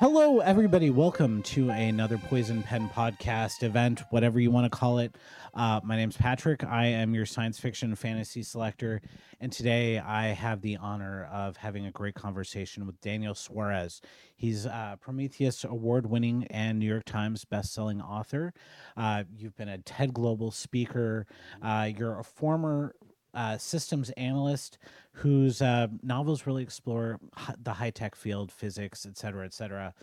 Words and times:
Hello, 0.00 0.38
everybody. 0.38 0.88
Welcome 0.88 1.42
to 1.42 1.68
another 1.68 2.16
Poison 2.16 2.62
Pen 2.62 2.88
podcast 2.88 3.62
event, 3.62 4.00
whatever 4.08 4.40
you 4.40 4.50
want 4.50 4.64
to 4.64 4.70
call 4.70 4.98
it. 4.98 5.14
Uh, 5.52 5.78
my 5.84 5.94
name's 5.94 6.16
Patrick. 6.16 6.64
I 6.64 6.86
am 6.86 7.12
your 7.12 7.26
science 7.26 7.60
fiction 7.60 7.94
fantasy 7.94 8.42
selector. 8.42 9.02
And 9.42 9.52
today 9.52 9.98
I 9.98 10.28
have 10.28 10.62
the 10.62 10.78
honor 10.78 11.28
of 11.30 11.58
having 11.58 11.84
a 11.84 11.90
great 11.90 12.14
conversation 12.14 12.86
with 12.86 12.98
Daniel 13.02 13.34
Suarez. 13.34 14.00
He's 14.36 14.64
a 14.64 14.96
Prometheus 14.98 15.64
award 15.64 16.06
winning 16.06 16.46
and 16.46 16.78
New 16.78 16.86
York 16.86 17.04
Times 17.04 17.44
best-selling 17.44 18.00
author. 18.00 18.54
Uh, 18.96 19.24
you've 19.36 19.56
been 19.58 19.68
a 19.68 19.76
TED 19.76 20.14
Global 20.14 20.50
speaker. 20.50 21.26
Uh, 21.60 21.90
you're 21.94 22.18
a 22.18 22.24
former 22.24 22.94
uh, 23.34 23.58
systems 23.58 24.10
analyst 24.10 24.78
whose 25.12 25.60
uh, 25.60 25.88
novels 26.02 26.46
really 26.46 26.62
explore 26.62 27.18
the 27.62 27.72
high 27.72 27.90
tech 27.90 28.14
field, 28.14 28.50
physics, 28.52 29.06
et 29.06 29.16
cetera, 29.16 29.44
et 29.44 29.52
cetera. 29.52 29.94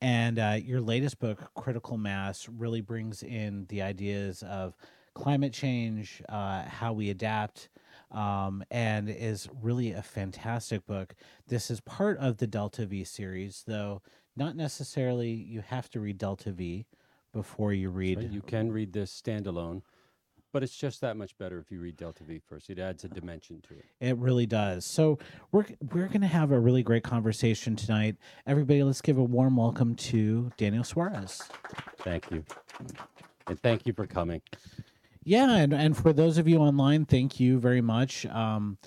And 0.00 0.38
uh, 0.38 0.58
your 0.62 0.80
latest 0.80 1.18
book, 1.18 1.50
Critical 1.54 1.96
Mass, 1.96 2.48
really 2.48 2.80
brings 2.80 3.22
in 3.22 3.66
the 3.68 3.82
ideas 3.82 4.42
of 4.42 4.76
climate 5.14 5.52
change, 5.52 6.22
uh, 6.28 6.62
how 6.62 6.92
we 6.92 7.10
adapt, 7.10 7.68
um, 8.10 8.64
and 8.70 9.08
is 9.08 9.48
really 9.62 9.92
a 9.92 10.02
fantastic 10.02 10.86
book. 10.86 11.14
This 11.46 11.70
is 11.70 11.80
part 11.80 12.18
of 12.18 12.38
the 12.38 12.46
Delta 12.46 12.86
V 12.86 13.04
series, 13.04 13.64
though 13.66 14.02
not 14.36 14.56
necessarily 14.56 15.30
you 15.30 15.60
have 15.60 15.88
to 15.90 16.00
read 16.00 16.18
Delta 16.18 16.50
V 16.50 16.86
before 17.32 17.72
you 17.72 17.90
read. 17.90 18.18
Right, 18.18 18.30
You 18.30 18.40
can 18.40 18.72
read 18.72 18.92
this 18.92 19.22
standalone, 19.24 19.82
but 20.54 20.62
it's 20.62 20.76
just 20.76 21.00
that 21.00 21.16
much 21.16 21.36
better 21.36 21.58
if 21.58 21.72
you 21.72 21.80
read 21.80 21.96
Delta 21.96 22.22
V 22.22 22.40
first. 22.48 22.70
It 22.70 22.78
adds 22.78 23.02
a 23.02 23.08
dimension 23.08 23.60
to 23.68 23.74
it. 23.74 23.84
It 24.00 24.16
really 24.18 24.46
does. 24.46 24.86
So 24.86 25.18
we're 25.50 25.66
we're 25.92 26.06
going 26.06 26.20
to 26.20 26.28
have 26.28 26.52
a 26.52 26.60
really 26.60 26.84
great 26.84 27.02
conversation 27.02 27.74
tonight. 27.74 28.14
Everybody, 28.46 28.84
let's 28.84 29.00
give 29.00 29.18
a 29.18 29.22
warm 29.24 29.56
welcome 29.56 29.96
to 29.96 30.52
Daniel 30.56 30.84
Suarez. 30.84 31.42
Thank 31.98 32.30
you. 32.30 32.44
And 33.48 33.60
thank 33.62 33.84
you 33.84 33.92
for 33.92 34.06
coming. 34.06 34.42
Yeah, 35.24 35.56
and, 35.56 35.74
and 35.74 35.96
for 35.96 36.12
those 36.12 36.38
of 36.38 36.46
you 36.46 36.58
online, 36.58 37.04
thank 37.04 37.40
you 37.40 37.58
very 37.58 37.80
much. 37.80 38.24
Um, 38.26 38.78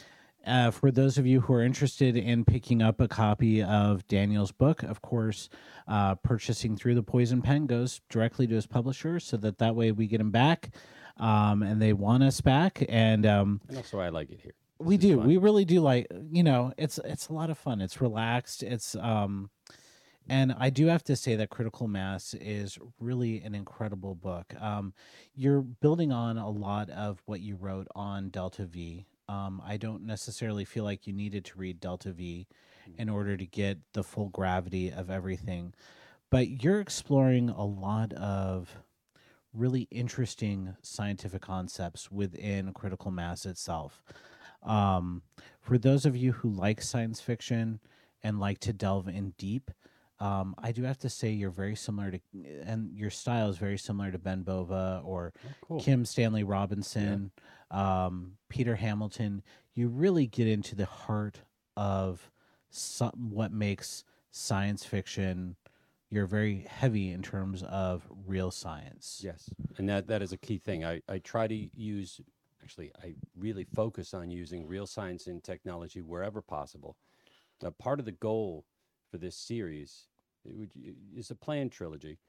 uh, 0.46 0.72
for 0.72 0.90
those 0.90 1.18
of 1.18 1.28
you 1.28 1.42
who 1.42 1.54
are 1.54 1.64
interested 1.64 2.16
in 2.16 2.46
picking 2.46 2.82
up 2.82 3.02
a 3.02 3.08
copy 3.10 3.62
of 3.62 4.08
Daniel's 4.08 4.54
book, 4.54 4.82
of 4.84 5.02
course, 5.02 5.50
uh, 5.90 6.16
purchasing 6.16 6.78
through 6.78 6.96
the 6.96 7.04
Poison 7.04 7.42
Pen 7.42 7.66
goes 7.66 8.00
directly 8.10 8.48
to 8.48 8.56
his 8.56 8.66
publisher, 8.66 9.20
so 9.20 9.36
that 9.36 9.58
that 9.58 9.76
way 9.76 9.92
we 9.92 10.08
get 10.08 10.22
him 10.22 10.32
back, 10.32 10.70
um, 11.20 11.64
and 11.64 11.82
they 11.82 11.94
want 11.94 12.24
us 12.24 12.42
back. 12.42 12.84
And 12.90 13.26
um, 13.26 13.62
And 13.68 13.78
also, 13.78 14.00
I 14.00 14.10
like 14.10 14.30
it 14.32 14.40
here. 14.42 14.54
we 14.80 14.98
This 14.98 15.06
is 15.06 15.12
do 15.12 15.18
fun. 15.18 15.28
we 15.28 15.38
really 15.38 15.66
do 15.66 15.82
like 15.82 16.08
you 16.32 16.44
know 16.44 16.72
it's 16.78 17.00
it's 17.04 17.30
a 17.30 17.34
lot 17.34 17.50
of 17.50 17.58
fun 17.58 17.82
it's 17.82 18.00
relaxed 18.00 18.62
it's 18.62 18.96
um 18.96 19.50
and 20.30 20.54
i 20.60 20.70
do 20.70 20.86
have 20.88 21.04
to 21.04 21.16
say 21.16 21.36
that 21.36 21.50
critical 21.50 21.88
mass 21.88 22.36
is 22.36 22.78
really 23.00 23.42
an 23.42 23.56
incredible 23.56 24.14
book 24.14 24.54
um 24.62 24.94
you're 25.34 25.62
building 25.62 26.12
on 26.12 26.38
a 26.38 26.50
lot 26.50 26.90
of 26.92 27.22
what 27.26 27.40
you 27.42 27.56
wrote 27.56 27.88
on 27.96 28.30
delta 28.30 28.66
v 28.66 29.08
um 29.30 29.60
i 29.66 29.78
don't 29.78 30.04
necessarily 30.06 30.64
feel 30.66 30.84
like 30.84 31.08
you 31.08 31.14
needed 31.14 31.44
to 31.44 31.58
read 31.58 31.80
delta 31.80 32.12
v 32.12 32.46
in 33.00 33.10
order 33.10 33.36
to 33.36 33.48
get 33.48 33.80
the 33.94 34.04
full 34.04 34.30
gravity 34.30 34.92
of 34.92 35.10
everything 35.10 35.74
but 36.30 36.62
you're 36.64 36.82
exploring 36.82 37.50
a 37.50 37.66
lot 37.66 38.14
of 38.14 38.76
really 39.58 39.88
interesting 39.92 40.76
scientific 40.82 41.42
concepts 41.42 42.12
within 42.12 42.74
critical 42.74 43.12
mass 43.12 43.46
itself. 43.46 44.04
Um, 44.64 45.22
for 45.62 45.78
those 45.78 46.06
of 46.06 46.16
you 46.16 46.32
who 46.32 46.50
like 46.50 46.82
science 46.82 47.20
fiction 47.22 47.80
and 48.24 48.40
like 48.40 48.60
to 48.60 48.74
delve 48.74 49.08
in 49.08 49.34
deep, 49.38 49.72
um, 50.20 50.56
I 50.58 50.72
do 50.72 50.84
have 50.84 50.98
to 51.00 51.10
say 51.10 51.30
you're 51.30 51.52
very 51.52 51.76
similar 51.76 52.12
to, 52.12 52.20
and 52.66 52.92
your 52.92 53.12
style 53.12 53.50
is 53.50 53.58
very 53.58 53.78
similar 53.78 54.12
to 54.12 54.18
Ben 54.18 54.42
Bova 54.42 55.02
or 55.06 55.34
Oh, 55.46 55.50
cool. 55.62 55.80
Kim 55.80 56.06
Stanley 56.06 56.44
Robinson, 56.44 57.32
um, 57.70 58.34
Peter 58.50 58.76
Hamilton. 58.76 59.44
You 59.76 59.90
really 59.90 60.26
get 60.26 60.48
into 60.48 60.76
the 60.76 60.86
heart 60.88 61.42
of 61.76 62.32
some, 62.72 63.12
what 63.30 63.52
makes 63.52 64.04
science 64.32 64.84
fiction. 64.84 65.56
You're 66.10 66.26
very 66.26 66.66
heavy 66.70 67.12
in 67.12 67.22
terms 67.22 67.64
of 67.64 68.08
real 68.26 68.50
science. 68.50 69.22
Yes, 69.24 69.50
and 69.78 69.90
that 69.90 70.08
that 70.08 70.22
is 70.22 70.32
a 70.32 70.38
key 70.38 70.58
thing. 70.58 70.86
I, 70.86 71.02
I 71.10 71.18
try 71.20 71.48
to 71.48 71.70
use, 71.76 72.22
actually, 72.64 72.92
I 73.04 73.16
really 73.36 73.66
focus 73.66 74.14
on 74.14 74.32
using 74.32 74.66
real 74.66 74.88
science 74.88 75.28
and 75.28 75.44
technology 75.44 76.02
wherever 76.02 76.42
possible. 76.42 76.96
Now, 77.62 77.72
part 77.72 78.00
of 78.00 78.06
the 78.06 78.14
goal 78.14 78.66
for 79.12 79.18
this 79.18 79.36
series, 79.36 80.08
would- 80.46 80.72
is 81.16 81.30
a 81.30 81.36
planned 81.36 81.72
trilogy, 81.74 82.20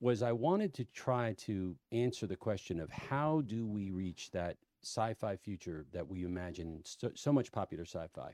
was 0.00 0.22
I 0.22 0.32
wanted 0.32 0.72
to 0.74 0.84
try 0.84 1.34
to 1.40 1.76
answer 1.92 2.26
the 2.26 2.36
question 2.36 2.80
of 2.80 2.90
how 2.90 3.42
do 3.42 3.66
we 3.66 3.90
reach 3.90 4.30
that 4.30 4.56
sci-fi 4.82 5.36
future 5.36 5.84
that 5.92 6.08
we 6.08 6.24
imagine 6.24 6.72
in 6.72 6.82
so, 6.86 7.10
so 7.14 7.32
much 7.32 7.52
popular 7.52 7.84
sci-fi, 7.84 8.32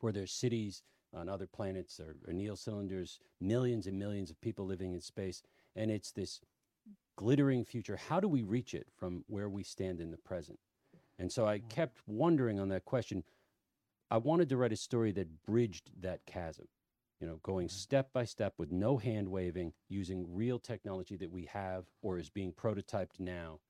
where 0.00 0.12
there's 0.12 0.32
cities 0.32 0.82
on 1.14 1.28
other 1.28 1.46
planets 1.46 2.00
or, 2.00 2.16
or 2.26 2.32
Neil 2.32 2.56
cylinders, 2.56 3.20
millions 3.40 3.86
and 3.86 3.98
millions 3.98 4.30
of 4.30 4.40
people 4.40 4.66
living 4.66 4.92
in 4.92 5.00
space, 5.00 5.42
and 5.76 5.90
it's 5.90 6.10
this 6.10 6.40
glittering 7.16 7.64
future. 7.64 7.96
How 7.96 8.20
do 8.20 8.28
we 8.28 8.42
reach 8.42 8.74
it 8.74 8.86
from 8.96 9.24
where 9.26 9.48
we 9.48 9.62
stand 9.62 10.00
in 10.00 10.10
the 10.10 10.16
present? 10.16 10.58
And 11.18 11.30
so 11.30 11.46
I 11.46 11.58
mm. 11.58 11.68
kept 11.68 11.98
wondering 12.06 12.58
on 12.58 12.68
that 12.68 12.84
question. 12.84 13.22
I 14.10 14.16
wanted 14.18 14.48
to 14.50 14.56
write 14.56 14.72
a 14.72 14.76
story 14.76 15.12
that 15.12 15.42
bridged 15.42 15.90
that 16.00 16.26
chasm, 16.26 16.68
you 17.20 17.26
know, 17.26 17.38
going 17.42 17.68
mm. 17.68 17.70
step 17.70 18.12
by 18.12 18.24
step 18.24 18.54
with 18.58 18.72
no 18.72 18.96
hand 18.96 19.28
waving, 19.28 19.72
using 19.88 20.34
real 20.34 20.58
technology 20.58 21.16
that 21.16 21.30
we 21.30 21.44
have 21.46 21.84
or 22.02 22.18
is 22.18 22.30
being 22.30 22.52
prototyped 22.52 23.20
now 23.20 23.60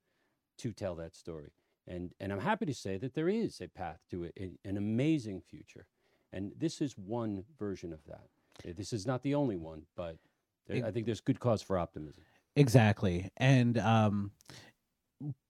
to 0.57 0.71
tell 0.71 0.95
that 0.95 1.15
story. 1.15 1.51
And, 1.85 2.13
and 2.19 2.31
I'm 2.31 2.39
happy 2.39 2.65
to 2.65 2.73
say 2.73 2.97
that 2.97 3.13
there 3.13 3.29
is 3.29 3.59
a 3.59 3.67
path 3.67 3.99
to 4.09 4.23
it, 4.23 4.33
a- 4.39 4.67
an 4.67 4.77
amazing 4.77 5.41
future. 5.41 5.85
And 6.33 6.51
this 6.57 6.81
is 6.81 6.97
one 6.97 7.45
version 7.57 7.93
of 7.93 8.03
that. 8.05 8.27
Uh, 8.67 8.73
This 8.75 8.91
is 8.91 9.05
not 9.05 9.21
the 9.23 9.35
only 9.35 9.55
one, 9.55 9.85
but 9.95 10.17
there- 10.67 10.85
I 10.85 10.91
think 10.91 11.05
there's 11.05 11.21
good 11.21 11.39
cause 11.39 11.61
for 11.61 11.77
optimism. 11.77 12.23
Exactly. 12.55 13.31
And 13.37 13.77
um 13.77 14.31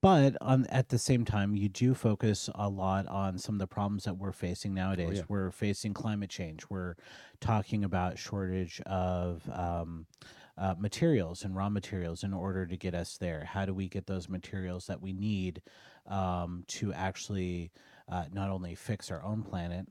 but 0.00 0.36
on 0.40 0.66
at 0.66 0.88
the 0.88 0.98
same 0.98 1.24
time 1.24 1.56
you 1.56 1.68
do 1.68 1.94
focus 1.94 2.48
a 2.54 2.68
lot 2.68 3.06
on 3.08 3.38
some 3.38 3.56
of 3.56 3.58
the 3.58 3.66
problems 3.66 4.04
that 4.04 4.14
we're 4.16 4.32
facing 4.32 4.72
nowadays. 4.72 5.18
yeah. 5.18 5.22
We're 5.28 5.50
facing 5.50 5.94
climate 5.94 6.30
change. 6.30 6.64
We're 6.70 6.94
talking 7.40 7.82
about 7.84 8.18
shortage 8.18 8.80
of 8.82 9.48
um 9.50 10.06
uh, 10.56 10.76
materials 10.78 11.42
and 11.42 11.56
raw 11.56 11.68
materials 11.68 12.22
in 12.22 12.32
order 12.32 12.64
to 12.64 12.76
get 12.76 12.94
us 12.94 13.16
there. 13.18 13.44
How 13.44 13.66
do 13.66 13.74
we 13.74 13.88
get 13.88 14.06
those 14.06 14.28
materials 14.28 14.86
that 14.86 15.00
we 15.02 15.12
need 15.12 15.60
um, 16.06 16.62
to 16.68 16.92
actually 16.92 17.72
uh, 18.08 18.26
not 18.32 18.50
only 18.50 18.76
fix 18.76 19.10
our 19.10 19.20
own 19.24 19.42
planet, 19.42 19.88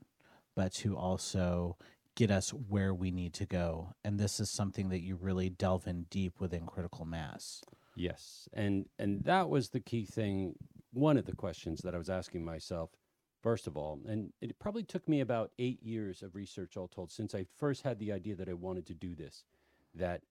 but 0.54 0.72
to 0.72 0.96
also 0.96 1.76
get 2.14 2.30
us 2.30 2.50
where 2.50 2.94
we 2.94 3.10
need 3.10 3.34
to 3.34 3.46
go? 3.46 3.94
And 4.04 4.18
this 4.18 4.40
is 4.40 4.50
something 4.50 4.88
that 4.90 5.02
you 5.02 5.16
really 5.16 5.50
delve 5.50 5.86
in 5.86 6.06
deep 6.10 6.40
within 6.40 6.66
critical 6.66 7.04
mass. 7.04 7.62
Yes, 7.96 8.48
and 8.52 8.86
and 8.98 9.24
that 9.24 9.48
was 9.48 9.70
the 9.70 9.80
key 9.80 10.04
thing. 10.04 10.54
One 10.92 11.16
of 11.16 11.26
the 11.26 11.36
questions 11.36 11.80
that 11.82 11.94
I 11.94 11.98
was 11.98 12.10
asking 12.10 12.44
myself, 12.44 12.90
first 13.42 13.66
of 13.66 13.76
all, 13.76 14.00
and 14.06 14.32
it 14.40 14.58
probably 14.58 14.84
took 14.84 15.08
me 15.08 15.20
about 15.20 15.50
eight 15.58 15.82
years 15.82 16.22
of 16.22 16.34
research, 16.34 16.76
all 16.76 16.88
told, 16.88 17.10
since 17.10 17.34
I 17.34 17.46
first 17.56 17.82
had 17.82 17.98
the 17.98 18.12
idea 18.12 18.36
that 18.36 18.48
I 18.48 18.54
wanted 18.54 18.86
to 18.86 18.94
do 18.94 19.14
this. 19.14 19.44
That 19.94 20.22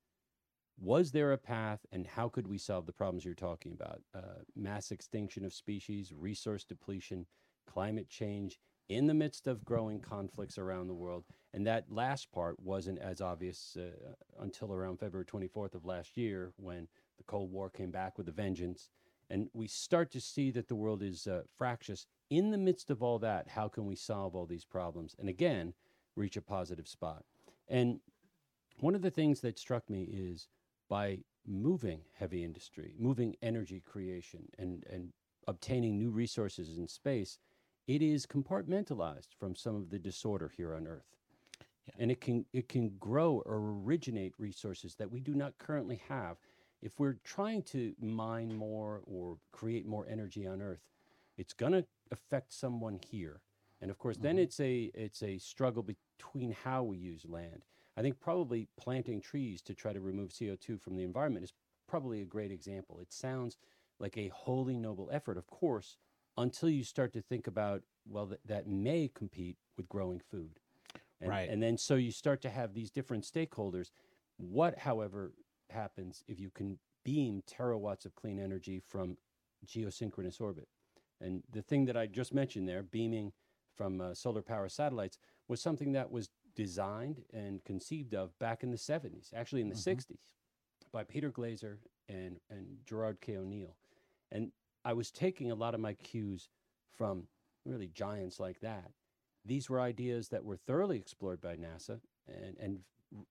was 0.79 1.11
there 1.11 1.31
a 1.31 1.37
path, 1.37 1.85
and 1.91 2.07
how 2.07 2.27
could 2.27 2.47
we 2.47 2.57
solve 2.57 2.85
the 2.85 2.93
problems 2.93 3.23
you're 3.23 3.33
talking 3.33 3.73
about? 3.73 4.01
Uh, 4.13 4.41
mass 4.55 4.91
extinction 4.91 5.45
of 5.45 5.53
species, 5.53 6.11
resource 6.13 6.63
depletion, 6.63 7.25
climate 7.67 8.09
change, 8.09 8.59
in 8.89 9.07
the 9.07 9.13
midst 9.13 9.47
of 9.47 9.63
growing 9.63 9.99
conflicts 9.99 10.57
around 10.57 10.87
the 10.87 10.93
world. 10.93 11.23
And 11.53 11.65
that 11.67 11.91
last 11.91 12.31
part 12.31 12.59
wasn't 12.59 12.99
as 12.99 13.21
obvious 13.21 13.77
uh, 13.79 14.13
until 14.39 14.73
around 14.73 14.99
February 14.99 15.25
24th 15.25 15.75
of 15.75 15.85
last 15.85 16.17
year 16.17 16.51
when 16.57 16.87
the 17.17 17.23
Cold 17.23 17.51
War 17.51 17.69
came 17.69 17.91
back 17.91 18.17
with 18.17 18.27
a 18.27 18.31
vengeance. 18.31 18.89
And 19.29 19.49
we 19.53 19.67
start 19.67 20.11
to 20.11 20.21
see 20.21 20.51
that 20.51 20.67
the 20.67 20.75
world 20.75 21.01
is 21.01 21.27
uh, 21.27 21.41
fractious. 21.57 22.05
In 22.29 22.51
the 22.51 22.57
midst 22.57 22.89
of 22.89 23.01
all 23.01 23.19
that, 23.19 23.47
how 23.49 23.67
can 23.67 23.85
we 23.85 23.95
solve 23.95 24.35
all 24.35 24.45
these 24.45 24.65
problems? 24.65 25.15
And 25.17 25.29
again, 25.29 25.73
reach 26.15 26.37
a 26.37 26.41
positive 26.41 26.87
spot. 26.87 27.23
And 27.67 27.99
one 28.79 28.95
of 28.95 29.01
the 29.01 29.11
things 29.11 29.41
that 29.41 29.57
struck 29.57 29.89
me 29.89 30.03
is 30.03 30.47
by 30.89 31.19
moving 31.45 32.01
heavy 32.13 32.43
industry, 32.43 32.93
moving 32.97 33.35
energy 33.41 33.79
creation, 33.79 34.47
and, 34.57 34.85
and 34.89 35.13
obtaining 35.47 35.97
new 35.97 36.09
resources 36.09 36.77
in 36.77 36.87
space, 36.87 37.37
it 37.87 38.01
is 38.01 38.25
compartmentalized 38.25 39.33
from 39.37 39.55
some 39.55 39.75
of 39.75 39.89
the 39.89 39.99
disorder 39.99 40.51
here 40.55 40.73
on 40.73 40.87
Earth. 40.87 41.15
And 41.99 42.09
it 42.09 42.21
can, 42.21 42.45
it 42.53 42.69
can 42.69 42.93
grow 42.99 43.43
or 43.45 43.57
originate 43.57 44.33
resources 44.37 44.95
that 44.95 45.11
we 45.11 45.19
do 45.19 45.33
not 45.33 45.57
currently 45.57 46.01
have. 46.07 46.37
If 46.81 46.99
we're 46.99 47.17
trying 47.23 47.63
to 47.63 47.93
mine 47.99 48.55
more 48.55 49.01
or 49.05 49.37
create 49.51 49.85
more 49.85 50.07
energy 50.09 50.47
on 50.47 50.61
Earth, 50.61 50.81
it's 51.37 51.53
going 51.53 51.73
to 51.73 51.85
affect 52.11 52.53
someone 52.53 52.99
here. 53.09 53.41
And 53.81 53.91
of 53.91 53.97
course, 53.97 54.17
then 54.17 54.35
mm-hmm. 54.35 54.43
it's 54.43 54.59
a 54.61 54.91
it's 54.93 55.23
a 55.23 55.37
struggle 55.37 55.83
between 55.83 56.55
how 56.63 56.83
we 56.83 56.97
use 56.97 57.25
land. 57.27 57.65
I 57.97 58.01
think 58.01 58.19
probably 58.19 58.69
planting 58.77 59.19
trees 59.19 59.61
to 59.63 59.73
try 59.73 59.91
to 59.91 59.99
remove 59.99 60.29
CO2 60.29 60.79
from 60.79 60.95
the 60.95 61.03
environment 61.03 61.43
is 61.43 61.53
probably 61.87 62.21
a 62.21 62.25
great 62.25 62.51
example. 62.51 62.99
It 63.01 63.11
sounds 63.11 63.57
like 63.99 64.17
a 64.17 64.29
wholly 64.29 64.77
noble 64.77 65.09
effort, 65.11 65.37
of 65.37 65.47
course, 65.47 65.97
until 66.37 66.69
you 66.69 66.83
start 66.83 67.13
to 67.13 67.21
think 67.21 67.47
about, 67.47 67.83
well, 68.07 68.27
th- 68.27 68.39
that 68.45 68.67
may 68.67 69.09
compete 69.13 69.57
with 69.77 69.87
growing 69.89 70.19
food. 70.19 70.59
And, 71.21 71.29
Right. 71.29 71.49
And 71.49 71.61
then 71.61 71.77
so 71.77 71.95
you 71.95 72.11
start 72.11 72.41
to 72.41 72.49
have 72.49 72.73
these 72.73 72.91
different 72.91 73.23
stakeholders. 73.23 73.91
What, 74.37 74.79
however, 74.79 75.33
happens 75.69 76.23
if 76.27 76.39
you 76.39 76.49
can 76.49 76.79
beam 77.05 77.43
terawatts 77.47 78.05
of 78.05 78.15
clean 78.15 78.39
energy 78.39 78.79
from 78.79 79.17
geosynchronous 79.65 80.41
orbit? 80.41 80.67
And 81.21 81.43
the 81.49 81.61
thing 81.61 81.85
that 81.85 81.95
I 81.95 82.07
just 82.07 82.33
mentioned 82.33 82.67
there, 82.67 82.83
beaming 82.83 83.31
from 83.75 84.01
uh, 84.01 84.13
solar 84.13 84.41
power 84.41 84.67
satellites, 84.69 85.17
was 85.47 85.61
something 85.61 85.93
that 85.93 86.11
was 86.11 86.29
designed 86.55 87.23
and 87.33 87.63
conceived 87.63 88.13
of 88.13 88.37
back 88.39 88.63
in 88.63 88.71
the 88.71 88.77
70s, 88.77 89.33
actually 89.33 89.61
in 89.61 89.69
the 89.69 89.75
Mhm. 89.75 89.83
60s, 89.83 90.17
by 90.91 91.03
Peter 91.03 91.31
Glaser 91.31 91.79
and, 92.09 92.39
and 92.49 92.79
Gerard 92.85 93.21
K. 93.21 93.37
O'Neill. 93.37 93.75
And 94.31 94.51
I 94.85 94.93
was 94.93 95.11
taking 95.11 95.51
a 95.51 95.55
lot 95.55 95.73
of 95.73 95.79
my 95.79 95.93
cues 95.93 96.49
from 96.97 97.27
really 97.65 97.87
giants 97.87 98.39
like 98.39 98.59
that. 98.61 98.91
These 99.45 99.69
were 99.69 99.79
ideas 99.79 100.29
that 100.29 100.43
were 100.43 100.57
thoroughly 100.57 100.97
explored 100.97 101.41
by 101.41 101.55
NASA 101.55 101.99
and, 102.27 102.57
and 102.59 102.79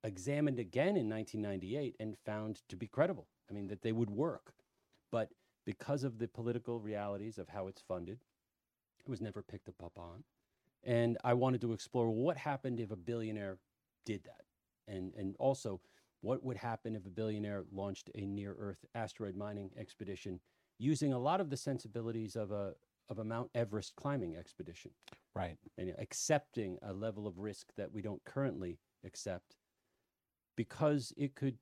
examined 0.04 0.58
again 0.58 0.96
in 0.96 1.08
1998 1.08 1.96
and 1.98 2.16
found 2.24 2.60
to 2.68 2.76
be 2.76 2.86
credible. 2.86 3.26
I 3.50 3.54
mean, 3.54 3.68
that 3.68 3.82
they 3.82 3.92
would 3.92 4.10
work. 4.10 4.54
But 5.10 5.30
because 5.64 6.04
of 6.04 6.18
the 6.18 6.28
political 6.28 6.80
realities 6.80 7.38
of 7.38 7.48
how 7.48 7.66
it's 7.66 7.82
funded, 7.82 8.20
it 8.98 9.08
was 9.08 9.20
never 9.20 9.42
picked 9.42 9.68
up 9.68 9.98
on. 9.98 10.24
And 10.84 11.18
I 11.22 11.34
wanted 11.34 11.60
to 11.62 11.72
explore 11.72 12.10
what 12.10 12.36
happened 12.36 12.80
if 12.80 12.90
a 12.90 12.96
billionaire 12.96 13.58
did 14.04 14.24
that. 14.24 14.42
And, 14.88 15.12
and 15.14 15.36
also, 15.38 15.80
what 16.20 16.42
would 16.44 16.56
happen 16.56 16.96
if 16.96 17.06
a 17.06 17.10
billionaire 17.10 17.64
launched 17.72 18.10
a 18.14 18.22
near 18.22 18.54
Earth 18.58 18.84
asteroid 18.94 19.36
mining 19.36 19.70
expedition 19.76 20.40
using 20.82 21.12
a 21.12 21.18
lot 21.18 21.40
of 21.40 21.48
the 21.48 21.56
sensibilities 21.56 22.34
of 22.36 22.50
a, 22.50 22.74
of 23.08 23.18
a 23.18 23.24
Mount 23.24 23.50
Everest 23.54 23.94
climbing 23.96 24.36
expedition 24.36 24.90
Right. 25.34 25.56
and 25.78 25.94
accepting 25.98 26.78
a 26.82 26.92
level 26.92 27.26
of 27.26 27.38
risk 27.38 27.68
that 27.76 27.92
we 27.92 28.02
don't 28.02 28.22
currently 28.24 28.78
accept 29.04 29.56
because 30.56 31.12
it 31.16 31.34
could 31.34 31.56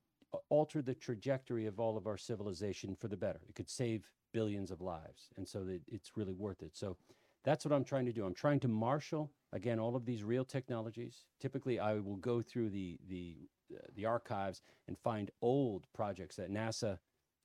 alter 0.49 0.81
the 0.81 0.95
trajectory 0.95 1.65
of 1.67 1.79
all 1.79 1.97
of 1.97 2.07
our 2.07 2.17
civilization 2.17 2.95
for 2.95 3.07
the 3.07 3.17
better. 3.17 3.39
It 3.47 3.55
could 3.55 3.69
save 3.69 4.09
billions 4.33 4.71
of 4.71 4.81
lives. 4.81 5.29
And 5.37 5.47
so 5.47 5.63
that 5.65 5.81
it's 5.87 6.11
really 6.15 6.33
worth 6.33 6.61
it. 6.63 6.75
So 6.75 6.97
that's 7.43 7.65
what 7.65 7.73
I'm 7.73 7.83
trying 7.83 8.05
to 8.05 8.13
do. 8.13 8.25
I'm 8.25 8.33
trying 8.33 8.59
to 8.61 8.67
marshal 8.67 9.31
again 9.53 9.79
all 9.79 9.95
of 9.95 10.05
these 10.05 10.23
real 10.23 10.45
technologies. 10.45 11.25
Typically 11.39 11.79
I 11.79 11.95
will 11.95 12.17
go 12.17 12.41
through 12.41 12.69
the 12.69 12.97
the 13.09 13.35
uh, 13.73 13.87
the 13.95 14.05
archives 14.05 14.61
and 14.87 14.97
find 14.97 15.31
old 15.41 15.85
projects 15.93 16.35
that 16.35 16.51
NASA 16.51 16.97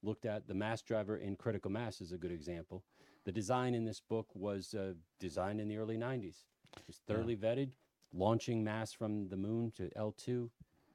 looked 0.07 0.25
at. 0.25 0.47
The 0.47 0.55
mass 0.55 0.81
driver 0.83 1.17
in 1.17 1.37
critical 1.37 1.71
mass 1.71 2.01
is 2.01 2.13
a 2.13 2.17
good 2.17 2.33
example. 2.33 2.85
The 3.25 3.33
design 3.33 3.75
in 3.75 3.85
this 3.85 4.01
book 4.01 4.29
was 4.35 4.73
uh, 4.73 4.93
designed 5.19 5.61
in 5.61 5.69
the 5.69 5.77
early 5.77 5.99
90s. 5.99 6.45
It 6.77 6.83
was 6.87 7.01
Yeah. 7.07 7.15
thoroughly 7.15 7.37
vetted. 7.37 7.71
Launching 8.15 8.63
mass 8.65 8.93
from 8.93 9.29
the 9.29 9.37
moon 9.37 9.73
to 9.73 9.91
L2 9.97 10.49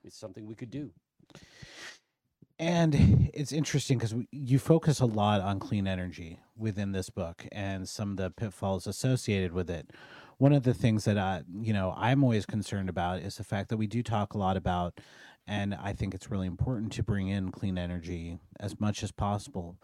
is 0.04 0.14
something 0.16 0.46
we 0.48 0.56
could 0.56 0.72
do. 0.72 0.92
And 2.58 3.30
it's 3.34 3.52
interesting 3.52 3.98
because 3.98 4.14
you 4.32 4.60
focus 4.60 5.00
a 5.00 5.06
lot 5.06 5.42
on 5.42 5.60
clean 5.60 5.88
energy 5.88 6.40
within 6.56 6.92
this 6.92 7.10
book 7.10 7.46
and 7.52 7.90
some 7.90 8.12
of 8.12 8.18
the 8.18 8.30
pitfalls 8.30 8.86
associated 8.88 9.52
with 9.52 9.70
it. 9.70 9.90
One 10.42 10.54
of 10.54 10.64
the 10.64 10.74
things 10.74 11.06
that 11.06 11.20
I, 11.20 11.44
you 11.62 11.72
know, 11.72 11.94
I'm 11.96 12.24
always 12.24 12.48
concerned 12.48 12.90
about 12.90 13.20
is 13.20 13.36
the 13.36 13.44
fact 13.44 13.70
that 13.70 13.78
we 13.78 13.86
do 13.86 14.02
talk 14.02 14.34
a 14.34 14.40
lot 14.40 14.58
about, 14.58 15.00
and 15.46 15.76
I 15.76 15.94
think 15.94 16.16
it's 16.16 16.32
really 16.32 16.48
important 16.48 16.92
to 16.94 17.04
bring 17.04 17.28
in 17.28 17.52
clean 17.52 17.78
energy 17.78 18.40
as 18.60 18.80
much 18.80 19.04
as 19.04 19.12
possible. 19.12 19.78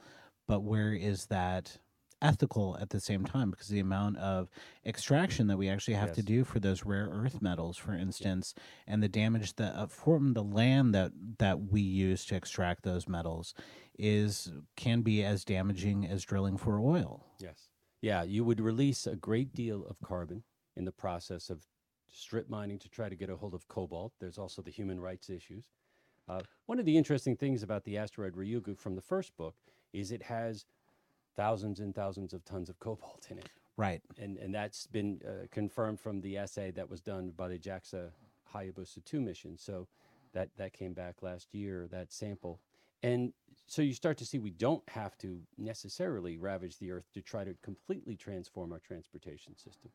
But 0.48 0.64
where 0.64 0.94
is 0.94 1.28
that 1.28 1.78
ethical 2.24 2.76
at 2.82 2.90
the 2.90 3.00
same 3.00 3.24
time? 3.24 3.52
Because 3.52 3.68
the 3.68 3.80
amount 3.80 4.18
of 4.18 4.50
extraction 4.84 5.46
that 5.46 5.58
we 5.58 5.70
actually 5.70 5.94
have 5.94 6.14
to 6.14 6.24
do 6.24 6.44
for 6.44 6.60
those 6.60 6.84
rare 6.84 7.08
earth 7.12 7.40
metals, 7.40 7.78
for 7.78 7.94
instance, 7.94 8.56
and 8.88 9.04
the 9.04 9.08
damage 9.08 9.58
that 9.58 9.76
uh, 9.76 9.86
from 9.86 10.34
the 10.34 10.44
land 10.44 10.96
that 10.96 11.12
that 11.38 11.72
we 11.72 11.82
use 11.82 12.26
to 12.26 12.36
extract 12.36 12.82
those 12.82 13.08
metals 13.08 13.54
is 14.00 14.52
can 14.76 15.02
be 15.02 15.24
as 15.24 15.46
damaging 15.46 16.08
as 16.08 16.24
drilling 16.24 16.58
for 16.58 16.80
oil. 16.80 17.24
Yes. 17.40 17.67
Yeah, 18.02 18.24
you 18.24 18.44
would 18.44 18.60
release 18.60 19.08
a 19.08 19.16
great 19.16 19.54
deal 19.54 19.86
of 19.86 20.00
carbon 20.02 20.44
in 20.76 20.86
the 20.86 20.92
process 20.92 21.50
of 21.50 21.66
strip 22.08 22.50
mining 22.50 22.80
to 22.80 22.90
try 22.90 23.10
to 23.10 23.16
get 23.16 23.30
a 23.30 23.36
hold 23.36 23.54
of 23.54 23.68
cobalt. 23.68 24.14
There's 24.20 24.38
also 24.38 24.62
the 24.62 24.72
human 24.72 25.00
rights 25.00 25.30
issues. 25.30 25.66
Uh, 26.30 26.42
one 26.66 26.80
of 26.80 26.86
the 26.86 26.98
interesting 26.98 27.36
things 27.36 27.64
about 27.64 27.84
the 27.86 27.98
asteroid 27.98 28.36
Ryugu 28.36 28.78
from 28.78 28.96
the 28.96 29.02
first 29.02 29.36
book 29.38 29.56
is 29.94 30.12
it 30.12 30.24
has 30.24 30.66
thousands 31.36 31.80
and 31.80 31.96
thousands 31.96 32.34
of 32.34 32.44
tons 32.44 32.70
of 32.70 32.80
cobalt 32.80 33.28
in 33.30 33.38
it. 33.38 33.50
Right. 33.78 34.02
and 34.18 34.38
and 34.38 34.54
that's 34.54 34.88
been 34.88 35.22
uh, 35.24 35.46
confirmed 35.52 36.00
from 36.00 36.22
the 36.22 36.38
assay 36.38 36.72
that 36.72 36.90
was 36.90 37.00
done 37.00 37.32
by 37.38 37.48
the 37.48 37.60
JAXA 37.60 38.10
Hayabusa 38.54 39.06
2 39.06 39.22
mission. 39.22 39.56
So 39.56 39.88
that 40.34 40.50
that 40.58 40.74
came 40.74 40.94
back 40.94 41.22
last 41.22 41.54
year 41.54 41.88
that 41.92 42.12
sample. 42.12 42.60
And 43.04 43.34
so 43.68 43.82
you 43.82 43.94
start 43.94 44.18
to 44.18 44.26
see 44.26 44.40
we 44.40 44.52
don't 44.52 44.88
have 44.90 45.18
to 45.20 45.42
necessarily 45.58 46.38
ravage 46.38 46.80
the 46.80 46.92
earth 46.92 47.10
to 47.14 47.22
try 47.22 47.44
to 47.44 47.56
completely 47.64 48.16
transform 48.16 48.72
our 48.74 48.80
transportation 48.80 49.56
system. 49.58 49.92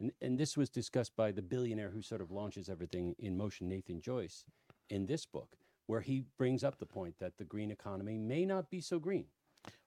And 0.00 0.12
and 0.22 0.38
this 0.38 0.56
was 0.56 0.70
discussed 0.70 1.16
by 1.16 1.32
the 1.32 1.42
billionaire 1.42 1.90
who 1.90 2.02
sort 2.02 2.20
of 2.20 2.30
launches 2.30 2.68
everything 2.68 3.14
in 3.18 3.36
motion 3.36 3.68
Nathan 3.68 4.00
Joyce 4.00 4.44
in 4.90 5.06
this 5.06 5.26
book 5.26 5.56
where 5.86 6.00
he 6.00 6.24
brings 6.38 6.64
up 6.64 6.78
the 6.78 6.86
point 6.86 7.16
that 7.18 7.38
the 7.38 7.44
green 7.44 7.70
economy 7.70 8.18
may 8.18 8.44
not 8.44 8.70
be 8.70 8.80
so 8.80 8.98
green 8.98 9.26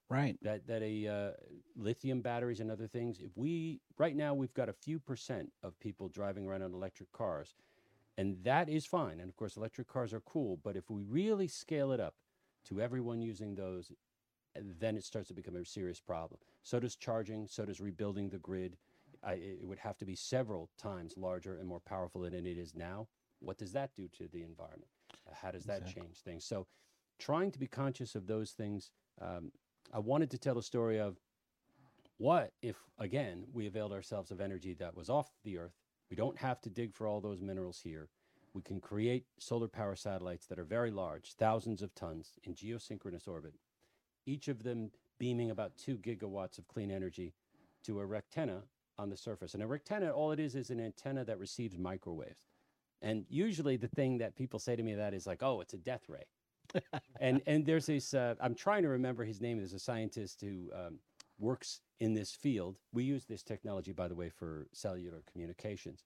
Right. 0.09 0.37
that 0.41 0.65
that 0.67 0.81
a 0.81 1.07
uh, 1.07 1.31
lithium 1.75 2.21
batteries 2.21 2.59
and 2.59 2.71
other 2.71 2.87
things. 2.87 3.19
If 3.19 3.37
we 3.37 3.81
right 3.99 4.15
now 4.15 4.33
we've 4.33 4.53
got 4.53 4.67
a 4.67 4.73
few 4.73 4.99
percent 4.99 5.51
of 5.61 5.79
people 5.79 6.09
driving 6.09 6.47
around 6.47 6.63
on 6.63 6.73
electric 6.73 7.11
cars, 7.11 7.53
and 8.17 8.43
that 8.43 8.69
is 8.69 8.87
fine. 8.87 9.19
And 9.19 9.29
of 9.29 9.35
course, 9.37 9.55
electric 9.55 9.87
cars 9.87 10.11
are 10.13 10.21
cool. 10.21 10.59
But 10.63 10.75
if 10.75 10.89
we 10.89 11.03
really 11.03 11.47
scale 11.47 11.91
it 11.91 11.99
up 11.99 12.15
to 12.65 12.81
everyone 12.81 13.21
using 13.21 13.55
those, 13.55 13.91
then 14.55 14.95
it 14.95 15.03
starts 15.03 15.27
to 15.29 15.33
become 15.33 15.55
a 15.55 15.65
serious 15.65 15.99
problem. 15.99 16.39
So 16.63 16.79
does 16.79 16.95
charging. 16.95 17.47
So 17.47 17.65
does 17.65 17.79
rebuilding 17.79 18.29
the 18.29 18.39
grid. 18.39 18.77
I, 19.23 19.33
it 19.33 19.67
would 19.67 19.79
have 19.79 19.97
to 19.97 20.05
be 20.05 20.15
several 20.15 20.69
times 20.77 21.15
larger 21.17 21.57
and 21.57 21.67
more 21.67 21.79
powerful 21.81 22.21
than 22.21 22.33
it 22.33 22.45
is 22.45 22.73
now. 22.75 23.07
What 23.39 23.57
does 23.57 23.73
that 23.73 23.91
do 23.95 24.07
to 24.17 24.27
the 24.31 24.43
environment? 24.43 24.89
Uh, 25.27 25.33
How 25.33 25.51
does 25.51 25.65
that 25.65 25.79
Exactly. 25.79 26.03
change 26.03 26.17
things? 26.21 26.45
So, 26.45 26.67
trying 27.17 27.51
to 27.51 27.59
be 27.59 27.67
conscious 27.67 28.15
of 28.15 28.27
those 28.27 28.51
things. 28.51 28.91
Um, 29.21 29.51
I 29.93 29.99
wanted 29.99 30.31
to 30.31 30.37
tell 30.37 30.55
the 30.55 30.61
story 30.61 30.99
of 30.99 31.17
what 32.17 32.53
if, 32.61 32.77
again, 32.97 33.45
we 33.53 33.67
availed 33.67 33.91
ourselves 33.91 34.31
of 34.31 34.39
energy 34.39 34.73
that 34.75 34.95
was 34.95 35.09
off 35.09 35.29
the 35.43 35.57
Earth. 35.57 35.75
We 36.09 36.15
don't 36.15 36.37
have 36.37 36.61
to 36.61 36.69
dig 36.69 36.93
for 36.93 37.07
all 37.07 37.21
those 37.21 37.41
minerals 37.41 37.81
here. 37.83 38.09
We 38.53 38.61
can 38.61 38.79
create 38.79 39.25
solar 39.39 39.67
power 39.67 39.95
satellites 39.95 40.47
that 40.47 40.59
are 40.59 40.63
very 40.63 40.91
large, 40.91 41.33
thousands 41.33 41.81
of 41.81 41.93
tons 41.95 42.33
in 42.43 42.55
geosynchronous 42.55 43.27
orbit, 43.27 43.53
each 44.25 44.47
of 44.47 44.63
them 44.63 44.91
beaming 45.19 45.51
about 45.51 45.77
two 45.77 45.97
gigawatts 45.97 46.57
of 46.57 46.67
clean 46.67 46.91
energy 46.91 47.33
to 47.85 47.99
a 47.99 48.05
rectenna 48.05 48.63
on 48.97 49.09
the 49.09 49.17
surface. 49.17 49.53
And 49.53 49.63
a 49.63 49.67
rectenna, 49.67 50.13
all 50.13 50.31
it 50.31 50.39
is, 50.39 50.55
is 50.55 50.69
an 50.69 50.79
antenna 50.79 51.23
that 51.25 51.39
receives 51.39 51.77
microwaves. 51.77 52.47
And 53.01 53.25
usually 53.29 53.77
the 53.77 53.87
thing 53.87 54.17
that 54.17 54.35
people 54.35 54.59
say 54.59 54.75
to 54.75 54.83
me 54.83 54.95
that 54.95 55.13
is 55.13 55.25
like, 55.25 55.41
oh, 55.41 55.61
it's 55.61 55.73
a 55.73 55.77
death 55.77 56.03
ray 56.09 56.25
and 57.19 57.41
and 57.47 57.65
there's 57.65 57.85
this 57.85 58.13
uh, 58.13 58.35
i'm 58.41 58.55
trying 58.55 58.83
to 58.83 58.89
remember 58.89 59.23
his 59.23 59.41
name 59.41 59.57
there's 59.57 59.73
a 59.73 59.79
scientist 59.79 60.41
who 60.41 60.69
um, 60.73 60.99
works 61.39 61.81
in 61.99 62.13
this 62.13 62.31
field 62.31 62.77
we 62.93 63.03
use 63.03 63.25
this 63.25 63.43
technology 63.43 63.91
by 63.91 64.07
the 64.07 64.15
way 64.15 64.29
for 64.29 64.67
cellular 64.73 65.23
communications 65.31 66.03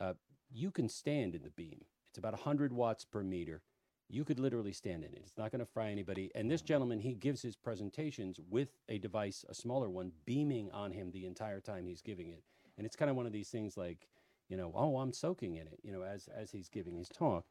uh, 0.00 0.12
you 0.52 0.70
can 0.70 0.88
stand 0.88 1.34
in 1.34 1.42
the 1.42 1.50
beam. 1.50 1.84
It's 2.10 2.18
about 2.18 2.32
100 2.32 2.72
watts 2.72 3.04
per 3.04 3.22
meter. 3.22 3.62
You 4.08 4.24
could 4.24 4.38
literally 4.38 4.72
stand 4.72 5.04
in 5.04 5.12
it. 5.12 5.22
It's 5.24 5.38
not 5.38 5.50
going 5.50 5.60
to 5.60 5.66
fry 5.66 5.90
anybody. 5.90 6.30
And 6.34 6.50
this 6.50 6.60
gentleman 6.60 7.00
he 7.00 7.14
gives 7.14 7.40
his 7.40 7.56
presentations 7.56 8.38
with 8.50 8.68
a 8.88 8.98
device 8.98 9.44
a 9.48 9.54
smaller 9.54 9.88
one 9.88 10.12
beaming 10.26 10.70
on 10.72 10.92
him 10.92 11.10
the 11.10 11.26
entire 11.26 11.60
time 11.60 11.86
he's 11.86 12.02
giving 12.02 12.28
it. 12.28 12.42
And 12.76 12.86
it's 12.86 12.96
kind 12.96 13.10
of 13.10 13.16
one 13.16 13.26
of 13.26 13.32
these 13.32 13.48
things 13.48 13.76
like 13.76 14.08
you 14.48 14.56
know 14.56 14.72
oh 14.74 14.98
i'm 14.98 15.12
soaking 15.12 15.54
in 15.54 15.66
it 15.66 15.78
you 15.82 15.92
know 15.92 16.02
as 16.02 16.28
as 16.36 16.50
he's 16.50 16.68
giving 16.68 16.94
his 16.94 17.08
talk. 17.08 17.46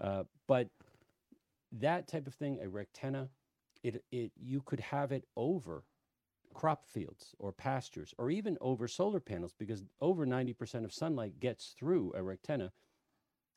Uh, 0.00 0.24
but 0.46 0.68
that 1.72 2.06
type 2.06 2.26
of 2.26 2.34
thing, 2.34 2.58
a 2.62 2.66
rectenna, 2.66 3.28
it, 3.82 4.04
it 4.10 4.32
you 4.36 4.60
could 4.62 4.80
have 4.80 5.12
it 5.12 5.24
over 5.36 5.84
crop 6.56 6.86
fields 6.86 7.34
or 7.38 7.52
pastures 7.52 8.14
or 8.16 8.30
even 8.30 8.56
over 8.62 8.88
solar 8.88 9.20
panels 9.20 9.54
because 9.58 9.84
over 10.00 10.24
90% 10.24 10.86
of 10.86 10.92
sunlight 10.92 11.38
gets 11.38 11.74
through 11.78 12.14
a 12.14 12.20
rectenna. 12.20 12.70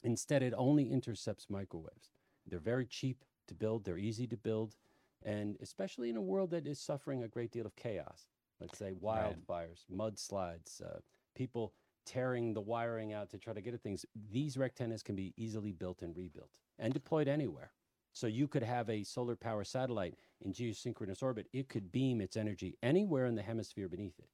Instead, 0.03 0.43
it 0.43 0.53
only 0.57 0.91
intercepts 0.91 1.49
microwaves. 1.49 2.11
They're 2.45 2.59
very 2.59 2.85
cheap 2.85 3.23
to 3.47 3.55
build, 3.55 3.85
they're 3.85 3.97
easy 3.97 4.27
to 4.27 4.35
build, 4.35 4.75
and 5.23 5.55
especially 5.61 6.09
in 6.09 6.17
a 6.17 6.21
world 6.21 6.51
that 6.51 6.67
is 6.67 6.77
suffering 6.77 7.23
a 7.23 7.29
great 7.29 7.51
deal 7.51 7.65
of 7.65 7.75
chaos. 7.77 8.27
Let's 8.59 8.77
say 8.77 8.91
Right. 8.91 9.37
wildfires, 9.47 9.85
mudslides, 9.89 10.81
uh, 10.83 10.99
people 11.35 11.73
tearing 12.05 12.53
the 12.53 12.61
wiring 12.61 13.13
out 13.13 13.29
to 13.29 13.37
try 13.37 13.53
to 13.53 13.61
get 13.61 13.73
at 13.73 13.81
things. 13.81 14.05
These 14.29 14.57
rectennas 14.57 15.05
can 15.05 15.15
be 15.15 15.33
easily 15.37 15.71
built 15.71 16.01
and 16.01 16.15
rebuilt 16.17 16.59
and 16.77 16.93
deployed 16.93 17.29
anywhere. 17.29 17.71
So 18.13 18.27
you 18.27 18.47
could 18.47 18.63
have 18.63 18.89
a 18.89 19.03
solar 19.03 19.35
power 19.35 19.63
satellite 19.63 20.15
in 20.41 20.53
geosynchronous 20.53 21.21
orbit. 21.21 21.47
It 21.53 21.69
could 21.69 21.91
beam 21.91 22.21
its 22.21 22.37
energy 22.37 22.77
anywhere 22.81 23.25
in 23.25 23.35
the 23.35 23.41
hemisphere 23.41 23.87
beneath 23.87 24.19
it. 24.19 24.29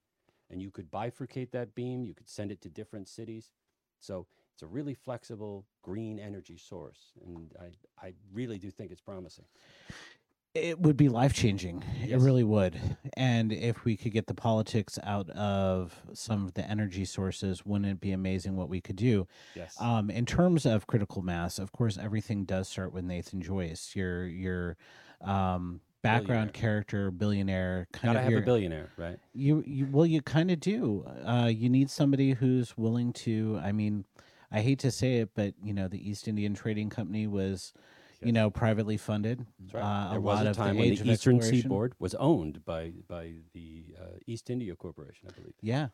And 0.50 0.62
you 0.62 0.72
could 0.72 0.91
bifurcate 0.91 1.51
that 1.51 1.75
beam, 1.75 2.03
you 2.03 2.13
could 2.13 2.29
send 2.29 2.51
it 2.51 2.62
to 2.62 2.70
different 2.70 3.08
cities. 3.08 3.51
So 4.00 4.27
it's 4.53 4.63
a 4.63 4.67
really 4.67 4.94
flexible 4.94 5.65
green 5.82 6.20
energy 6.20 6.58
source. 6.58 7.12
And 7.25 7.51
I, 7.60 8.05
I 8.08 8.13
really 8.32 8.58
do 8.58 8.72
think 8.72 8.91
it's 8.91 9.01
promising. 9.01 9.46
It 10.55 10.79
would 10.79 10.95
be 10.95 11.09
life 11.09 11.33
changing. 11.33 11.83
It 12.01 12.17
really 12.17 12.43
would. 12.45 12.79
And 13.17 13.51
if 13.51 13.83
we 13.83 13.97
could 13.97 14.13
get 14.13 14.27
the 14.27 14.33
politics 14.33 14.97
out 15.03 15.29
of 15.31 16.01
some 16.13 16.45
of 16.45 16.53
the 16.53 16.63
energy 16.69 17.03
sources, 17.03 17.65
wouldn't 17.65 17.91
it 17.91 18.00
be 18.00 18.13
amazing 18.13 18.55
what 18.55 18.69
we 18.69 18.79
could 18.79 18.95
do? 18.95 19.27
Yes. 19.53 19.75
Um, 19.81 20.09
in 20.09 20.25
terms 20.25 20.65
of 20.65 20.88
critical 20.88 21.21
mass, 21.21 21.59
of 21.59 21.74
course, 21.74 21.97
everything 21.97 22.45
does 22.45 22.69
start 22.69 22.93
with 22.93 23.03
Nathan 23.03 23.41
Joyce, 23.41 23.91
your 23.95 24.25
your 24.27 24.77
um, 25.21 25.81
background 26.01 26.53
Billionaire. 26.53 26.62
character, 26.62 27.12
billionaire, 27.12 27.88
kind 27.91 28.13
Gotta 28.13 28.19
of 28.19 28.24
have 28.24 28.31
your, 28.31 28.41
a 28.41 28.45
billionaire, 28.45 28.91
right? 28.95 29.19
You, 29.33 29.62
you 29.65 29.88
well, 29.91 30.05
you 30.05 30.21
kind 30.21 30.51
of 30.51 30.62
do. 30.62 31.05
Uh, 31.25 31.51
you 31.53 31.67
need 31.69 31.89
somebody 31.89 32.31
who's 32.31 32.77
willing 32.77 33.12
to. 33.13 33.59
I 33.62 33.74
mean, 33.74 34.05
I 34.51 34.62
hate 34.62 34.79
to 34.79 34.91
say 34.91 35.17
it, 35.17 35.31
but 35.35 35.53
you 35.62 35.74
know, 35.74 35.89
the 35.89 36.09
East 36.09 36.27
Indian 36.29 36.53
Trading 36.53 36.89
Company 36.89 37.27
was, 37.27 37.74
you 38.25 38.32
know, 38.32 38.50
privately 38.50 38.98
funded. 38.98 39.46
That's 39.60 39.74
right. 39.74 39.84
Uh, 39.84 40.10
there 40.10 40.17
a 40.17 40.22
was 40.22 40.38
lot 40.39 40.48
a 40.48 40.53
time 40.53 40.75
the 40.75 40.82
when 40.82 40.96
the 40.96 41.12
Eastern. 41.12 41.41
Seaboard 41.41 41.94
was 42.00 42.15
owned 42.15 42.65
by 42.65 42.94
by 43.08 43.34
the 43.53 43.96
uh, 44.00 44.17
East 44.25 44.50
India 44.50 44.75
Corporation, 44.75 45.29
I 45.29 45.32
believe. 45.34 45.53
Yeah, 45.62 45.89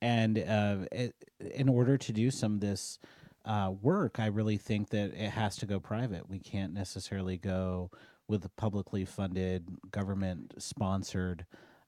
and 0.00 0.38
uh, 0.38 0.76
it, 0.90 1.14
in 1.40 1.68
order 1.68 1.96
to 1.96 2.12
do 2.12 2.30
some 2.30 2.54
of 2.54 2.60
this 2.60 2.98
uh, 3.44 3.72
work, 3.80 4.18
I 4.18 4.26
really 4.26 4.56
think 4.56 4.90
that 4.90 5.14
it 5.14 5.30
has 5.30 5.56
to 5.58 5.66
go 5.66 5.80
private. 5.80 6.28
We 6.28 6.40
can't 6.40 6.74
necessarily 6.74 7.38
go 7.38 7.90
with 8.28 8.54
publicly 8.56 9.04
funded, 9.04 9.68
government 9.90 10.54
sponsored 10.58 11.46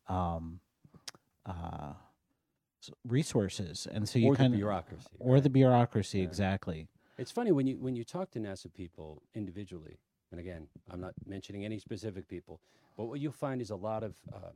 um, 0.08 0.60
uh, 1.46 1.94
resources, 3.06 3.86
and 3.90 4.08
so 4.08 4.18
you 4.18 4.28
or 4.28 4.34
the 4.34 4.38
kind 4.38 4.54
of 4.54 4.58
bureaucracy. 4.58 5.06
or 5.18 5.40
the 5.40 5.50
bureaucracy 5.50 6.22
exactly. 6.22 6.88
It's 7.18 7.30
funny 7.30 7.52
when 7.52 7.66
you 7.66 7.78
when 7.78 7.94
you 7.96 8.04
talk 8.04 8.30
to 8.32 8.40
NASA 8.40 8.72
people 8.72 9.22
individually, 9.34 9.98
and 10.30 10.40
again, 10.40 10.68
I'm 10.90 11.00
not 11.00 11.14
mentioning 11.26 11.64
any 11.64 11.78
specific 11.78 12.28
people, 12.28 12.60
but 12.96 13.04
what 13.04 13.20
you'll 13.20 13.32
find 13.32 13.60
is 13.62 13.70
a 13.70 13.76
lot 13.76 14.02
of 14.02 14.16
uh, 14.32 14.50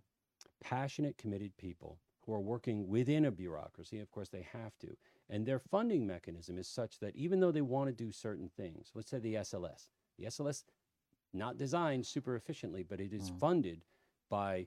passionate, 0.63 1.17
committed 1.19 1.57
people 1.57 1.99
who 2.27 2.35
are 2.35 2.41
working 2.41 2.89
within 2.89 3.25
a 3.25 3.31
bureaucracy. 3.31 4.01
Of 4.01 4.11
course, 4.11 4.29
they 4.29 4.43
have 4.53 4.77
to, 4.81 4.97
and 5.31 5.47
their 5.47 5.59
funding 5.61 6.07
mechanism 6.07 6.59
is 6.59 6.69
such 6.69 6.99
that 6.99 7.15
even 7.17 7.41
though 7.41 7.53
they 7.53 7.63
want 7.63 7.89
to 7.89 7.93
do 8.05 8.11
certain 8.13 8.49
things, 8.49 8.91
let's 8.95 9.11
say 9.11 9.19
the 9.19 9.37
SLS, 9.37 9.91
the 10.19 10.27
SLS, 10.27 10.65
not 11.33 11.57
designed 11.57 12.07
super 12.07 12.35
efficiently, 12.35 12.83
but 12.83 13.01
it 13.01 13.13
is 13.13 13.31
Mm. 13.31 13.39
funded 13.39 13.85
by 14.29 14.67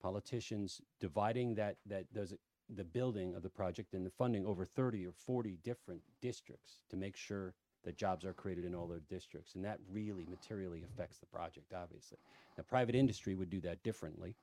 politicians 0.00 0.80
dividing 1.00 1.54
that 1.54 1.76
that 1.86 2.06
those 2.12 2.34
the 2.74 2.84
building 2.84 3.34
of 3.34 3.42
the 3.42 3.50
project 3.50 3.94
and 3.94 4.04
the 4.04 4.10
funding 4.10 4.46
over 4.46 4.64
30 4.64 5.06
or 5.06 5.12
40 5.12 5.58
different 5.64 6.02
districts 6.20 6.80
to 6.90 6.96
make 6.96 7.16
sure 7.16 7.54
that 7.84 7.96
jobs 7.96 8.24
are 8.24 8.34
created 8.34 8.64
in 8.64 8.74
all 8.74 8.86
their 8.86 9.00
districts. 9.08 9.54
And 9.54 9.64
that 9.64 9.78
really 9.90 10.26
materially 10.26 10.82
affects 10.84 11.18
the 11.18 11.26
project, 11.26 11.72
obviously. 11.72 12.18
The 12.56 12.64
private 12.64 12.94
industry 12.94 13.34
would 13.34 13.50
do 13.50 13.60
that 13.62 13.82
differently. 13.82 14.36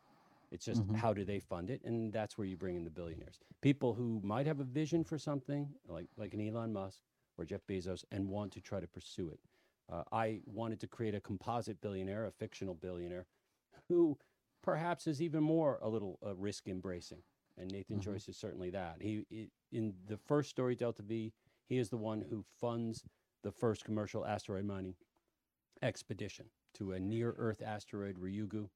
It's 0.52 0.66
just 0.66 0.84
Mhm. 0.84 0.96
how 0.96 1.14
do 1.14 1.26
they 1.26 1.40
fund 1.40 1.70
it? 1.70 1.84
And 1.84 2.14
that's 2.14 2.38
where 2.38 2.48
you 2.48 2.56
bring 2.56 2.76
in 2.76 2.84
the 2.84 2.90
billionaires. 2.90 3.40
People 3.62 3.94
who 3.94 4.22
might 4.24 4.48
have 4.48 4.60
a 4.60 4.64
vision 4.64 5.04
for 5.04 5.18
something, 5.18 5.70
like, 5.88 6.08
like 6.18 6.34
an 6.34 6.42
Elon 6.42 6.72
Musk 6.72 7.02
or 7.38 7.46
Jeff 7.46 7.66
Bezos, 7.68 8.06
and 8.12 8.30
want 8.30 8.54
to 8.54 8.62
try 8.62 8.80
to 8.80 8.88
pursue 8.88 9.30
it. 9.30 9.40
Uh, 9.90 10.04
I 10.12 10.42
wanted 10.46 10.80
to 10.82 10.88
create 10.88 11.14
a 11.16 11.20
composite 11.20 11.82
billionaire, 11.82 12.26
a 12.26 12.32
fictional 12.32 12.74
billionaire, 12.76 13.26
who 13.90 14.18
perhaps 14.62 15.08
is 15.08 15.22
even 15.22 15.44
more 15.44 15.78
a 15.82 15.90
little 15.90 16.18
uh, 16.26 16.36
risk 16.36 16.68
embracing. 16.68 17.22
And 17.58 17.72
Nathan 17.72 17.98
Mhm. 17.98 18.02
Joyce 18.04 18.28
is 18.28 18.38
certainly 18.38 18.70
that. 18.72 19.02
He, 19.02 19.26
i 19.32 19.50
in 19.72 19.96
the 20.08 20.18
first 20.18 20.50
story, 20.50 20.76
Delta 20.76 21.02
V, 21.04 21.34
he 21.68 21.78
is 21.78 21.90
the 21.90 21.98
one 21.98 22.22
who 22.22 22.44
funds 22.60 23.04
the 23.44 23.52
first 23.52 23.84
commercial 23.86 24.26
asteroid 24.26 24.66
mining 24.66 24.96
expedition 25.82 26.50
to 26.74 26.94
a 26.94 27.00
near 27.00 27.32
Earth 27.38 27.62
asteroid, 27.62 28.18
Ryugu. 28.18 28.70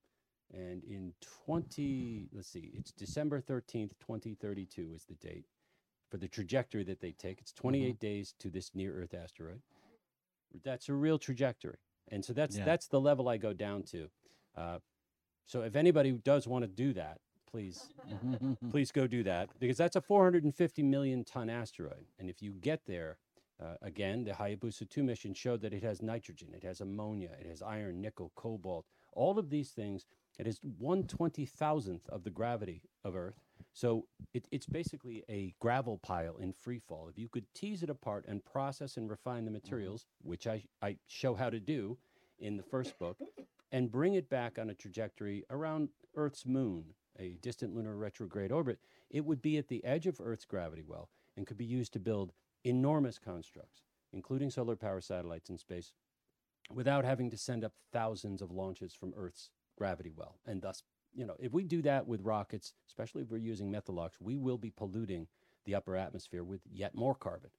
And 0.52 0.84
in 0.84 1.14
20, 1.22 2.30
let's 2.34 2.48
see, 2.50 2.72
it's 2.74 2.92
December 2.92 3.40
13th, 3.42 3.98
2032 4.00 4.94
is 4.94 5.06
the 5.06 5.16
date 5.16 5.46
for 6.10 6.18
the 6.18 6.28
trajectory 6.28 6.84
that 6.86 7.00
they 7.02 7.12
take. 7.12 7.40
It's 7.40 7.54
28 7.54 8.00
days 8.00 8.34
to 8.40 8.50
this 8.50 8.74
near 8.74 8.94
Earth 9.00 9.14
asteroid. 9.14 9.62
That's 10.64 10.90
a 10.90 10.94
real 10.96 11.20
trajectory. 11.20 11.78
And 12.08 12.26
so 12.26 12.34
that's 12.34 12.58
Yeah. 12.58 12.66
that's 12.66 12.88
the 12.88 13.00
level 13.00 13.30
I 13.30 13.38
go 13.38 13.54
down 13.54 13.84
to. 13.84 14.10
Uh, 14.56 14.80
so 15.46 15.62
if 15.62 15.76
anybody 15.76 16.12
does 16.14 16.48
want 16.48 16.64
to 16.64 16.68
do 16.68 16.94
that, 16.94 17.22
please 17.50 17.90
please 18.72 18.92
go 18.92 19.08
do 19.08 19.24
that 19.24 19.50
because 19.60 19.78
that's 19.78 19.96
a 19.96 20.02
450 20.02 20.84
million 20.84 21.24
ton 21.24 21.50
asteroid. 21.50 22.06
And 22.20 22.30
if 22.30 22.42
you 22.42 22.52
get 22.52 22.82
there, 22.86 23.18
uh, 23.62 23.76
again, 23.82 24.24
the 24.24 24.32
Hayabusa 24.32 24.90
2 24.90 25.04
mission 25.04 25.34
showed 25.34 25.62
that 25.62 25.74
it 25.74 25.84
has 25.84 26.02
nitrogen, 26.02 26.50
it 26.54 26.64
has 26.64 26.80
ammonia, 26.82 27.32
it 27.40 27.48
has 27.48 27.62
iron, 27.62 28.02
nickel, 28.02 28.32
cobalt, 28.36 28.86
all 29.14 29.38
of 29.38 29.50
these 29.50 29.72
things. 29.72 30.06
It 30.38 30.48
is 30.48 30.62
120,000th 30.82 32.08
of 32.08 32.24
the 32.24 32.30
gravity 32.30 32.82
of 33.04 33.16
Earth. 33.16 33.42
So 33.74 34.06
it, 34.34 34.48
it's 34.52 34.66
basically 34.66 35.24
a 35.30 35.54
gravel 35.60 35.98
pile 35.98 36.38
in 36.38 36.54
free 36.54 36.80
fall. 36.80 37.10
If 37.10 37.18
you 37.18 37.28
could 37.28 37.46
tease 37.54 37.84
it 37.84 37.90
apart 37.90 38.26
and 38.28 38.44
process 38.46 38.96
and 38.96 39.10
refine 39.10 39.44
the 39.44 39.52
materials, 39.52 40.06
which 40.22 40.48
I, 40.48 40.64
I 40.82 40.96
show 41.08 41.36
how 41.36 41.50
to 41.50 41.60
do 41.60 41.98
in 42.40 42.56
the 42.56 42.64
first 42.64 42.98
book, 42.98 43.18
and 43.72 43.92
bring 43.92 44.14
it 44.14 44.30
back 44.30 44.58
on 44.58 44.70
a 44.70 44.74
trajectory 44.74 45.44
around 45.50 45.90
Earth's 46.16 46.46
moon, 46.46 46.86
a 47.20 47.38
distant 47.42 47.76
lunar 47.76 47.96
retrograde 47.96 48.52
orbit, 48.52 48.80
it 49.10 49.26
would 49.26 49.42
be 49.42 49.58
at 49.58 49.68
the 49.68 49.84
edge 49.84 50.08
of 50.08 50.22
Earth's 50.22 50.46
gravity 50.46 50.84
well 50.86 51.10
and 51.36 51.46
could 51.46 51.58
be 51.58 51.66
used 51.66 51.94
to 51.94 52.00
build 52.00 52.32
enormous 52.64 53.20
constructs, 53.20 53.82
including 54.14 54.50
solar 54.50 54.76
power 54.76 55.02
satellites 55.02 55.50
in 55.50 55.58
space, 55.58 55.94
without 56.74 57.06
having 57.06 57.30
to 57.30 57.38
send 57.38 57.64
up 57.64 57.74
thousands 57.92 58.42
of 58.42 58.52
launches 58.52 58.94
from 58.94 59.14
Earth's 59.18 59.50
gravity 59.78 60.12
well. 60.16 60.40
And 60.46 60.62
thus, 60.62 60.84
you 61.14 61.26
know, 61.26 61.36
if 61.40 61.52
we 61.54 61.64
do 61.64 61.82
that 61.84 62.08
with 62.08 62.22
rockets, 62.22 62.74
especially 62.88 63.24
if 63.24 63.32
we're 63.32 63.38
using 63.38 63.72
methalox, 63.72 64.12
we 64.20 64.38
will 64.38 64.58
be 64.58 64.70
polluting 64.70 65.28
the 65.66 65.76
upper 65.76 65.96
atmosphere 65.96 66.44
with 66.44 66.62
yet 66.72 66.96
more 66.96 67.16
carbon. 67.16 67.50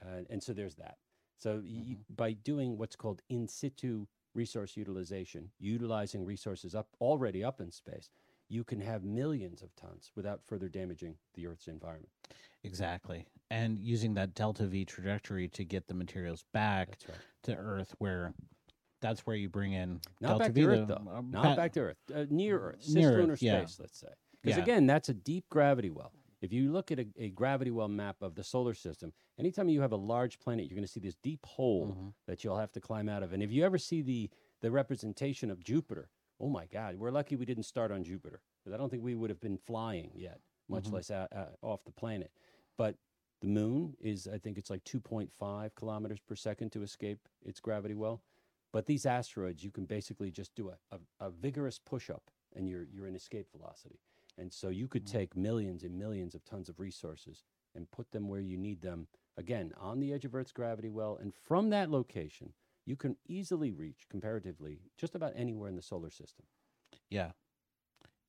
Uh, 0.00 0.22
and 0.28 0.42
so 0.42 0.52
there's 0.52 0.74
that. 0.76 0.98
So 1.38 1.62
y- 1.64 1.96
by 2.14 2.32
doing 2.32 2.76
what's 2.76 2.96
called 2.96 3.22
in 3.28 3.48
situ 3.48 4.06
resource 4.34 4.76
utilization, 4.76 5.50
utilizing 5.58 6.24
resources 6.24 6.74
up 6.74 6.88
already 7.00 7.42
up 7.42 7.60
in 7.60 7.70
space, 7.70 8.10
you 8.48 8.64
can 8.64 8.80
have 8.80 9.02
millions 9.04 9.62
of 9.62 9.74
tons 9.76 10.10
without 10.14 10.40
further 10.44 10.68
damaging 10.68 11.16
the 11.34 11.46
Earth's 11.46 11.68
environment. 11.68 12.10
Exactly. 12.64 13.26
And 13.50 13.78
using 13.78 14.14
that 14.14 14.34
delta 14.34 14.66
V 14.66 14.84
trajectory 14.84 15.48
to 15.48 15.64
get 15.64 15.86
the 15.86 15.94
materials 15.94 16.44
back 16.52 16.98
right. 17.08 17.18
to 17.44 17.56
Earth, 17.56 17.94
where 17.98 18.32
that's 19.00 19.20
where 19.26 19.36
you 19.36 19.48
bring 19.48 19.72
in 19.72 20.00
Not 20.20 20.28
delta 20.28 20.44
back 20.44 20.52
V. 20.52 20.60
to 20.62 20.68
Earth, 20.68 20.88
though. 20.88 20.94
uh, 21.10 21.20
Not 21.22 21.42
ba- 21.42 21.56
back 21.56 21.72
to 21.74 21.80
Earth. 21.80 21.96
Uh, 22.14 22.24
near 22.30 22.58
Earth. 22.58 22.84
Near 22.88 23.12
Cislunar 23.12 23.30
Earth, 23.32 23.42
yeah. 23.42 23.58
space, 23.64 23.80
let's 23.80 23.98
say. 24.00 24.08
Because 24.42 24.56
Yeah. 24.56 24.62
again, 24.64 24.86
that's 24.86 25.08
a 25.08 25.14
deep 25.14 25.44
gravity 25.48 25.90
well. 25.90 26.12
If 26.42 26.52
you 26.52 26.70
look 26.70 26.90
at 26.92 26.98
a, 27.00 27.06
a 27.16 27.30
gravity 27.30 27.70
well 27.70 27.88
map 27.88 28.16
of 28.20 28.34
the 28.34 28.44
solar 28.44 28.74
system, 28.74 29.12
anytime 29.38 29.68
you 29.68 29.80
have 29.80 29.92
a 29.92 29.96
large 29.96 30.38
planet, 30.38 30.66
you're 30.66 30.76
going 30.76 30.84
to 30.86 30.92
see 30.92 31.00
this 31.00 31.16
deep 31.22 31.44
hole 31.46 31.88
Mhm. 31.96 32.12
that 32.26 32.44
you'll 32.44 32.58
have 32.58 32.72
to 32.72 32.80
climb 32.80 33.08
out 33.08 33.22
of. 33.22 33.32
And 33.32 33.42
if 33.42 33.50
you 33.50 33.64
ever 33.64 33.78
see 33.78 34.02
the 34.02 34.30
the 34.62 34.70
representation 34.70 35.50
of 35.50 35.62
Jupiter, 35.62 36.08
oh 36.40 36.48
my 36.48 36.66
God, 36.66 36.96
we're 36.96 37.10
lucky 37.10 37.36
we 37.36 37.44
didn't 37.46 37.64
start 37.64 37.90
on 37.90 38.04
Jupiter 38.04 38.40
because 38.62 38.74
I 38.74 38.76
don't 38.76 38.90
think 38.90 39.02
we 39.02 39.14
would 39.14 39.30
have 39.30 39.40
been 39.40 39.56
flying 39.58 40.10
yet, 40.14 40.40
much 40.68 40.84
Mhm. 40.84 40.92
less 40.92 41.10
uh, 41.10 41.26
uh, 41.32 41.46
off 41.62 41.84
the 41.84 41.92
planet. 41.92 42.30
But 42.76 42.96
the 43.40 43.46
moon 43.48 43.96
is, 44.00 44.26
I 44.28 44.38
think 44.38 44.58
it's 44.58 44.70
like 44.70 44.84
2.5 44.84 45.74
kilometers 45.74 46.20
per 46.20 46.34
second 46.34 46.72
to 46.72 46.82
escape 46.82 47.28
its 47.44 47.60
gravity 47.60 47.94
well. 47.94 48.22
But 48.72 48.86
these 48.86 49.06
asteroids, 49.06 49.64
you 49.64 49.70
can 49.70 49.86
basically 49.86 50.30
just 50.30 50.54
do 50.54 50.70
a, 50.70 50.78
a, 50.94 51.26
a 51.26 51.30
vigorous 51.30 51.78
push 51.78 52.10
up 52.10 52.30
and 52.54 52.68
you're, 52.68 52.84
you're 52.84 53.06
in 53.06 53.14
escape 53.16 53.50
velocity. 53.52 54.00
And 54.38 54.52
so 54.52 54.68
you 54.68 54.88
could 54.88 55.06
Mhm. 55.06 55.10
take 55.12 55.36
millions 55.36 55.82
and 55.82 55.98
millions 55.98 56.34
of 56.34 56.44
tons 56.44 56.68
of 56.68 56.78
resources 56.78 57.44
and 57.74 57.90
put 57.90 58.10
them 58.10 58.28
where 58.28 58.40
you 58.40 58.56
need 58.58 58.82
them, 58.82 59.08
again, 59.36 59.72
on 59.78 60.00
the 60.00 60.12
edge 60.12 60.24
of 60.26 60.34
Earth's 60.34 60.52
gravity 60.52 60.88
well. 60.90 61.16
And 61.16 61.34
from 61.34 61.70
that 61.70 61.90
location, 61.90 62.52
you 62.86 62.96
can 62.96 63.16
easily 63.26 63.72
reach, 63.72 64.06
comparatively, 64.08 64.80
just 64.96 65.14
about 65.14 65.32
anywhere 65.36 65.68
in 65.68 65.76
the 65.76 65.82
solar 65.82 66.10
system. 66.10 66.46
Yeah. 67.10 67.32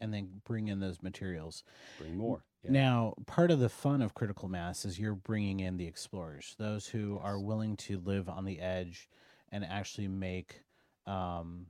And 0.02 0.14
then 0.14 0.42
bring 0.46 0.68
in 0.68 0.80
those 0.80 1.02
materials. 1.02 1.64
Bring 2.00 2.18
more. 2.18 2.44
Yeah. 2.64 2.72
Now, 2.72 3.14
part 3.26 3.52
of 3.52 3.60
the 3.60 3.70
fun 3.70 4.02
of 4.02 4.14
critical 4.14 4.50
mass 4.50 4.84
is 4.84 5.00
you're 5.00 5.16
bringing 5.16 5.60
in 5.60 5.78
the 5.78 5.86
explorers, 5.86 6.56
those 6.58 6.88
who 6.88 7.20
are 7.24 7.40
willing 7.40 7.78
to 7.78 8.00
live 8.00 8.28
on 8.28 8.46
the 8.46 8.60
edge 8.60 9.10
and 9.52 9.64
actually 9.64 10.08
make 10.08 10.64
um, 11.06 11.68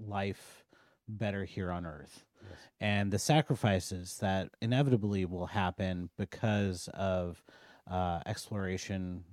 life 0.00 0.64
better 1.08 1.44
here 1.44 1.70
on 1.72 1.86
Earth. 1.86 2.24
Yes. 2.42 2.58
And 2.80 3.10
the 3.12 3.18
sacrifices 3.18 4.18
that 4.20 4.50
inevitably 4.60 5.24
will 5.24 5.46
happen 5.46 6.10
because 6.16 6.88
of 6.94 7.42
uh, 7.90 8.20
exploration, 8.26 9.24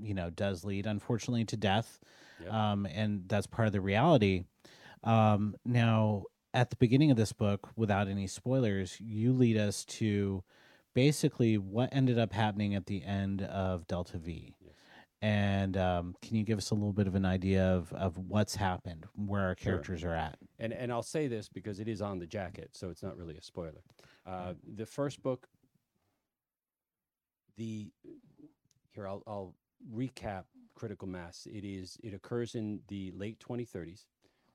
you 0.00 0.14
know, 0.14 0.30
does 0.30 0.64
lead 0.64 0.86
unfortunately 0.86 1.44
to 1.46 1.56
death, 1.56 2.00
Yep. 2.44 2.52
um, 2.52 2.86
and 2.86 3.24
that's 3.28 3.46
part 3.46 3.66
of 3.66 3.72
the 3.72 3.80
reality. 3.80 4.44
Um, 5.02 5.54
now, 5.64 6.24
at 6.52 6.70
the 6.70 6.76
beginning 6.76 7.10
of 7.10 7.16
this 7.16 7.32
book, 7.32 7.68
without 7.76 8.08
any 8.08 8.26
spoilers, 8.26 8.96
you 9.00 9.32
lead 9.32 9.56
us 9.56 9.84
to 9.86 10.42
basically 10.94 11.58
what 11.58 11.88
ended 11.92 12.18
up 12.18 12.32
happening 12.32 12.74
at 12.74 12.86
the 12.86 13.02
end 13.04 13.42
of 13.42 13.86
Delta 13.88 14.16
V. 14.18 14.54
Yes. 14.60 14.70
And 15.20 15.76
um, 15.76 16.14
can 16.22 16.36
you 16.36 16.44
give 16.44 16.58
us 16.58 16.70
a 16.70 16.74
little 16.74 16.92
bit 16.92 17.06
of 17.06 17.14
an 17.14 17.24
idea 17.24 17.64
of, 17.64 17.92
of 17.94 18.18
what's 18.18 18.54
happened, 18.56 19.06
where 19.16 19.42
our 19.42 19.56
Sure. 19.58 19.72
characters 19.72 20.04
are 20.04 20.14
at? 20.14 20.36
And 20.58 20.72
and 20.72 20.92
I'll 20.92 21.02
say 21.02 21.26
this 21.28 21.48
because 21.48 21.80
it 21.80 21.88
is 21.88 22.02
on 22.02 22.18
the 22.18 22.26
jacket, 22.26 22.70
so 22.72 22.90
it's 22.90 23.02
not 23.02 23.16
really 23.16 23.36
a 23.36 23.42
spoiler. 23.42 23.82
Uh, 24.26 24.52
the 24.76 24.84
first 24.86 25.22
book, 25.22 25.48
the 27.56 27.90
here 28.92 29.08
I'll 29.08 29.22
I'll 29.26 29.54
recap 29.94 30.44
critical 30.74 31.08
mass. 31.08 31.46
It 31.50 31.64
is 31.64 31.98
it 32.02 32.14
occurs 32.14 32.54
in 32.54 32.80
the 32.88 33.12
late 33.16 33.38
2030s, 33.40 34.06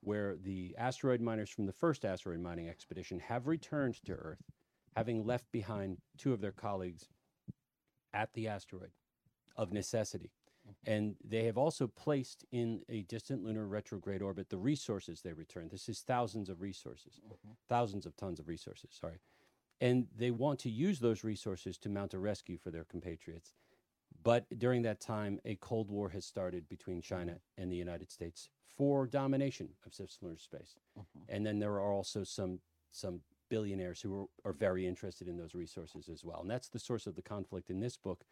where 0.01 0.35
the 0.35 0.75
asteroid 0.77 1.21
miners 1.21 1.49
from 1.49 1.65
the 1.65 1.73
first 1.73 2.05
asteroid 2.05 2.39
mining 2.39 2.69
expedition 2.69 3.19
have 3.19 3.47
returned 3.47 4.03
to 4.05 4.13
Earth, 4.13 4.43
having 4.95 5.25
left 5.25 5.51
behind 5.51 5.97
two 6.17 6.33
of 6.33 6.41
their 6.41 6.51
colleagues 6.51 7.07
at 8.13 8.33
the 8.33 8.47
asteroid 8.47 8.91
of 9.55 9.71
necessity. 9.71 10.31
And 10.85 11.15
they 11.23 11.45
have 11.45 11.57
also 11.57 11.87
placed 11.87 12.45
in 12.51 12.81
a 12.89 13.01
distant 13.03 13.43
lunar 13.43 13.65
retrograde 13.65 14.21
orbit 14.21 14.49
the 14.49 14.57
resources 14.57 15.21
they 15.21 15.33
returned. 15.33 15.71
This 15.71 15.89
is 15.89 16.01
thousands 16.01 16.49
of 16.49 16.61
resources, 16.61 17.19
mm-hmm. 17.25 17.53
thousands 17.67 18.05
of 18.05 18.15
tons 18.15 18.39
of 18.39 18.47
resources, 18.47 18.91
sorry. 18.99 19.19
And 19.81 20.07
they 20.15 20.31
want 20.31 20.59
to 20.59 20.69
use 20.69 20.99
those 20.99 21.23
resources 21.23 21.77
to 21.79 21.89
mount 21.89 22.13
a 22.13 22.19
rescue 22.19 22.57
for 22.57 22.69
their 22.69 22.83
compatriots. 22.83 23.53
But 24.23 24.45
during 24.57 24.81
that 24.83 24.99
time, 24.99 25.39
a 25.45 25.55
Cold 25.55 25.89
War 25.89 26.09
has 26.09 26.25
started 26.25 26.67
between 26.67 27.01
China 27.01 27.35
and 27.57 27.71
the 27.71 27.77
United 27.77 28.11
States 28.11 28.49
for 28.77 29.07
domination 29.07 29.69
of 29.85 29.91
cislunar 29.91 30.39
space. 30.39 30.75
Mm-hmm. 30.97 31.19
And 31.29 31.45
then 31.45 31.59
there 31.59 31.73
are 31.73 31.91
also 31.93 32.23
some 32.23 32.59
some 32.91 33.21
billionaires 33.49 34.01
who 34.01 34.29
are, 34.45 34.49
are 34.49 34.53
very 34.53 34.85
interested 34.87 35.27
in 35.27 35.37
those 35.37 35.53
resources 35.55 36.09
as 36.09 36.23
well. 36.23 36.41
And 36.41 36.49
that's 36.49 36.69
the 36.69 36.79
source 36.79 37.07
of 37.07 37.15
the 37.15 37.21
conflict 37.21 37.69
in 37.69 37.79
this 37.79 37.97
book. 37.97 38.23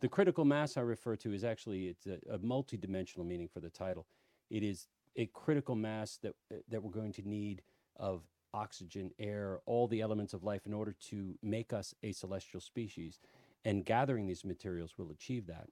The 0.00 0.08
critical 0.08 0.44
mass 0.44 0.76
I 0.76 0.80
refer 0.80 1.16
to 1.16 1.32
is 1.32 1.44
actually 1.44 1.88
it's 1.88 2.06
a, 2.06 2.18
a 2.34 2.38
multidimensional 2.38 3.26
meaning 3.26 3.48
for 3.48 3.60
the 3.60 3.70
title. 3.70 4.06
It 4.48 4.62
is 4.62 4.88
a 5.16 5.26
critical 5.26 5.74
mass 5.76 6.18
that 6.22 6.34
that 6.68 6.82
we're 6.82 6.90
going 6.90 7.12
to 7.12 7.28
need 7.28 7.62
of 7.96 8.22
oxygen, 8.52 9.12
air, 9.18 9.60
all 9.66 9.86
the 9.86 10.00
elements 10.00 10.34
of 10.34 10.42
life 10.42 10.66
in 10.66 10.72
order 10.72 10.94
to 11.08 11.38
make 11.42 11.72
us 11.72 11.94
a 12.02 12.12
celestial 12.12 12.60
species. 12.60 13.20
And 13.64 13.84
gathering 13.84 14.26
these 14.26 14.44
materials 14.44 14.94
will 14.96 15.10
achieve 15.10 15.46
that. 15.46 15.66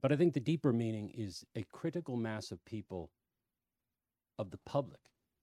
But 0.00 0.12
I 0.12 0.16
think 0.16 0.32
the 0.32 0.40
deeper 0.40 0.72
meaning 0.72 1.10
is 1.14 1.44
a 1.54 1.64
critical 1.64 2.16
mass 2.16 2.50
of 2.50 2.64
people 2.64 3.10
of 4.38 4.50
the 4.50 4.58
public 4.64 5.00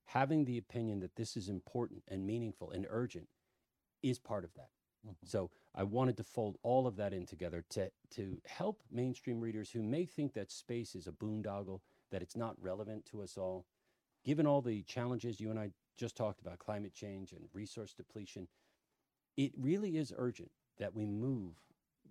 having 0.10 0.46
the 0.46 0.58
opinion 0.58 1.00
that 1.00 1.16
this 1.16 1.38
is 1.38 1.50
important 1.50 2.02
and 2.08 2.26
meaningful 2.26 2.72
and 2.72 2.88
urgent 2.90 3.28
is 4.02 4.18
part 4.18 4.44
of 4.44 4.52
that. 4.56 4.70
Mm-hmm. 5.06 5.26
So 5.26 5.52
I 5.76 5.84
wanted 5.84 6.18
to 6.18 6.24
fold 6.24 6.58
all 6.64 6.88
of 6.88 6.96
that 6.96 7.14
in 7.14 7.26
together 7.26 7.64
to 7.72 7.92
to 8.16 8.38
help 8.48 8.82
mainstream 8.92 9.40
readers 9.40 9.70
who 9.70 9.84
may 9.84 10.06
think 10.06 10.34
that 10.34 10.52
space 10.52 10.96
is 10.96 11.06
a 11.08 11.12
boondoggle, 11.12 11.82
that 12.12 12.24
it's 12.24 12.36
not 12.36 12.56
relevant 12.60 13.06
to 13.06 13.22
us 13.22 13.38
all. 13.38 13.66
Given 14.26 14.48
all 14.48 14.62
the 14.62 14.82
challenges 14.84 15.40
you 15.40 15.52
and 15.52 15.60
I 15.60 15.70
just 15.96 16.18
talked 16.18 16.42
about, 16.42 16.58
climate 16.60 16.94
change 16.94 17.32
and 17.32 17.46
resource 17.54 17.94
depletion, 17.94 18.48
it 19.38 19.52
really 19.56 19.96
is 19.98 20.12
urgent 20.18 20.52
that 20.80 20.96
we 20.96 21.06
move 21.06 21.54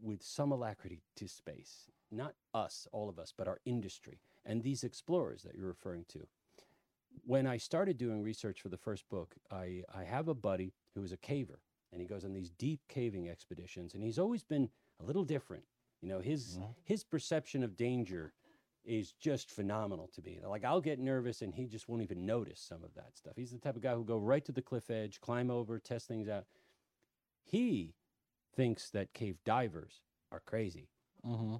with 0.00 0.22
some 0.22 0.52
alacrity 0.52 1.02
to 1.16 1.26
space. 1.28 1.88
Not 2.10 2.34
us, 2.54 2.86
all 2.92 3.08
of 3.08 3.18
us, 3.18 3.32
but 3.36 3.48
our 3.48 3.60
industry 3.64 4.20
and 4.44 4.62
these 4.62 4.84
explorers 4.84 5.42
that 5.42 5.54
you're 5.56 5.66
referring 5.66 6.04
to. 6.08 6.26
When 7.24 7.46
I 7.46 7.56
started 7.56 7.98
doing 7.98 8.22
research 8.22 8.60
for 8.60 8.68
the 8.68 8.76
first 8.78 9.08
book, 9.08 9.34
I, 9.50 9.82
I 9.92 10.04
have 10.04 10.28
a 10.28 10.34
buddy 10.34 10.72
who 10.94 11.02
is 11.02 11.12
a 11.12 11.16
caver 11.16 11.58
and 11.92 12.00
he 12.00 12.06
goes 12.06 12.24
on 12.24 12.32
these 12.32 12.50
deep 12.50 12.80
caving 12.88 13.28
expeditions 13.28 13.94
and 13.94 14.02
he's 14.02 14.18
always 14.18 14.44
been 14.44 14.68
a 15.00 15.04
little 15.04 15.24
different 15.24 15.64
you 16.02 16.08
know 16.08 16.20
his 16.20 16.58
Mhm. 16.58 16.74
his 16.84 17.02
perception 17.04 17.62
of 17.62 17.76
danger 17.76 18.32
is 18.84 19.12
just 19.12 19.50
phenomenal 19.50 20.08
to 20.08 20.22
me 20.22 20.38
like 20.44 20.64
i'll 20.64 20.80
get 20.80 20.98
nervous 20.98 21.40
and 21.42 21.54
he 21.54 21.66
just 21.66 21.88
won't 21.88 22.02
even 22.02 22.26
notice 22.26 22.60
some 22.60 22.84
of 22.84 22.94
that 22.94 23.16
stuff 23.16 23.34
he's 23.36 23.50
the 23.52 23.58
type 23.58 23.74
of 23.76 23.82
guy 23.82 23.94
who'll 23.94 24.04
go 24.04 24.18
right 24.18 24.44
to 24.44 24.52
the 24.52 24.62
cliff 24.62 24.90
edge 24.90 25.20
climb 25.20 25.50
over 25.50 25.78
test 25.78 26.06
things 26.08 26.28
out 26.28 26.44
he 27.42 27.94
thinks 28.56 28.90
that 28.90 29.12
cave 29.12 29.36
divers 29.44 30.00
are 30.32 30.40
crazy. 30.44 30.88
Mm-hmm. 31.26 31.56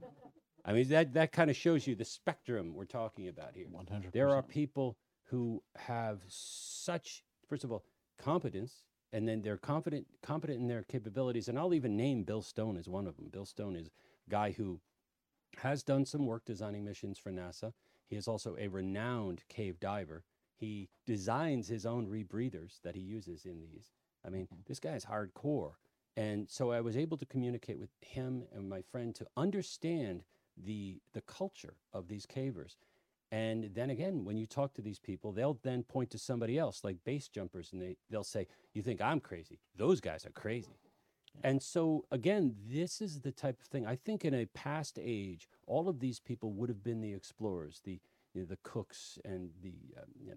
i 0.64 0.72
mean 0.72 0.88
that 0.88 1.12
that 1.14 1.32
kind 1.32 1.50
of 1.50 1.56
shows 1.56 1.86
you 1.86 1.94
the 1.96 2.04
spectrum 2.04 2.74
we're 2.74 2.84
talking 2.84 3.26
about 3.28 3.54
here. 3.54 3.66
One 3.70 3.86
hundred. 3.86 4.12
there 4.12 4.30
are 4.30 4.42
people 4.42 4.96
who 5.30 5.62
have 5.76 6.20
such 6.28 7.24
first 7.48 7.64
of 7.64 7.72
all 7.72 7.84
competence 8.18 8.84
and 9.12 9.26
then 9.26 9.42
they're 9.42 9.56
confident 9.56 10.06
competent 10.22 10.60
in 10.60 10.68
their 10.68 10.84
capabilities 10.84 11.48
and 11.48 11.58
i'll 11.58 11.74
even 11.74 11.96
name 11.96 12.22
bill 12.22 12.42
stone 12.42 12.76
as 12.76 12.88
one 12.88 13.06
of 13.08 13.16
them. 13.16 13.28
Bill 13.32 13.44
stone 13.46 13.74
is 13.74 13.88
a 13.88 14.30
guy 14.30 14.52
who 14.52 14.80
has 15.56 15.82
done 15.82 16.04
some 16.06 16.24
work 16.26 16.44
designing 16.44 16.84
missions 16.84 17.18
for 17.18 17.32
nasa. 17.32 17.72
He 18.06 18.16
is 18.16 18.28
also 18.28 18.54
a 18.58 18.68
renowned 18.68 19.42
cave 19.48 19.80
diver. 19.80 20.22
He 20.56 20.88
designs 21.06 21.66
his 21.68 21.84
own 21.84 22.06
rebreathers 22.06 22.80
that 22.84 22.94
he 22.94 23.00
uses 23.00 23.44
in 23.44 23.60
these. 23.60 23.90
I 24.24 24.28
mean 24.30 24.46
Mhm. 24.46 24.66
this 24.66 24.78
guy 24.80 24.94
is 24.94 25.04
hardcore 25.06 25.72
and 26.18 26.48
so 26.48 26.70
i 26.70 26.80
was 26.80 26.96
able 26.96 27.16
to 27.16 27.26
communicate 27.26 27.78
with 27.78 27.90
him 28.00 28.44
and 28.54 28.68
my 28.68 28.82
friend 28.82 29.14
to 29.14 29.26
understand 29.36 30.22
the 30.56 31.00
the 31.12 31.22
culture 31.22 31.74
of 31.92 32.08
these 32.08 32.26
cavers 32.26 32.76
and 33.30 33.70
then 33.74 33.90
again, 33.90 34.24
when 34.24 34.38
you 34.38 34.46
talk 34.46 34.72
to 34.74 34.82
these 34.82 34.98
people, 34.98 35.32
they'll 35.32 35.58
then 35.62 35.82
point 35.82 36.10
to 36.12 36.18
somebody 36.18 36.58
else, 36.58 36.82
like 36.82 37.04
base 37.04 37.28
jumpers, 37.28 37.70
and 37.72 37.82
they, 37.82 37.96
they'll 38.10 38.24
say, 38.24 38.46
You 38.72 38.82
think 38.82 39.02
I'm 39.02 39.20
crazy? 39.20 39.60
Those 39.76 40.00
guys 40.00 40.24
are 40.24 40.30
crazy. 40.30 40.78
And 41.44 41.62
so, 41.62 42.06
again, 42.10 42.56
this 42.66 43.00
is 43.00 43.20
the 43.20 43.30
type 43.32 43.60
of 43.60 43.66
thing. 43.66 43.86
I 43.86 43.96
think 43.96 44.24
in 44.24 44.34
a 44.34 44.46
past 44.46 44.98
age, 45.00 45.46
all 45.66 45.88
of 45.88 46.00
these 46.00 46.20
people 46.20 46.52
would 46.54 46.68
have 46.70 46.82
been 46.82 47.00
the 47.00 47.12
explorers, 47.12 47.80
the, 47.84 48.00
you 48.32 48.40
know, 48.40 48.46
the 48.46 48.58
cooks, 48.62 49.18
and 49.24 49.50
the, 49.62 49.74
um, 49.98 50.08
you 50.18 50.30
know, 50.30 50.36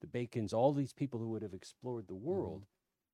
the 0.00 0.06
Bacons, 0.06 0.52
all 0.52 0.72
these 0.72 0.92
people 0.92 1.18
who 1.18 1.28
would 1.30 1.42
have 1.42 1.52
explored 1.52 2.06
the 2.06 2.14
world. 2.14 2.64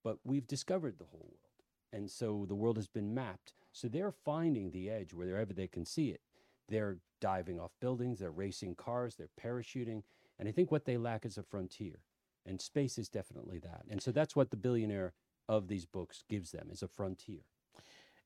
But 0.04 0.18
we've 0.24 0.46
discovered 0.46 0.98
the 0.98 1.06
whole 1.06 1.26
world. 1.32 1.45
And 1.92 2.10
so 2.10 2.46
the 2.48 2.54
world 2.56 2.76
has 2.76 2.88
been 2.88 3.14
mapped. 3.14 3.54
So 3.72 3.88
they're 3.88 4.12
finding 4.12 4.70
the 4.70 4.90
edge 4.90 5.14
wherever 5.14 5.52
they 5.54 5.68
can 5.68 5.86
see 5.86 6.10
it. 6.10 6.20
They're 6.68 6.98
diving 7.20 7.60
off 7.60 7.72
buildings, 7.80 8.20
they're 8.20 8.30
racing 8.30 8.76
cars, 8.76 9.16
they're 9.16 9.30
parachuting. 9.42 10.02
And 10.38 10.48
I 10.48 10.52
think 10.52 10.70
what 10.72 10.84
they 10.86 10.96
lack 10.98 11.26
is 11.26 11.38
a 11.38 11.42
frontier. 11.44 12.00
And 12.46 12.60
space 12.60 12.98
is 12.98 13.08
definitely 13.08 13.58
that. 13.60 13.84
And 13.90 14.02
so 14.02 14.12
that's 14.12 14.36
what 14.36 14.50
the 14.50 14.56
billionaire 14.56 15.14
of 15.48 15.68
these 15.68 15.86
books 15.86 16.24
gives 16.30 16.52
them 16.52 16.68
is 16.72 16.82
a 16.82 16.88
frontier. 16.88 17.40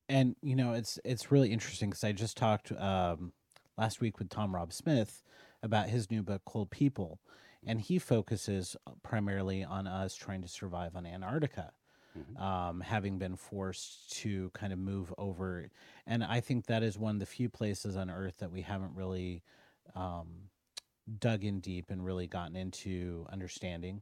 and 0.09 0.35
you 0.41 0.55
know 0.55 0.73
it's 0.73 0.99
it's 1.03 1.31
really 1.31 1.51
interesting 1.51 1.89
because 1.89 2.03
i 2.03 2.11
just 2.11 2.37
talked 2.37 2.71
um, 2.73 3.33
last 3.77 4.01
week 4.01 4.19
with 4.19 4.29
tom 4.29 4.55
rob 4.55 4.73
smith 4.73 5.23
about 5.63 5.89
his 5.89 6.11
new 6.11 6.23
book 6.23 6.41
cold 6.45 6.69
people 6.71 7.19
and 7.65 7.81
he 7.81 7.99
focuses 7.99 8.75
primarily 9.03 9.63
on 9.63 9.87
us 9.87 10.15
trying 10.15 10.41
to 10.41 10.47
survive 10.47 10.95
on 10.95 11.05
antarctica 11.05 11.71
Mhm. 12.15 12.37
um, 12.37 12.81
having 12.81 13.17
been 13.17 13.35
forced 13.35 14.11
to 14.13 14.49
kind 14.51 14.71
of 14.73 14.79
move 14.79 15.13
over 15.17 15.69
and 16.05 16.23
i 16.23 16.39
think 16.39 16.65
that 16.65 16.83
is 16.83 16.97
one 16.97 17.15
of 17.15 17.19
the 17.19 17.25
few 17.25 17.49
places 17.49 17.95
on 17.97 18.09
earth 18.09 18.37
that 18.37 18.51
we 18.51 18.61
haven't 18.61 18.95
really 18.95 19.43
um, 19.95 20.49
dug 21.19 21.43
in 21.43 21.59
deep 21.59 21.89
and 21.89 22.05
really 22.05 22.27
gotten 22.27 22.55
into 22.55 23.25
understanding 23.29 24.01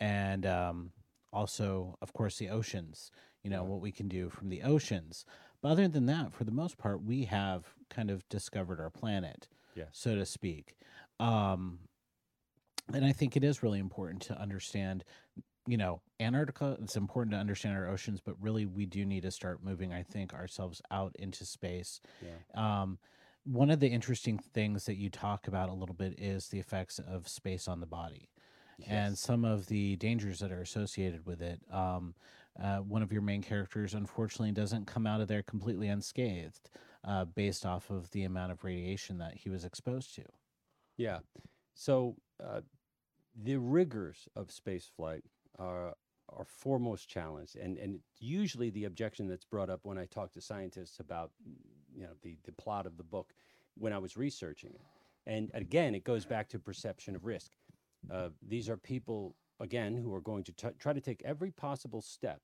and 0.00 0.46
um, 0.46 0.92
also 1.32 1.96
of 2.02 2.12
course 2.12 2.38
the 2.38 2.48
oceans 2.48 3.10
you 3.42 3.50
know 3.50 3.62
Yeah. 3.62 3.64
what 3.64 3.80
we 3.80 3.92
can 3.92 4.08
do 4.08 4.30
from 4.30 4.48
the 4.48 4.62
oceans 4.62 5.24
but 5.62 5.70
other 5.70 5.88
than 5.88 6.06
that 6.06 6.32
for 6.32 6.44
the 6.44 6.52
most 6.52 6.78
part 6.78 7.02
we 7.02 7.24
have 7.24 7.74
kind 7.90 8.10
of 8.10 8.28
discovered 8.28 8.80
our 8.80 8.90
planet 8.90 9.48
Yes. 9.74 9.90
so 9.92 10.14
to 10.14 10.26
speak 10.26 10.76
um, 11.20 11.80
and 12.92 13.04
i 13.04 13.12
think 13.12 13.36
it 13.36 13.44
is 13.44 13.62
really 13.62 13.78
important 13.78 14.20
to 14.22 14.38
understand 14.40 15.04
you 15.66 15.76
know 15.76 16.00
antarctica 16.20 16.76
it's 16.82 16.96
important 16.96 17.32
to 17.32 17.38
understand 17.38 17.76
our 17.76 17.88
oceans 17.88 18.20
but 18.24 18.34
really 18.40 18.66
we 18.66 18.86
do 18.86 19.04
need 19.04 19.22
to 19.22 19.30
start 19.30 19.62
moving 19.62 19.92
i 19.92 20.02
think 20.02 20.32
ourselves 20.32 20.80
out 20.90 21.14
into 21.18 21.44
space 21.44 22.00
Yeah. 22.22 22.80
um, 22.82 22.98
one 23.44 23.70
of 23.70 23.80
the 23.80 23.88
interesting 23.88 24.38
things 24.38 24.84
that 24.84 24.96
you 24.96 25.10
talk 25.10 25.48
about 25.48 25.68
a 25.68 25.74
little 25.74 25.94
bit 25.94 26.18
is 26.18 26.48
the 26.48 26.58
effects 26.58 26.98
of 26.98 27.28
space 27.28 27.68
on 27.68 27.80
the 27.80 27.86
body 27.86 28.28
and 28.86 29.18
some 29.18 29.44
of 29.44 29.66
the 29.66 29.96
dangers 29.96 30.38
that 30.38 30.50
are 30.50 30.62
associated 30.62 31.26
with 31.26 31.42
it. 31.42 31.60
Um, 31.70 32.14
uh, 32.58 32.78
one 32.78 33.02
of 33.02 33.12
your 33.12 33.20
main 33.20 33.42
characters, 33.42 33.92
unfortunately, 33.92 34.52
doesn't 34.52 34.86
come 34.86 35.06
out 35.06 35.20
of 35.20 35.28
there 35.28 35.42
completely 35.42 35.88
unscathed, 35.88 36.70
uh, 37.04 37.26
based 37.26 37.66
off 37.66 37.90
of 37.90 38.10
the 38.12 38.24
amount 38.24 38.52
of 38.52 38.64
radiation 38.64 39.18
that 39.18 39.34
he 39.36 39.50
was 39.50 39.66
exposed 39.66 40.14
to. 40.14 40.22
Yeah. 40.96 41.18
So 41.74 42.16
uh, 42.42 42.62
the 43.34 43.56
rigors 43.58 44.28
of 44.34 44.50
space 44.50 44.86
flight 44.96 45.24
are 45.60 45.94
are 46.30 46.44
foremost 46.46 47.08
challenged, 47.08 47.56
and 47.56 47.78
and 47.78 48.00
usually 48.20 48.70
the 48.70 48.86
objection 48.86 49.28
that's 49.28 49.46
brought 49.46 49.70
up 49.70 49.80
when 49.84 49.98
I 49.98 50.06
talk 50.06 50.32
to 50.34 50.42
scientists 50.42 51.00
about 51.00 51.32
you 51.94 52.04
know 52.04 52.14
the 52.22 52.38
the 52.44 52.52
plot 52.52 52.86
of 52.86 52.98
the 52.98 53.04
book 53.04 53.34
when 53.76 53.92
I 53.92 53.98
was 53.98 54.16
researching 54.16 54.72
it. 54.74 54.82
And 55.26 55.50
again, 55.54 55.94
it 55.94 56.04
goes 56.04 56.26
back 56.26 56.48
to 56.50 56.60
perception 56.60 57.16
of 57.16 57.26
risk. 57.26 57.52
Uh, 58.10 58.30
these 58.46 58.70
are 58.70 58.78
people 58.78 59.36
again 59.60 59.96
who 59.96 60.14
are 60.14 60.22
going 60.22 60.44
to 60.44 60.52
t- 60.52 60.68
try 60.80 60.94
to 60.94 61.00
take 61.00 61.22
every 61.24 61.52
possible 61.52 62.02
step 62.02 62.42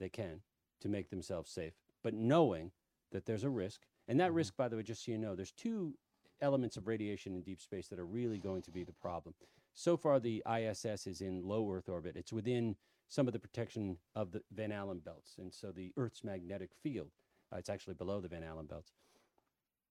they 0.00 0.10
can 0.10 0.42
to 0.80 0.88
make 0.88 1.10
themselves 1.10 1.50
safe, 1.50 1.74
but 2.02 2.14
knowing 2.14 2.72
that 3.12 3.26
there's 3.26 3.44
a 3.44 3.50
risk. 3.50 3.82
And 4.08 4.20
that 4.20 4.32
Mhm. 4.32 4.36
risk, 4.36 4.56
by 4.56 4.68
the 4.68 4.76
way, 4.76 4.82
just 4.84 5.04
so 5.04 5.12
you 5.12 5.18
know, 5.18 5.36
there's 5.36 5.52
two 5.52 5.98
elements 6.40 6.76
of 6.76 6.88
radiation 6.88 7.34
in 7.34 7.42
deep 7.42 7.60
space 7.60 7.88
that 7.88 7.98
are 7.98 8.06
really 8.06 8.38
going 8.38 8.62
to 8.62 8.72
be 8.72 8.84
the 8.84 8.92
problem. 8.92 9.34
So 9.78 9.98
far, 9.98 10.18
the 10.18 10.42
ISS 10.50 11.06
is 11.06 11.20
in 11.20 11.46
low 11.46 11.70
Earth 11.70 11.90
orbit. 11.90 12.16
It's 12.16 12.32
within 12.32 12.76
some 13.08 13.26
of 13.26 13.34
the 13.34 13.38
protection 13.38 13.98
of 14.14 14.32
the 14.32 14.40
Van 14.50 14.72
Allen 14.72 15.00
belts. 15.04 15.34
And 15.38 15.52
so 15.52 15.70
the 15.70 15.92
Earth's 15.98 16.24
magnetic 16.24 16.70
field, 16.82 17.10
uh, 17.52 17.58
it's 17.58 17.68
actually 17.68 17.92
below 17.92 18.20
the 18.20 18.28
Van 18.28 18.42
Allen 18.42 18.64
belts. 18.64 18.92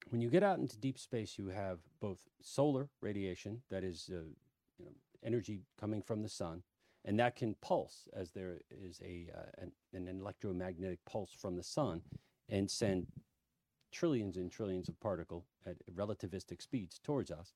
When 0.10 0.22
you 0.22 0.30
get 0.30 0.42
out 0.42 0.58
into 0.58 0.76
deep 0.76 0.98
space, 0.98 1.38
you 1.38 1.48
have 1.50 1.80
both 2.02 2.18
solar 2.42 2.90
radiation, 3.00 3.62
that 3.70 3.84
is 3.84 4.10
uh, 4.12 4.24
you 4.80 4.86
know, 4.86 4.92
energy 5.24 5.62
coming 5.80 6.02
from 6.02 6.24
the 6.24 6.30
sun, 6.30 6.64
and 7.06 7.20
that 7.20 7.36
can 7.36 7.56
pulse 7.62 8.08
as 8.12 8.32
there 8.32 8.62
is 8.72 9.00
a, 9.06 9.28
uh, 9.38 9.50
an, 9.60 9.72
an 9.94 10.08
electromagnetic 10.08 11.00
pulse 11.06 11.32
from 11.32 11.56
the 11.56 11.64
sun 11.64 12.02
and 12.50 12.70
send 12.72 13.06
trillions 13.92 14.36
and 14.36 14.52
trillions 14.52 14.90
of 14.90 15.00
particle 15.00 15.46
at 15.64 15.76
relativistic 15.96 16.60
speeds 16.60 17.00
towards 17.04 17.30
us. 17.30 17.54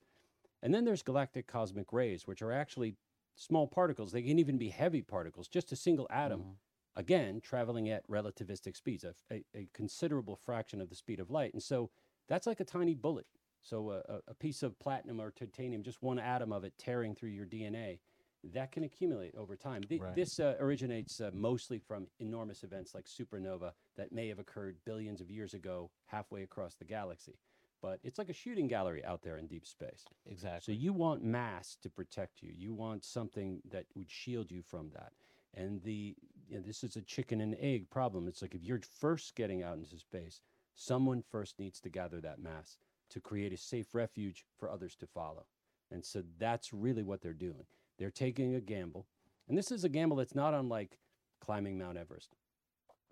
And 0.61 0.73
then 0.73 0.85
there's 0.85 1.03
galactic 1.03 1.47
cosmic 1.47 1.93
rays, 1.93 2.27
which 2.27 2.41
are 2.41 2.51
actually 2.51 2.97
small 3.35 3.67
particles. 3.67 4.11
They 4.11 4.21
can 4.23 4.39
even 4.39 4.57
be 4.57 4.69
heavy 4.69 5.01
particles, 5.01 5.47
just 5.47 5.71
a 5.71 5.75
single 5.75 6.07
atom, 6.09 6.41
Mhm. 6.41 6.57
again, 6.95 7.41
traveling 7.41 7.89
at 7.89 8.07
relativistic 8.07 8.75
speeds, 8.75 9.03
a, 9.03 9.13
a, 9.31 9.45
a 9.53 9.69
considerable 9.73 10.35
fraction 10.35 10.81
of 10.81 10.89
the 10.89 10.95
speed 10.95 11.19
of 11.19 11.29
light. 11.29 11.53
And 11.53 11.63
so 11.63 11.91
that's 12.27 12.47
like 12.47 12.59
a 12.59 12.65
tiny 12.65 12.93
bullet. 12.93 13.27
So 13.61 13.91
a, 13.91 13.99
a- 13.99 14.21
a 14.29 14.33
piece 14.35 14.63
of 14.63 14.79
platinum 14.79 15.19
or 15.21 15.31
titanium, 15.31 15.83
just 15.83 16.01
one 16.01 16.19
atom 16.19 16.51
of 16.51 16.63
it 16.63 16.77
tearing 16.77 17.15
through 17.15 17.29
your 17.29 17.45
DNA, 17.45 17.99
that 18.43 18.71
can 18.71 18.83
accumulate 18.83 19.35
over 19.35 19.55
time. 19.57 19.81
Th- 19.87 20.01
Right. 20.01 20.13
This 20.13 20.39
uh, 20.39 20.55
originates 20.59 21.19
uh, 21.19 21.31
mostly 21.33 21.79
from 21.79 22.07
enormous 22.19 22.63
events 22.63 22.95
like 22.95 23.05
supernova 23.05 23.73
that 23.97 24.11
may 24.13 24.27
have 24.29 24.39
occurred 24.39 24.79
billions 24.85 25.19
of 25.21 25.29
years 25.29 25.53
ago, 25.53 25.91
halfway 26.05 26.43
across 26.43 26.75
the 26.75 26.85
galaxy. 26.85 27.39
But 27.81 27.99
it's 28.03 28.17
like 28.17 28.29
a 28.29 28.33
shooting 28.33 28.67
gallery 28.67 29.03
out 29.05 29.21
there 29.21 29.37
in 29.37 29.47
deep 29.47 29.65
space. 29.65 30.03
Exactly. 30.29 30.73
So 30.73 30.77
you 30.77 30.91
want 30.91 31.23
mass 31.23 31.77
to 31.81 31.89
protect 31.89 32.41
you. 32.41 32.51
You 32.55 32.73
want 32.73 33.05
something 33.05 33.61
that 33.71 33.85
would 33.95 34.11
shield 34.11 34.51
you 34.51 34.61
from 34.61 34.89
that. 34.93 35.13
And 35.53 35.81
the 35.83 36.15
you 36.49 36.57
know, 36.57 36.63
this 36.65 36.83
is 36.83 36.95
a 36.95 37.01
chicken 37.01 37.41
and 37.41 37.55
egg 37.59 37.89
problem. 37.89 38.27
It's 38.27 38.41
like 38.41 38.55
if 38.55 38.63
you're 38.63 38.81
first 38.99 39.35
getting 39.35 39.63
out 39.63 39.77
into 39.77 39.97
space, 39.97 40.41
someone 40.75 41.23
first 41.31 41.59
needs 41.59 41.79
to 41.81 41.89
gather 41.89 42.19
that 42.21 42.41
mass 42.41 42.77
to 43.11 43.19
create 43.19 43.53
a 43.53 43.57
safe 43.57 43.93
refuge 43.93 44.45
for 44.57 44.69
others 44.69 44.95
to 44.97 45.07
follow. 45.07 45.45
And 45.91 46.03
so 46.05 46.23
that's 46.37 46.73
really 46.73 47.03
what 47.03 47.21
they're 47.21 47.33
doing. 47.33 47.65
They're 47.97 48.11
taking 48.11 48.55
a 48.55 48.61
gamble. 48.61 49.07
And 49.47 49.57
this 49.57 49.71
is 49.71 49.83
a 49.83 49.89
gamble 49.89 50.17
that's 50.17 50.35
not 50.35 50.53
unlike 50.53 50.99
climbing 51.39 51.77
Mount 51.77 51.97
Everest 51.97 52.35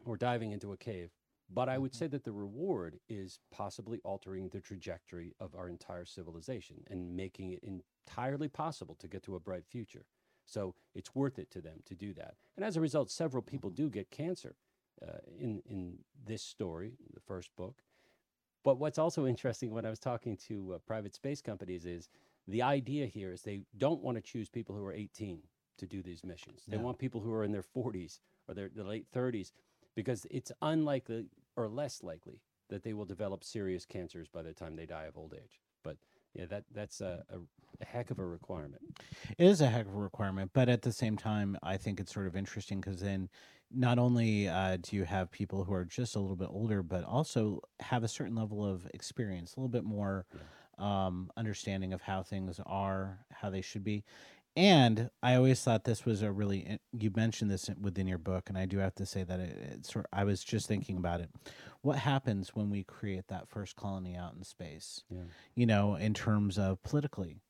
or 0.05 0.17
diving 0.17 0.51
into 0.51 0.71
a 0.71 0.77
cave. 0.77 1.11
But 1.49 1.69
I 1.69 1.77
would 1.77 1.93
Mhm. 1.93 1.95
say 1.95 2.07
that 2.07 2.23
the 2.23 2.33
reward 2.33 2.99
is 3.07 3.39
possibly 3.51 4.01
altering 4.01 4.49
the 4.49 4.59
trajectory 4.59 5.33
of 5.39 5.55
our 5.55 5.69
entire 5.69 6.05
civilization 6.05 6.83
and 6.87 7.15
making 7.15 7.51
it 7.51 7.63
entirely 7.63 8.49
possible 8.49 8.95
to 8.95 9.07
get 9.07 9.23
to 9.23 9.35
a 9.35 9.39
bright 9.39 9.65
future. 9.65 10.05
So 10.45 10.75
it's 10.93 11.15
worth 11.15 11.39
it 11.39 11.49
to 11.51 11.61
them 11.61 11.81
to 11.85 11.95
do 11.95 12.13
that. 12.13 12.35
And 12.55 12.65
as 12.65 12.77
a 12.77 12.81
result, 12.81 13.09
several 13.11 13.43
people 13.43 13.69
do 13.69 13.89
get 13.89 14.09
cancer 14.11 14.55
uh, 15.01 15.19
in, 15.37 15.61
in 15.65 15.99
this 16.25 16.41
story, 16.41 16.97
the 17.13 17.19
first 17.19 17.55
book. 17.55 17.83
But 18.63 18.77
what's 18.77 18.97
also 18.97 19.25
interesting 19.33 19.71
when 19.71 19.85
I 19.85 19.89
was 19.89 19.99
talking 19.99 20.37
to 20.47 20.73
uh, 20.75 20.77
private 20.79 21.15
space 21.15 21.41
companies 21.41 21.85
is 21.85 22.09
the 22.47 22.61
idea 22.61 23.05
here 23.05 23.31
is 23.31 23.41
they 23.41 23.61
don't 23.77 24.01
want 24.01 24.17
to 24.17 24.21
choose 24.21 24.49
people 24.49 24.75
who 24.75 24.85
are 24.85 24.93
18 24.93 25.41
to 25.77 25.85
do 25.85 26.01
these 26.01 26.23
missions. 26.23 26.63
They 26.67 26.77
Yeah. 26.77 26.83
want 26.83 26.97
people 26.97 27.21
who 27.21 27.33
are 27.33 27.43
in 27.43 27.51
their 27.51 27.63
40s 27.63 28.19
or 28.47 28.53
their, 28.53 28.69
their 28.69 28.85
late 28.85 29.05
30s 29.13 29.51
because 29.97 30.27
it's 30.29 30.51
unlikely 30.61 31.25
or 31.55 31.67
less 31.67 32.03
likely 32.03 32.39
that 32.69 32.83
they 32.83 32.93
will 32.93 33.03
develop 33.03 33.43
serious 33.43 33.83
cancers 33.83 34.27
by 34.29 34.43
the 34.43 34.53
time 34.53 34.75
they 34.75 34.85
die 34.85 35.05
of 35.05 35.17
old 35.17 35.33
age. 35.33 35.59
But 35.83 35.97
yeah, 36.35 36.45
that 36.45 36.65
that's 36.71 37.01
a, 37.01 37.23
a, 37.31 37.37
a 37.81 37.85
heck 37.85 38.11
of 38.11 38.19
a 38.19 38.25
requirement. 38.25 38.83
It 39.39 39.47
is 39.47 39.59
a 39.59 39.67
heck 39.67 39.87
of 39.87 39.95
a 39.95 39.97
requirement, 39.97 40.51
but 40.53 40.69
at 40.69 40.83
the 40.83 40.91
same 40.91 41.17
time, 41.17 41.57
I 41.63 41.77
think 41.77 41.99
it's 41.99 42.13
sort 42.13 42.27
of 42.27 42.35
interesting 42.35 42.79
because 42.79 43.01
then 43.01 43.27
not 43.71 43.97
only 43.97 44.47
uh, 44.47 44.77
do 44.79 44.95
you 44.95 45.03
have 45.03 45.31
people 45.31 45.63
who 45.63 45.73
are 45.73 45.85
just 45.85 46.15
a 46.15 46.19
little 46.19 46.35
bit 46.35 46.49
older, 46.51 46.83
but 46.83 47.03
also 47.03 47.61
have 47.79 48.03
a 48.03 48.07
certain 48.07 48.35
level 48.35 48.63
of 48.63 48.87
experience, 48.93 49.55
a 49.55 49.59
little 49.59 49.67
bit 49.67 49.83
more 49.83 50.27
um, 50.77 51.31
understanding 51.35 51.91
of 51.91 52.01
how 52.01 52.21
things 52.21 52.59
are, 52.67 53.25
how 53.31 53.49
they 53.49 53.61
should 53.61 53.83
be. 53.83 54.03
And 54.57 55.11
I 55.21 55.35
always 55.35 55.61
thought 55.61 55.83
this 55.83 56.03
was 56.03 56.23
a 56.23 56.31
really 56.31 56.79
you 56.91 57.11
mentioned 57.15 57.51
this 57.51 57.69
within 57.79 58.07
your 58.07 58.17
book, 58.17 58.49
and 58.49 58.57
I 58.57 58.65
do 58.65 58.79
have 58.79 58.95
to 58.95 59.05
say 59.05 59.23
that 59.23 59.39
it, 59.39 59.55
it's 59.71 59.93
sort. 59.93 60.07
I 60.11 60.23
was 60.23 60.43
just 60.43 60.67
thinking 60.67 60.97
about 60.97 61.21
it. 61.21 61.29
What 61.81 61.99
happens 61.99 62.55
when 62.55 62.71
we 62.71 62.83
create 62.83 63.27
that 63.27 63.47
first 63.47 63.75
colony 63.75 64.15
out 64.15 64.33
in 64.35 64.43
space? 64.43 65.03
Yeah. 65.11 65.19
You 65.53 65.67
know, 65.67 65.93
in 65.93 66.15
terms 66.15 66.57
of 66.57 66.81
politically, 66.81 67.43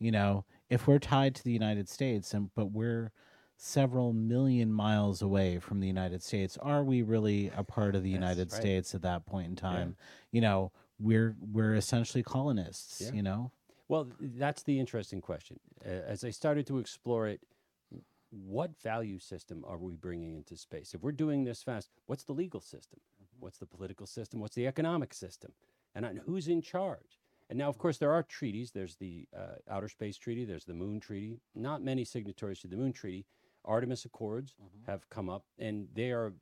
you 0.00 0.10
know, 0.10 0.46
if 0.70 0.86
we're 0.86 0.98
tied 0.98 1.34
to 1.34 1.44
the 1.44 1.52
United 1.52 1.86
States, 1.86 2.32
and 2.32 2.48
but 2.54 2.72
we're 2.72 3.12
several 3.58 4.14
million 4.14 4.72
miles 4.72 5.20
away 5.20 5.58
from 5.58 5.80
the 5.80 5.86
United 5.86 6.22
States, 6.22 6.56
are 6.62 6.82
we 6.82 7.02
really 7.02 7.52
a 7.54 7.62
part 7.62 7.94
of 7.94 8.02
the 8.02 8.08
United 8.10 8.50
right. 8.50 8.60
States 8.60 8.94
at 8.94 9.02
that 9.02 9.26
point 9.26 9.48
in 9.48 9.56
time? 9.56 9.96
You 10.32 10.40
know, 10.40 10.72
we're 10.98 11.36
we're 11.52 11.74
essentially 11.74 12.22
colonists. 12.22 13.02
Yeah. 13.02 13.12
You 13.12 13.22
know, 13.22 13.52
Well, 13.88 14.08
that's 14.18 14.62
the 14.62 14.80
interesting 14.80 15.20
question. 15.20 15.60
As 15.84 16.24
I 16.24 16.30
started 16.30 16.66
to 16.68 16.78
explore 16.78 17.28
it, 17.28 17.40
what 18.30 18.70
value 18.82 19.18
system 19.18 19.64
are 19.66 19.78
we 19.78 19.94
bringing 19.94 20.34
into 20.34 20.56
space? 20.56 20.94
If 20.94 21.02
we're 21.02 21.12
doing 21.12 21.44
this 21.44 21.62
fast, 21.62 21.90
what's 22.06 22.24
the 22.24 22.32
legal 22.32 22.60
system? 22.60 23.00
What's 23.38 23.58
the 23.58 23.66
political 23.66 24.06
system? 24.06 24.40
What's 24.40 24.54
the 24.54 24.66
economic 24.66 25.12
system? 25.12 25.52
And, 25.94 26.04
on 26.06 26.20
who's 26.24 26.48
in 26.48 26.62
charge? 26.62 27.20
And 27.50 27.58
now, 27.58 27.68
of 27.68 27.78
course, 27.78 27.98
there 27.98 28.10
are 28.10 28.22
treaties. 28.22 28.72
There's 28.72 28.96
the 28.96 29.28
uh, 29.36 29.56
Outer 29.70 29.88
Space 29.88 30.16
Treaty, 30.16 30.44
there's 30.44 30.64
the 30.64 30.74
Moon 30.74 30.98
Treaty. 30.98 31.40
Not 31.54 31.82
many 31.82 32.04
signatories 32.04 32.60
to 32.60 32.68
the 32.68 32.76
Moon 32.76 32.92
Treaty. 32.92 33.26
Artemis 33.64 34.04
Accords 34.04 34.56
have 34.86 35.08
come 35.10 35.30
up, 35.30 35.44
and 35.58 35.88
they 35.94 36.10
are 36.10 36.32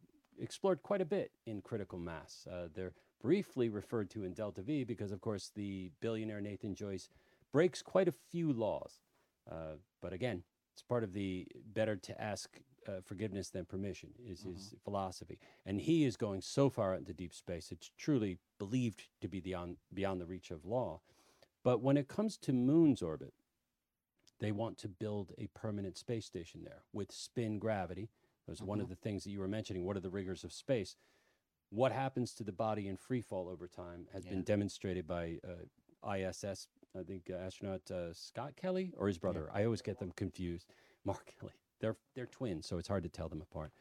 explored 0.41 0.83
quite 0.83 1.01
a 1.01 1.05
bit 1.05 1.33
in 1.47 1.61
critical 1.61 1.99
mass. 1.99 2.47
Uh, 2.51 2.69
they're 2.75 2.95
briefly 3.21 3.69
referred 3.69 4.11
to 4.11 4.25
in 4.25 4.33
Delta 4.33 4.63
V 4.63 4.85
because, 4.85 5.13
of 5.13 5.21
course, 5.21 5.51
the 5.55 5.91
billionaire 6.01 6.41
Nathan 6.41 6.75
Joyce 6.75 7.09
breaks 7.53 7.83
quite 7.83 8.09
a 8.09 8.15
few 8.31 8.53
laws. 8.53 9.01
Uh, 9.51 9.77
but 10.01 10.13
again, 10.13 10.43
it's 10.73 10.83
part 10.83 11.05
of 11.05 11.13
the 11.13 11.47
better 11.73 11.97
to 11.97 12.21
ask 12.21 12.59
uh, 12.89 13.01
forgiveness 13.05 13.51
than 13.51 13.65
permission 13.65 14.11
is 14.27 14.43
his 14.43 14.75
philosophy. 14.83 15.39
And 15.65 15.81
he 15.81 16.05
is 16.05 16.17
going 16.17 16.41
so 16.41 16.69
far 16.69 16.95
into 16.95 17.13
deep 17.13 17.35
space, 17.35 17.71
it's 17.71 17.91
truly 17.97 18.39
believed 18.59 19.05
to 19.21 19.29
be 19.29 19.41
beyond, 19.41 19.77
beyond 19.93 20.21
the 20.21 20.27
reach 20.27 20.51
of 20.51 20.65
law. 20.65 21.01
But 21.63 21.81
when 21.81 21.97
it 21.97 22.09
comes 22.09 22.37
to 22.39 22.53
moon's 22.53 23.03
orbit, 23.03 23.35
they 24.41 24.51
want 24.51 24.79
to 24.79 24.89
build 24.89 25.33
a 25.39 25.47
permanent 25.55 25.97
space 25.97 26.27
station 26.27 26.63
there 26.65 26.83
with 26.93 27.13
spin 27.13 27.59
gravity. 27.61 28.09
That 28.47 28.53
was 28.53 28.63
one 28.63 28.81
of 28.81 28.89
the 28.89 28.97
things 28.97 29.23
that 29.23 29.31
you 29.31 29.39
were 29.39 29.47
mentioning. 29.47 29.85
What 29.85 29.97
are 29.97 30.01
the 30.01 30.11
rigors 30.11 30.43
of 30.43 30.53
space? 30.53 30.97
What 31.71 31.93
happens 31.93 32.35
to 32.35 32.43
the 32.43 32.53
body 32.53 32.89
in 32.89 32.97
free 32.97 33.21
fall 33.21 33.49
over 33.49 33.69
time 33.69 34.09
has 34.13 34.25
been 34.27 34.43
demonstrated 34.43 35.07
by 35.07 35.39
uh, 35.47 36.11
ISS, 36.13 36.67
I 36.99 37.03
think 37.03 37.31
uh, 37.31 37.37
astronaut 37.37 37.91
uh, 37.91 38.13
Scott 38.13 38.55
Kelly 38.57 38.93
or 38.97 39.07
his 39.07 39.19
brother. 39.19 39.49
I 39.53 39.65
always 39.65 39.83
get 39.83 39.99
them 39.99 40.13
confused. 40.17 40.67
Mark 41.05 41.33
Kelly. 41.39 41.53
They're 41.81 41.97
they're 42.15 42.27
twins, 42.27 42.67
so 42.67 42.79
it's 42.79 42.89
hard 42.89 43.03
to 43.03 43.09
tell 43.09 43.29
them 43.29 43.43
apart. 43.43 43.73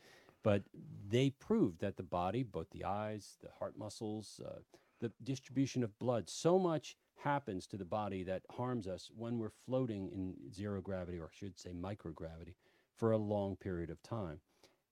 But 0.43 0.63
they 1.08 1.30
proved 1.30 1.82
that 1.82 1.97
the 1.97 2.04
body, 2.04 2.41
both 2.41 2.69
the 2.71 2.84
eyes, 2.84 3.38
the 3.43 3.50
heart 3.60 3.78
muscles, 3.78 4.39
uh, 4.43 4.60
the 5.00 5.12
distribution 5.24 5.84
of 5.84 5.97
blood, 6.00 6.30
so 6.30 6.58
much 6.58 6.95
happens 7.24 7.67
to 7.67 7.78
the 7.78 7.86
body 7.86 8.24
that 8.24 8.41
harms 8.50 8.88
us 8.88 9.12
when 9.15 9.38
we're 9.38 9.52
floating 9.65 10.10
in 10.10 10.36
zero 10.52 10.82
gravity, 10.82 11.19
or 11.19 11.26
I 11.26 11.38
should 11.38 11.60
say 11.60 11.71
microgravity, 11.71 12.56
for 12.95 13.12
a 13.12 13.17
long 13.17 13.56
period 13.56 13.91
of 13.91 14.02
time. 14.02 14.39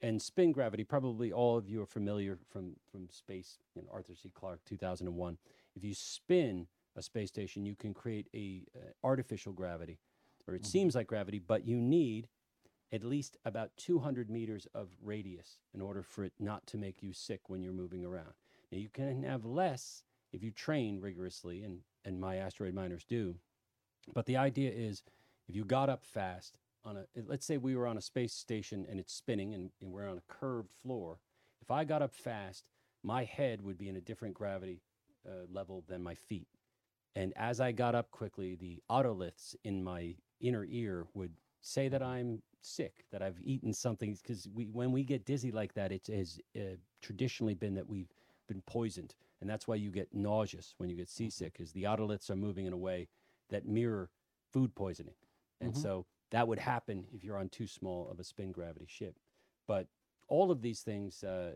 And 0.02 0.22
spin 0.22 0.52
gravity, 0.52 0.84
probably 0.84 1.32
all 1.32 1.58
of 1.58 1.68
you 1.68 1.82
are 1.82 1.88
familiar 1.88 2.38
from, 2.50 2.76
from 2.92 3.10
space, 3.10 3.58
you 3.76 3.82
know, 3.82 3.90
Arthur 3.92 4.14
C. 4.16 4.32
Clarke, 4.34 4.64
2001. 4.66 5.38
If 5.76 5.84
you 5.84 5.94
spin 5.94 6.68
a 7.00 7.04
space 7.04 7.30
station, 7.30 7.66
you 7.66 7.76
can 7.76 7.94
create 7.94 8.28
a 8.36 8.66
uh, 8.76 8.80
artificial 9.04 9.54
gravity, 9.54 10.00
or 10.48 10.54
it 10.54 10.64
Mhm. 10.64 10.68
seems 10.68 10.96
like 10.96 11.08
gravity, 11.08 11.40
but 11.40 11.66
you 11.66 11.82
need 11.82 12.30
at 12.92 13.04
least 13.04 13.38
about 13.46 13.76
200 13.78 14.30
meters 14.30 14.66
of 14.74 14.98
radius 15.02 15.60
in 15.74 15.82
order 15.82 16.04
for 16.04 16.24
it 16.24 16.34
not 16.40 16.66
to 16.68 16.78
make 16.78 17.02
you 17.02 17.14
sick 17.14 17.50
when 17.50 17.62
you're 17.62 17.74
moving 17.74 18.04
around. 18.04 18.34
Now, 18.72 18.78
you 18.78 18.90
can 18.90 19.24
have 19.24 19.46
less 19.46 20.04
if 20.32 20.44
you 20.44 20.52
train 20.52 21.00
rigorously, 21.00 21.64
and, 21.64 21.84
and 22.04 22.20
my 22.20 22.36
asteroid 22.36 22.74
miners 22.74 23.06
do. 23.06 23.40
But 24.14 24.26
the 24.26 24.38
idea 24.38 24.72
is 24.72 25.04
if 25.48 25.56
you 25.56 25.66
got 25.66 25.90
up 25.90 26.04
fast 26.04 26.58
on 26.84 26.98
a, 26.98 27.06
let's 27.16 27.46
say 27.46 27.58
we 27.58 27.76
were 27.76 27.88
on 27.88 27.98
a 27.98 28.02
space 28.02 28.34
station 28.34 28.86
and 28.90 29.00
it's 29.00 29.14
spinning 29.14 29.54
and, 29.54 29.72
and 29.82 29.92
we're 29.92 30.08
on 30.08 30.18
a 30.18 30.22
curved 30.28 30.72
floor. 30.72 31.20
If 31.62 31.72
I 31.72 31.84
got 31.84 32.02
up 32.02 32.14
fast, 32.14 32.66
my 33.04 33.24
head 33.24 33.62
would 33.62 33.78
be 33.78 33.90
in 33.90 33.96
a 33.96 34.02
different 34.02 34.34
gravity 34.34 34.82
uh, 35.28 35.46
level 35.52 35.84
than 35.88 36.02
my 36.04 36.16
feet. 36.16 36.48
And 37.16 37.34
as 37.36 37.60
I 37.60 37.72
got 37.72 37.96
up 37.96 38.12
quickly, 38.12 38.56
the 38.56 38.82
otoliths 38.90 39.56
in 39.64 39.84
my 39.84 40.16
inner 40.40 40.66
ear 40.70 41.08
would 41.14 41.34
say 41.62 41.88
that 41.90 42.02
I'm 42.02 42.42
sick, 42.62 43.06
that 43.12 43.22
I've 43.22 43.40
eaten 43.42 43.74
something. 43.74 44.18
Because 44.22 44.48
we, 44.54 44.66
when 44.66 44.92
we 44.92 45.04
get 45.04 45.26
dizzy 45.26 45.52
like 45.52 45.74
that, 45.74 45.92
it 45.92 46.08
has 46.08 46.40
uh, 46.56 46.76
traditionally 47.02 47.56
been 47.56 47.76
that 47.76 47.88
we've 47.88 48.12
been 48.48 48.62
poisoned, 48.62 49.16
and 49.42 49.50
that's 49.50 49.68
why 49.68 49.76
you 49.76 49.92
get 49.92 50.14
nauseous 50.14 50.74
when 50.78 50.90
you 50.90 50.96
get 50.96 51.10
seasick. 51.10 51.60
Is 51.60 51.72
the 51.72 51.84
otoliths 51.84 52.30
are 52.30 52.36
moving 52.36 52.66
in 52.66 52.74
a 52.74 52.78
way 52.78 53.08
that 53.50 53.68
mirror 53.68 54.10
food 54.52 54.74
poisoning, 54.76 55.16
and 55.62 55.74
Mhm. 55.74 55.78
so 55.78 56.06
that 56.32 56.48
would 56.48 56.60
happen 56.60 57.08
if 57.12 57.24
you're 57.24 57.38
on 57.38 57.50
too 57.50 57.68
small 57.68 58.10
of 58.10 58.20
a 58.20 58.24
spin 58.24 58.52
gravity 58.52 58.86
ship. 58.88 59.20
But 59.68 59.88
all 60.28 60.52
of 60.52 60.62
these 60.62 60.82
things 60.82 61.24
uh, 61.24 61.56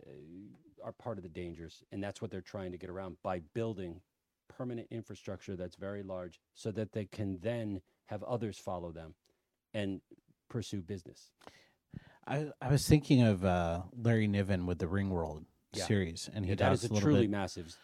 are 0.84 0.92
part 0.94 1.18
of 1.18 1.24
the 1.24 1.30
dangers, 1.30 1.84
and 1.92 2.04
that's 2.04 2.22
what 2.22 2.32
they're 2.32 2.42
trying 2.42 2.72
to 2.72 2.78
get 2.78 2.90
around 2.90 3.18
by 3.24 3.40
building 3.40 4.02
permanent 4.58 4.88
infrastructure 4.92 5.56
that's 5.56 5.76
very 5.76 6.04
large, 6.04 6.40
so 6.54 6.72
that 6.72 6.92
they 6.92 7.06
can 7.06 7.40
then 7.42 7.82
have 8.08 8.24
others 8.24 8.58
follow 8.58 8.92
them 8.92 9.16
and 9.74 10.02
pursue 10.50 10.82
business. 10.82 11.32
I, 12.28 12.48
I 12.62 12.70
was 12.70 12.88
thinking 12.88 13.22
of 13.22 13.44
uh, 13.44 13.82
Larry 13.96 14.28
Niven 14.28 14.66
with 14.66 14.80
the 14.80 14.86
Ringworld 14.86 15.46
Yeah. 15.74 15.86
series, 15.86 16.30
and 16.34 16.46
he 16.46 16.52
Yeah, 16.52 16.56
that 16.56 16.74
is 16.74 16.84
a 16.90 16.94
a 16.94 17.00
truly 17.00 17.22
bit 17.22 17.32
massive. 17.32 17.76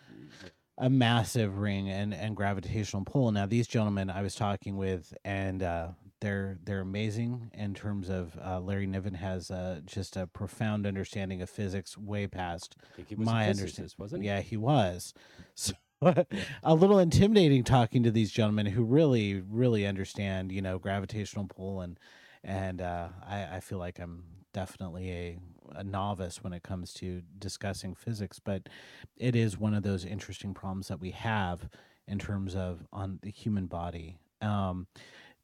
a 0.77 0.89
massive 0.89 1.57
ring 1.57 1.89
and 1.89 2.13
and 2.13 2.35
gravitational 2.37 3.03
pull. 3.03 3.31
Now 3.31 3.45
these 3.45 3.67
gentlemen 3.67 4.09
I 4.09 4.21
was 4.21 4.35
talking 4.35 4.77
with, 4.77 5.13
and 5.25 5.61
uh, 5.61 5.89
they're 6.21 6.57
they're 6.63 6.79
amazing 6.81 7.51
in 7.53 7.73
terms 7.73 8.07
of 8.09 8.37
uh, 8.41 8.59
Larry 8.61 8.87
Niven 8.87 9.15
has 9.15 9.51
uh, 9.51 9.81
just 9.85 10.15
a 10.15 10.27
profound 10.27 10.85
understanding 10.87 11.41
of 11.41 11.49
physics, 11.49 11.97
way 11.97 12.27
past 12.27 12.77
I 12.79 12.95
think 12.95 13.09
he 13.09 13.15
was 13.15 13.25
my 13.25 13.49
understanding. 13.49 13.91
wasn't 13.97 14.21
he? 14.23 14.27
Yeah, 14.29 14.41
he 14.41 14.55
was. 14.57 15.13
So 15.55 15.73
a 16.63 16.75
little 16.75 16.99
intimidating 16.99 17.63
talking 17.63 18.03
to 18.03 18.11
these 18.11 18.31
gentlemen 18.31 18.65
who 18.65 18.83
really, 18.83 19.41
really 19.49 19.85
understand, 19.85 20.51
you 20.51 20.61
know, 20.61 20.79
gravitational 20.79 21.45
pull 21.45 21.81
and 21.81 21.99
and 22.43 22.81
uh, 22.81 23.09
I, 23.27 23.57
I 23.57 23.59
feel 23.59 23.79
like 23.79 23.99
I'm 23.99 24.23
definitely 24.53 25.11
a, 25.11 25.37
a 25.75 25.83
novice 25.83 26.41
when 26.41 26.53
it 26.53 26.63
comes 26.63 26.93
to 26.93 27.21
discussing 27.37 27.95
physics, 27.95 28.39
but 28.39 28.69
it 29.17 29.35
is 29.35 29.57
one 29.57 29.73
of 29.73 29.83
those 29.83 30.05
interesting 30.05 30.53
problems 30.53 30.87
that 30.87 31.01
we 31.01 31.11
have 31.11 31.69
in 32.07 32.17
terms 32.17 32.55
of 32.55 32.87
on 32.93 33.19
the 33.21 33.29
human 33.29 33.65
body. 33.65 34.17
Um, 34.41 34.87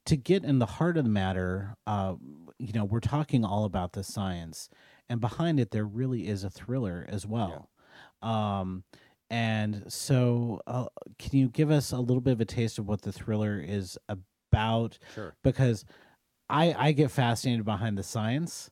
to 0.06 0.16
get 0.16 0.42
in 0.42 0.58
the 0.58 0.66
heart 0.66 0.96
of 0.96 1.04
the 1.04 1.10
matter, 1.10 1.76
uh, 1.86 2.14
you 2.58 2.72
know, 2.72 2.84
we're 2.84 3.00
talking 3.00 3.44
all 3.44 3.64
about 3.64 3.92
the 3.92 4.02
science, 4.02 4.70
and 5.08 5.20
behind 5.20 5.60
it, 5.60 5.70
there 5.70 5.84
really 5.84 6.28
is 6.28 6.44
a 6.44 6.50
thriller 6.50 7.04
as 7.08 7.26
well. 7.26 7.68
Um, 8.22 8.84
and 9.30 9.84
so, 9.92 10.60
uh, 10.66 10.86
can 11.18 11.38
you 11.38 11.48
give 11.48 11.70
us 11.70 11.92
a 11.92 11.98
little 11.98 12.20
bit 12.20 12.32
of 12.32 12.40
a 12.40 12.44
taste 12.44 12.78
of 12.78 12.86
what 12.86 13.02
the 13.02 13.12
thriller 13.12 13.58
is 13.60 13.98
about? 14.08 14.98
Sure. 15.14 15.34
Because 15.42 15.84
I 16.48 16.74
I 16.78 16.92
get 16.92 17.10
fascinated 17.10 17.64
behind 17.64 17.98
the 17.98 18.02
science, 18.02 18.70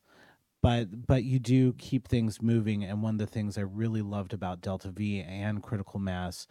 but 0.62 1.06
but 1.06 1.24
you 1.24 1.38
do 1.38 1.72
keep 1.74 2.08
things 2.08 2.40
moving. 2.42 2.84
And 2.84 3.02
one 3.02 3.14
of 3.16 3.18
the 3.18 3.26
things 3.26 3.58
I 3.58 3.62
really 3.62 4.02
loved 4.02 4.32
about 4.32 4.60
Delta 4.60 4.90
V 4.90 5.20
and 5.22 5.62
Critical 5.62 6.00
Mass 6.00 6.46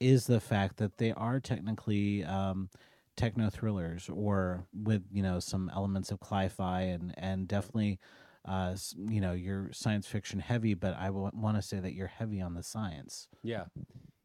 is 0.00 0.26
the 0.26 0.40
fact 0.40 0.78
that 0.78 0.98
they 0.98 1.12
are 1.12 1.40
technically 1.40 2.24
um, 2.24 2.70
techno 3.16 3.50
thrillers, 3.50 4.08
or 4.08 4.66
with 4.72 5.02
you 5.12 5.22
know 5.22 5.40
some 5.40 5.70
elements 5.74 6.10
of 6.10 6.20
cli-fi 6.20 6.82
and 6.82 7.14
and 7.18 7.48
definitely. 7.48 7.98
Uh, 8.46 8.74
you 8.96 9.20
know, 9.20 9.32
you're 9.32 9.70
science 9.72 10.06
fiction 10.06 10.40
heavy, 10.40 10.74
but 10.74 10.96
I 10.96 11.06
w- 11.06 11.30
want 11.34 11.56
to 11.56 11.62
say 11.62 11.78
that 11.78 11.92
you're 11.92 12.06
heavy 12.06 12.40
on 12.40 12.54
the 12.54 12.62
science. 12.62 13.28
Yeah. 13.42 13.64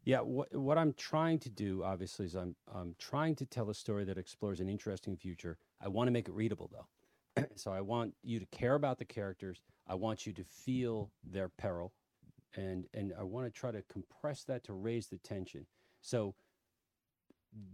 Yeah, 0.06 0.19
what 0.19 0.56
what 0.56 0.78
I'm 0.78 0.93
trying 0.93 1.39
to 1.39 1.49
do 1.49 1.84
obviously 1.84 2.28
is 2.28 2.36
I'm 2.36 2.56
I'm 2.73 2.95
trying 2.99 3.36
to 3.38 3.45
tell 3.45 3.71
a 3.71 3.73
story 3.73 4.06
that 4.06 4.19
explores 4.19 4.60
an 4.60 4.69
interesting 4.69 5.17
future. 5.17 5.58
I 5.82 5.88
want 5.88 6.08
to 6.08 6.12
make 6.12 6.28
it 6.28 6.34
readable 6.34 6.69
though. 6.71 7.43
so 7.56 7.71
I 7.73 7.82
want 7.82 8.13
you 8.23 8.39
to 8.39 8.45
care 8.45 8.75
about 8.75 8.99
the 8.99 9.06
characters. 9.06 9.62
I 9.88 9.95
want 9.95 10.28
you 10.28 10.34
to 10.34 10.43
feel 10.43 11.12
their 11.23 11.49
peril 11.49 11.91
and 12.56 12.86
and 12.93 13.13
I 13.19 13.23
want 13.23 13.47
to 13.47 13.51
try 13.51 13.71
to 13.71 13.82
compress 13.91 14.43
that 14.43 14.63
to 14.65 14.73
raise 14.73 15.08
the 15.08 15.17
tension. 15.17 15.65
So 16.01 16.36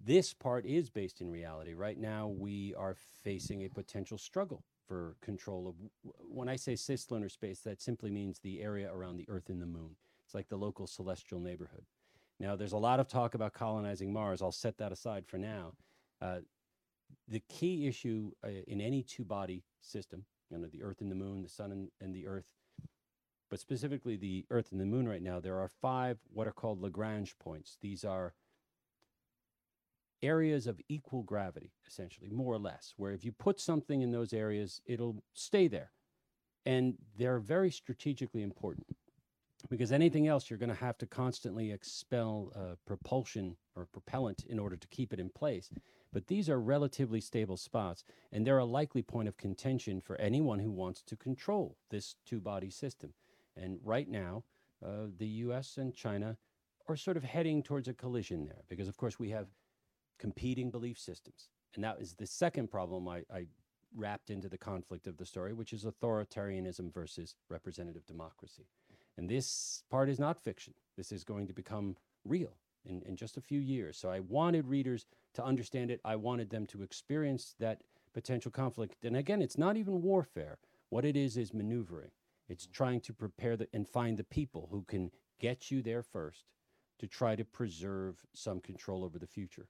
this 0.06 0.34
part 0.34 0.66
is 0.66 0.90
based 0.90 1.22
in 1.22 1.30
reality. 1.30 1.74
Right 1.74 1.98
now 1.98 2.28
we 2.28 2.74
are 2.76 2.96
facing 3.24 3.64
a 3.64 3.70
potential 3.70 4.18
struggle 4.18 4.64
for 4.88 5.16
control 5.22 5.68
of 5.68 5.76
when 6.04 6.50
I 6.50 6.56
say 6.56 6.74
cislunar 6.74 7.32
space 7.32 7.60
that 7.62 7.82
simply 7.82 8.10
means 8.10 8.40
the 8.40 8.62
area 8.62 8.92
around 8.92 9.18
the 9.18 9.30
earth 9.30 9.50
and 9.50 9.62
the 9.62 9.66
moon. 9.66 9.96
It's 10.26 10.36
like 10.36 10.50
the 10.50 10.58
local 10.58 10.88
celestial 10.88 11.40
neighborhood. 11.40 11.86
Now, 12.40 12.56
there's 12.56 12.72
a 12.72 12.78
lot 12.78 13.00
of 13.00 13.08
talk 13.08 13.36
about 13.36 13.54
colonizing 13.54 14.12
Mars. 14.12 14.42
I'll 14.42 14.52
set 14.52 14.78
that 14.80 14.92
aside 14.92 15.26
for 15.28 15.38
now. 15.38 15.74
Uh, 16.22 16.40
the 17.28 17.42
key 17.50 17.88
issue 17.88 18.32
uh, 18.44 18.50
in 18.68 18.82
any 18.82 19.04
two 19.04 19.24
body 19.24 19.64
system, 19.82 20.26
you 20.50 20.58
know, 20.58 20.68
the 20.68 20.84
Earth 20.84 21.02
and 21.02 21.12
the 21.12 21.16
Moon, 21.16 21.44
the 21.44 21.50
Sun 21.50 21.72
and, 21.72 21.90
and 22.00 22.16
the 22.16 22.28
Earth, 22.28 22.46
but 23.50 23.60
specifically 23.60 24.16
the 24.16 24.46
Earth 24.50 24.72
and 24.72 24.82
the 24.82 24.86
Moon 24.86 25.08
right 25.08 25.22
now, 25.22 25.40
there 25.40 25.60
are 25.60 25.68
five 25.68 26.18
what 26.34 26.48
are 26.48 26.54
called 26.54 26.82
Lagrange 26.82 27.38
points. 27.38 27.78
These 27.82 28.04
are 28.04 28.34
areas 30.24 30.68
of 30.68 30.80
equal 30.88 31.24
gravity, 31.24 31.72
essentially, 31.88 32.30
more 32.30 32.54
or 32.54 32.60
less, 32.60 32.94
where 32.98 33.12
if 33.12 33.26
you 33.26 33.32
put 33.32 33.60
something 33.60 34.02
in 34.02 34.12
those 34.12 34.34
areas, 34.34 34.82
it'll 34.86 35.24
stay 35.34 35.68
there. 35.68 35.92
And 36.66 36.96
they're 37.18 37.40
very 37.40 37.72
strategically 37.72 38.44
important 38.44 38.86
because 39.70 39.92
anything 39.92 40.28
else 40.28 40.50
you're 40.50 40.60
going 40.60 40.70
to 40.70 40.76
have 40.76 40.98
to 41.00 41.06
constantly 41.06 41.72
expel 41.72 42.52
uh, 42.56 42.76
propulsion 42.86 43.56
or 43.76 43.86
propellant 43.86 44.44
in 44.46 44.60
order 44.60 44.76
to 44.76 44.88
keep 44.88 45.14
it 45.14 45.20
in 45.20 45.30
place. 45.30 45.70
But 46.14 46.28
these 46.28 46.50
are 46.50 46.60
relatively 46.60 47.22
stable 47.22 47.58
spots, 47.58 48.04
and 48.32 48.46
they're 48.46 48.58
a 48.58 48.66
likely 48.66 49.02
point 49.02 49.28
of 49.28 49.38
contention 49.38 50.02
for 50.02 50.20
anyone 50.20 50.60
who 50.60 50.72
wants 50.72 51.02
to 51.04 51.16
control 51.16 51.78
this 51.90 52.16
two 52.26 52.42
body 52.42 52.70
system. 52.70 53.14
And 53.56 53.80
right 53.84 54.10
now, 54.10 54.44
uh, 54.86 55.08
the 55.18 55.28
US 55.28 55.78
and 55.78 55.94
China 55.94 56.38
are 56.88 56.98
sort 56.98 57.18
of 57.18 57.24
heading 57.24 57.64
towards 57.64 57.88
a 57.88 57.94
collision 57.94 58.46
there 58.46 58.64
because, 58.68 58.88
of 58.88 58.98
course, 58.98 59.20
we 59.20 59.30
have 59.30 59.48
competing 60.22 60.70
belief 60.70 61.00
systems. 61.00 61.50
And 61.74 61.84
that 61.84 61.98
is 62.00 62.14
the 62.14 62.28
second 62.28 62.70
problem 62.70 63.08
I, 63.08 63.24
I 63.34 63.48
wrapped 63.96 64.30
into 64.30 64.48
the 64.48 64.58
conflict 64.58 65.08
of 65.08 65.18
the 65.18 65.26
story, 65.26 65.52
which 65.54 65.74
is 65.74 65.84
authoritarianism 65.84 66.94
versus 66.94 67.34
representative 67.50 68.06
democracy. 68.06 68.68
And 69.18 69.28
this 69.28 69.84
part 69.90 70.10
is 70.10 70.20
not 70.20 70.40
fiction. 70.40 70.74
This 70.96 71.12
is 71.12 71.24
going 71.24 71.48
to 71.48 71.54
become 71.54 71.98
real 72.24 72.54
in, 72.86 73.02
in 73.08 73.16
just 73.16 73.36
a 73.36 73.42
few 73.42 73.60
years. 73.60 73.98
So 73.98 74.10
I 74.10 74.20
wanted 74.20 74.68
readers 74.68 75.08
to 75.34 75.44
understand 75.44 75.90
it. 75.90 76.00
I 76.06 76.16
wanted 76.18 76.52
them 76.52 76.68
to 76.68 76.84
experience 76.84 77.56
that 77.60 77.82
potential 78.14 78.52
conflict. 78.52 79.04
And 79.04 79.18
again, 79.18 79.42
it's 79.42 79.58
not 79.58 79.76
even 79.76 80.04
warfare. 80.04 80.60
What 80.90 81.04
it 81.04 81.18
is 81.18 81.36
is 81.36 81.52
maneuvering. 81.54 82.12
It's 82.48 82.66
mm-hmm. 82.66 82.74
trying 82.74 83.02
to 83.02 83.14
prepare 83.14 83.58
the, 83.58 83.68
and 83.74 83.88
find 83.88 84.18
the 84.18 84.24
people 84.24 84.70
who 84.72 84.84
can 84.84 85.10
get 85.40 85.72
you 85.72 85.82
there 85.82 86.04
first 86.04 86.46
to 87.00 87.08
try 87.08 87.36
to 87.36 87.44
preserve 87.44 88.24
some 88.34 88.60
control 88.60 89.04
over 89.04 89.18
the 89.18 89.26
future. 89.26 89.68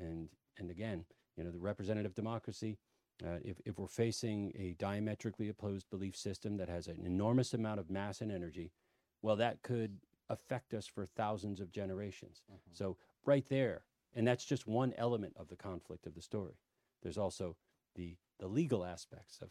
And 0.00 0.28
and 0.58 0.70
again, 0.70 1.04
you 1.36 1.44
know, 1.44 1.50
the 1.50 1.58
representative 1.58 2.14
democracy. 2.14 2.78
Uh, 3.22 3.36
if, 3.44 3.60
if 3.66 3.78
we're 3.78 3.86
facing 3.86 4.50
a 4.58 4.74
diametrically 4.78 5.50
opposed 5.50 5.90
belief 5.90 6.16
system 6.16 6.56
that 6.56 6.70
has 6.70 6.86
an 6.86 7.02
enormous 7.04 7.52
amount 7.52 7.78
of 7.78 7.90
mass 7.90 8.22
and 8.22 8.32
energy, 8.32 8.72
well, 9.20 9.36
that 9.36 9.62
could 9.62 9.98
affect 10.30 10.72
us 10.72 10.86
for 10.86 11.04
thousands 11.04 11.60
of 11.60 11.70
generations. 11.70 12.40
So, 12.72 12.96
right 13.26 13.46
there, 13.50 13.82
and 14.14 14.26
that's 14.26 14.44
just 14.44 14.66
one 14.66 14.94
element 14.96 15.34
of 15.36 15.48
the 15.48 15.56
conflict 15.56 16.06
of 16.06 16.14
the 16.14 16.22
story. 16.22 16.54
There's 17.02 17.18
also 17.18 17.56
the, 17.94 18.16
the 18.38 18.48
legal 18.48 18.84
aspects 18.84 19.38
of 19.42 19.50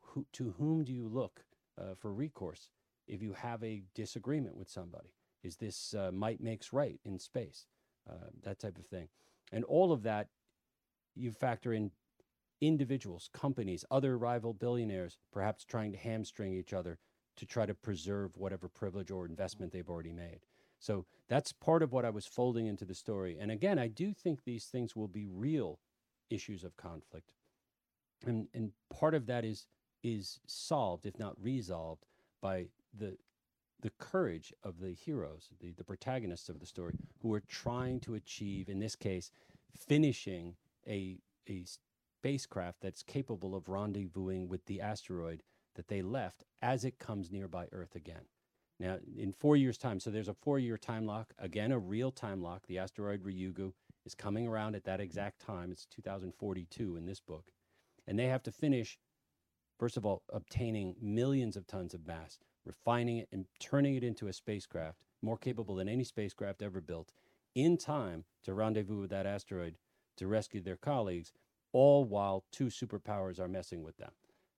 who, 0.00 0.26
to 0.32 0.54
whom 0.58 0.84
do 0.84 0.92
you 0.92 1.06
look 1.06 1.44
uh, 1.78 1.94
for 1.98 2.12
recourse 2.12 2.70
if 3.06 3.22
you 3.22 3.34
have 3.34 3.62
a 3.62 3.82
disagreement 3.94 4.56
with 4.56 4.70
somebody? 4.70 5.14
Is 5.42 5.56
this 5.56 5.94
uh, 5.94 6.12
might 6.12 6.40
makes 6.40 6.72
right 6.72 7.00
in 7.04 7.18
space? 7.18 7.66
Uh, 8.08 8.30
that 8.42 8.58
type 8.58 8.78
of 8.78 8.86
thing. 8.86 9.08
And 9.52 9.64
all 9.64 9.92
of 9.92 10.02
that, 10.02 10.28
you 11.14 11.30
factor 11.30 11.72
in 11.72 11.90
individuals, 12.60 13.28
companies, 13.32 13.84
other 13.90 14.16
rival 14.16 14.54
billionaires, 14.54 15.18
perhaps 15.32 15.64
trying 15.64 15.92
to 15.92 15.98
hamstring 15.98 16.54
each 16.54 16.72
other 16.72 16.98
to 17.36 17.46
try 17.46 17.66
to 17.66 17.74
preserve 17.74 18.36
whatever 18.36 18.68
privilege 18.68 19.10
or 19.10 19.26
investment 19.26 19.72
they've 19.72 19.88
already 19.88 20.12
made. 20.12 20.40
So 20.78 21.06
that's 21.28 21.52
part 21.52 21.82
of 21.82 21.92
what 21.92 22.04
I 22.04 22.10
was 22.10 22.26
folding 22.26 22.66
into 22.66 22.84
the 22.84 22.94
story. 22.94 23.36
And 23.40 23.50
again, 23.50 23.78
I 23.78 23.88
do 23.88 24.12
think 24.12 24.44
these 24.44 24.64
things 24.66 24.96
will 24.96 25.08
be 25.08 25.26
real 25.26 25.78
issues 26.30 26.64
of 26.64 26.76
conflict. 26.76 27.32
And 28.26 28.48
and 28.54 28.72
part 28.90 29.14
of 29.14 29.26
that 29.26 29.44
is 29.44 29.66
is 30.02 30.40
solved, 30.46 31.06
if 31.06 31.18
not 31.18 31.40
resolved, 31.40 32.04
by 32.40 32.66
the 32.96 33.16
the 33.82 33.90
courage 33.98 34.52
of 34.62 34.80
the 34.80 34.92
heroes, 34.92 35.50
the, 35.60 35.72
the 35.72 35.84
protagonists 35.84 36.48
of 36.48 36.60
the 36.60 36.66
story, 36.66 36.94
who 37.20 37.32
are 37.34 37.42
trying 37.48 38.00
to 38.00 38.14
achieve, 38.14 38.68
in 38.68 38.78
this 38.78 38.96
case, 38.96 39.30
finishing 39.76 40.54
a, 40.88 41.18
a 41.48 41.64
spacecraft 42.18 42.80
that's 42.80 43.02
capable 43.02 43.54
of 43.54 43.64
rendezvousing 43.64 44.48
with 44.48 44.64
the 44.66 44.80
asteroid 44.80 45.42
that 45.74 45.88
they 45.88 46.02
left 46.02 46.44
as 46.60 46.84
it 46.84 46.98
comes 46.98 47.30
nearby 47.30 47.66
Earth 47.72 47.94
again. 47.94 48.22
Now, 48.78 48.98
in 49.16 49.32
four 49.32 49.56
years' 49.56 49.78
time, 49.78 50.00
so 50.00 50.10
there's 50.10 50.28
a 50.28 50.34
four 50.34 50.58
year 50.58 50.76
time 50.76 51.06
lock, 51.06 51.34
again, 51.38 51.72
a 51.72 51.78
real 51.78 52.10
time 52.10 52.42
lock. 52.42 52.66
The 52.66 52.78
asteroid 52.78 53.22
Ryugu 53.22 53.72
is 54.04 54.14
coming 54.14 54.46
around 54.48 54.74
at 54.74 54.84
that 54.84 55.00
exact 55.00 55.40
time. 55.40 55.70
It's 55.70 55.86
2042 55.86 56.96
in 56.96 57.06
this 57.06 57.20
book. 57.20 57.46
And 58.06 58.18
they 58.18 58.26
have 58.26 58.42
to 58.44 58.52
finish, 58.52 58.98
first 59.78 59.96
of 59.96 60.04
all, 60.04 60.22
obtaining 60.32 60.96
millions 61.00 61.56
of 61.56 61.66
tons 61.66 61.94
of 61.94 62.06
mass, 62.06 62.38
refining 62.64 63.18
it, 63.18 63.28
and 63.32 63.46
turning 63.60 63.94
it 63.94 64.04
into 64.04 64.28
a 64.28 64.32
spacecraft 64.32 64.98
more 65.22 65.38
capable 65.38 65.76
than 65.76 65.88
any 65.88 66.04
spacecraft 66.04 66.62
ever 66.62 66.80
built 66.80 67.12
in 67.54 67.76
time 67.76 68.24
to 68.42 68.54
rendezvous 68.54 69.00
with 69.00 69.10
that 69.10 69.26
asteroid 69.26 69.76
to 70.16 70.26
rescue 70.26 70.60
their 70.60 70.76
colleagues, 70.76 71.32
all 71.72 72.04
while 72.04 72.44
two 72.52 72.66
superpowers 72.66 73.38
are 73.38 73.48
messing 73.48 73.82
with 73.82 73.96
them, 73.96 74.12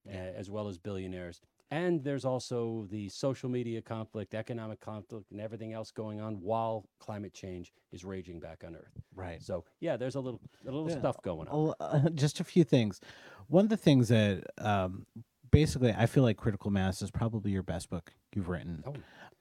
uh, 0.09 0.11
as 0.13 0.51
well 0.51 0.69
as 0.69 0.79
billionaires. 0.79 1.41
And 1.71 2.05
there's 2.05 2.25
also 2.25 2.87
the 2.91 3.09
social 3.09 3.49
media 3.49 3.83
conflict, 3.83 4.35
economic 4.35 4.81
conflict, 4.81 5.31
and 5.33 5.41
everything 5.41 5.73
else 5.73 5.91
going 5.91 6.21
on 6.21 6.41
while 6.41 6.89
climate 7.01 7.33
change 7.33 7.73
is 7.91 8.05
raging 8.05 8.39
back 8.39 8.63
on 8.67 8.77
Earth. 8.77 8.93
Right. 9.15 9.43
So 9.43 9.65
yeah, 9.81 9.97
there's 9.97 10.15
a 10.15 10.21
little 10.21 10.41
a 10.63 10.71
little 10.71 10.89
Yeah, 10.89 10.99
stuff 10.99 11.23
going 11.23 11.49
on. 11.49 11.75
Uh, 11.81 12.09
just 12.15 12.41
a 12.41 12.45
few 12.45 12.65
things. 12.65 13.01
One 13.49 13.65
of 13.65 13.71
the 13.71 13.77
things 13.77 14.09
that 14.09 14.45
um, 14.59 15.07
basically 15.55 15.95
I 15.97 16.07
feel 16.07 16.23
like 16.23 16.37
Critical 16.37 16.71
Mass 16.71 17.01
is 17.03 17.11
probably 17.11 17.51
your 17.53 17.63
best 17.63 17.89
book 17.91 18.13
you've 18.35 18.49
written. 18.49 18.85
Oh, 18.87 18.95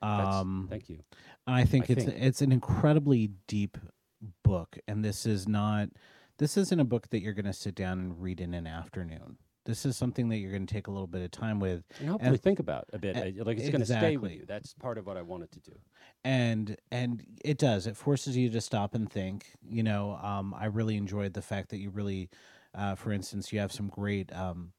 Um, 0.06 0.66
thank 0.70 0.88
you. 0.88 1.00
I 1.46 1.64
think 1.64 1.84
I 1.90 1.94
it's 1.94 2.04
think. 2.04 2.16
it's 2.22 2.42
an 2.42 2.52
incredibly 2.52 3.30
deep 3.46 3.76
book, 4.42 4.78
and 4.88 5.04
this 5.04 5.26
is 5.26 5.46
not 5.48 5.88
this 6.38 6.56
isn't 6.56 6.80
a 6.80 6.84
book 6.84 7.08
that 7.10 7.20
you're 7.20 7.32
going 7.32 7.44
to 7.46 7.52
sit 7.52 7.74
down 7.74 7.98
and 7.98 8.20
read 8.20 8.40
in 8.40 8.54
an 8.54 8.66
afternoon. 8.66 9.36
This 9.66 9.86
is 9.86 9.96
something 9.96 10.28
that 10.28 10.38
you're 10.38 10.50
going 10.50 10.66
to 10.66 10.74
take 10.74 10.88
a 10.88 10.90
little 10.90 11.06
bit 11.06 11.22
of 11.22 11.30
time 11.30 11.58
with, 11.58 11.84
And 11.98 12.08
hopefully 12.10 12.36
think 12.36 12.58
about 12.58 12.84
a 12.92 12.98
bit. 12.98 13.16
uh, 13.16 13.44
like 13.44 13.56
it's 13.58 13.70
going 13.70 13.80
to 13.80 13.86
stay 13.86 14.18
with 14.18 14.32
you. 14.32 14.44
That's 14.46 14.74
part 14.74 14.98
of 14.98 15.06
what 15.06 15.16
I 15.16 15.22
wanted 15.22 15.52
to 15.52 15.60
do. 15.60 15.72
and 16.22 16.76
and 16.92 17.24
it 17.44 17.56
does. 17.58 17.86
It 17.86 17.96
forces 17.96 18.36
you 18.36 18.50
to 18.50 18.60
stop 18.60 18.94
and 18.94 19.10
think. 19.10 19.46
You 19.66 19.82
know, 19.82 20.16
um, 20.22 20.54
I 20.58 20.66
really 20.66 20.96
enjoyed 20.96 21.32
the 21.32 21.40
fact 21.42 21.70
that 21.70 21.78
you 21.78 21.88
really, 21.90 22.28
uh, 22.74 22.94
for 22.94 23.10
instance, 23.12 23.52
you 23.54 23.60
have 23.60 23.72
some 23.72 23.88
great 23.88 24.30
um, 24.34 24.72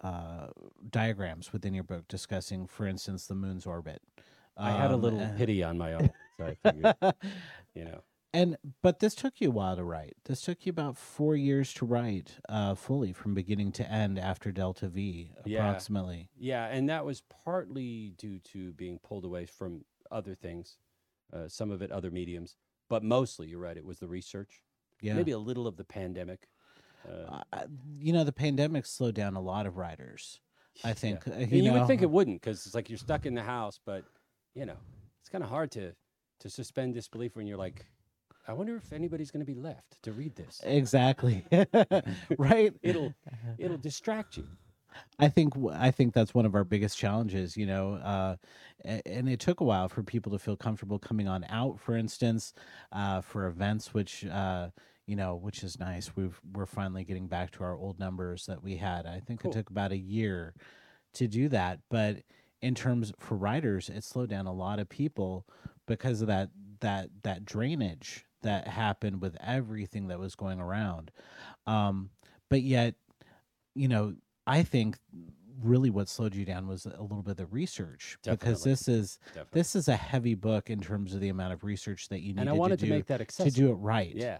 uh, 0.00 0.48
diagrams 0.90 1.52
within 1.52 1.74
your 1.74 1.84
book 1.84 2.06
discussing, 2.08 2.66
for 2.66 2.86
instance, 2.86 3.26
the 3.26 3.34
moon's 3.34 3.66
orbit. 3.66 4.00
I 4.56 4.72
had 4.72 4.90
a 4.90 4.94
Um, 4.94 5.00
little 5.02 5.28
pity 5.36 5.62
on 5.62 5.78
my 5.78 5.92
own, 5.94 6.10
so 6.36 6.46
I 6.46 6.54
figured, 6.54 6.94
you 7.74 7.84
know. 7.84 8.02
and 8.32 8.56
but 8.82 8.98
this 8.98 9.14
took 9.14 9.40
you 9.40 9.48
a 9.48 9.52
while 9.52 9.76
to 9.76 9.84
write. 9.84 10.16
This 10.24 10.40
took 10.42 10.66
you 10.66 10.70
about 10.70 10.96
four 10.96 11.36
years 11.36 11.72
to 11.74 11.86
write 11.86 12.38
uh, 12.48 12.74
fully 12.74 13.12
from 13.12 13.34
beginning 13.34 13.72
to 13.72 13.90
end 13.90 14.18
after 14.18 14.50
Delta 14.52 14.88
V, 14.88 15.32
Yeah. 15.44 15.60
approximately. 15.62 16.28
Yeah, 16.36 16.66
and 16.66 16.88
that 16.88 17.04
was 17.04 17.22
partly 17.44 18.10
due 18.18 18.38
to 18.40 18.72
being 18.72 18.98
pulled 18.98 19.24
away 19.24 19.46
from 19.46 19.84
other 20.10 20.34
things, 20.34 20.78
uh, 21.32 21.48
some 21.48 21.70
of 21.70 21.80
it 21.82 21.90
other 21.92 22.10
mediums, 22.10 22.56
but 22.88 23.02
mostly, 23.04 23.48
you're 23.48 23.60
right, 23.60 23.76
it 23.76 23.84
was 23.84 23.98
the 23.98 24.08
research, 24.08 24.62
Yeah, 25.00 25.14
maybe 25.14 25.32
a 25.32 25.38
little 25.38 25.66
of 25.66 25.76
the 25.76 25.84
pandemic. 25.84 26.48
Uh, 27.06 27.42
Uh, 27.52 27.64
you 27.86 28.12
know 28.12 28.24
the 28.24 28.32
pandemic 28.32 28.86
slowed 28.86 29.14
down 29.14 29.36
a 29.36 29.40
lot 29.40 29.66
of 29.66 29.76
writers. 29.76 30.40
I 30.84 30.92
think. 30.92 31.26
uh, 31.26 31.32
and 31.32 31.50
you, 31.50 31.62
you, 31.62 31.70
know, 31.70 31.78
would 31.78 31.86
think 31.86 32.02
it 32.02 32.10
wouldn't, 32.10 32.40
because 32.40 32.64
it's 32.64 32.74
like 32.74 32.88
you're 32.88 32.98
stuck 32.98 33.26
in 33.26 33.34
the 33.34 33.42
house, 33.42 33.80
but 33.84 34.04
you 34.54 34.64
know, 34.64 34.76
it's 35.20 35.28
kind 35.28 35.42
of 35.42 35.50
hard 35.50 35.70
to 35.72 35.92
to 36.40 36.50
suspend 36.50 36.94
disbelief 36.94 37.34
when 37.36 37.46
you're 37.46 37.58
like, 37.58 37.84
I 38.46 38.52
wonder 38.52 38.76
if 38.76 38.92
anybody's 38.92 39.30
going 39.30 39.44
to 39.44 39.52
be 39.52 39.58
left 39.58 40.00
to 40.02 40.12
read 40.12 40.36
this. 40.36 40.60
exactly 40.64 41.44
right. 42.38 42.72
It'll 42.82 43.12
it'll 43.58 43.76
distract 43.76 44.36
you. 44.36 44.46
I 45.18 45.28
think 45.28 45.52
I 45.72 45.90
think 45.90 46.14
that's 46.14 46.34
one 46.34 46.46
of 46.46 46.54
our 46.54 46.64
biggest 46.64 46.96
challenges, 46.96 47.56
you 47.56 47.66
know, 47.66 47.94
uh, 47.94 48.36
and 48.84 49.28
it 49.28 49.40
took 49.40 49.60
a 49.60 49.64
while 49.64 49.88
for 49.88 50.02
people 50.02 50.32
to 50.32 50.38
feel 50.38 50.56
comfortable 50.56 50.98
coming 50.98 51.28
on 51.28 51.44
out, 51.48 51.78
for 51.78 51.96
instance, 51.96 52.54
uh, 52.92 53.20
for 53.20 53.46
events, 53.46 53.92
which 53.92 54.24
uh, 54.26 54.68
you 55.08 55.16
know, 55.16 55.34
which 55.36 55.64
is 55.64 55.80
nice. 55.80 56.14
We've 56.14 56.38
we're 56.52 56.66
finally 56.66 57.02
getting 57.02 57.28
back 57.28 57.50
to 57.52 57.64
our 57.64 57.74
old 57.74 57.98
numbers 57.98 58.44
that 58.44 58.62
we 58.62 58.76
had. 58.76 59.06
I 59.06 59.20
think 59.20 59.40
Cool. 59.40 59.50
it 59.50 59.54
took 59.54 59.70
about 59.70 59.90
a 59.90 59.96
year 59.96 60.54
to 61.14 61.26
do 61.26 61.48
that, 61.48 61.80
but 61.88 62.18
in 62.60 62.74
terms 62.74 63.12
for 63.18 63.34
writers, 63.34 63.88
it 63.88 64.04
slowed 64.04 64.28
down 64.28 64.46
a 64.46 64.52
lot 64.52 64.78
of 64.78 64.88
people 64.90 65.46
because 65.86 66.20
of 66.20 66.26
that 66.28 66.50
that 66.80 67.08
that 67.22 67.46
drainage 67.46 68.26
that 68.42 68.68
happened 68.68 69.22
with 69.22 69.34
everything 69.40 70.08
that 70.08 70.18
was 70.18 70.34
going 70.34 70.60
around. 70.60 71.10
Um, 71.66 72.10
but 72.50 72.60
yet, 72.60 72.94
you 73.74 73.88
know, 73.88 74.14
I 74.46 74.62
think 74.62 74.98
really 75.62 75.90
what 75.90 76.08
slowed 76.08 76.34
you 76.34 76.44
down 76.44 76.68
was 76.68 76.86
a 76.86 77.02
little 77.02 77.22
bit 77.22 77.32
of 77.32 77.36
the 77.38 77.46
research 77.46 78.18
because 78.24 78.62
this 78.62 78.88
is 78.88 79.18
Definitely. 79.28 79.50
this 79.58 79.74
is 79.74 79.88
a 79.88 79.96
heavy 79.96 80.34
book 80.34 80.70
in 80.70 80.80
terms 80.80 81.14
of 81.14 81.20
the 81.20 81.30
amount 81.30 81.52
of 81.52 81.64
research 81.64 82.08
that 82.10 82.20
you 82.20 82.34
need 82.34 82.40
and 82.40 82.50
I 82.50 82.52
wanted 82.52 82.78
to, 82.80 82.86
do 82.86 82.92
make 82.92 83.06
that 83.06 83.26
to 83.26 83.50
do 83.50 83.70
it 83.70 83.74
right. 83.74 84.14
Yeah, 84.14 84.38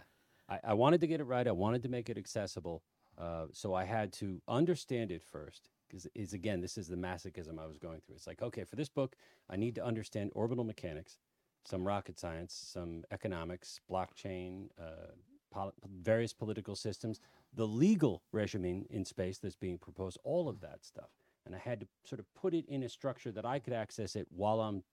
I, 0.49 0.59
I 0.63 0.73
wanted 0.73 1.01
to 1.01 1.07
get 1.07 1.21
it 1.21 1.25
right. 1.25 1.47
I 1.47 1.51
wanted 1.51 1.83
to 1.83 1.89
make 1.89 2.09
it 2.09 2.17
accessible. 2.17 2.83
Uh, 3.17 3.45
so 3.51 3.73
I 3.73 3.83
had 3.83 4.13
to 4.13 4.41
understand 4.47 5.11
it 5.11 5.21
first. 5.21 5.69
Because 5.87 6.07
is 6.13 6.33
again, 6.33 6.61
this 6.61 6.77
is 6.77 6.87
the 6.87 6.95
masochism 6.95 7.59
I 7.59 7.65
was 7.65 7.77
going 7.77 8.01
through. 8.05 8.15
It's 8.15 8.27
like, 8.27 8.41
okay, 8.41 8.63
for 8.63 8.75
this 8.75 8.89
book, 8.89 9.15
I 9.49 9.55
need 9.55 9.75
to 9.75 9.83
understand 9.83 10.31
orbital 10.35 10.63
mechanics, 10.63 11.17
some 11.65 11.85
rocket 11.85 12.19
science, 12.19 12.53
some 12.53 13.03
economics, 13.11 13.79
blockchain, 13.89 14.69
uh, 14.79 15.13
pol- 15.51 15.73
various 16.01 16.31
political 16.31 16.75
systems, 16.75 17.19
the 17.55 17.65
legal 17.65 18.21
regime 18.31 18.85
in 18.89 19.03
space 19.03 19.39
that's 19.39 19.55
being 19.55 19.79
proposed, 19.79 20.19
all 20.23 20.47
of 20.47 20.61
that 20.61 20.85
stuff. 20.85 21.09
And 21.45 21.55
I 21.55 21.57
had 21.57 21.79
to 21.79 21.87
sort 22.03 22.19
of 22.19 22.31
put 22.35 22.53
it 22.53 22.65
in 22.67 22.83
a 22.83 22.89
structure 22.89 23.31
that 23.31 23.45
I 23.45 23.57
could 23.57 23.73
access 23.73 24.15
it 24.15 24.27
while 24.29 24.61
I'm 24.61 24.83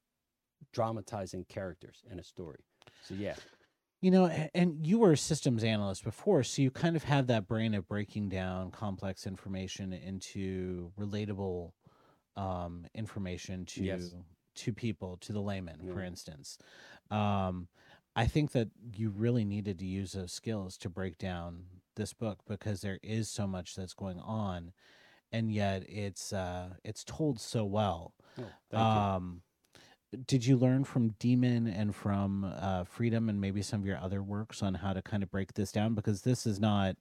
dramatizing 0.72 1.44
characters 1.44 2.02
and 2.10 2.18
a 2.18 2.24
story. 2.24 2.60
So 3.02 3.14
yeah, 3.14 3.34
You 4.00 4.10
know, 4.10 4.26
a- 4.26 4.50
and 4.54 4.86
you 4.86 4.98
were 4.98 5.12
a 5.12 5.16
systems 5.16 5.64
analyst 5.64 6.04
before, 6.04 6.42
so 6.42 6.62
you 6.62 6.70
kind 6.70 6.96
of 6.96 7.04
have 7.04 7.26
that 7.28 7.46
brain 7.46 7.74
of 7.74 7.88
breaking 7.88 8.28
down 8.28 8.70
complex 8.70 9.26
information 9.26 9.92
into 9.92 10.92
relatable 10.98 11.72
um, 12.36 12.86
information 12.94 13.66
to 13.66 14.10
Yes. 14.10 14.16
to 14.56 14.72
people, 14.72 15.16
to 15.18 15.32
the 15.32 15.40
layman, 15.42 15.82
for 15.86 16.00
instance. 16.02 16.58
Um, 17.10 17.68
I 18.16 18.26
think 18.26 18.52
that 18.52 18.68
you 18.94 19.10
really 19.10 19.44
needed 19.44 19.78
to 19.80 19.86
use 19.86 20.12
those 20.12 20.32
skills 20.32 20.78
to 20.78 20.90
break 20.90 21.18
down 21.18 21.66
this 21.96 22.14
book 22.14 22.40
because 22.46 22.80
there 22.82 22.98
is 23.02 23.30
so 23.30 23.46
much 23.46 23.74
that's 23.76 23.94
going 23.94 24.20
on, 24.20 24.72
and 25.32 25.52
yet 25.52 25.84
it's 25.88 26.32
uh, 26.32 26.76
it's 26.84 27.04
told 27.04 27.40
so 27.40 27.64
well. 27.64 28.14
Oh, 28.38 28.54
thank 28.70 28.94
you. 28.94 29.08
Um, 29.10 29.42
did 30.26 30.46
you 30.46 30.56
learn 30.56 30.84
from 30.84 31.10
Daemon 31.18 31.66
and 31.66 31.94
from 31.94 32.44
uh, 32.44 32.84
Freedom 32.84 33.28
and 33.28 33.40
maybe 33.40 33.62
some 33.62 33.80
of 33.80 33.86
your 33.86 33.98
other 33.98 34.22
works 34.22 34.62
on 34.62 34.74
how 34.74 34.92
to 34.92 35.02
kind 35.02 35.22
of 35.22 35.30
break 35.30 35.54
this 35.54 35.72
down? 35.72 35.94
Because 35.94 36.22
this 36.22 36.46
is 36.46 36.60
not, 36.60 36.96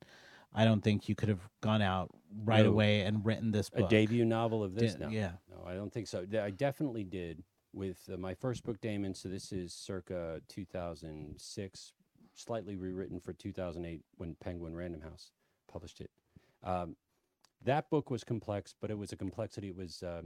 I 0.54 0.66
don't 0.66 0.82
think 0.82 1.08
you 1.08 1.16
could 1.16 1.30
have 1.30 1.48
gone 1.62 1.82
out 1.82 2.10
right 2.44 2.64
No. 2.66 2.72
away 2.72 3.02
and 3.02 3.26
written 3.26 3.52
this 3.52 3.70
book. 3.70 3.86
a 3.86 3.90
debut 3.90 4.26
novel 4.26 4.64
of 4.64 4.74
this? 4.76 4.98
No, 4.98 5.10
Yeah. 5.10 5.34
no, 5.50 5.64
I 5.66 5.76
don't 5.76 5.94
think 5.94 6.08
so. 6.08 6.26
I 6.42 6.50
definitely 6.50 7.04
did 7.04 7.44
with 7.74 8.10
uh, 8.12 8.18
my 8.18 8.34
first 8.34 8.64
book, 8.64 8.80
Daemon. 8.82 9.14
So 9.14 9.30
this 9.30 9.52
is 9.52 9.74
circa 9.74 10.42
2006, 10.48 11.94
slightly 12.34 12.76
rewritten 12.76 13.20
for 13.20 13.34
2008 13.34 14.02
when 14.18 14.36
Penguin 14.36 14.76
Random 14.76 15.02
House 15.02 15.32
published 15.72 16.02
it. 16.02 16.10
Um, 16.64 16.96
that 17.64 17.90
book 17.90 18.10
was 18.10 18.24
complex, 18.24 18.74
but 18.80 18.92
it 18.92 18.98
was 18.98 19.12
a 19.12 19.16
complexity. 19.16 19.68
It 19.70 19.76
was 19.76 20.02
a 20.04 20.24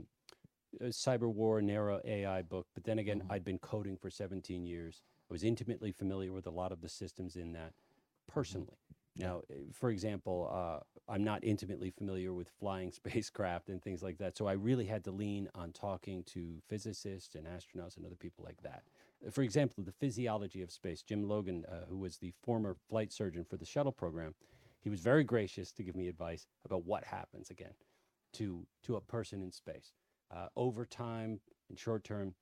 cyber 0.82 1.32
war, 1.32 1.60
narrow 1.60 2.00
AI 2.04 2.42
book. 2.42 2.66
But 2.74 2.84
then 2.84 2.98
again, 2.98 3.22
Mhm. 3.22 3.30
I'd 3.30 3.44
been 3.44 3.58
coding 3.58 3.96
for 3.96 4.10
17 4.10 4.64
years. 4.64 5.02
I 5.28 5.32
was 5.32 5.44
intimately 5.44 5.92
familiar 5.92 6.32
with 6.32 6.46
a 6.46 6.50
lot 6.50 6.72
of 6.72 6.80
the 6.80 6.88
systems 6.88 7.36
in 7.36 7.52
that 7.52 7.74
personally. 8.26 8.78
Yeah. 9.16 9.26
Now, 9.26 9.42
eh, 9.50 9.64
for 9.72 9.90
example, 9.90 10.48
uh, 10.52 10.80
I'm 11.08 11.24
not 11.24 11.42
intimately 11.42 11.90
familiar 11.90 12.32
with 12.32 12.48
flying 12.48 12.92
spacecraft 13.24 13.68
and 13.68 13.82
things 13.82 14.02
like 14.02 14.18
that. 14.18 14.36
So 14.36 14.46
I 14.46 14.52
really 14.52 14.86
had 14.86 15.04
to 15.04 15.10
lean 15.10 15.48
on 15.54 15.72
talking 15.72 16.22
to 16.24 16.60
physicists 16.68 17.34
and 17.34 17.46
astronauts 17.46 17.96
and 17.96 18.06
other 18.06 18.16
people 18.16 18.44
like 18.44 18.62
that. 18.62 18.84
For 19.30 19.42
example, 19.42 19.84
the 19.84 19.92
physiology 19.92 20.62
of 20.62 20.70
space. 20.70 21.02
Jim 21.02 21.24
Logan, 21.24 21.64
uh, 21.66 21.84
who 21.86 21.98
was 21.98 22.18
the 22.18 22.30
former 22.30 22.74
flight 22.74 23.12
surgeon 23.12 23.44
for 23.44 23.56
the 23.56 23.66
shuttle 23.66 23.92
program, 23.92 24.34
he 24.80 24.88
was 24.88 25.00
very 25.00 25.24
gracious 25.24 25.72
to 25.72 25.82
give 25.82 25.94
me 25.96 26.08
advice 26.08 26.46
about 26.64 26.84
what 26.84 27.04
happens 27.04 27.50
again 27.50 27.74
to 28.32 28.66
to 28.82 28.96
a 28.96 29.00
person 29.00 29.42
in 29.42 29.50
space 29.50 29.92
uh, 30.30 30.48
over 30.56 30.84
time 30.84 31.40
and 31.68 31.78
short 31.78 32.04
term. 32.04 32.34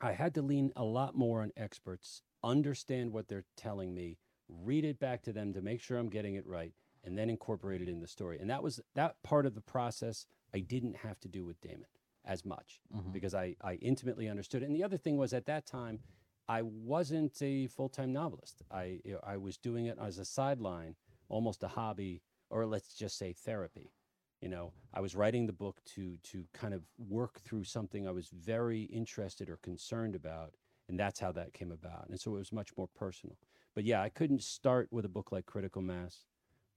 I 0.00 0.12
had 0.12 0.34
to 0.34 0.42
lean 0.42 0.72
a 0.76 0.84
lot 0.84 1.16
more 1.16 1.42
on 1.42 1.50
experts, 1.56 2.22
understand 2.44 3.12
what 3.12 3.28
they're 3.28 3.46
telling 3.56 3.94
me, 3.94 4.18
read 4.48 4.84
it 4.84 4.98
back 4.98 5.22
to 5.22 5.32
them 5.32 5.52
to 5.54 5.60
make 5.60 5.80
sure 5.80 5.98
I'm 5.98 6.08
getting 6.08 6.34
it 6.36 6.46
right, 6.46 6.72
and 7.04 7.18
then 7.18 7.28
incorporate 7.30 7.82
it 7.82 7.88
in 7.88 8.00
the 8.00 8.06
story. 8.06 8.38
And 8.38 8.48
that 8.50 8.62
was 8.62 8.80
that 8.94 9.16
part 9.22 9.44
of 9.46 9.54
the 9.54 9.60
process 9.60 10.26
I 10.54 10.60
didn't 10.60 10.98
have 10.98 11.18
to 11.20 11.28
do 11.28 11.44
with 11.44 11.60
Daemon 11.60 11.86
as 12.24 12.44
much 12.44 12.80
Mhm. 12.94 13.12
because 13.12 13.34
I, 13.34 13.56
I 13.62 13.74
intimately 13.74 14.28
understood 14.28 14.62
it. 14.62 14.66
And 14.66 14.74
the 14.76 14.84
other 14.84 14.98
thing 14.98 15.16
was 15.16 15.32
at 15.32 15.46
that 15.46 15.66
time, 15.66 16.00
I 16.48 16.62
wasn't 16.62 17.40
a 17.42 17.66
full 17.66 17.88
time 17.88 18.12
novelist. 18.12 18.62
I 18.70 19.00
I 19.22 19.36
was 19.36 19.58
doing 19.58 19.86
it 19.86 19.98
as 19.98 20.18
a 20.18 20.24
sideline, 20.24 20.96
almost 21.28 21.62
a 21.62 21.68
hobby, 21.68 22.22
or 22.50 22.66
let's 22.66 22.94
just 22.94 23.18
say 23.18 23.32
therapy. 23.32 23.92
You 24.40 24.48
know, 24.48 24.72
I 24.94 25.00
was 25.00 25.16
writing 25.16 25.46
the 25.46 25.52
book 25.52 25.80
to 25.94 26.16
to 26.24 26.44
kind 26.52 26.72
of 26.72 26.82
work 27.08 27.40
through 27.40 27.64
something 27.64 28.06
I 28.06 28.12
was 28.12 28.28
very 28.28 28.82
interested 28.82 29.50
or 29.50 29.56
concerned 29.56 30.14
about, 30.14 30.54
and 30.88 30.98
that's 30.98 31.18
how 31.18 31.32
that 31.32 31.54
came 31.54 31.72
about. 31.72 32.08
And 32.08 32.20
so 32.20 32.36
it 32.36 32.38
was 32.38 32.52
much 32.52 32.70
more 32.76 32.88
personal. 32.94 33.36
But 33.74 33.84
yeah, 33.84 34.02
I 34.02 34.08
couldn't 34.08 34.42
start 34.42 34.88
with 34.90 35.04
a 35.04 35.08
book 35.08 35.32
like 35.32 35.46
Critical 35.46 35.82
Mass 35.82 36.24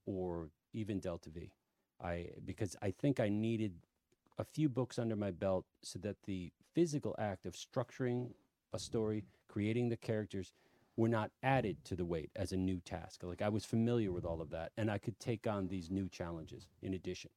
or 0.06 0.50
even 0.72 0.98
Delta 1.00 1.30
V. 1.30 1.52
I 2.02 2.30
because 2.44 2.76
I 2.82 2.90
think 2.90 3.20
I 3.20 3.28
needed 3.28 3.74
a 4.38 4.44
few 4.44 4.68
books 4.68 4.98
under 4.98 5.14
my 5.16 5.30
belt 5.30 5.64
so 5.82 5.98
that 6.00 6.16
the 6.24 6.52
physical 6.74 7.14
act 7.18 7.46
of 7.46 7.54
structuring 7.54 8.30
a 8.72 8.78
story, 8.78 9.24
creating 9.48 9.88
the 9.88 9.96
characters, 9.96 10.52
were 10.96 11.08
not 11.08 11.30
added 11.42 11.76
to 11.84 11.94
the 11.94 12.04
weight 12.04 12.30
as 12.34 12.52
a 12.52 12.56
new 12.56 12.80
task. 12.80 13.22
Like 13.22 13.42
I 13.42 13.48
was 13.48 13.64
familiar 13.64 14.10
with 14.10 14.24
all 14.24 14.40
of 14.40 14.50
that, 14.50 14.72
and 14.76 14.90
I 14.90 14.98
could 14.98 15.18
take 15.20 15.46
on 15.46 15.68
these 15.68 15.90
new 15.90 16.08
challenges 16.08 16.66
in 16.82 16.94
addition. 16.94 17.30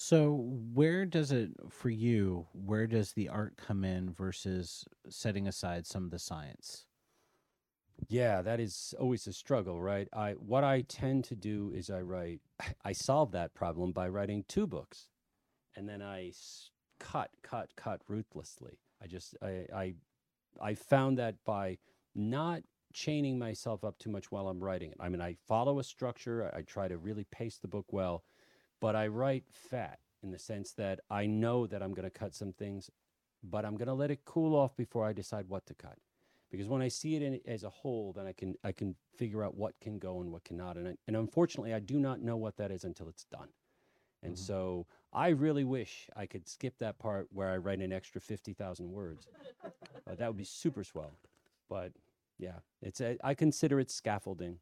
So, 0.00 0.32
where 0.74 1.04
does 1.04 1.32
it, 1.32 1.50
for 1.70 1.90
you, 1.90 2.46
where 2.52 2.86
does 2.86 3.14
the 3.14 3.28
art 3.28 3.56
come 3.56 3.82
in 3.84 4.12
versus 4.12 4.84
setting 5.08 5.48
aside 5.48 5.86
some 5.88 6.04
of 6.04 6.12
the 6.12 6.20
science? 6.20 6.86
Yeah, 8.08 8.42
that 8.42 8.60
is 8.60 8.94
always 8.98 9.26
a 9.26 9.32
struggle, 9.32 9.80
right? 9.82 10.08
I 10.12 10.32
what 10.32 10.62
I 10.62 10.82
tend 10.82 11.24
to 11.24 11.36
do 11.36 11.72
is 11.74 11.90
I 11.90 12.00
write 12.00 12.40
I 12.84 12.92
solve 12.92 13.32
that 13.32 13.54
problem 13.54 13.92
by 13.92 14.08
writing 14.08 14.44
two 14.46 14.66
books. 14.68 15.08
And 15.76 15.88
then 15.88 16.02
I 16.02 16.32
cut 17.00 17.30
cut 17.42 17.70
cut 17.76 18.00
ruthlessly. 18.08 18.78
I 19.02 19.08
just 19.08 19.36
I 19.42 19.66
I 19.74 19.94
I 20.60 20.74
found 20.74 21.18
that 21.18 21.36
by 21.44 21.78
not 22.14 22.62
chaining 22.92 23.38
myself 23.38 23.84
up 23.84 23.98
too 23.98 24.10
much 24.10 24.30
while 24.30 24.48
I'm 24.48 24.62
writing 24.62 24.92
it. 24.92 24.96
I 25.00 25.08
mean, 25.08 25.20
I 25.20 25.34
follow 25.48 25.80
a 25.80 25.84
structure, 25.84 26.50
I, 26.54 26.58
I 26.58 26.62
try 26.62 26.88
to 26.88 26.98
really 26.98 27.24
pace 27.32 27.58
the 27.58 27.68
book 27.68 27.86
well, 27.92 28.24
but 28.80 28.96
I 28.96 29.06
write 29.08 29.44
fat 29.50 29.98
in 30.22 30.30
the 30.30 30.38
sense 30.38 30.72
that 30.72 31.00
I 31.10 31.26
know 31.26 31.66
that 31.66 31.82
I'm 31.82 31.94
going 31.94 32.10
to 32.10 32.18
cut 32.18 32.34
some 32.34 32.52
things, 32.52 32.90
but 33.42 33.64
I'm 33.64 33.76
going 33.76 33.88
to 33.88 33.94
let 33.94 34.10
it 34.10 34.24
cool 34.24 34.54
off 34.54 34.76
before 34.76 35.06
I 35.06 35.12
decide 35.12 35.48
what 35.48 35.66
to 35.66 35.74
cut 35.74 35.98
because 36.50 36.68
when 36.68 36.82
I 36.82 36.88
see 36.88 37.14
it 37.14 37.22
in, 37.22 37.40
as 37.46 37.62
a 37.64 37.70
whole, 37.70 38.12
then 38.12 38.26
I 38.26 38.32
can 38.32 38.54
I 38.64 38.72
can 38.72 38.96
figure 39.16 39.44
out 39.44 39.54
what 39.56 39.78
can 39.80 39.98
go 39.98 40.20
and 40.20 40.32
what 40.32 40.44
cannot. 40.44 40.76
And 40.76 40.88
I, 40.88 40.94
and 41.06 41.16
unfortunately, 41.16 41.74
I 41.74 41.80
do 41.80 41.98
not 41.98 42.20
know 42.20 42.36
what 42.36 42.56
that 42.56 42.70
is 42.70 42.84
until 42.84 43.08
it's 43.08 43.24
done. 43.24 43.48
And 44.22 44.34
Mhm. 44.34 44.38
so 44.38 44.86
I 45.12 45.28
really 45.28 45.64
wish 45.64 46.08
I 46.16 46.26
could 46.26 46.48
skip 46.48 46.78
that 46.78 46.98
part 46.98 47.28
where 47.32 47.50
I 47.50 47.58
write 47.58 47.80
an 47.80 47.92
extra 47.92 48.20
fifty 48.20 48.52
thousand 48.54 48.90
words. 48.92 49.28
Uh, 50.06 50.14
that 50.14 50.26
would 50.26 50.36
be 50.36 50.44
super 50.44 50.82
swell. 50.82 51.18
But 51.68 51.92
yeah, 52.38 52.60
it's 52.80 53.00
a, 53.00 53.18
I 53.22 53.34
consider 53.34 53.78
it 53.78 53.90
scaffolding 53.90 54.58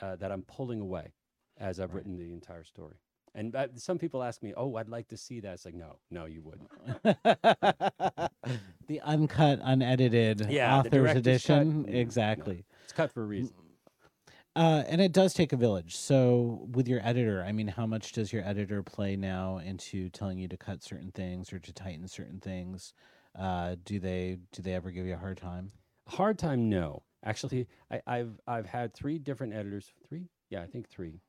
uh, 0.00 0.16
that 0.16 0.30
I'm 0.30 0.42
pulling 0.42 0.80
away 0.80 1.12
as 1.58 1.78
I've 1.80 1.90
Right. 1.90 1.96
written 1.96 2.16
the 2.16 2.32
entire 2.32 2.64
story. 2.64 2.96
And 3.34 3.54
uh, 3.56 3.66
some 3.74 3.98
people 3.98 4.22
ask 4.22 4.42
me, 4.42 4.54
"Oh, 4.56 4.76
I'd 4.76 4.88
like 4.88 5.08
to 5.08 5.16
see 5.16 5.40
that." 5.40 5.54
It's 5.54 5.64
like, 5.64 5.74
no, 5.74 5.96
no, 6.10 6.26
you 6.26 6.42
wouldn't. 6.42 6.70
the 8.86 9.00
uncut, 9.02 9.58
unedited 9.62 10.46
Yeah, 10.48 10.78
author's 10.78 11.16
edition. 11.16 11.84
Mm, 11.84 11.88
no. 11.88 11.98
Exactly. 11.98 12.64
It's 12.84 12.92
cut 12.92 13.10
for 13.10 13.22
a 13.22 13.26
reason. 13.26 13.54
Uh, 14.56 14.84
and 14.86 15.00
it 15.00 15.10
does 15.10 15.34
take 15.34 15.52
a 15.52 15.56
village. 15.56 15.96
So, 15.96 16.68
with 16.72 16.86
your 16.86 17.00
editor, 17.02 17.42
I 17.42 17.50
mean, 17.50 17.66
how 17.66 17.86
much 17.86 18.12
does 18.12 18.32
your 18.32 18.44
editor 18.44 18.84
play 18.84 19.16
now 19.16 19.58
into 19.58 20.08
telling 20.10 20.38
you 20.38 20.46
to 20.46 20.56
cut 20.56 20.84
certain 20.84 21.10
things 21.10 21.52
or 21.52 21.58
to 21.58 21.72
tighten 21.72 22.06
certain 22.06 22.38
things? 22.38 22.92
Uh, 23.36 23.74
do 23.84 23.98
they 23.98 24.38
do 24.52 24.62
they 24.62 24.74
ever 24.74 24.92
give 24.92 25.06
you 25.06 25.14
a 25.14 25.18
hard 25.18 25.38
time? 25.38 25.72
Hard 26.06 26.38
time, 26.38 26.68
no. 26.68 27.02
Actually, 27.24 27.66
I, 27.90 28.00
I've 28.06 28.40
I've 28.46 28.66
had 28.66 28.94
three 28.94 29.18
different 29.18 29.54
editors. 29.54 29.92
Three? 30.08 30.28
Yeah, 30.50 30.62
I 30.62 30.66
think 30.66 30.88
three. 30.88 31.20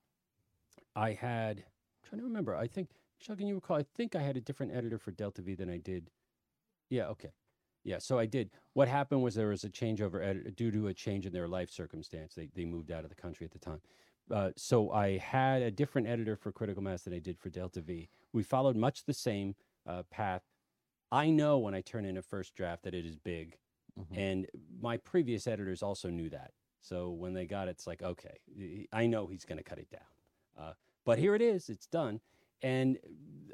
I 0.95 1.13
had 1.13 1.63
trying 2.05 2.19
to 2.19 2.25
remember. 2.25 2.55
I 2.55 2.67
think 2.67 2.89
Michelle, 3.19 3.35
can 3.35 3.47
you 3.47 3.55
recall? 3.55 3.77
I 3.77 3.85
think 3.95 4.15
I 4.15 4.21
had 4.21 4.37
a 4.37 4.41
different 4.41 4.73
editor 4.73 4.97
for 4.97 5.11
Delta 5.11 5.41
V 5.41 5.55
than 5.55 5.69
I 5.69 5.77
did. 5.77 6.11
Yeah, 6.89 7.07
okay. 7.07 7.31
Yeah, 7.83 7.99
so 7.99 8.17
I 8.17 8.25
did. 8.25 8.49
What 8.73 8.87
happened 8.87 9.21
was 9.21 9.35
there 9.35 9.49
was 9.49 9.63
a 9.63 9.69
changeover 9.69 10.23
edit 10.25 10.55
due 10.55 10.71
to 10.71 10.87
a 10.87 10.93
change 10.93 11.25
in 11.25 11.33
their 11.33 11.47
life 11.47 11.69
circumstance. 11.69 12.33
They 12.33 12.49
they 12.53 12.65
moved 12.65 12.91
out 12.91 13.03
of 13.03 13.09
the 13.09 13.15
country 13.15 13.45
at 13.45 13.51
the 13.51 13.59
time. 13.59 13.81
Uh, 14.31 14.49
so 14.57 14.91
I 14.91 15.17
had 15.19 15.61
a 15.61 15.69
different 15.69 16.07
editor 16.07 16.35
for 16.35 16.51
Critical 16.51 16.81
Mass 16.81 17.03
than 17.03 17.13
I 17.13 17.19
did 17.19 17.37
for 17.37 17.49
Delta 17.49 17.81
V. 17.81 18.09
We 18.33 18.41
followed 18.41 18.75
much 18.75 19.05
the 19.05 19.13
same 19.13 19.55
uh, 19.85 20.01
path. 20.09 20.41
I 21.11 21.29
know 21.29 21.59
when 21.59 21.75
I 21.75 21.81
turn 21.81 22.05
in 22.05 22.17
a 22.17 22.23
first 22.23 22.55
draft 22.55 22.83
that 22.83 22.95
it 22.95 23.05
is 23.05 23.15
big, 23.15 23.59
Mhm. 23.99 24.17
and 24.17 24.47
my 24.81 24.97
previous 24.97 25.45
editors 25.47 25.83
also 25.83 26.09
knew 26.09 26.29
that. 26.31 26.53
So 26.81 27.11
when 27.11 27.33
they 27.33 27.45
got 27.45 27.67
it, 27.67 27.71
it's 27.71 27.85
like, 27.87 28.01
okay, 28.01 28.37
I 28.91 29.05
know 29.05 29.27
he's 29.27 29.45
going 29.45 29.57
to 29.59 29.63
cut 29.63 29.77
it 29.77 29.89
down. 29.91 30.01
Uh, 30.57 30.73
but 31.05 31.19
here 31.19 31.35
it 31.35 31.41
is, 31.41 31.69
it's 31.69 31.87
done. 31.87 32.19
And 32.61 32.97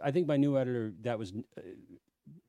I 0.04 0.12
think 0.12 0.28
my 0.28 0.38
new 0.38 0.58
editor 0.58 0.94
that 1.02 1.20
was 1.20 1.34
uh, 1.58 1.62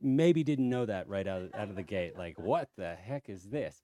maybe 0.01 0.45
didn't 0.45 0.69
know 0.69 0.87
that 0.87 1.09
right 1.09 1.27
out 1.27 1.43
of, 1.43 1.55
out 1.55 1.69
of 1.69 1.77
the 1.77 1.83
gate. 1.83 2.17
Like, 2.17 2.39
what 2.39 2.69
the 2.77 2.95
heck 2.95 3.29
is 3.29 3.45
this? 3.45 3.83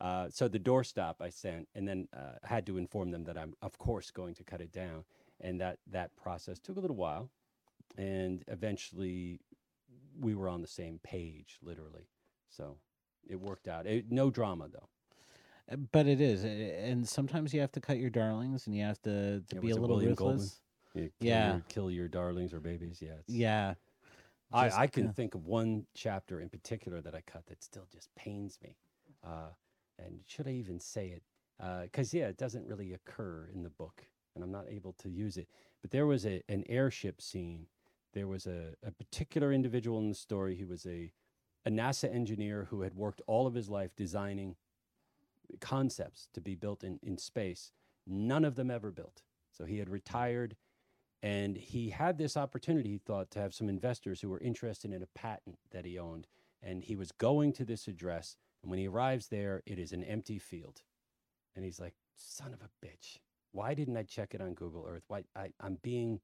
Uh, 0.00 0.28
so 0.30 0.46
the 0.46 0.58
doorstop 0.60 1.16
I 1.20 1.30
sent, 1.30 1.68
and 1.74 1.88
then 1.88 2.08
uh, 2.16 2.38
had 2.44 2.66
to 2.66 2.76
inform 2.76 3.10
them 3.10 3.24
that 3.24 3.36
I'm, 3.36 3.54
of 3.62 3.78
course, 3.78 4.10
going 4.10 4.34
to 4.36 4.44
cut 4.44 4.60
it 4.60 4.72
down. 4.72 5.04
And 5.40 5.60
that 5.60 5.78
that 5.90 6.14
process 6.16 6.58
took 6.58 6.76
a 6.76 6.80
little 6.80 6.96
while, 6.96 7.30
and 7.96 8.44
eventually 8.48 9.40
we 10.20 10.34
were 10.34 10.48
on 10.48 10.62
the 10.62 10.68
same 10.68 11.00
page, 11.02 11.58
literally. 11.62 12.08
So 12.48 12.76
it 13.28 13.40
worked 13.40 13.68
out. 13.68 13.86
It, 13.86 14.10
no 14.10 14.30
drama 14.30 14.68
though. 14.72 14.88
Uh, 15.70 15.76
But 15.76 16.06
it 16.06 16.20
is, 16.20 16.44
and 16.44 17.08
sometimes 17.08 17.52
you 17.52 17.60
have 17.60 17.72
to 17.72 17.80
cut 17.80 17.98
your 17.98 18.10
darlings, 18.10 18.66
and 18.66 18.76
you 18.76 18.84
have 18.84 19.00
to, 19.02 19.40
to 19.40 19.54
Yeah, 19.54 19.60
be 19.60 19.70
a 19.70 19.76
little 19.76 19.96
William 19.96 20.10
ruthless. 20.10 20.60
You 20.94 21.10
kill 21.20 21.28
Yeah. 21.28 21.52
your, 21.52 21.62
kill 21.68 21.90
your 21.90 22.08
darlings 22.08 22.52
or 22.54 22.60
babies. 22.60 23.02
Yeah, 23.02 23.16
Yeah, 23.26 23.74
I, 24.52 24.64
just, 24.66 24.78
I 24.78 24.86
can 24.86 25.08
uh, 25.08 25.12
think 25.12 25.34
of 25.34 25.44
one 25.44 25.86
chapter 25.94 26.40
in 26.40 26.48
particular 26.48 27.00
that 27.02 27.14
I 27.14 27.20
cut 27.20 27.46
that 27.46 27.62
still 27.62 27.86
just 27.92 28.08
pains 28.14 28.58
me. 28.62 28.76
Uh, 29.24 29.50
and 29.98 30.20
should 30.26 30.46
I 30.46 30.52
even 30.52 30.80
say 30.80 31.08
it? 31.08 31.22
Because 31.82 32.14
yeah, 32.14 32.28
it 32.28 32.38
doesn't 32.38 32.66
really 32.66 32.94
occur 32.94 33.50
in 33.52 33.62
the 33.62 33.70
book, 33.70 34.06
and 34.34 34.44
I'm 34.44 34.52
not 34.52 34.66
able 34.68 34.94
to 35.00 35.10
use 35.10 35.36
it. 35.36 35.48
But 35.82 35.90
there 35.90 36.06
was 36.06 36.24
a 36.24 36.42
an 36.48 36.64
airship 36.68 37.20
scene. 37.20 37.66
There 38.14 38.28
was 38.28 38.46
a, 38.46 38.74
a 38.86 38.90
particular 38.92 39.52
individual 39.52 39.98
in 39.98 40.08
the 40.08 40.14
story. 40.14 40.54
He 40.54 40.64
was 40.64 40.86
a 40.86 41.12
a 41.66 41.70
NASA 41.70 42.12
engineer 42.14 42.68
who 42.70 42.82
had 42.82 42.94
worked 42.94 43.20
all 43.26 43.46
of 43.46 43.54
his 43.54 43.68
life 43.68 43.90
designing 43.96 44.56
concepts 45.60 46.28
to 46.34 46.40
be 46.40 46.54
built 46.54 46.84
in, 46.84 46.98
in 47.02 47.18
space. 47.18 47.72
None 48.06 48.44
of 48.44 48.56
them 48.56 48.70
ever 48.70 48.90
built. 48.90 49.22
So 49.50 49.64
he 49.64 49.78
had 49.78 49.88
retired 49.88 50.56
and 51.22 51.56
he 51.56 51.90
had 51.90 52.16
this 52.16 52.36
opportunity, 52.36 52.90
he 52.90 52.98
thought, 52.98 53.30
to 53.32 53.40
have 53.40 53.52
some 53.52 53.68
investors 53.68 54.20
who 54.20 54.28
were 54.28 54.40
interested 54.40 54.92
in 54.92 55.02
a 55.02 55.18
patent 55.18 55.58
that 55.72 55.84
he 55.84 55.98
owned. 55.98 56.28
And 56.62 56.84
he 56.84 56.94
was 56.94 57.12
going 57.12 57.52
to 57.54 57.64
this 57.64 57.88
address. 57.88 58.36
And 58.62 58.70
when 58.70 58.78
he 58.78 58.88
arrives 58.88 59.28
there, 59.28 59.62
it 59.66 59.78
is 59.78 59.92
an 59.92 60.04
empty 60.04 60.38
field. 60.38 60.82
And 61.56 61.64
he's 61.64 61.80
like, 61.80 61.94
son 62.14 62.52
of 62.52 62.60
a 62.62 62.86
bitch. 62.86 63.18
Why 63.52 63.74
didn't 63.74 63.96
I 63.96 64.04
check 64.04 64.34
it 64.34 64.40
on 64.40 64.54
Google 64.54 64.86
Earth? 64.88 65.02
Why 65.08 65.24
I, 65.34 65.52
I'm 65.60 65.78
being 65.82 66.20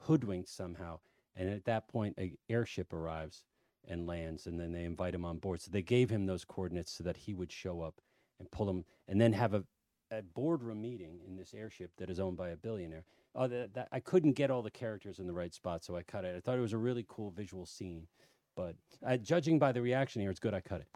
hoodwinked 0.00 0.48
somehow. 0.48 0.98
And 1.36 1.48
at 1.48 1.64
that 1.66 1.88
point, 1.88 2.16
a 2.18 2.32
airship 2.48 2.92
arrives 2.92 3.44
and 3.86 4.06
lands, 4.06 4.46
and 4.46 4.60
then 4.60 4.72
they 4.72 4.84
invite 4.84 5.14
him 5.14 5.24
on 5.24 5.38
board. 5.38 5.60
So 5.60 5.70
they 5.70 5.82
gave 5.82 6.10
him 6.10 6.26
those 6.26 6.44
coordinates 6.44 6.92
so 6.92 7.04
that 7.04 7.16
he 7.16 7.34
would 7.34 7.52
show 7.52 7.80
up 7.82 8.00
and 8.42 8.50
pull 8.50 8.68
him, 8.68 8.84
and 9.08 9.20
then 9.20 9.32
have 9.32 9.54
a, 9.54 9.64
a 10.10 10.22
boardroom 10.34 10.82
meeting 10.82 11.20
in 11.26 11.36
this 11.36 11.54
airship 11.54 11.90
that 11.96 12.10
is 12.10 12.20
owned 12.20 12.36
by 12.36 12.50
a 12.50 12.56
billionaire. 12.56 13.04
Oh, 13.34 13.48
that, 13.48 13.72
that 13.74 13.88
I 13.92 14.00
couldn't 14.00 14.32
get 14.32 14.50
all 14.50 14.60
the 14.60 14.70
characters 14.70 15.18
in 15.18 15.26
the 15.26 15.32
right 15.32 15.54
spot, 15.54 15.84
so 15.84 15.96
I 15.96 16.02
cut 16.02 16.26
it. 16.26 16.36
I 16.36 16.40
thought 16.40 16.58
it 16.58 16.60
was 16.60 16.74
a 16.74 16.78
really 16.78 17.06
cool 17.08 17.30
visual 17.30 17.64
scene, 17.64 18.06
but 18.54 18.74
uh, 19.06 19.16
judging 19.16 19.58
by 19.58 19.72
the 19.72 19.80
reaction 19.80 20.20
here, 20.20 20.30
it's 20.30 20.40
good 20.40 20.52
I 20.52 20.60
cut 20.60 20.82
it. 20.82 20.88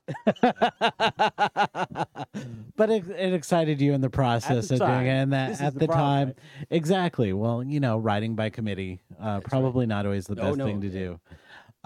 but 2.77 2.91
it, 2.91 3.09
it 3.09 3.33
excited 3.33 3.81
you 3.81 3.95
in 3.95 4.03
the 4.03 4.11
process 4.11 4.71
of 4.71 4.81
doing 4.81 5.07
it, 5.07 5.11
and 5.11 5.33
that 5.33 5.61
at 5.61 5.73
the 5.73 5.81
the, 5.81 5.87
problem, 5.87 6.05
time, 6.05 6.27
right? 6.29 6.67
exactly. 6.71 7.33
Well, 7.33 7.63
you 7.63 7.81
know, 7.81 7.97
writing 7.97 8.35
by 8.35 8.51
committee, 8.51 9.01
uh, 9.19 9.25
right. 9.25 9.45
probably 9.45 9.87
not 9.87 10.05
always 10.05 10.27
the 10.27 10.37
best 10.37 10.59
no, 10.59 10.67
thing 10.67 10.83
to 10.83 10.89
yeah. 10.89 10.93
do. 10.93 11.21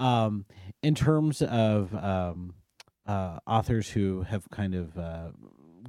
Um, 0.05 0.47
in 0.83 0.95
terms 0.95 1.43
of 1.43 1.95
um, 1.95 2.55
uh, 3.11 3.41
authors 3.47 3.91
who 3.91 4.23
have 4.23 4.49
kind 4.51 4.75
of 4.75 4.97
uh, 4.97 5.31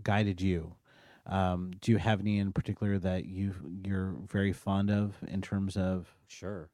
guided 0.03 0.41
you, 0.41 0.73
um, 1.27 1.71
do 1.79 1.91
you 1.91 1.99
have 1.99 2.19
any 2.19 2.39
in 2.39 2.51
particular 2.51 2.97
that 2.97 3.25
you 3.25 3.53
you're 3.85 4.15
very 4.27 4.51
fond 4.51 4.89
of 4.89 5.15
in 5.27 5.41
terms 5.41 5.77
of? 5.77 6.15
Sure, 6.27 6.69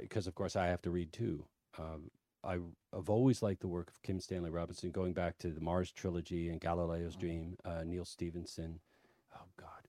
because 0.00 0.26
of 0.26 0.34
course 0.34 0.56
I 0.56 0.66
have 0.66 0.82
to 0.82 0.90
read 0.90 1.12
too. 1.12 1.44
Um, 1.78 2.10
I, 2.42 2.58
I've 2.96 3.10
always 3.10 3.42
liked 3.42 3.60
the 3.60 3.68
work 3.68 3.88
of 3.90 4.02
Kim 4.02 4.18
Stanley 4.20 4.50
Robinson, 4.50 4.90
going 4.90 5.12
back 5.12 5.38
to 5.38 5.50
the 5.50 5.60
Mars 5.60 5.92
trilogy 5.92 6.48
and 6.48 6.60
Galileo's 6.60 7.14
Dream, 7.16 7.56
uh, 7.64 7.82
Neal 7.84 8.04
Stephenson, 8.04 8.80
oh 9.36 9.48
God, 9.56 9.86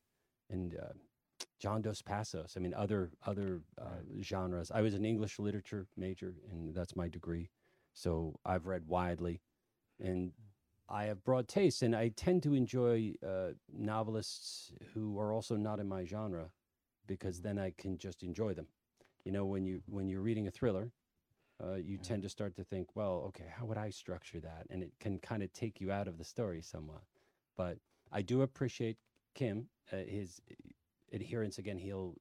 and 0.52 0.76
uh, 0.76 0.94
John 1.60 1.82
Dos 1.82 2.04
Passos. 2.04 2.54
I 2.56 2.60
mean, 2.60 2.76
other 2.76 3.10
other 3.26 3.62
uh, 3.82 4.02
genres. 4.22 4.72
I 4.72 4.82
was 4.82 4.94
an 4.94 5.06
English 5.06 5.40
literature 5.40 5.88
major, 5.98 6.36
and 6.52 6.76
that's 6.76 6.96
my 6.96 7.08
degree, 7.08 7.50
so 7.94 8.40
I've 8.46 8.68
read 8.68 8.88
widely, 8.88 9.42
and 10.00 10.32
I 10.90 11.06
have 11.06 11.24
broad 11.24 11.48
tastes, 11.48 11.82
and 11.82 11.96
I 11.96 12.10
tend 12.10 12.44
to 12.44 12.54
enjoy 12.54 13.14
uh, 13.26 13.50
novelists 13.72 14.72
who 14.94 15.20
are 15.20 15.34
also 15.34 15.56
not 15.56 15.80
in 15.80 15.88
my 15.88 16.06
genre, 16.06 16.52
because 17.08 17.42
then 17.42 17.60
I 17.60 17.74
can 17.78 17.98
just 17.98 18.24
enjoy 18.24 18.54
them 18.54 18.68
you 19.28 19.34
know, 19.34 19.44
when 19.44 19.66
you 19.66 19.82
when 19.88 20.08
you're 20.08 20.22
reading 20.22 20.48
a 20.48 20.52
thriller, 20.52 20.90
uh, 21.62 21.76
you 21.76 21.98
tend 21.98 22.24
to 22.24 22.30
start 22.30 22.56
to 22.56 22.64
think, 22.64 22.96
well, 22.96 23.26
okay, 23.28 23.44
how 23.54 23.66
would 23.66 23.78
I 23.78 23.90
structure 23.90 24.40
that? 24.40 24.68
And 24.70 24.82
it 24.82 24.94
can 25.02 25.20
kind 25.20 25.44
of 25.44 25.52
take 25.52 25.82
you 25.82 25.92
out 25.92 26.08
of 26.08 26.18
the 26.18 26.24
story 26.24 26.62
somewhat. 26.62 27.02
But 27.58 27.78
I 28.10 28.22
do 28.22 28.44
appreciate 28.44 28.96
Kim, 29.34 29.68
uh, 29.92 29.98
his 29.98 30.40
adherence. 31.14 31.58
Again, 31.58 31.78
he'll 31.78 32.16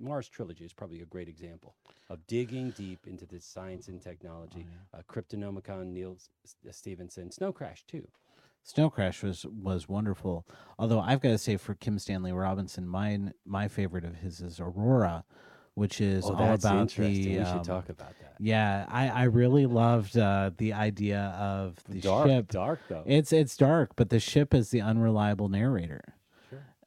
Mars 0.00 0.28
trilogy 0.28 0.64
is 0.64 0.72
probably 0.72 1.00
a 1.00 1.06
great 1.06 1.28
example 1.28 1.74
of 2.10 2.26
digging 2.26 2.70
deep 2.70 3.06
into 3.06 3.26
the 3.26 3.40
science 3.40 3.88
and 3.88 4.02
technology. 4.02 4.66
Oh, 4.94 4.98
uh, 4.98 5.02
Cryptonomicon, 5.10 5.92
Neal 5.92 6.16
S- 6.44 6.56
uh, 6.68 6.72
Stephenson, 6.72 7.30
Snow 7.30 7.52
Crash 7.52 7.84
too. 7.86 8.06
Snow 8.64 8.90
Crash 8.90 9.22
was 9.22 9.44
was 9.46 9.88
wonderful. 9.88 10.46
Although 10.78 11.00
I've 11.00 11.20
got 11.20 11.30
to 11.30 11.38
say, 11.38 11.56
for 11.56 11.74
Kim 11.74 11.98
Stanley 11.98 12.32
Robinson, 12.32 12.86
mine 12.86 13.32
my 13.44 13.68
favorite 13.68 14.04
of 14.04 14.16
his 14.16 14.40
is 14.40 14.60
Aurora, 14.60 15.24
which 15.74 16.00
is 16.00 16.24
oh, 16.26 16.34
all 16.34 16.54
about 16.54 16.96
the. 16.96 17.02
we 17.02 17.24
should 17.24 17.46
um, 17.46 17.62
talk 17.62 17.88
about 17.88 18.14
that. 18.20 18.34
Yeah, 18.38 18.86
I 18.88 19.08
I 19.08 19.22
really 19.24 19.66
loved 19.66 20.16
uh, 20.16 20.50
the 20.56 20.72
idea 20.74 21.34
of 21.38 21.76
the 21.88 22.00
dark, 22.00 22.28
ship. 22.28 22.50
dark 22.50 22.80
though. 22.88 23.04
It's 23.06 23.32
it's 23.32 23.56
dark, 23.56 23.92
but 23.96 24.10
the 24.10 24.20
ship 24.20 24.54
is 24.54 24.70
the 24.70 24.80
unreliable 24.80 25.48
narrator. 25.48 26.14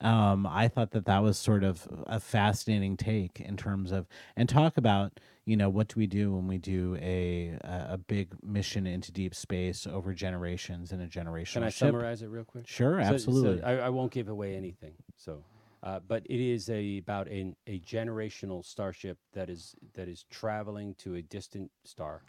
Um, 0.01 0.45
I 0.45 0.67
thought 0.67 0.91
that 0.91 1.05
that 1.05 1.23
was 1.23 1.37
sort 1.37 1.63
of 1.63 1.87
a 2.05 2.19
fascinating 2.19 2.97
take 2.97 3.39
in 3.39 3.55
terms 3.55 3.91
of 3.91 4.07
and 4.35 4.49
talk 4.49 4.75
about 4.77 5.19
you 5.45 5.55
know 5.55 5.69
what 5.69 5.87
do 5.87 5.93
we 5.97 6.05
do 6.05 6.33
when 6.33 6.47
we 6.47 6.57
do 6.57 6.97
a 7.01 7.57
a, 7.63 7.97
big 7.97 8.33
mission 8.43 8.85
into 8.85 9.11
deep 9.11 9.33
space 9.33 9.87
over 9.87 10.13
generations 10.13 10.91
in 10.91 10.99
a 10.99 11.07
generation. 11.07 11.61
Can 11.61 11.67
I 11.67 11.69
ship. 11.69 11.87
summarize 11.87 12.21
it 12.21 12.27
real 12.27 12.43
quick? 12.43 12.67
Sure, 12.67 13.01
So- 13.01 13.07
so 13.09 13.13
absolutely. 13.13 13.63
I, 13.63 13.85
I 13.85 13.89
won't 13.89 14.11
give 14.11 14.27
away 14.27 14.55
anything. 14.55 14.93
So, 15.15 15.43
uh, 15.81 15.99
but 16.05 16.23
it 16.25 16.41
is 16.41 16.69
a 16.69 16.97
about 16.97 17.27
a, 17.29 17.55
a 17.67 17.79
generational 17.79 18.65
starship 18.65 19.17
that 19.33 19.49
is 19.49 19.75
that 19.93 20.09
is 20.09 20.25
traveling 20.29 20.95
to 20.95 21.15
a 21.15 21.21
distant 21.21 21.71
star, 21.85 22.23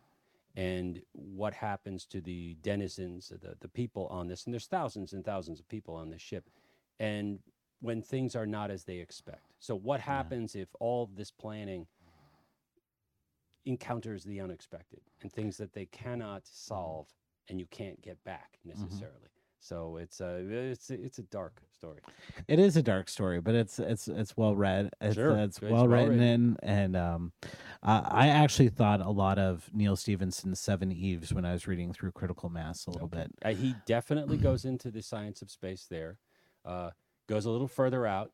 and 0.55 1.03
what 1.13 1.53
happens 1.53 2.07
to 2.07 2.21
the 2.21 2.57
denizens, 2.63 3.31
the 3.31 3.57
the 3.59 3.69
people 3.69 4.07
on 4.07 4.29
this, 4.29 4.45
and 4.45 4.55
there's 4.55 4.67
thousands 4.69 5.13
and 5.15 5.25
thousands 5.25 5.59
of 5.59 5.69
people 5.69 5.95
on 5.97 6.11
this 6.11 6.23
ship, 6.23 6.45
and 7.01 7.41
when 7.87 8.03
things 8.03 8.35
are 8.35 8.47
not 8.47 8.71
as 8.71 8.85
they 8.85 8.99
expect. 8.99 9.55
So, 9.61 9.77
what 9.77 10.01
happens 10.01 10.55
if 10.57 10.69
all 10.81 11.09
this 11.15 11.31
planning 11.31 11.87
encounters 13.65 14.25
the 14.25 14.41
unexpected 14.41 15.01
and 15.23 15.33
things 15.33 15.57
that 15.57 15.73
they 15.73 15.87
cannot 15.87 16.43
solve 16.45 17.09
and 17.49 17.59
you 17.59 17.67
can't 17.71 18.01
get 18.03 18.23
back 18.25 18.59
necessarily? 18.65 19.31
So 19.59 19.97
it's 19.97 20.21
a 20.21 20.37
it's 20.49 20.91
a, 20.91 20.95
it's 21.03 21.19
a 21.19 21.25
dark 21.25 21.61
story. 21.73 21.99
It 22.47 22.61
is 22.61 22.77
a 22.77 22.83
dark 22.83 23.09
story, 23.09 23.41
but 23.41 23.55
it's 23.55 23.81
it's 23.81 24.07
it's 24.07 24.37
well 24.37 24.55
read. 24.55 24.91
It's, 25.01 25.17
Sure, 25.17 25.37
it's 25.39 25.59
it's 25.59 25.61
well 25.61 25.89
written 25.89 26.11
well-written. 26.11 26.23
in, 26.23 26.57
and 26.63 26.97
um, 26.97 27.33
uh, 27.83 28.03
I 28.05 28.29
actually 28.29 28.69
thought 28.69 29.01
a 29.01 29.11
lot 29.11 29.41
of 29.41 29.69
Neal 29.75 29.97
Stephenson's 29.97 30.61
Seven 30.61 30.93
Eves 30.93 31.33
when 31.33 31.45
I 31.45 31.53
was 31.53 31.67
reading 31.67 31.93
through 31.93 32.13
Critical 32.13 32.49
Mass 32.49 32.87
a 32.87 32.91
little 32.91 33.09
bit. 33.09 33.33
Uh, 33.45 33.55
he 33.55 33.75
definitely 33.87 34.37
goes 34.37 34.65
into 34.65 34.91
the 34.93 35.03
science 35.03 35.43
of 35.43 35.51
space 35.51 35.87
there. 35.91 36.19
Uh, 36.65 36.91
goes 37.27 37.47
a 37.47 37.51
little 37.51 37.69
further 37.69 38.07
out. 38.07 38.33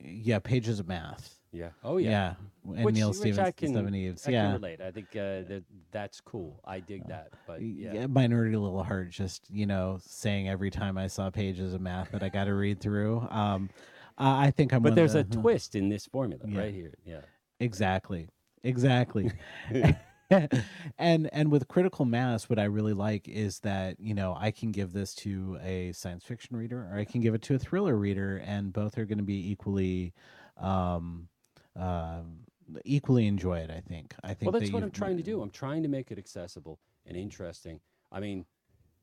Yeah, 0.00 0.38
pages 0.38 0.80
of 0.80 0.88
math. 0.88 1.36
Yeah. 1.52 1.70
Oh 1.82 1.96
yeah. 1.96 2.10
Yeah. 2.10 2.34
and 2.74 2.84
which, 2.84 2.94
Neal 2.94 3.12
which 3.12 3.38
I 3.38 3.50
can. 3.50 3.76
I 3.76 3.80
yeah. 4.28 4.44
can 4.46 4.52
relate. 4.52 4.80
I 4.80 4.90
think 4.90 5.08
uh, 5.12 5.46
that 5.48 5.64
that's 5.90 6.20
cool. 6.20 6.60
I 6.64 6.80
dig 6.80 7.06
that. 7.08 7.30
But 7.46 7.62
yeah. 7.62 7.92
yeah, 7.94 8.06
my 8.06 8.26
nerdy 8.26 8.52
little 8.52 8.82
heart 8.82 9.10
just 9.10 9.48
you 9.50 9.64
know 9.66 9.98
saying 10.04 10.48
every 10.48 10.70
time 10.70 10.98
I 10.98 11.06
saw 11.06 11.30
pages 11.30 11.72
of 11.72 11.80
math 11.80 12.10
that 12.12 12.22
I 12.22 12.28
got 12.28 12.44
to 12.44 12.54
read 12.54 12.80
through. 12.80 13.26
Um, 13.30 13.70
I 14.18 14.46
I 14.46 14.50
think 14.50 14.72
I'm. 14.72 14.82
But 14.82 14.94
there's 14.94 15.14
the- 15.14 15.20
a 15.20 15.24
twist 15.24 15.74
in 15.74 15.88
this 15.88 16.06
formula 16.06 16.42
Yeah. 16.46 16.58
right 16.58 16.74
here. 16.74 16.94
Yeah. 17.04 17.20
Exactly. 17.60 18.28
Exactly. 18.62 19.30
and 20.98 21.30
and 21.32 21.50
with 21.50 21.68
critical 21.68 22.04
mass 22.04 22.48
what 22.48 22.58
I 22.58 22.64
really 22.64 22.92
like 22.92 23.28
is 23.28 23.60
that, 23.60 24.00
you 24.00 24.14
know, 24.14 24.36
I 24.38 24.50
can 24.50 24.72
give 24.72 24.92
this 24.92 25.14
to 25.16 25.58
a 25.62 25.92
science 25.92 26.24
fiction 26.24 26.56
reader 26.56 26.88
or 26.90 26.98
I 26.98 27.04
can 27.04 27.20
give 27.20 27.34
it 27.34 27.42
to 27.42 27.54
a 27.54 27.58
thriller 27.58 27.96
reader 27.96 28.42
and 28.44 28.72
both 28.72 28.98
are 28.98 29.04
going 29.04 29.18
to 29.18 29.24
be 29.24 29.50
equally 29.50 30.12
um 30.56 31.28
um 31.76 32.40
equally 32.84 33.26
enjoy 33.26 33.58
it, 33.58 33.70
I 33.70 33.80
think. 33.80 34.14
I 34.24 34.34
think 34.34 34.52
Well, 34.52 34.60
that's 34.60 34.70
that 34.70 34.74
what 34.74 34.82
I'm 34.82 34.90
trying 34.90 35.16
to 35.16 35.22
do. 35.22 35.40
I'm 35.40 35.50
trying 35.50 35.82
to 35.82 35.88
make 35.88 36.10
it 36.10 36.18
accessible 36.18 36.80
and 37.06 37.16
interesting. 37.16 37.80
I 38.10 38.20
mean, 38.20 38.46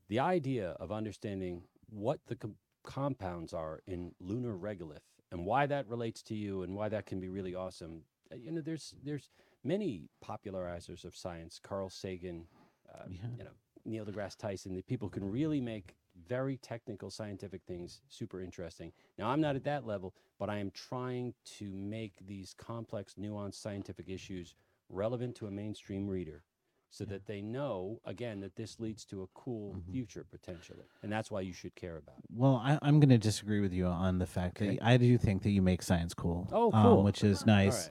the 0.09 0.19
idea 0.19 0.71
of 0.79 0.91
understanding 0.91 1.63
what 1.89 2.19
the 2.27 2.35
com- 2.35 2.55
compounds 2.83 3.53
are 3.53 3.79
in 3.87 4.13
lunar 4.19 4.55
regolith 4.55 4.99
and 5.31 5.45
why 5.45 5.65
that 5.65 5.87
relates 5.87 6.21
to 6.23 6.35
you 6.35 6.63
and 6.63 6.75
why 6.75 6.89
that 6.89 7.05
can 7.05 7.19
be 7.19 7.29
really 7.29 7.55
awesome. 7.55 8.01
uh, 8.31 8.35
You 8.35 8.51
know, 8.51 8.61
there's 8.61 8.93
there's 9.03 9.29
many 9.63 10.09
popularizers 10.23 11.05
of 11.05 11.15
science, 11.15 11.59
Carl 11.61 11.89
Sagan, 11.89 12.47
uh, 12.93 13.05
Yeah. 13.09 13.27
you 13.37 13.43
know, 13.43 13.51
Neil 13.85 14.05
deGrasse 14.05 14.37
Tyson. 14.37 14.75
That 14.75 14.85
people 14.87 15.09
can 15.09 15.29
really 15.29 15.59
make 15.61 15.95
very 16.27 16.57
technical 16.57 17.09
scientific 17.09 17.63
things 17.63 18.01
super 18.07 18.41
interesting. 18.41 18.93
Now, 19.17 19.29
I'm 19.29 19.41
not 19.41 19.55
at 19.55 19.63
that 19.63 19.85
level, 19.85 20.13
but 20.37 20.49
I 20.49 20.57
am 20.59 20.71
trying 20.71 21.33
to 21.57 21.71
make 21.73 22.13
these 22.25 22.53
complex, 22.53 23.15
nuanced 23.15 23.55
scientific 23.55 24.09
issues 24.09 24.55
relevant 24.89 25.35
to 25.37 25.47
a 25.47 25.51
mainstream 25.51 26.07
reader 26.07 26.43
so 26.89 27.03
that 27.05 27.25
they 27.25 27.41
know, 27.41 27.99
again, 28.05 28.39
that 28.41 28.55
this 28.55 28.79
leads 28.79 29.03
to 29.05 29.23
a 29.23 29.27
cool 29.33 29.73
Mhm. 29.75 29.91
future 29.91 30.23
potentially. 30.29 30.85
And 31.01 31.11
that's 31.11 31.31
why 31.31 31.41
you 31.41 31.51
should 31.51 31.73
care 31.73 31.97
about 31.97 32.19
it. 32.19 32.25
Well, 32.29 32.57
I, 32.57 32.77
I'm 32.83 32.99
going 32.99 33.09
to 33.09 33.17
disagree 33.17 33.59
with 33.61 33.73
you 33.73 33.87
on 33.87 34.19
the 34.19 34.27
fact 34.27 34.61
Okay. 34.61 34.75
that 34.77 34.85
I 34.85 34.97
do 34.97 35.17
think 35.17 35.41
that 35.41 35.49
you 35.49 35.63
make 35.63 35.81
science 35.81 36.13
cool. 36.13 36.47
Oh, 36.51 36.71
um, 36.71 36.83
cool. 36.83 37.03
which 37.03 37.23
is 37.23 37.47
nice. 37.47 37.89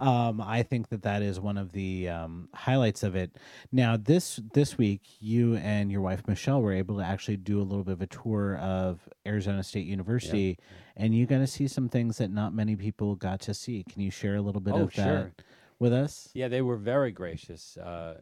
Um, 0.00 0.40
I 0.40 0.62
think 0.62 0.88
that 0.88 1.02
that 1.02 1.22
is 1.22 1.38
one 1.40 1.56
of 1.56 1.72
the 1.72 2.08
um, 2.08 2.48
highlights 2.54 3.02
of 3.02 3.14
it. 3.16 3.36
Now, 3.72 3.96
this 3.96 4.40
this 4.52 4.76
week, 4.78 5.02
you 5.20 5.56
and 5.56 5.90
your 5.90 6.00
wife 6.00 6.26
Michelle 6.26 6.60
were 6.62 6.72
able 6.72 6.96
to 6.98 7.04
actually 7.04 7.36
do 7.36 7.60
a 7.60 7.64
little 7.64 7.84
bit 7.84 7.92
of 7.92 8.02
a 8.02 8.06
tour 8.06 8.56
of 8.58 9.08
Arizona 9.26 9.62
State 9.62 9.86
University, 9.86 10.58
and 10.96 11.14
you 11.14 11.26
got 11.26 11.38
to 11.38 11.46
see 11.46 11.68
some 11.68 11.88
things 11.88 12.18
that 12.18 12.30
not 12.30 12.54
many 12.54 12.76
people 12.76 13.14
got 13.16 13.40
to 13.42 13.54
see. 13.54 13.84
Can 13.84 14.02
you 14.02 14.10
share 14.10 14.36
a 14.36 14.42
little 14.42 14.60
bit 14.60 14.74
Oh, 14.74 14.82
of 14.82 14.92
sure. 14.92 15.04
that 15.04 15.44
with 15.78 15.92
us? 15.92 16.28
Yeah, 16.34 16.48
they 16.48 16.62
were 16.62 16.76
very 16.76 17.12
gracious. 17.12 17.76
Uh, 17.76 18.18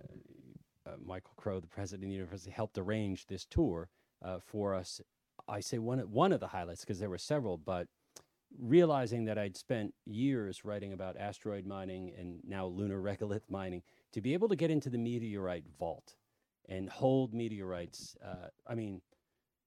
uh, 0.85 0.91
Michael 1.05 1.33
Crow, 1.37 1.61
the 1.61 1.67
president 1.69 2.05
of 2.05 2.09
the 2.11 2.15
university, 2.15 2.51
helped 2.51 2.77
arrange 2.77 3.27
this 3.27 3.45
tour 3.47 3.89
uh, 4.25 4.39
for 4.45 4.75
us. 4.75 5.01
I 5.49 5.61
say 5.61 5.79
one 5.79 5.99
one 6.01 6.33
of 6.33 6.41
the 6.41 6.49
highlights 6.49 6.83
because 6.83 6.99
there 7.01 7.11
were 7.11 7.19
several, 7.19 7.57
but 7.57 7.89
realizing 8.59 9.25
that 9.27 9.39
I'd 9.39 9.57
spent 9.57 9.95
years 10.05 10.65
writing 10.65 10.93
about 10.93 11.17
asteroid 11.17 11.67
mining 11.67 12.13
and 12.19 12.41
now 12.45 12.67
lunar 12.67 13.01
regolith 13.03 13.49
mining, 13.49 13.83
to 14.13 14.21
be 14.21 14.35
able 14.35 14.49
to 14.49 14.57
get 14.57 14.71
into 14.71 14.91
the 14.91 14.99
meteorite 14.99 15.65
vault 15.79 16.15
and 16.69 16.89
hold 16.89 17.35
meteorites, 17.35 18.17
uh, 18.25 18.49
I 18.67 18.75
mean, 18.75 19.01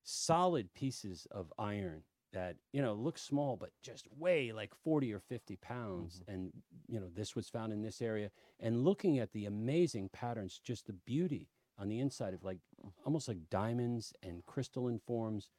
solid 0.04 0.74
pieces 0.74 1.28
of 1.32 1.52
iron 1.58 2.04
that 2.34 2.58
you 2.74 2.82
know 2.82 2.94
look 2.94 3.18
small 3.18 3.56
but 3.56 3.72
just 3.82 4.08
weigh 4.18 4.52
like 4.52 4.76
40 4.84 5.14
or 5.14 5.20
50 5.20 5.56
pounds 5.56 6.22
and 6.28 6.52
you 6.86 7.00
know 7.00 7.08
this 7.16 7.34
was 7.34 7.50
found 7.50 7.74
in 7.74 7.82
this 7.82 8.02
area. 8.02 8.30
And 8.60 8.84
looking 8.84 9.20
at 9.20 9.32
the 9.32 9.46
amazing 9.46 10.10
patterns 10.10 10.60
just 10.64 10.86
the 10.86 10.94
beauty 10.94 11.50
on 11.80 11.90
the 11.90 12.00
inside 12.00 12.34
of 12.34 12.44
like 12.44 12.60
almost 13.06 13.28
like 13.28 13.50
diamonds 13.50 14.14
and 14.22 14.46
crystalline 14.46 15.00
forms. 15.00 15.50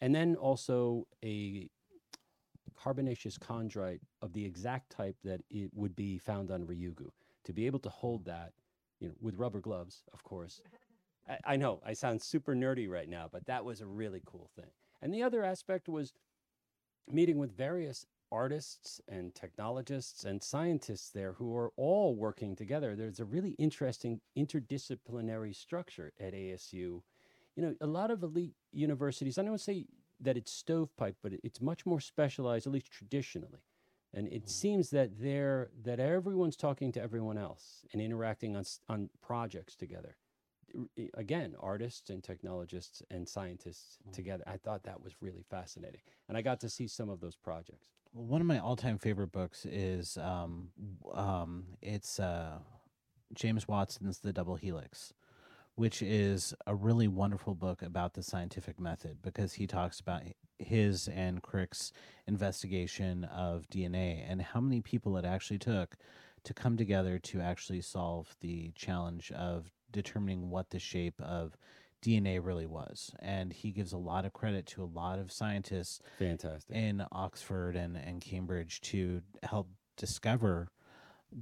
And 0.00 0.14
then 0.14 0.34
also 0.36 1.06
a 1.24 1.70
carbonaceous 2.76 3.38
chondrite 3.38 4.00
of 4.22 4.32
the 4.32 4.44
exact 4.44 4.90
type 4.90 5.16
that 5.24 5.40
it 5.50 5.70
would 5.74 5.94
be 5.96 6.18
found 6.18 6.50
on 6.50 6.64
Ryugu 6.64 7.10
to 7.44 7.52
be 7.52 7.66
able 7.66 7.80
to 7.80 7.88
hold 7.88 8.24
that 8.24 8.52
you 9.00 9.08
know 9.08 9.14
with 9.20 9.36
rubber 9.36 9.60
gloves 9.60 10.02
of 10.12 10.22
course 10.24 10.60
I, 11.28 11.38
I 11.44 11.56
know 11.56 11.80
I 11.84 11.92
sound 11.92 12.22
super 12.22 12.54
nerdy 12.54 12.88
right 12.88 13.08
now 13.08 13.28
but 13.30 13.46
that 13.46 13.64
was 13.64 13.80
a 13.80 13.86
really 13.86 14.22
cool 14.24 14.50
thing 14.56 14.70
and 15.02 15.12
the 15.12 15.22
other 15.22 15.44
aspect 15.44 15.88
was 15.88 16.12
meeting 17.10 17.38
with 17.38 17.56
various 17.56 18.06
artists 18.32 19.00
and 19.08 19.34
technologists 19.34 20.24
and 20.24 20.42
scientists 20.42 21.10
there 21.10 21.34
who 21.34 21.56
are 21.56 21.72
all 21.76 22.16
working 22.16 22.56
together. 22.56 22.96
There's 22.96 23.20
a 23.20 23.24
really 23.24 23.52
interesting 23.58 24.20
interdisciplinary 24.36 25.54
structure 25.54 26.12
at 26.18 26.32
ASU. 26.32 26.72
You 26.72 27.02
know, 27.56 27.74
a 27.80 27.86
lot 27.86 28.10
of 28.10 28.22
elite 28.22 28.54
universities, 28.72 29.38
I 29.38 29.42
don't 29.42 29.52
want 29.52 29.60
to 29.60 29.64
say 29.64 29.86
that 30.20 30.36
it's 30.36 30.52
stovepipe, 30.52 31.16
but 31.22 31.32
it's 31.42 31.60
much 31.60 31.84
more 31.86 32.00
specialized, 32.00 32.66
at 32.66 32.72
least 32.72 32.90
traditionally. 32.90 33.64
And 34.12 34.28
it 34.28 34.48
seems 34.48 34.90
that 34.90 35.18
they're 35.18 35.70
that 35.82 35.98
everyone's 35.98 36.56
talking 36.56 36.92
to 36.92 37.02
everyone 37.02 37.36
else 37.36 37.84
and 37.92 38.00
interacting 38.00 38.54
on 38.54 38.64
on 38.88 39.10
projects 39.20 39.74
together 39.74 40.16
again, 41.14 41.54
artists 41.60 42.10
and 42.10 42.22
technologists 42.22 43.02
and 43.10 43.28
scientists 43.28 43.98
together. 44.12 44.44
I 44.46 44.56
thought 44.56 44.84
that 44.84 45.02
was 45.02 45.14
really 45.20 45.44
fascinating. 45.48 46.00
And 46.28 46.36
I 46.36 46.42
got 46.42 46.60
to 46.60 46.68
see 46.68 46.86
some 46.86 47.08
of 47.08 47.20
those 47.20 47.36
projects. 47.36 47.88
Well, 48.12 48.26
one 48.26 48.40
of 48.40 48.46
my 48.46 48.58
all-time 48.58 48.98
favorite 48.98 49.32
books 49.32 49.66
is 49.66 50.16
um, 50.16 50.68
um, 51.12 51.64
it's 51.82 52.20
uh, 52.20 52.58
James 53.34 53.66
Watson's 53.68 54.18
The 54.18 54.32
Double 54.32 54.56
Helix, 54.56 55.12
which 55.76 56.02
is 56.02 56.54
a 56.66 56.74
really 56.74 57.08
wonderful 57.08 57.54
book 57.54 57.82
about 57.82 58.14
the 58.14 58.22
scientific 58.22 58.78
method 58.78 59.18
because 59.22 59.54
he 59.54 59.66
talks 59.66 60.00
about 60.00 60.22
his 60.58 61.08
and 61.08 61.42
Crick's 61.42 61.92
investigation 62.26 63.24
of 63.24 63.68
DNA 63.68 64.24
and 64.28 64.40
how 64.40 64.60
many 64.60 64.80
people 64.80 65.16
it 65.16 65.24
actually 65.24 65.58
took 65.58 65.96
to 66.44 66.54
come 66.54 66.76
together 66.76 67.18
to 67.18 67.40
actually 67.40 67.80
solve 67.80 68.36
the 68.40 68.70
challenge 68.74 69.32
of 69.32 69.70
determining 69.90 70.50
what 70.50 70.70
the 70.70 70.78
shape 70.78 71.20
of 71.20 71.56
DNA 72.02 72.38
really 72.44 72.66
was. 72.66 73.10
And 73.18 73.52
he 73.52 73.70
gives 73.70 73.92
a 73.92 73.98
lot 73.98 74.24
of 74.24 74.32
credit 74.32 74.66
to 74.66 74.82
a 74.82 74.84
lot 74.84 75.18
of 75.18 75.32
scientists 75.32 76.00
Fantastic. 76.18 76.76
in 76.76 77.04
Oxford 77.10 77.76
and, 77.76 77.96
and 77.96 78.20
Cambridge 78.20 78.80
to 78.82 79.22
help 79.42 79.68
discover 79.96 80.68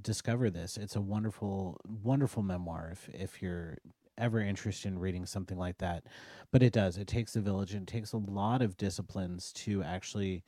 discover 0.01 0.49
this. 0.49 0.77
It's 0.77 0.95
a 0.95 1.01
wonderful 1.01 1.79
wonderful 1.85 2.41
memoir 2.41 2.89
if 2.93 3.09
if 3.13 3.41
you're 3.41 3.77
ever 4.17 4.39
interested 4.39 4.89
in 4.89 4.99
reading 4.99 5.25
something 5.25 5.57
like 5.57 5.77
that. 5.79 6.03
But 6.51 6.63
it 6.63 6.73
does. 6.73 6.97
It 6.97 7.07
takes 7.07 7.35
a 7.35 7.41
village 7.41 7.73
and 7.73 7.83
it 7.87 7.91
takes 7.91 8.13
a 8.13 8.17
lot 8.17 8.61
of 8.61 8.77
disciplines 8.77 9.51
to 9.53 9.83
actually 9.83 10.43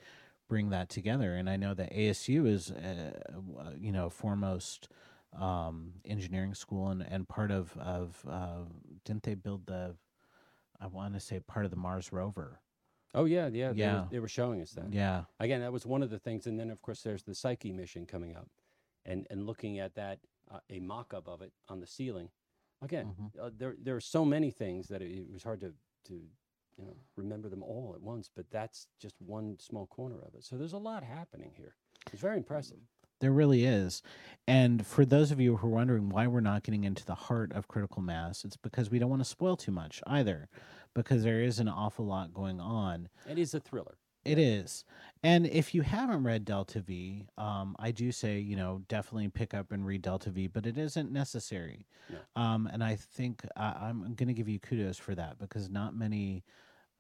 bring 0.48 0.70
that 0.70 0.90
together. 0.90 1.36
And 1.36 1.50
I 1.50 1.58
know 1.58 1.74
that 1.74 1.92
ASU 1.94 2.48
is 2.48 2.72
uh, 2.72 3.12
uh, 3.60 3.72
you 3.78 3.92
know 3.92 4.10
foremost 4.10 4.90
um, 5.40 5.94
engineering 6.06 6.54
school 6.54 6.90
and, 6.90 7.02
and 7.02 7.28
part 7.28 7.52
of 7.52 7.76
of 7.78 8.24
uh, 8.30 8.66
didn't 9.04 9.24
they 9.24 9.36
build 9.36 9.66
the 9.66 9.96
I 10.80 10.88
want 10.88 11.14
to 11.14 11.20
say 11.20 11.40
part 11.40 11.66
of 11.66 11.72
the 11.72 11.78
Mars 11.78 12.12
rover. 12.12 12.60
oh 13.14 13.26
yeah, 13.26 13.48
yeah, 13.48 13.72
They, 13.72 13.80
Yeah. 13.80 14.02
were, 14.02 14.08
they 14.12 14.20
were 14.20 14.28
showing 14.28 14.62
us 14.62 14.72
that. 14.72 14.92
Yeah. 14.92 15.24
Again, 15.40 15.62
that 15.62 15.72
was 15.74 15.86
one 15.86 16.04
of 16.04 16.10
the 16.10 16.20
things, 16.20 16.48
and 16.48 16.60
then 16.60 16.70
of 16.70 16.82
course 16.82 17.02
there's 17.02 17.24
the 17.24 17.34
Psyche 17.34 17.72
mission 17.72 18.06
coming 18.06 18.36
up, 18.36 18.50
and 19.06 19.26
and 19.30 19.46
looking 19.46 19.80
at 19.80 19.96
that 19.96 20.20
uh, 20.52 20.60
a 20.70 20.80
mock-up 20.80 21.28
of 21.28 21.42
it 21.42 21.52
on 21.70 21.80
the 21.80 21.88
ceiling. 21.88 22.30
Again, 22.86 23.16
Mhm. 23.20 23.40
uh, 23.40 23.50
there 23.58 23.76
there 23.80 23.96
are 23.96 24.02
so 24.02 24.24
many 24.24 24.52
things 24.52 24.88
that 24.88 25.02
it, 25.02 25.12
it 25.12 25.32
was 25.32 25.44
hard 25.44 25.60
to 25.62 25.74
to 26.06 26.14
you 26.78 26.86
know 26.86 26.96
remember 27.16 27.50
them 27.50 27.64
all 27.64 27.94
at 27.96 28.02
once, 28.02 28.30
but 28.34 28.50
that's 28.52 28.88
just 29.00 29.20
one 29.22 29.58
small 29.60 29.88
corner 29.88 30.20
of 30.22 30.36
it. 30.36 30.44
So 30.44 30.58
there's 30.58 30.74
a 30.74 30.78
lot 30.78 31.04
happening 31.04 31.54
here. 31.56 31.76
It's 32.14 32.22
very 32.22 32.38
impressive. 32.38 32.78
There 33.22 33.32
really 33.32 33.64
is. 33.66 34.04
And 34.46 34.86
for 34.86 35.06
those 35.06 35.32
of 35.32 35.40
you 35.40 35.56
who 35.58 35.68
are 35.68 35.72
wondering 35.72 36.10
why 36.10 36.28
we're 36.28 36.42
not 36.42 36.64
getting 36.64 36.84
into 36.84 37.06
the 37.06 37.16
heart 37.16 37.54
of 37.54 37.68
critical 37.70 38.02
mass, 38.02 38.44
it's 38.44 38.58
because 38.58 38.90
we 38.92 39.00
don't 39.00 39.10
want 39.10 39.22
to 39.22 39.26
spoil 39.26 39.56
too 39.56 39.72
much 39.72 40.04
either, 40.06 40.50
because 40.94 41.24
there 41.24 41.42
is 41.42 41.58
an 41.60 41.70
awful 41.70 42.06
lot 42.06 42.34
going 42.34 42.60
on. 42.60 43.08
It 43.26 43.40
is 43.40 43.54
a 43.54 43.60
thriller. 43.62 43.98
It 44.26 44.40
is. 44.40 44.84
And 45.24 45.48
if 45.48 45.74
you 45.74 45.82
haven't 45.82 46.24
read 46.24 46.46
Delta 46.46 46.82
V, 46.82 47.26
um, 47.38 47.76
I 47.80 47.92
do 47.92 48.12
say, 48.12 48.40
you 48.40 48.56
know, 48.56 48.82
definitely 48.88 49.28
pick 49.30 49.54
up 49.54 49.72
and 49.72 49.86
read 49.86 50.02
Delta 50.02 50.30
V, 50.30 50.48
but 50.48 50.66
it 50.66 50.78
isn't 50.78 51.12
necessary. 51.12 51.88
No. 52.10 52.18
Um, 52.42 52.70
and 52.72 52.84
I 52.84 52.96
think 52.96 53.46
uh, 53.56 53.74
I'm 53.80 54.02
going 54.16 54.28
to 54.28 54.34
give 54.34 54.50
you 54.50 54.60
kudos 54.60 54.98
for 54.98 55.16
that 55.16 55.40
because 55.40 55.70
not 55.70 55.96
many 55.96 56.44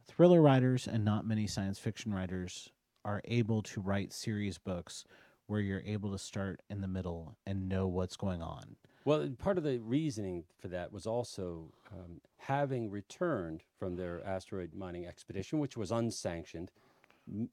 thriller 0.07 0.41
writers 0.41 0.87
and 0.87 1.03
not 1.03 1.27
many 1.27 1.47
science 1.47 1.79
fiction 1.79 2.13
writers 2.13 2.69
are 3.03 3.21
able 3.25 3.61
to 3.61 3.81
write 3.81 4.13
series 4.13 4.57
books 4.57 5.05
where 5.47 5.61
you're 5.61 5.83
able 5.85 6.11
to 6.11 6.17
start 6.17 6.61
in 6.69 6.81
the 6.81 6.87
middle 6.87 7.37
and 7.45 7.69
know 7.69 7.87
what's 7.87 8.15
going 8.15 8.41
on. 8.41 8.75
Well, 9.05 9.29
part 9.37 9.59
of 9.59 9.63
the 9.63 9.77
reasoning 9.77 10.45
for 10.57 10.67
that 10.69 10.91
was 10.91 11.05
also 11.05 11.71
um, 11.91 12.21
having 12.37 12.89
returned 12.89 13.61
from 13.77 13.95
their 13.95 14.25
asteroid 14.25 14.73
mining 14.73 15.05
expedition, 15.05 15.59
which 15.59 15.77
was 15.77 15.91
unsanctioned. 15.91 16.71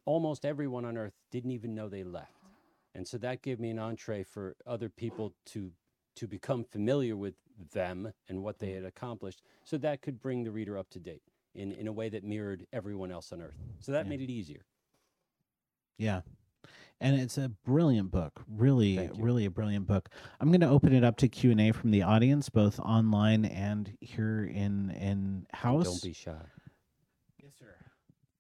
Almost 0.05 0.45
everyone 0.45 0.85
on 0.85 0.97
Earth 0.99 1.15
didn't 1.31 1.51
even 1.53 1.75
know 1.75 1.89
they 1.89 2.05
left, 2.05 2.43
and 2.95 3.07
so 3.09 3.17
that 3.19 3.43
gave 3.43 3.59
me 3.59 3.71
an 3.71 3.79
entree 3.79 4.23
for 4.23 4.55
other 4.67 4.89
people 4.89 5.35
to 5.47 5.73
to 6.17 6.27
become 6.27 6.63
familiar 6.63 7.17
with 7.17 7.35
them 7.73 8.13
and 8.29 8.43
what 8.43 8.59
they 8.59 8.73
had 8.73 8.85
accomplished, 8.85 9.41
so 9.65 9.79
that 9.79 10.03
could 10.03 10.21
bring 10.21 10.45
the 10.45 10.51
reader 10.51 10.77
up 10.77 10.91
to 10.91 11.01
date 11.01 11.23
in 11.55 11.73
in 11.73 11.87
a 11.87 11.93
way 11.93 12.09
that 12.11 12.23
mirrored 12.23 12.67
everyone 12.73 13.11
else 13.11 13.33
on 13.33 13.41
Earth. 13.41 13.57
So 13.81 13.93
that 13.93 14.05
Yeah. 14.05 14.11
made 14.11 14.21
it 14.21 14.31
easier. 14.31 14.65
Yeah. 15.99 16.23
And 17.01 17.19
it's 17.21 17.37
a 17.37 17.49
brilliant 17.49 18.11
book, 18.13 18.45
really, 18.47 19.11
really 19.19 19.45
a 19.45 19.51
brilliant 19.51 19.87
book. 19.89 20.09
I'm 20.39 20.49
going 20.49 20.61
to 20.61 20.69
open 20.69 20.93
it 20.93 21.03
up 21.03 21.17
to 21.17 21.29
Q 21.29 21.51
and 21.51 21.61
A 21.61 21.73
from 21.73 21.91
the 21.91 22.03
audience, 22.03 22.49
both 22.49 22.79
online 22.79 23.45
and 23.45 23.97
here 24.01 24.45
in 24.45 24.91
in 24.91 25.47
house. 25.53 25.85
Don't 25.85 26.03
be 26.03 26.13
shy. 26.13 26.39
Yes, 27.43 27.55
sir. 27.59 27.75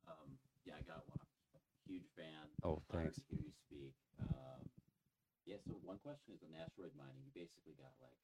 Um, 0.07 0.39
yeah, 0.64 0.74
I 0.78 0.83
got 0.83 1.03
one. 1.09 1.18
Huge 1.89 2.07
Oh, 2.62 2.82
Honored 2.90 3.14
thanks. 3.14 3.18
to 3.18 3.22
hear 3.30 3.42
you 3.42 3.54
speak. 3.66 3.94
Um, 4.22 4.62
yeah, 5.46 5.58
so 5.66 5.74
one 5.82 5.98
question 5.98 6.34
is 6.34 6.42
on 6.46 6.54
asteroid 6.54 6.94
mining. 6.94 7.22
You 7.26 7.34
basically 7.34 7.74
got 7.74 7.94
like 7.98 8.18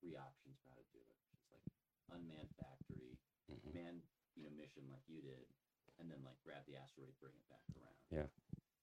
three 0.00 0.16
options 0.16 0.60
for 0.60 0.68
how 0.72 0.78
to 0.78 0.88
do 0.92 1.00
it. 1.00 1.16
It's 1.32 1.48
like 1.48 1.64
unmanned 2.12 2.52
factory, 2.60 3.16
Mhm. 3.48 3.72
manned, 3.74 4.02
you 4.36 4.44
know, 4.44 4.50
mission 4.50 4.84
like 4.92 5.04
you 5.08 5.22
did, 5.24 5.48
and 5.98 6.10
then 6.10 6.22
like 6.24 6.36
grab 6.44 6.64
the 6.66 6.76
asteroid, 6.76 7.16
bring 7.20 7.34
it 7.36 7.48
back 7.48 7.64
around. 7.72 7.96
Yeah. 8.10 8.28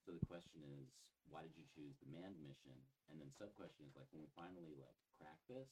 So 0.06 0.14
the 0.14 0.26
question 0.26 0.62
is, 0.82 0.90
why 1.30 1.44
did 1.46 1.58
you 1.58 1.66
choose 1.74 1.98
the 2.02 2.10
manned 2.10 2.42
mission? 2.42 2.78
And 3.10 3.22
then 3.22 3.30
sub 3.38 3.54
question 3.54 3.86
is 3.86 3.96
like, 3.96 4.10
when 4.12 4.22
we 4.26 4.30
finally 4.34 4.76
like 4.78 4.98
crack 5.18 5.38
this, 5.48 5.70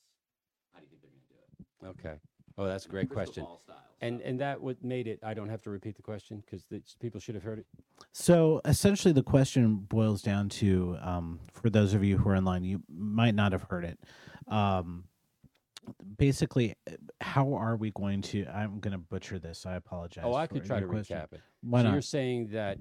how 0.73 0.79
do 0.79 0.86
you 0.86 0.89
think 0.89 1.01
they're 1.01 1.13
gonna 1.13 1.29
do 1.29 1.38
it? 1.41 1.49
Okay. 1.86 2.21
Oh, 2.58 2.66
that's 2.66 2.86
a 2.86 2.89
great 2.89 3.10
Crystal 3.10 3.26
question. 3.26 3.43
ball 3.43 3.62
style 3.64 3.78
And 4.01 4.22
and 4.22 4.39
that 4.39 4.62
what 4.62 4.84
made 4.84 5.08
it. 5.08 5.20
I 5.24 5.34
don't 5.34 5.49
have 5.49 5.62
to 5.64 5.70
repeat 5.70 5.95
the 5.95 6.01
question 6.01 6.43
because 6.45 6.66
people 6.99 7.20
should 7.20 7.36
have 7.36 7.43
heard 7.43 7.60
it. 7.60 7.66
So 8.12 8.62
essentially, 8.66 9.14
the 9.14 9.24
question 9.24 9.76
boils 9.76 10.22
down 10.22 10.49
to, 10.49 10.97
um, 11.01 11.39
for 11.54 11.70
those 11.70 11.93
of 11.93 12.04
you 12.04 12.18
who 12.18 12.30
are 12.30 12.36
online, 12.36 12.64
you 12.64 12.82
might 12.89 13.36
not 13.36 13.51
have 13.51 13.64
heard 13.64 13.86
it. 13.86 13.99
Um, 14.47 15.06
basically, 16.18 16.76
uh, 16.88 16.93
how 17.22 17.54
are 17.54 17.76
we 17.76 17.91
going 17.91 18.22
to? 18.24 18.45
I'm 18.47 18.80
going 18.80 18.91
to 18.91 18.97
butcher 18.97 19.39
this. 19.39 19.66
I 19.66 19.76
apologize. 19.76 20.24
Oh, 20.28 20.36
I 20.36 20.47
could 20.47 20.66
try 20.66 20.80
to 20.80 20.86
your 20.86 20.89
question. 20.93 21.18
recap 21.18 21.34
it. 21.34 21.41
Why 21.62 21.80
so 21.80 21.84
not? 21.86 21.93
you're 21.93 22.01
saying 22.01 22.47
that 22.49 22.78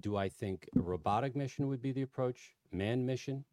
do 0.00 0.16
I 0.16 0.28
think 0.28 0.68
a 0.76 0.80
robotic 0.80 1.34
mission 1.36 1.68
would 1.68 1.80
be 1.80 1.92
the 1.92 2.02
approach, 2.02 2.56
manned 2.72 3.06
mission, 3.06 3.44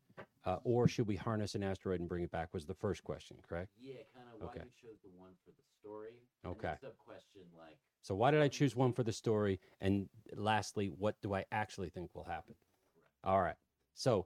uh, 0.46 0.58
or 0.64 0.88
should 0.88 1.08
we 1.08 1.16
harness 1.16 1.56
an 1.56 1.64
asteroid 1.64 2.00
and 2.00 2.10
bring 2.10 2.24
it 2.24 2.32
back? 2.32 2.50
Was 2.54 2.66
the 2.66 2.74
first 2.74 3.04
question 3.04 3.38
correct? 3.48 3.70
Yeah, 3.80 3.94
kind 4.14 4.21
of 4.21 4.21
why 4.42 4.50
Okay. 4.50 4.62
you 4.66 4.90
chose 4.90 5.00
the 5.04 5.10
one 5.18 5.32
for 5.46 5.52
the 5.52 5.64
story. 5.80 6.14
Okay. 6.46 6.76
sub 6.82 6.98
question 6.98 7.42
like, 7.58 7.78
So 8.02 8.16
why 8.16 8.32
did 8.32 8.42
I 8.42 8.48
choose 8.48 8.76
one 8.76 8.94
for 8.94 9.04
the 9.04 9.12
story? 9.14 9.60
And 9.80 10.10
lastly, 10.36 10.88
what 10.88 11.16
do 11.22 11.34
I 11.34 11.46
actually 11.52 11.90
think 11.90 12.14
will 12.16 12.24
happen? 12.26 12.56
All 13.24 13.42
right. 13.42 13.56
So 13.94 14.26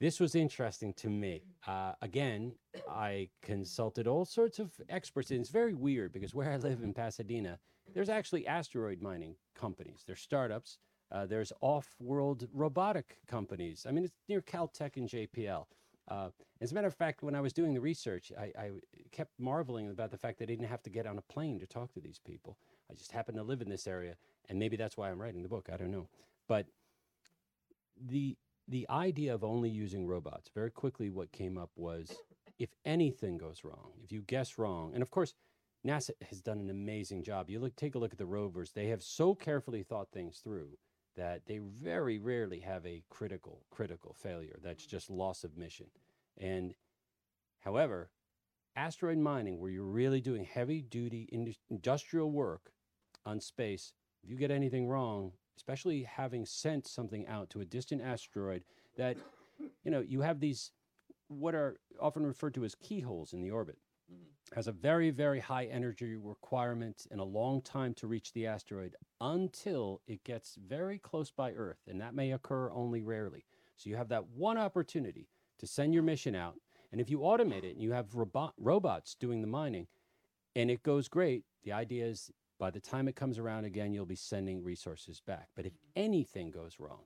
this 0.00 0.18
was 0.18 0.34
interesting 0.34 0.94
to 0.94 1.10
me. 1.10 1.42
Uh, 1.66 1.92
again, 2.00 2.54
I 2.88 3.28
consulted 3.42 4.06
all 4.06 4.24
sorts 4.24 4.58
of 4.58 4.72
experts, 4.88 5.30
and 5.30 5.40
it's 5.40 5.50
very 5.50 5.74
weird 5.74 6.12
because 6.12 6.34
where 6.34 6.50
I 6.50 6.56
live 6.56 6.82
in 6.82 6.94
Pasadena, 6.94 7.58
there's 7.94 8.08
actually 8.08 8.46
asteroid 8.46 9.00
mining 9.02 9.36
companies. 9.54 10.02
There's 10.06 10.20
startups. 10.20 10.78
Uh, 11.12 11.26
there's 11.26 11.52
off-world 11.60 12.46
robotic 12.52 13.18
companies. 13.26 13.84
I 13.86 13.90
mean, 13.92 14.04
it's 14.04 14.14
near 14.28 14.40
Caltech 14.40 14.96
and 14.96 15.08
JPL. 15.08 15.66
Uh, 16.10 16.30
as 16.60 16.72
a 16.72 16.74
matter 16.74 16.88
of 16.88 16.94
fact, 16.94 17.22
when 17.22 17.36
I 17.36 17.40
was 17.40 17.52
doing 17.52 17.72
the 17.72 17.80
research, 17.80 18.32
I, 18.38 18.52
I 18.60 18.70
kept 19.12 19.38
marveling 19.38 19.88
about 19.90 20.10
the 20.10 20.18
fact 20.18 20.38
that 20.40 20.44
I 20.44 20.52
didn't 20.52 20.68
have 20.68 20.82
to 20.82 20.90
get 20.90 21.06
on 21.06 21.16
a 21.16 21.22
plane 21.22 21.60
to 21.60 21.66
talk 21.66 21.92
to 21.94 22.00
these 22.00 22.18
people. 22.18 22.58
I 22.90 22.94
just 22.94 23.12
happened 23.12 23.38
to 23.38 23.44
live 23.44 23.60
in 23.62 23.68
this 23.68 23.86
area, 23.86 24.16
and 24.48 24.58
maybe 24.58 24.76
that's 24.76 24.96
why 24.96 25.10
I'm 25.10 25.20
writing 25.22 25.42
the 25.42 25.48
book. 25.48 25.68
I 25.72 25.76
don't 25.76 25.92
know, 25.92 26.08
but 26.48 26.66
the 27.96 28.36
the 28.66 28.86
idea 28.90 29.34
of 29.34 29.42
only 29.42 29.68
using 29.70 30.06
robots 30.06 30.50
very 30.54 30.70
quickly 30.70 31.10
what 31.10 31.32
came 31.32 31.56
up 31.58 31.70
was 31.76 32.16
if 32.58 32.70
anything 32.84 33.36
goes 33.38 33.62
wrong, 33.64 33.92
if 34.04 34.12
you 34.12 34.22
guess 34.22 34.58
wrong, 34.58 34.92
and 34.94 35.02
of 35.02 35.10
course. 35.10 35.34
NASA 35.82 36.10
has 36.28 36.42
done 36.42 36.60
an 36.60 36.68
amazing 36.68 37.22
job. 37.22 37.48
You 37.48 37.58
look, 37.58 37.74
take 37.74 37.94
a 37.94 37.98
look 37.98 38.12
at 38.12 38.18
the 38.18 38.26
rovers. 38.26 38.72
They 38.72 38.88
have 38.88 39.02
so 39.02 39.34
carefully 39.34 39.82
thought 39.82 40.10
things 40.12 40.36
through 40.44 40.76
that 41.16 41.42
they 41.46 41.58
very 41.58 42.18
rarely 42.18 42.60
have 42.60 42.86
a 42.86 43.02
critical, 43.10 43.64
critical 43.70 44.14
failure. 44.14 44.58
That's 44.62 44.86
just 44.86 45.10
loss 45.10 45.44
of 45.44 45.56
mission. 45.56 45.86
And 46.38 46.74
however, 47.60 48.10
asteroid 48.76 49.18
mining, 49.18 49.58
where 49.58 49.70
you're 49.70 49.84
really 49.84 50.20
doing 50.20 50.44
heavy 50.44 50.82
duty 50.82 51.28
industrial 51.68 52.30
work 52.30 52.72
on 53.26 53.40
space, 53.40 53.92
if 54.22 54.30
you 54.30 54.36
get 54.36 54.50
anything 54.50 54.88
wrong, 54.88 55.32
especially 55.56 56.04
having 56.04 56.46
sent 56.46 56.86
something 56.86 57.26
out 57.26 57.50
to 57.50 57.60
a 57.60 57.64
distant 57.64 58.00
asteroid 58.02 58.64
that, 58.96 59.16
you 59.84 59.90
know, 59.90 60.00
you 60.00 60.20
have 60.20 60.40
these 60.40 60.70
what 61.28 61.54
are 61.54 61.76
often 62.00 62.26
referred 62.26 62.54
to 62.54 62.64
as 62.64 62.74
keyholes 62.74 63.32
in 63.32 63.40
the 63.42 63.50
orbit. 63.50 63.78
Mm-hmm. 64.12 64.54
Has 64.56 64.66
a 64.66 64.72
very, 64.72 65.10
very 65.10 65.38
high 65.38 65.66
energy 65.66 66.16
requirement 66.16 67.06
and 67.10 67.20
a 67.20 67.24
long 67.24 67.62
time 67.62 67.94
to 67.94 68.06
reach 68.06 68.32
the 68.32 68.46
asteroid 68.46 68.96
until 69.20 70.00
it 70.06 70.24
gets 70.24 70.56
very 70.56 70.98
close 70.98 71.30
by 71.30 71.52
Earth, 71.52 71.82
and 71.86 72.00
that 72.00 72.14
may 72.14 72.32
occur 72.32 72.70
only 72.72 73.00
rarely. 73.00 73.44
So 73.76 73.88
you 73.88 73.96
have 73.96 74.08
that 74.08 74.26
one 74.28 74.58
opportunity 74.58 75.28
to 75.58 75.66
send 75.66 75.94
your 75.94 76.02
mission 76.02 76.34
out, 76.34 76.56
and 76.90 77.00
if 77.00 77.08
you 77.08 77.20
automate 77.20 77.64
it 77.64 77.74
and 77.74 77.82
you 77.82 77.92
have 77.92 78.14
robot, 78.14 78.54
robots 78.58 79.14
doing 79.14 79.40
the 79.40 79.46
mining, 79.46 79.86
and 80.56 80.70
it 80.70 80.82
goes 80.82 81.06
great, 81.06 81.44
the 81.62 81.72
idea 81.72 82.06
is 82.06 82.32
by 82.58 82.70
the 82.70 82.80
time 82.80 83.08
it 83.08 83.16
comes 83.16 83.38
around 83.38 83.64
again, 83.64 83.92
you'll 83.92 84.04
be 84.04 84.16
sending 84.16 84.62
resources 84.62 85.20
back. 85.24 85.48
But 85.56 85.66
if 85.66 85.72
mm-hmm. 85.72 86.02
anything 86.02 86.50
goes 86.50 86.80
wrong, 86.80 87.04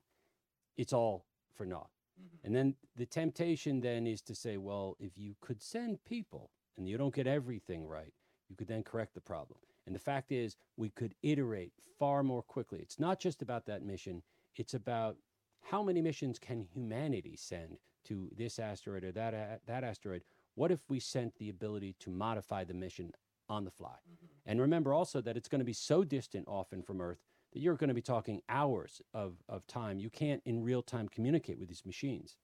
it's 0.77 0.93
all 0.93 1.25
for 1.53 1.65
naught. 1.65 1.89
Mm-hmm. 2.19 2.47
And 2.47 2.55
then 2.55 2.75
the 2.95 3.05
temptation 3.05 3.79
then 3.79 4.05
is 4.07 4.21
to 4.23 4.35
say, 4.35 4.57
well, 4.57 4.97
if 4.99 5.17
you 5.17 5.35
could 5.41 5.61
send 5.61 6.03
people 6.05 6.51
and 6.77 6.87
you 6.87 6.97
don't 6.97 7.13
get 7.13 7.27
everything 7.27 7.87
right, 7.87 8.13
you 8.49 8.55
could 8.55 8.67
then 8.67 8.83
correct 8.83 9.13
the 9.13 9.21
problem. 9.21 9.59
And 9.85 9.95
the 9.95 9.99
fact 9.99 10.31
is, 10.31 10.55
we 10.77 10.89
could 10.89 11.13
iterate 11.21 11.73
far 11.99 12.23
more 12.23 12.41
quickly. 12.41 12.79
It's 12.81 12.99
not 12.99 13.19
just 13.19 13.41
about 13.41 13.65
that 13.67 13.83
mission, 13.83 14.23
it's 14.55 14.73
about 14.73 15.17
how 15.61 15.83
many 15.83 16.01
missions 16.01 16.39
can 16.39 16.61
humanity 16.61 17.35
send 17.35 17.77
to 18.05 18.29
this 18.35 18.59
asteroid 18.59 19.03
or 19.03 19.11
that 19.11 19.33
a- 19.33 19.59
that 19.65 19.83
asteroid. 19.83 20.23
What 20.55 20.71
if 20.71 20.79
we 20.89 20.99
sent 20.99 21.35
the 21.35 21.49
ability 21.49 21.95
to 21.99 22.09
modify 22.09 22.63
the 22.63 22.73
mission 22.73 23.11
on 23.49 23.65
the 23.65 23.71
fly? 23.71 23.97
Mm-hmm. 24.09 24.25
And 24.45 24.61
remember 24.61 24.93
also 24.93 25.21
that 25.21 25.35
it's 25.35 25.49
going 25.49 25.59
to 25.59 25.65
be 25.65 25.73
so 25.73 26.03
distant 26.03 26.47
often 26.47 26.81
from 26.81 27.01
Earth 27.01 27.19
that 27.51 27.59
you're 27.59 27.75
going 27.75 27.87
to 27.89 27.93
be 27.93 28.01
talking 28.01 28.41
hours 28.47 29.01
of, 29.13 29.37
of 29.49 29.65
time. 29.67 29.99
You 29.99 30.09
can't 30.09 30.41
in 30.45 30.63
real 30.63 30.81
time 30.81 31.09
communicate 31.09 31.59
with 31.59 31.67
these 31.67 31.85
machines. 31.85 32.37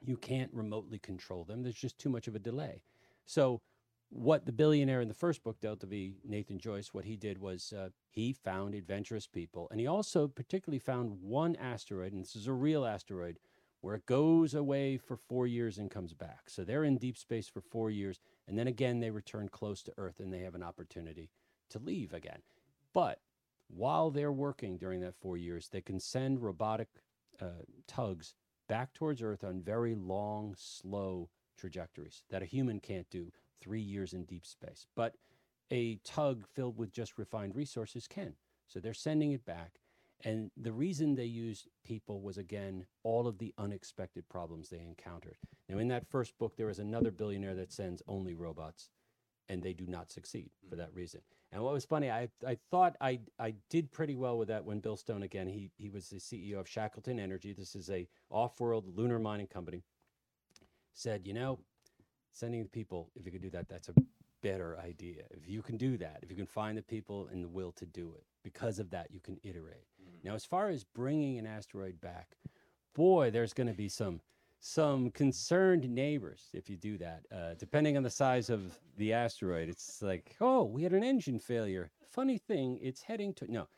You 0.00 0.16
can't 0.16 0.52
remotely 0.54 0.98
control 0.98 1.44
them. 1.44 1.62
There's 1.62 1.74
just 1.74 1.98
too 1.98 2.08
much 2.08 2.28
of 2.28 2.34
a 2.34 2.38
delay. 2.38 2.82
So, 3.28 3.60
what 4.08 4.46
the 4.46 4.52
billionaire 4.52 5.02
in 5.02 5.08
the 5.08 5.14
first 5.14 5.44
book, 5.44 5.60
Delta 5.60 5.84
V, 5.84 6.14
Nathan 6.24 6.58
Joyce, 6.58 6.94
what 6.94 7.04
he 7.04 7.14
did 7.14 7.36
was 7.36 7.74
uh, 7.76 7.90
he 8.08 8.32
found 8.32 8.74
adventurous 8.74 9.26
people. 9.26 9.68
And 9.70 9.78
he 9.78 9.86
also 9.86 10.28
particularly 10.28 10.78
found 10.78 11.20
one 11.20 11.54
asteroid, 11.56 12.14
and 12.14 12.22
this 12.22 12.34
is 12.34 12.46
a 12.46 12.54
real 12.54 12.86
asteroid, 12.86 13.38
where 13.82 13.94
it 13.96 14.06
goes 14.06 14.54
away 14.54 14.96
for 14.96 15.18
four 15.18 15.46
years 15.46 15.76
and 15.76 15.90
comes 15.90 16.14
back. 16.14 16.48
So 16.48 16.64
they're 16.64 16.84
in 16.84 16.96
deep 16.96 17.18
space 17.18 17.48
for 17.48 17.60
four 17.60 17.90
years. 17.90 18.18
And 18.48 18.58
then 18.58 18.66
again, 18.66 18.98
they 18.98 19.10
return 19.10 19.50
close 19.50 19.82
to 19.82 19.92
Earth 19.98 20.20
and 20.20 20.32
they 20.32 20.40
have 20.40 20.54
an 20.54 20.62
opportunity 20.62 21.28
to 21.68 21.78
leave 21.78 22.14
again. 22.14 22.40
But 22.94 23.20
while 23.68 24.10
they're 24.10 24.32
working 24.32 24.78
during 24.78 25.02
that 25.02 25.20
four 25.20 25.36
years, 25.36 25.68
they 25.68 25.82
can 25.82 26.00
send 26.00 26.42
robotic 26.42 26.88
uh, 27.42 27.62
tugs 27.86 28.34
back 28.70 28.94
towards 28.94 29.20
Earth 29.20 29.44
on 29.44 29.60
very 29.60 29.94
long, 29.94 30.54
slow 30.56 31.28
trajectories 31.58 32.22
that 32.30 32.42
a 32.42 32.46
human 32.46 32.80
can't 32.80 33.10
do 33.10 33.32
three 33.60 33.80
years 33.80 34.14
in 34.14 34.24
deep 34.24 34.46
space. 34.46 34.86
But 34.94 35.14
a 35.70 35.96
tug 35.96 36.46
filled 36.46 36.78
with 36.78 36.92
just 36.92 37.18
refined 37.18 37.54
resources 37.54 38.06
can. 38.06 38.34
So 38.66 38.80
they're 38.80 38.94
sending 38.94 39.32
it 39.32 39.44
back. 39.44 39.80
And 40.24 40.50
the 40.56 40.72
reason 40.72 41.14
they 41.14 41.24
used 41.24 41.68
people 41.84 42.20
was, 42.20 42.38
again, 42.38 42.86
all 43.04 43.28
of 43.28 43.38
the 43.38 43.54
unexpected 43.56 44.28
problems 44.28 44.68
they 44.68 44.80
encountered. 44.80 45.36
Now, 45.68 45.78
in 45.78 45.88
that 45.88 46.08
first 46.08 46.36
book, 46.38 46.56
there 46.56 46.70
is 46.70 46.80
another 46.80 47.10
billionaire 47.10 47.54
that 47.54 47.72
sends 47.72 48.02
only 48.08 48.34
robots, 48.34 48.90
and 49.48 49.62
they 49.62 49.72
do 49.72 49.86
not 49.86 50.10
succeed 50.10 50.50
for 50.68 50.74
that 50.76 50.92
reason. 50.92 51.20
And 51.52 51.62
what 51.62 51.72
was 51.72 51.84
funny, 51.84 52.10
I, 52.10 52.28
I 52.46 52.58
thought 52.70 52.96
I, 53.00 53.20
I 53.38 53.54
did 53.70 53.92
pretty 53.92 54.16
well 54.16 54.36
with 54.38 54.48
that 54.48 54.64
when 54.64 54.80
Bill 54.80 54.96
Stone, 54.96 55.22
again, 55.22 55.46
he, 55.46 55.70
he 55.76 55.88
was 55.88 56.08
the 56.08 56.16
CEO 56.16 56.58
of 56.58 56.68
Shackleton 56.68 57.20
Energy. 57.20 57.52
This 57.52 57.76
is 57.76 57.88
a 57.88 58.08
off-world 58.28 58.86
lunar 58.96 59.18
mining 59.18 59.46
company. 59.46 59.84
Said, 60.98 61.28
you 61.28 61.32
know, 61.32 61.60
sending 62.32 62.60
the 62.60 62.68
people, 62.68 63.08
if 63.14 63.24
you 63.24 63.30
could 63.30 63.40
do 63.40 63.50
that, 63.50 63.68
that's 63.68 63.88
a 63.88 63.94
better 64.42 64.76
idea. 64.84 65.22
If 65.30 65.48
you 65.48 65.62
can 65.62 65.76
do 65.76 65.96
that, 65.98 66.18
if 66.22 66.28
you 66.28 66.36
can 66.36 66.44
find 66.44 66.76
the 66.76 66.82
people 66.82 67.28
and 67.30 67.44
the 67.44 67.48
will 67.48 67.70
to 67.76 67.86
do 67.86 68.14
it, 68.16 68.24
because 68.42 68.80
of 68.80 68.90
that, 68.90 69.06
you 69.12 69.20
can 69.20 69.38
iterate. 69.44 69.86
Now, 70.24 70.34
as 70.34 70.44
far 70.44 70.70
as 70.70 70.82
bringing 70.82 71.38
an 71.38 71.46
asteroid 71.46 72.00
back, 72.00 72.36
boy, 72.96 73.30
there's 73.30 73.52
going 73.52 73.68
to 73.68 73.74
be 73.74 73.88
some 73.88 74.20
some 74.58 75.12
concerned 75.12 75.88
neighbors 75.88 76.48
if 76.52 76.68
you 76.68 76.76
do 76.76 76.98
that. 76.98 77.22
Uh, 77.32 77.54
depending 77.56 77.96
on 77.96 78.02
the 78.02 78.10
size 78.10 78.50
of 78.50 78.76
the 78.96 79.12
asteroid, 79.12 79.68
it's 79.68 80.02
like, 80.02 80.34
oh, 80.40 80.64
we 80.64 80.82
had 80.82 80.92
an 80.92 81.04
engine 81.04 81.38
failure. 81.38 81.92
Funny 82.10 82.38
thing, 82.38 82.76
it's 82.82 83.02
heading 83.02 83.32
to 83.34 83.48
no. 83.48 83.68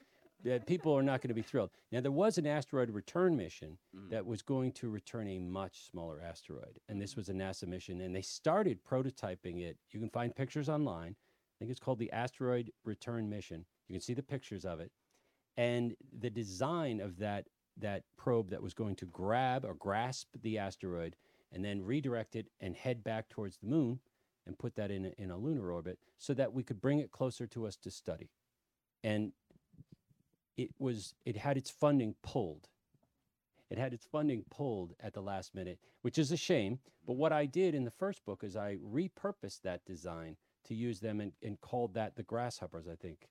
That 0.45 0.67
people 0.67 0.97
are 0.97 1.03
not 1.03 1.21
going 1.21 1.29
to 1.29 1.35
be 1.35 1.43
thrilled. 1.43 1.71
Now, 1.93 2.01
there 2.01 2.11
was 2.11 2.39
an 2.39 2.47
asteroid 2.47 2.91
return 2.91 3.37
mission 3.37 3.79
mm-hmm. 3.95 4.09
that 4.11 4.25
was 4.25 4.43
going 4.43 4.73
to 4.73 4.89
return 4.89 5.29
a 5.29 5.39
much 5.39 5.91
smaller 5.91 6.21
asteroid, 6.21 6.79
and 6.89 7.01
this 7.01 7.13
mm-hmm. 7.13 7.21
was 7.21 7.29
a 7.29 7.35
NASA 7.35 7.67
mission, 7.67 8.01
and 8.01 8.15
they 8.15 8.23
started 8.23 8.79
prototyping 8.83 9.61
it. 9.61 9.77
You 9.91 10.01
can 10.01 10.11
find 10.11 10.35
pictures 10.35 10.69
online. 10.69 11.15
I 11.17 11.55
think 11.59 11.71
it's 11.71 11.81
called 11.81 11.99
the 11.99 12.13
Asteroid 12.13 12.71
Return 12.85 13.29
Mission. 13.29 13.67
You 13.87 13.95
can 13.95 14.01
see 14.01 14.15
the 14.15 14.23
pictures 14.23 14.65
of 14.65 14.81
it 14.81 14.91
and 15.57 15.95
the 16.21 16.31
design 16.31 17.01
of 17.01 17.19
that 17.19 17.47
that 17.77 18.03
probe 18.17 18.51
that 18.51 18.63
was 18.63 18.75
going 18.75 18.97
to 18.97 19.07
grab 19.07 19.65
or 19.65 19.75
grasp 19.75 20.29
the 20.43 20.59
asteroid 20.59 21.17
and 21.53 21.65
then 21.65 21.83
redirect 21.83 22.37
it 22.37 22.47
and 22.61 22.77
head 22.77 23.03
back 23.03 23.29
towards 23.29 23.59
the 23.59 23.67
moon 23.67 24.01
and 24.47 24.59
put 24.59 24.75
that 24.75 24.91
in 24.91 25.07
a, 25.07 25.23
in 25.23 25.31
a 25.31 25.37
lunar 25.37 25.71
orbit 25.71 25.99
so 26.19 26.35
that 26.35 26.53
we 26.53 26.63
could 26.63 26.81
bring 26.81 26.99
it 26.99 27.11
closer 27.11 27.47
to 27.47 27.67
us 27.67 27.77
to 27.77 27.91
study 27.91 28.31
and 29.03 29.33
it 30.57 30.71
was 30.79 31.15
it 31.25 31.37
had 31.37 31.57
its 31.57 31.71
funding 31.71 32.15
pulled. 32.23 32.69
It 33.71 33.79
had 33.79 33.95
its 33.95 34.07
funding 34.07 34.45
pulled 34.51 34.95
at 35.01 35.15
the 35.15 35.23
last 35.23 35.55
minute 35.55 35.79
which 36.03 36.19
is 36.19 36.33
a 36.33 36.37
shame 36.37 36.81
but 37.07 37.13
what 37.17 37.33
i 37.33 37.47
did 37.47 37.73
in 37.73 37.85
the 37.85 37.91
first 37.93 38.25
book 38.25 38.43
is 38.43 38.57
i 38.57 38.77
repurposed 38.85 39.63
that 39.63 39.85
design 39.85 40.37
to 40.65 40.75
use 40.75 40.99
them 40.99 41.21
and, 41.21 41.33
and 41.41 41.61
called 41.61 41.95
that 41.95 42.17
the 42.17 42.25
grasshoppers 42.25 42.89
i 42.89 42.97
think 42.97 43.29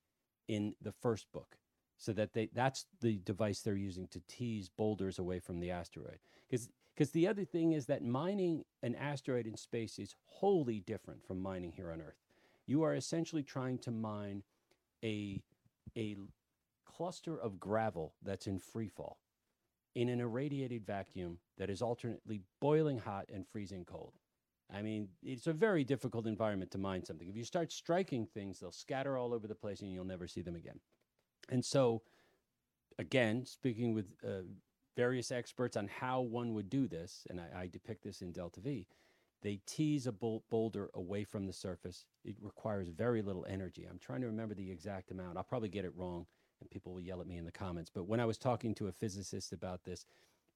in 0.48 0.74
the 0.82 0.94
first 0.94 1.30
book 1.34 1.58
so 2.00 2.14
that 2.14 2.34
they 2.34 2.50
that's 2.54 2.86
the 3.02 3.20
device 3.26 3.60
they're 3.62 3.76
using 3.76 4.08
to 4.08 4.22
tease 4.28 4.70
boulders 4.70 5.20
away 5.20 5.40
from 5.40 5.60
the 5.60 5.70
asteroid. 5.70 6.20
Because 6.50 6.70
because 6.96 7.12
the 7.12 7.28
other 7.28 7.46
thing 7.46 7.74
is 7.74 7.86
that 7.86 8.04
mining 8.04 8.64
an 8.84 8.96
asteroid 8.96 9.46
in 9.46 9.56
space 9.56 10.00
is 10.00 10.16
wholly 10.26 10.80
different 10.80 11.26
from 11.26 11.42
mining 11.42 11.72
here 11.74 11.92
on 11.92 12.02
earth. 12.02 12.18
You 12.66 12.84
are 12.84 12.96
essentially 12.96 13.44
trying 13.44 13.78
to 13.80 13.92
mine 13.92 14.44
a 15.04 15.42
a 15.98 16.16
cluster 17.00 17.40
of 17.40 17.60
gravel 17.60 18.14
that's 18.22 18.46
in 18.46 18.60
free 18.60 18.90
fall 18.90 19.20
in 19.96 20.10
an 20.10 20.20
irradiated 20.20 20.86
vacuum 20.86 21.40
that 21.58 21.70
is 21.70 21.82
alternately 21.82 22.42
boiling 22.60 23.00
hot 23.00 23.26
and 23.34 23.48
freezing 23.48 23.86
cold 23.86 24.14
I 24.72 24.82
mean, 24.84 25.08
it's 25.24 25.48
a 25.48 25.54
very 25.54 25.84
difficult 25.84 26.28
environment 26.28 26.72
to 26.72 26.78
mine 26.78 27.04
something. 27.04 27.28
If 27.28 27.36
you 27.36 27.44
start 27.44 27.72
striking 27.72 28.28
things, 28.28 28.60
they'll 28.60 28.72
scatter 28.72 29.18
all 29.18 29.34
over 29.34 29.48
the 29.48 29.56
place 29.56 29.82
and 29.82 29.92
you'll 29.92 30.06
never 30.06 30.28
see 30.28 30.42
them 30.42 30.56
again. 30.56 30.80
And 31.50 31.66
so, 31.66 32.04
again, 33.00 33.46
speaking 33.46 33.94
with 33.94 34.14
uh, 34.24 34.44
various 34.96 35.32
experts 35.32 35.76
on 35.76 35.88
how 35.88 36.22
one 36.22 36.54
would 36.54 36.70
do 36.70 36.88
this, 36.88 37.26
and 37.30 37.42
I, 37.42 37.62
I 37.62 37.68
depict 37.68 38.04
this 38.04 38.22
in 38.22 38.32
Delta 38.32 38.62
V, 38.62 38.86
they 39.42 39.60
tease 39.66 40.06
a 40.06 40.12
boulder 40.12 40.92
away 40.94 41.24
from 41.24 41.48
the 41.48 41.54
surface. 41.54 42.06
It 42.24 42.36
requires 42.40 42.90
very 42.90 43.22
little 43.24 43.48
energy. 43.50 43.88
I'm 43.90 43.98
trying 43.98 44.22
to 44.22 44.28
remember 44.28 44.54
the 44.54 44.70
exact 44.70 45.10
amount. 45.10 45.38
I'll 45.38 45.44
probably 45.44 45.70
get 45.70 45.86
it 45.86 45.96
wrong, 45.96 46.28
and 46.62 46.70
people 46.70 46.94
will 46.94 47.02
yell 47.02 47.22
at 47.22 47.28
me 47.28 47.38
in 47.38 47.46
the 47.46 47.52
comments. 47.52 47.92
But 47.94 48.08
when 48.08 48.20
I 48.20 48.26
was 48.26 48.38
talking 48.38 48.74
to 48.76 48.88
a 48.88 48.92
physicist 48.92 49.54
about 49.54 49.84
this, 49.84 50.06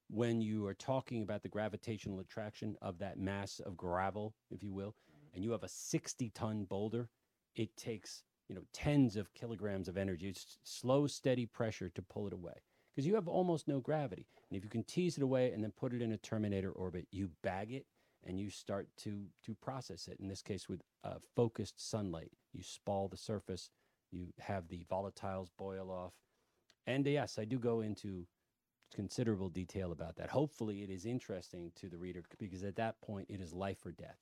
when 0.08 0.40
you 0.40 0.66
are 0.66 0.74
talking 0.74 1.22
about 1.22 1.42
the 1.42 1.48
gravitational 1.48 2.20
attraction 2.20 2.76
of 2.82 2.98
that 2.98 3.18
mass 3.18 3.60
of 3.60 3.76
gravel, 3.76 4.34
if 4.50 4.62
you 4.62 4.72
will, 4.72 4.94
and 5.34 5.42
you 5.42 5.50
have 5.52 5.62
a 5.62 5.68
60 5.68 6.30
ton 6.30 6.64
boulder, 6.64 7.08
it 7.56 7.76
takes 7.76 8.22
you 8.48 8.54
know 8.54 8.62
tens 8.72 9.16
of 9.16 9.32
kilograms 9.34 9.88
of 9.88 9.96
energy. 9.96 10.28
It's 10.28 10.58
slow, 10.62 11.06
steady 11.06 11.46
pressure 11.46 11.88
to 11.90 12.02
pull 12.02 12.26
it 12.26 12.32
away 12.32 12.62
because 12.94 13.06
you 13.06 13.14
have 13.14 13.28
almost 13.28 13.66
no 13.66 13.80
gravity. 13.80 14.26
And 14.50 14.56
if 14.56 14.64
you 14.64 14.70
can 14.70 14.84
tease 14.84 15.16
it 15.16 15.22
away 15.22 15.52
and 15.52 15.62
then 15.62 15.72
put 15.72 15.92
it 15.92 16.02
in 16.02 16.12
a 16.12 16.18
terminator 16.18 16.70
orbit, 16.70 17.06
you 17.10 17.30
bag 17.42 17.72
it 17.72 17.86
and 18.26 18.38
you 18.38 18.50
start 18.50 18.88
to 18.98 19.24
to 19.44 19.54
process 19.54 20.08
it. 20.08 20.18
In 20.20 20.28
this 20.28 20.42
case, 20.42 20.68
with 20.68 20.80
uh, 21.02 21.14
focused 21.34 21.88
sunlight, 21.90 22.32
you 22.52 22.62
spall 22.62 23.08
the 23.08 23.16
surface. 23.16 23.70
You 24.14 24.28
have 24.38 24.68
the 24.68 24.84
volatiles 24.90 25.48
boil 25.58 25.90
off. 25.90 26.12
And 26.86 27.04
yes, 27.04 27.38
I 27.38 27.44
do 27.44 27.58
go 27.58 27.80
into 27.80 28.26
considerable 28.94 29.48
detail 29.48 29.90
about 29.90 30.16
that. 30.16 30.30
Hopefully, 30.30 30.82
it 30.82 30.90
is 30.90 31.04
interesting 31.04 31.72
to 31.76 31.88
the 31.88 31.98
reader 31.98 32.22
because 32.38 32.62
at 32.62 32.76
that 32.76 33.00
point, 33.00 33.26
it 33.28 33.40
is 33.40 33.52
life 33.52 33.84
or 33.84 33.90
death. 33.90 34.18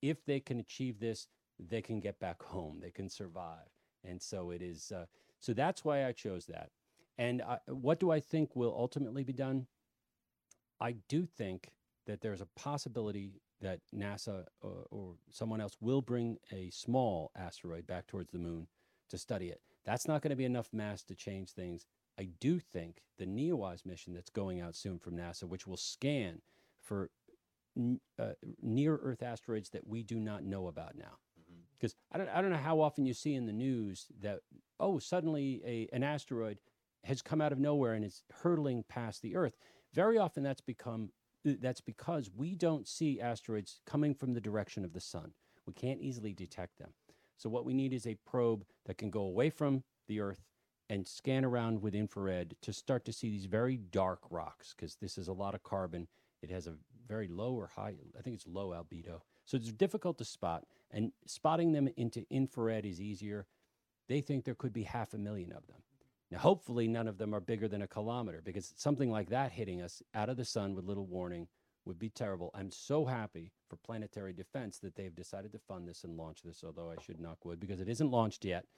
If 0.00 0.24
they 0.24 0.38
can 0.38 0.60
achieve 0.60 1.00
this, 1.00 1.26
they 1.58 1.82
can 1.82 1.98
get 1.98 2.20
back 2.20 2.42
home, 2.42 2.78
they 2.80 2.90
can 2.90 3.08
survive. 3.08 3.68
And 4.04 4.22
so 4.22 4.50
it 4.50 4.62
is, 4.62 4.92
uh, 4.92 5.06
so 5.40 5.52
that's 5.52 5.84
why 5.84 6.06
I 6.06 6.12
chose 6.12 6.46
that. 6.46 6.70
And 7.18 7.42
I, 7.42 7.58
what 7.66 7.98
do 7.98 8.10
I 8.10 8.20
think 8.20 8.54
will 8.54 8.74
ultimately 8.76 9.24
be 9.24 9.32
done? 9.32 9.66
I 10.80 10.96
do 11.08 11.26
think 11.26 11.72
that 12.06 12.20
there's 12.20 12.42
a 12.42 12.48
possibility 12.54 13.40
that 13.62 13.80
NASA 13.94 14.44
or, 14.60 14.86
or 14.90 15.14
someone 15.30 15.60
else 15.60 15.78
will 15.80 16.02
bring 16.02 16.36
a 16.52 16.70
small 16.70 17.32
asteroid 17.34 17.86
back 17.86 18.06
towards 18.06 18.30
the 18.30 18.38
moon 18.38 18.68
to 19.10 19.18
study 19.18 19.48
it. 19.48 19.60
That's 19.84 20.08
not 20.08 20.22
going 20.22 20.30
to 20.30 20.36
be 20.36 20.44
enough 20.44 20.72
mass 20.72 21.02
to 21.04 21.14
change 21.14 21.50
things. 21.50 21.86
I 22.18 22.28
do 22.40 22.58
think 22.58 23.02
the 23.18 23.26
NEOWISE 23.26 23.86
mission 23.86 24.14
that's 24.14 24.30
going 24.30 24.60
out 24.60 24.74
soon 24.74 24.98
from 24.98 25.16
NASA, 25.16 25.44
which 25.44 25.66
will 25.66 25.76
scan 25.76 26.40
for 26.82 27.10
uh, 28.18 28.30
near 28.62 28.96
Earth 28.96 29.22
asteroids 29.22 29.70
that 29.70 29.86
we 29.86 30.02
do 30.02 30.18
not 30.18 30.44
know 30.44 30.66
about 30.66 30.96
now. 30.96 31.18
Because 31.78 31.94
I 32.10 32.18
don't, 32.18 32.28
I 32.30 32.40
don't 32.40 32.50
know 32.50 32.56
how 32.56 32.80
often 32.80 33.04
you 33.04 33.12
see 33.12 33.34
in 33.34 33.46
the 33.46 33.52
news 33.52 34.06
that, 34.22 34.40
oh, 34.80 34.98
suddenly 34.98 35.60
a, 35.64 35.88
an 35.94 36.02
asteroid 36.02 36.58
has 37.04 37.20
come 37.20 37.42
out 37.42 37.52
of 37.52 37.58
nowhere 37.58 37.92
and 37.92 38.04
is 38.04 38.22
hurtling 38.42 38.84
past 38.88 39.20
the 39.20 39.36
Earth. 39.36 39.56
Very 39.92 40.18
often 40.18 40.42
that's 40.42 40.62
become 40.62 41.10
that's 41.44 41.80
because 41.80 42.28
we 42.34 42.56
don't 42.56 42.88
see 42.88 43.20
asteroids 43.20 43.80
coming 43.86 44.14
from 44.14 44.34
the 44.34 44.40
direction 44.40 44.84
of 44.84 44.92
the 44.92 45.00
sun. 45.00 45.32
We 45.64 45.74
can't 45.74 46.00
easily 46.00 46.32
detect 46.32 46.78
them. 46.78 46.90
So 47.36 47.48
what 47.48 47.64
we 47.64 47.74
need 47.74 47.92
is 47.92 48.06
a 48.06 48.14
probe 48.26 48.64
that 48.86 48.98
can 48.98 49.10
go 49.10 49.22
away 49.22 49.50
from 49.50 49.82
the 50.08 50.20
Earth 50.20 50.42
and 50.88 51.06
scan 51.06 51.44
around 51.44 51.82
with 51.82 51.94
infrared 51.94 52.54
to 52.62 52.72
start 52.72 53.04
to 53.04 53.12
see 53.12 53.28
these 53.28 53.46
very 53.46 53.76
dark 53.76 54.20
rocks 54.30 54.74
because 54.74 54.96
this 54.96 55.18
is 55.18 55.28
a 55.28 55.32
lot 55.32 55.54
of 55.54 55.62
carbon. 55.62 56.06
It 56.42 56.50
has 56.50 56.66
a 56.66 56.74
very 57.08 57.28
low 57.28 57.54
or 57.54 57.66
high, 57.66 57.94
I 58.18 58.22
think 58.22 58.36
it's 58.36 58.46
low 58.46 58.70
albedo. 58.70 59.20
So 59.44 59.56
it's 59.56 59.72
difficult 59.72 60.18
to 60.18 60.24
spot, 60.24 60.64
and 60.90 61.12
spotting 61.24 61.72
them 61.72 61.88
into 61.96 62.24
infrared 62.30 62.84
is 62.84 63.00
easier. 63.00 63.46
They 64.08 64.20
think 64.20 64.44
there 64.44 64.54
could 64.54 64.72
be 64.72 64.82
half 64.84 65.14
a 65.14 65.18
million 65.18 65.52
of 65.52 65.66
them. 65.66 65.82
Now, 66.30 66.38
hopefully, 66.38 66.88
none 66.88 67.06
of 67.06 67.18
them 67.18 67.32
are 67.32 67.40
bigger 67.40 67.68
than 67.68 67.82
a 67.82 67.86
kilometer 67.86 68.40
because 68.44 68.72
something 68.76 69.10
like 69.10 69.30
that 69.30 69.52
hitting 69.52 69.80
us 69.80 70.02
out 70.14 70.28
of 70.28 70.36
the 70.36 70.44
sun 70.44 70.74
with 70.74 70.84
little 70.84 71.06
warning 71.06 71.46
would 71.86 71.98
be 71.98 72.10
terrible. 72.10 72.50
I'm 72.54 72.70
so 72.70 73.04
happy 73.04 73.52
for 73.68 73.76
Planetary 73.76 74.32
Defense 74.32 74.78
that 74.80 74.96
they've 74.96 75.14
decided 75.14 75.52
to 75.52 75.58
fund 75.58 75.88
this 75.88 76.04
and 76.04 76.16
launch 76.16 76.42
this, 76.42 76.62
although 76.64 76.90
I 76.90 77.02
should 77.02 77.20
knock 77.20 77.44
wood 77.44 77.60
because 77.60 77.80
it 77.80 77.88
isn't 77.88 78.10
launched 78.10 78.44
yet. 78.44 78.64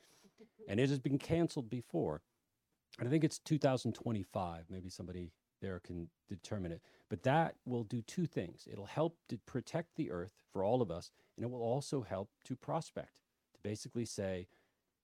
And 0.68 0.78
it 0.78 0.90
has 0.90 0.98
been 0.98 1.18
canceled 1.18 1.70
before. 1.70 2.20
And 2.98 3.08
I 3.08 3.10
think 3.10 3.24
it's 3.24 3.38
2025. 3.38 4.66
Maybe 4.70 4.90
somebody 4.90 5.32
there 5.60 5.80
can 5.80 6.08
determine 6.28 6.72
it. 6.72 6.82
But 7.08 7.22
that 7.22 7.54
will 7.64 7.84
do 7.84 8.02
two 8.02 8.26
things 8.26 8.68
it'll 8.70 8.86
help 8.86 9.16
to 9.30 9.38
protect 9.38 9.96
the 9.96 10.10
Earth 10.10 10.32
for 10.52 10.62
all 10.62 10.82
of 10.82 10.90
us, 10.90 11.10
and 11.36 11.44
it 11.44 11.50
will 11.50 11.62
also 11.62 12.02
help 12.02 12.30
to 12.44 12.54
prospect, 12.54 13.20
to 13.54 13.60
basically 13.62 14.04
say, 14.04 14.46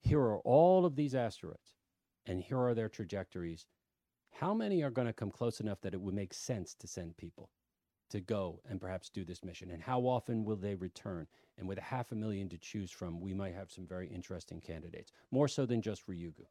here 0.01 0.21
are 0.21 0.37
all 0.39 0.85
of 0.85 0.95
these 0.95 1.15
asteroids, 1.15 1.73
and 2.25 2.41
here 2.41 2.59
are 2.59 2.75
their 2.75 2.89
trajectories. 2.89 3.65
How 4.39 4.53
many 4.53 4.83
are 4.83 4.91
going 4.91 5.07
to 5.07 5.13
come 5.13 5.31
close 5.31 5.59
enough 5.59 5.81
that 5.81 5.93
it 5.93 6.01
would 6.01 6.13
make 6.13 6.33
sense 6.33 6.75
to 6.75 6.87
send 6.87 7.17
people 7.17 7.49
to 8.09 8.21
go 8.21 8.61
and 8.69 8.79
perhaps 8.79 9.09
do 9.09 9.23
this 9.23 9.43
mission? 9.43 9.71
And 9.71 9.81
how 9.81 10.01
often 10.01 10.45
will 10.45 10.55
they 10.55 10.75
return? 10.75 11.27
And 11.57 11.67
with 11.67 11.77
a 11.77 11.81
half 11.81 12.11
a 12.11 12.15
million 12.15 12.49
to 12.49 12.57
choose 12.57 12.91
from, 12.91 13.19
we 13.21 13.33
might 13.33 13.55
have 13.55 13.71
some 13.71 13.87
very 13.87 14.07
interesting 14.07 14.61
candidates, 14.61 15.11
more 15.31 15.47
so 15.47 15.65
than 15.65 15.81
just 15.81 16.07
Ryugu. 16.07 16.45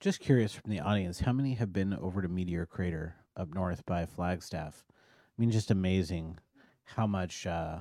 Just 0.00 0.20
curious 0.20 0.52
from 0.52 0.70
the 0.70 0.80
audience, 0.80 1.20
how 1.20 1.32
many 1.32 1.54
have 1.54 1.72
been 1.72 1.94
over 1.94 2.20
to 2.20 2.28
Meteor 2.28 2.66
Crater 2.66 3.14
up 3.36 3.54
north 3.54 3.86
by 3.86 4.06
Flagstaff? 4.06 4.84
I 4.90 5.40
mean, 5.40 5.50
just 5.50 5.70
amazing 5.70 6.38
how 6.84 7.06
much, 7.06 7.46
uh, 7.46 7.80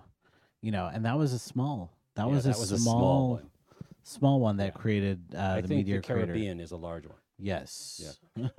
you 0.61 0.71
know, 0.71 0.89
and 0.91 1.05
that 1.05 1.17
was 1.17 1.33
a 1.33 1.39
small, 1.39 1.91
that 2.15 2.27
Yeah, 2.27 2.33
was, 2.35 2.43
that 2.45 2.57
a, 2.57 2.59
was 2.59 2.69
small, 2.69 2.75
a 2.75 2.79
small 2.79 3.29
one. 3.29 3.49
small 4.03 4.39
one 4.39 4.57
that 4.57 4.65
Yeah. 4.67 4.71
created 4.81 5.35
uh, 5.35 5.55
I 5.55 5.61
the 5.61 5.67
think 5.67 5.79
Meteor 5.85 5.97
the 5.97 6.03
Crater. 6.07 6.25
Caribbean 6.33 6.59
is 6.59 6.71
a 6.71 6.77
large 6.77 7.05
one. 7.07 7.17
Yes. 7.37 8.17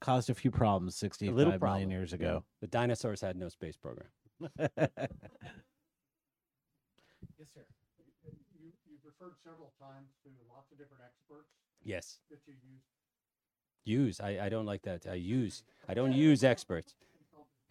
Caused 0.00 0.28
a 0.30 0.34
few 0.34 0.50
problems 0.50 0.96
65 0.96 1.34
million 1.34 1.58
problem, 1.58 1.90
years 1.90 2.10
yeah. 2.10 2.16
ago. 2.16 2.44
The 2.60 2.66
dinosaurs 2.66 3.20
had 3.20 3.36
no 3.36 3.48
space 3.48 3.76
program. 3.76 4.08
Yes, 7.38 7.48
sir. 7.54 7.64
You, 8.60 8.72
you've 8.88 9.04
referred 9.04 9.34
several 9.42 9.72
times 9.80 10.12
to 10.24 10.30
lots 10.48 10.70
of 10.72 10.78
different 10.78 11.02
experts 11.04 11.50
Yes. 11.82 12.18
that 12.30 12.40
you 12.46 12.54
use. 12.54 12.84
Use. 13.84 14.20
I, 14.20 14.46
I 14.46 14.48
don't 14.48 14.64
like 14.66 14.82
that. 14.82 15.06
I 15.10 15.14
use. 15.14 15.62
I 15.88 15.94
don't 15.94 16.12
use 16.12 16.42
experts. 16.44 16.94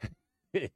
Did 0.53 0.69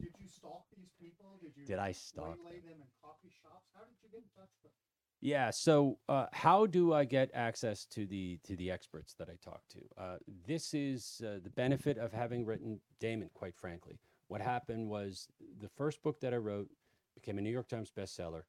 you 0.00 0.28
stalk 0.28 0.64
these 0.76 0.92
people? 1.00 1.38
Did 1.40 1.52
you 1.56 1.64
Did 1.64 1.78
I 1.78 1.92
stalk 1.92 2.36
waylay 2.44 2.60
them 2.60 2.76
in 2.82 2.88
coffee 3.00 3.32
shops? 3.42 3.68
How 3.74 3.84
did 3.84 3.96
you 4.04 4.10
get 4.12 4.20
in 4.20 4.30
touch 4.36 4.52
with 4.62 4.72
them? 4.72 4.91
Yeah. 5.22 5.50
So, 5.50 5.98
uh, 6.08 6.26
how 6.32 6.66
do 6.66 6.92
I 6.92 7.04
get 7.04 7.30
access 7.32 7.86
to 7.86 8.06
the 8.06 8.40
to 8.42 8.56
the 8.56 8.72
experts 8.72 9.14
that 9.14 9.28
I 9.30 9.36
talk 9.40 9.62
to? 9.68 9.78
Uh, 9.96 10.16
this 10.48 10.74
is 10.74 11.22
uh, 11.24 11.38
the 11.42 11.50
benefit 11.50 11.96
of 11.96 12.12
having 12.12 12.44
written 12.44 12.80
Daemon. 12.98 13.30
Quite 13.32 13.54
frankly, 13.54 14.00
what 14.26 14.40
happened 14.40 14.90
was 14.90 15.28
the 15.60 15.68
first 15.68 16.02
book 16.02 16.18
that 16.20 16.34
I 16.34 16.38
wrote 16.38 16.68
became 17.14 17.38
a 17.38 17.40
New 17.40 17.50
York 17.50 17.68
Times 17.68 17.92
bestseller, 17.96 18.42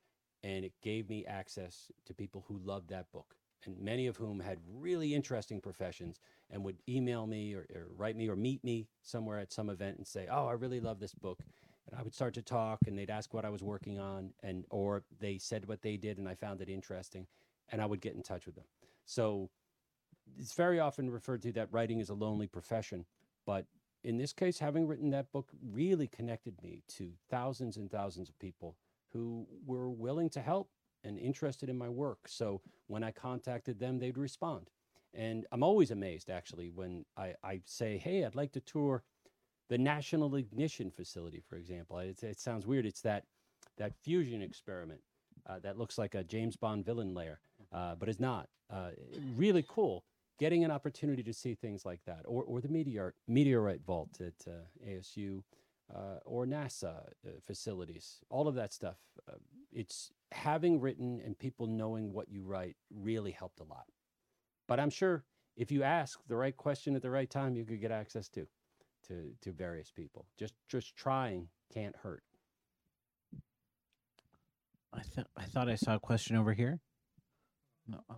and 0.44 0.66
it 0.66 0.74
gave 0.82 1.10
me 1.10 1.24
access 1.28 1.92
to 2.06 2.14
people 2.16 2.44
who 2.48 2.58
loved 2.58 2.90
that 2.90 3.12
book, 3.12 3.36
and 3.66 3.80
many 3.80 4.08
of 4.08 4.18
whom 4.18 4.40
had 4.40 4.58
really 4.68 5.14
interesting 5.14 5.62
professions 5.62 6.20
and 6.50 6.64
would 6.64 6.78
email 6.90 7.28
me 7.28 7.54
or, 7.54 7.68
or 7.76 7.86
write 7.96 8.16
me 8.16 8.28
or 8.28 8.36
meet 8.36 8.64
me 8.64 8.88
somewhere 9.04 9.38
at 9.38 9.54
some 9.54 9.70
event 9.70 10.00
and 10.00 10.08
say, 10.08 10.26
"Oh, 10.28 10.48
I 10.48 10.54
really 10.54 10.80
love 10.80 11.00
this 11.00 11.14
book." 11.14 11.38
And 11.90 12.00
I 12.00 12.04
would 12.04 12.14
start 12.14 12.34
to 12.36 12.42
talk 12.42 12.80
and 12.88 12.98
they'd 12.98 13.10
ask 13.10 13.34
what 13.34 13.46
I 13.46 13.50
was 13.50 13.64
working 13.64 14.00
on 14.00 14.32
and 14.42 14.66
or 14.70 15.04
they 15.20 15.38
said 15.38 15.68
what 15.68 15.82
they 15.82 15.98
did 15.98 16.18
and 16.18 16.28
I 16.28 16.36
found 16.36 16.62
it 16.62 16.70
interesting 16.70 17.28
and 17.70 17.82
I 17.82 17.86
would 17.86 18.02
get 18.02 18.16
in 18.16 18.24
touch 18.24 18.46
with 18.46 18.56
them. 18.56 18.66
So 19.06 19.50
it's 20.38 20.54
very 20.54 20.80
often 20.80 21.10
referred 21.10 21.42
to 21.44 21.52
that 21.54 21.72
writing 21.72 22.00
is 22.00 22.10
a 22.10 22.14
lonely 22.14 22.48
profession, 22.48 23.06
but 23.46 23.66
in 24.04 24.18
this 24.18 24.34
case 24.34 24.60
having 24.60 24.88
written 24.88 25.10
that 25.12 25.32
book 25.32 25.52
really 25.72 26.08
connected 26.08 26.62
me 26.62 26.84
to 26.90 27.12
thousands 27.30 27.78
and 27.78 27.92
thousands 27.92 28.30
of 28.30 28.40
people 28.40 28.76
who 29.12 29.46
were 29.66 29.90
willing 29.90 30.30
to 30.30 30.42
help 30.42 30.70
and 31.04 31.20
interested 31.20 31.70
in 31.70 31.78
my 31.78 31.90
work. 31.90 32.28
So 32.28 32.62
when 32.88 33.04
I 33.04 33.12
contacted 33.12 33.80
them, 33.80 34.00
they'd 34.00 34.18
respond. 34.18 34.70
And 35.14 35.46
I'm 35.52 35.64
always 35.64 35.92
amazed 35.92 36.30
actually 36.30 36.70
when 36.70 37.06
I, 37.16 37.36
I 37.44 37.62
say, 37.66 37.98
hey, 37.98 38.26
I'd 38.26 38.36
like 38.36 38.54
to 38.54 38.60
tour 38.62 39.04
the 39.70 39.78
National 39.78 40.36
Ignition 40.36 40.92
Facility, 40.92 41.42
for 41.48 41.56
example. 41.56 42.00
It, 42.00 42.22
it 42.24 42.40
sounds 42.40 42.66
weird. 42.66 42.86
It's 42.86 43.02
that 43.02 43.26
that 43.78 43.94
fusion 44.04 44.42
experiment 44.42 45.02
uh, 45.48 45.60
that 45.60 45.78
looks 45.78 45.98
like 45.98 46.16
a 46.16 46.24
James 46.24 46.56
Bond 46.56 46.86
villain 46.86 47.14
lair, 47.14 47.40
uh, 47.72 47.96
but 47.96 48.10
it's 48.10 48.20
not. 48.20 48.50
Uh, 48.70 48.90
really 49.36 49.66
cool. 49.68 50.04
Getting 50.40 50.64
an 50.64 50.72
opportunity 50.72 51.24
to 51.24 51.34
see 51.34 51.54
things 51.54 51.86
like 51.86 52.02
that, 52.06 52.22
or 52.26 52.44
or 52.44 52.60
the 52.62 52.70
meteor 52.70 53.14
meteorite 53.28 53.84
vault 53.86 54.20
at 54.20 54.34
uh, 54.48 54.88
ASU, 54.88 55.44
uh, 55.94 56.20
or 56.26 56.46
NASA 56.46 57.08
uh, 57.26 57.30
facilities. 57.46 58.20
All 58.30 58.48
of 58.48 58.56
that 58.56 58.74
stuff. 58.74 58.98
It's 59.72 60.12
having 60.32 60.80
written 60.80 61.22
and 61.26 61.38
people 61.38 61.68
knowing 61.68 62.14
what 62.14 62.30
you 62.30 62.44
write 62.44 62.76
really 62.94 63.32
helped 63.32 63.60
a 63.60 63.64
lot. 63.64 63.86
But 64.68 64.80
I'm 64.80 64.90
sure 64.90 65.24
if 65.56 65.72
you 65.72 65.84
ask 65.84 66.20
the 66.28 66.36
right 66.36 66.56
question 66.56 66.96
at 66.96 67.02
the 67.02 67.10
right 67.10 67.30
time, 67.30 67.56
you 67.56 67.66
could 67.66 67.82
get 67.82 67.92
access 67.92 68.28
to 68.30 68.48
to 69.08 69.32
to 69.42 69.52
various 69.52 69.92
people. 69.92 70.26
Just 70.38 70.54
just 70.70 70.96
trying 70.96 71.48
can't 71.74 71.96
hurt. 71.98 72.24
I 74.94 75.02
thought 75.02 75.28
I 75.38 75.44
thought 75.44 75.70
I 75.70 75.76
saw 75.76 75.96
a 75.96 76.00
question 76.00 76.36
over 76.36 76.54
here. 76.54 76.80
No, 77.88 78.00
uh, 78.10 78.14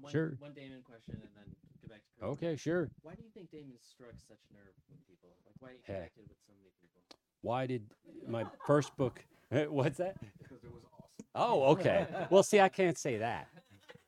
one, 0.00 0.10
Sure. 0.12 0.36
One 0.38 0.52
Daemon 0.54 0.82
question, 0.82 1.14
and 1.14 1.30
then 1.36 1.54
get 1.80 1.90
back 1.90 2.00
to 2.00 2.10
Chris. 2.18 2.30
Okay, 2.30 2.56
sure. 2.56 2.88
Why 3.02 3.14
do 3.14 3.22
you 3.22 3.30
think 3.34 3.50
Daemon 3.50 3.76
struck 3.80 4.14
such 4.26 4.38
a 4.50 4.54
nerve 4.54 4.74
with 4.88 5.06
people? 5.06 5.30
Like, 5.44 5.54
why 5.58 5.70
he 5.72 5.78
Hey. 5.84 5.94
connected 5.94 6.28
with 6.28 6.38
so 6.46 6.52
many 6.56 6.70
people? 6.80 7.02
Why 7.42 7.66
did 7.66 7.90
my 8.26 8.44
first 8.66 8.96
book? 8.96 9.24
What's 9.50 9.98
that? 9.98 10.16
Because 10.38 10.64
it 10.64 10.72
was 10.72 10.84
awesome. 10.84 11.26
Oh, 11.34 11.64
okay. 11.72 12.06
Well, 12.30 12.42
see, 12.42 12.60
I 12.60 12.68
can't 12.68 12.98
say 12.98 13.18
that. 13.18 13.48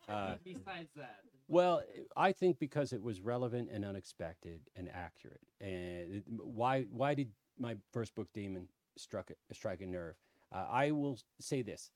Uh, 0.09 0.37
Besides 0.45 0.93
that, 0.95 1.19
Well, 1.49 1.83
I 2.17 2.33
think 2.33 2.59
because 2.59 2.93
it 2.93 3.03
was 3.03 3.21
relevant 3.21 3.69
and 3.73 3.85
unexpected 3.85 4.61
and 4.75 4.89
accurate. 4.93 5.41
And 5.61 6.23
why 6.27 6.83
why 6.91 7.15
did 7.15 7.31
my 7.59 7.77
first 7.93 8.15
book 8.15 8.29
Daemon 8.35 8.69
struck 8.97 9.31
a, 9.31 9.55
strike 9.55 9.81
a 9.81 9.87
nerve? 9.87 10.17
Uh, 10.53 10.67
I 10.71 10.91
will 10.91 11.19
say 11.41 11.63
this. 11.63 11.91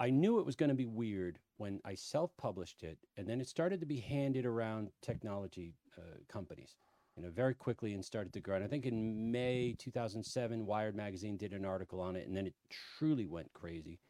I 0.00 0.10
knew 0.10 0.40
it 0.40 0.46
was 0.46 0.56
going 0.56 0.70
to 0.70 0.74
be 0.74 0.86
weird 0.86 1.38
when 1.58 1.80
I 1.84 1.94
self-published 1.94 2.82
it, 2.82 2.98
and 3.18 3.28
then 3.28 3.40
it 3.40 3.48
started 3.48 3.80
to 3.80 3.86
be 3.86 4.00
handed 4.00 4.46
around 4.46 4.88
technology 5.02 5.74
uh, 5.98 6.16
companies, 6.26 6.74
you 7.16 7.22
know, 7.22 7.28
very 7.28 7.54
quickly 7.54 7.92
and 7.92 8.02
started 8.02 8.32
to 8.32 8.40
grow. 8.40 8.56
And 8.56 8.64
I 8.64 8.68
think 8.68 8.86
in 8.86 9.30
May 9.30 9.74
2007, 9.78 10.64
Wired 10.64 10.96
magazine 10.96 11.36
did 11.36 11.52
an 11.52 11.66
article 11.66 12.00
on 12.00 12.16
it, 12.16 12.26
and 12.26 12.34
then 12.34 12.46
it 12.46 12.54
truly 12.98 13.26
went 13.26 13.52
crazy. 13.52 14.00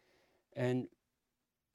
And 0.54 0.86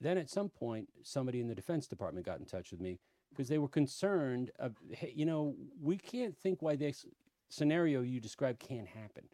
then 0.00 0.18
at 0.18 0.30
some 0.30 0.48
point, 0.48 0.88
somebody 1.02 1.40
in 1.40 1.48
the 1.48 1.54
Defense 1.54 1.86
Department 1.86 2.26
got 2.26 2.38
in 2.38 2.46
touch 2.46 2.70
with 2.70 2.80
me 2.80 2.98
because 3.30 3.48
they 3.48 3.58
were 3.58 3.68
concerned. 3.68 4.50
Of, 4.58 4.76
hey, 4.90 5.12
you 5.14 5.24
know, 5.26 5.54
we 5.80 5.96
can't 5.96 6.36
think 6.36 6.62
why 6.62 6.76
this 6.76 7.06
scenario 7.48 8.02
you 8.02 8.20
described 8.20 8.60
can't 8.60 8.88
happen. 8.88 9.24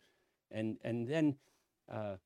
And 0.50 0.76
and 0.84 1.08
then 1.08 1.36
uh, 1.90 2.16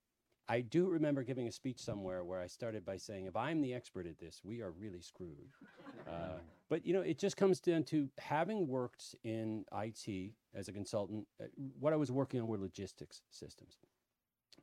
I 0.48 0.60
do 0.60 0.88
remember 0.88 1.22
giving 1.22 1.48
a 1.48 1.52
speech 1.52 1.80
somewhere 1.80 2.24
where 2.24 2.40
I 2.40 2.46
started 2.46 2.84
by 2.84 2.98
saying, 2.98 3.26
if 3.26 3.36
I'm 3.36 3.60
the 3.60 3.74
expert 3.74 4.06
at 4.06 4.18
this, 4.18 4.40
we 4.44 4.60
are 4.62 4.70
really 4.70 5.00
screwed. 5.00 5.48
Uh, 6.06 6.38
but 6.68 6.86
you 6.86 6.92
know, 6.92 7.00
it 7.00 7.18
just 7.18 7.36
comes 7.36 7.58
down 7.58 7.82
to 7.82 8.08
having 8.18 8.68
worked 8.68 9.16
in 9.24 9.64
IT 9.74 10.34
as 10.54 10.68
a 10.68 10.72
consultant. 10.72 11.26
uh, 11.40 11.46
What 11.80 11.92
I 11.92 11.96
was 11.96 12.12
working 12.12 12.40
on 12.40 12.46
were 12.46 12.58
logistics 12.58 13.22
systems, 13.30 13.78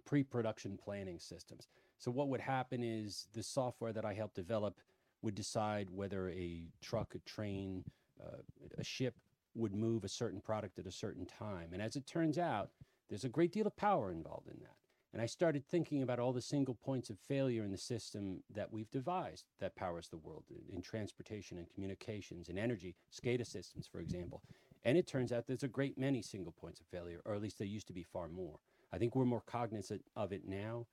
pre-production 0.05 0.78
planning 0.78 1.19
systems. 1.19 1.67
So 1.97 2.11
what 2.11 2.27
would 2.29 2.41
happen 2.41 2.83
is 2.83 3.27
the 3.33 3.43
software 3.43 3.93
that 3.93 4.05
I 4.05 4.13
helped 4.13 4.35
develop 4.35 4.79
would 5.21 5.35
decide 5.35 5.89
whether 5.89 6.29
a 6.29 6.67
truck, 6.81 7.15
a 7.15 7.19
train, 7.19 7.83
uh, 8.21 8.37
a 8.77 8.83
ship 8.83 9.15
would 9.55 9.73
move 9.73 10.03
a 10.03 10.09
certain 10.09 10.41
product 10.41 10.79
at 10.79 10.87
a 10.87 10.91
certain 10.91 11.25
time. 11.25 11.69
And 11.71 11.81
as 11.81 11.95
it 11.95 12.05
turns 12.05 12.37
out, 12.37 12.71
there's 13.09 13.23
a 13.23 13.29
great 13.29 13.51
deal 13.51 13.67
of 13.67 13.75
power 13.77 14.11
involved 14.11 14.47
in 14.47 14.59
that. 14.61 14.75
And 15.13 15.21
I 15.21 15.27
started 15.27 15.63
thinking 15.63 16.01
about 16.01 16.19
all 16.19 16.33
the 16.33 16.41
single 16.41 16.73
points 16.73 17.11
of 17.11 17.19
failure 17.19 17.63
in 17.63 17.71
the 17.71 17.77
system 17.77 18.41
that 18.53 18.73
we've 18.73 18.89
devised 18.89 19.45
that 19.59 19.75
powers 19.75 20.09
the 20.09 20.17
world 20.17 20.43
in- 20.71 20.81
transportation 20.81 21.59
and 21.59 21.69
communications 21.69 22.49
and 22.49 22.57
energy, 22.57 22.95
SCADA 23.11 23.45
systems, 23.45 23.87
for 23.87 23.99
example. 23.99 24.41
And 24.83 24.97
it 24.97 25.05
turns 25.05 25.31
out 25.31 25.45
there's 25.45 25.63
a 25.63 25.67
great 25.67 25.99
many 25.99 26.23
single 26.23 26.51
points 26.51 26.79
of 26.79 26.87
failure, 26.87 27.21
or 27.25 27.35
at 27.35 27.41
least 27.41 27.59
there 27.59 27.67
used 27.67 27.87
to 27.87 27.93
be 27.93 28.03
far 28.03 28.27
more. 28.27 28.59
I 28.91 28.97
think 28.97 29.15
we're 29.15 29.25
more 29.25 29.43
cognizant 29.45 30.03
of 30.15 30.33
it 30.33 30.47
now. 30.47 30.87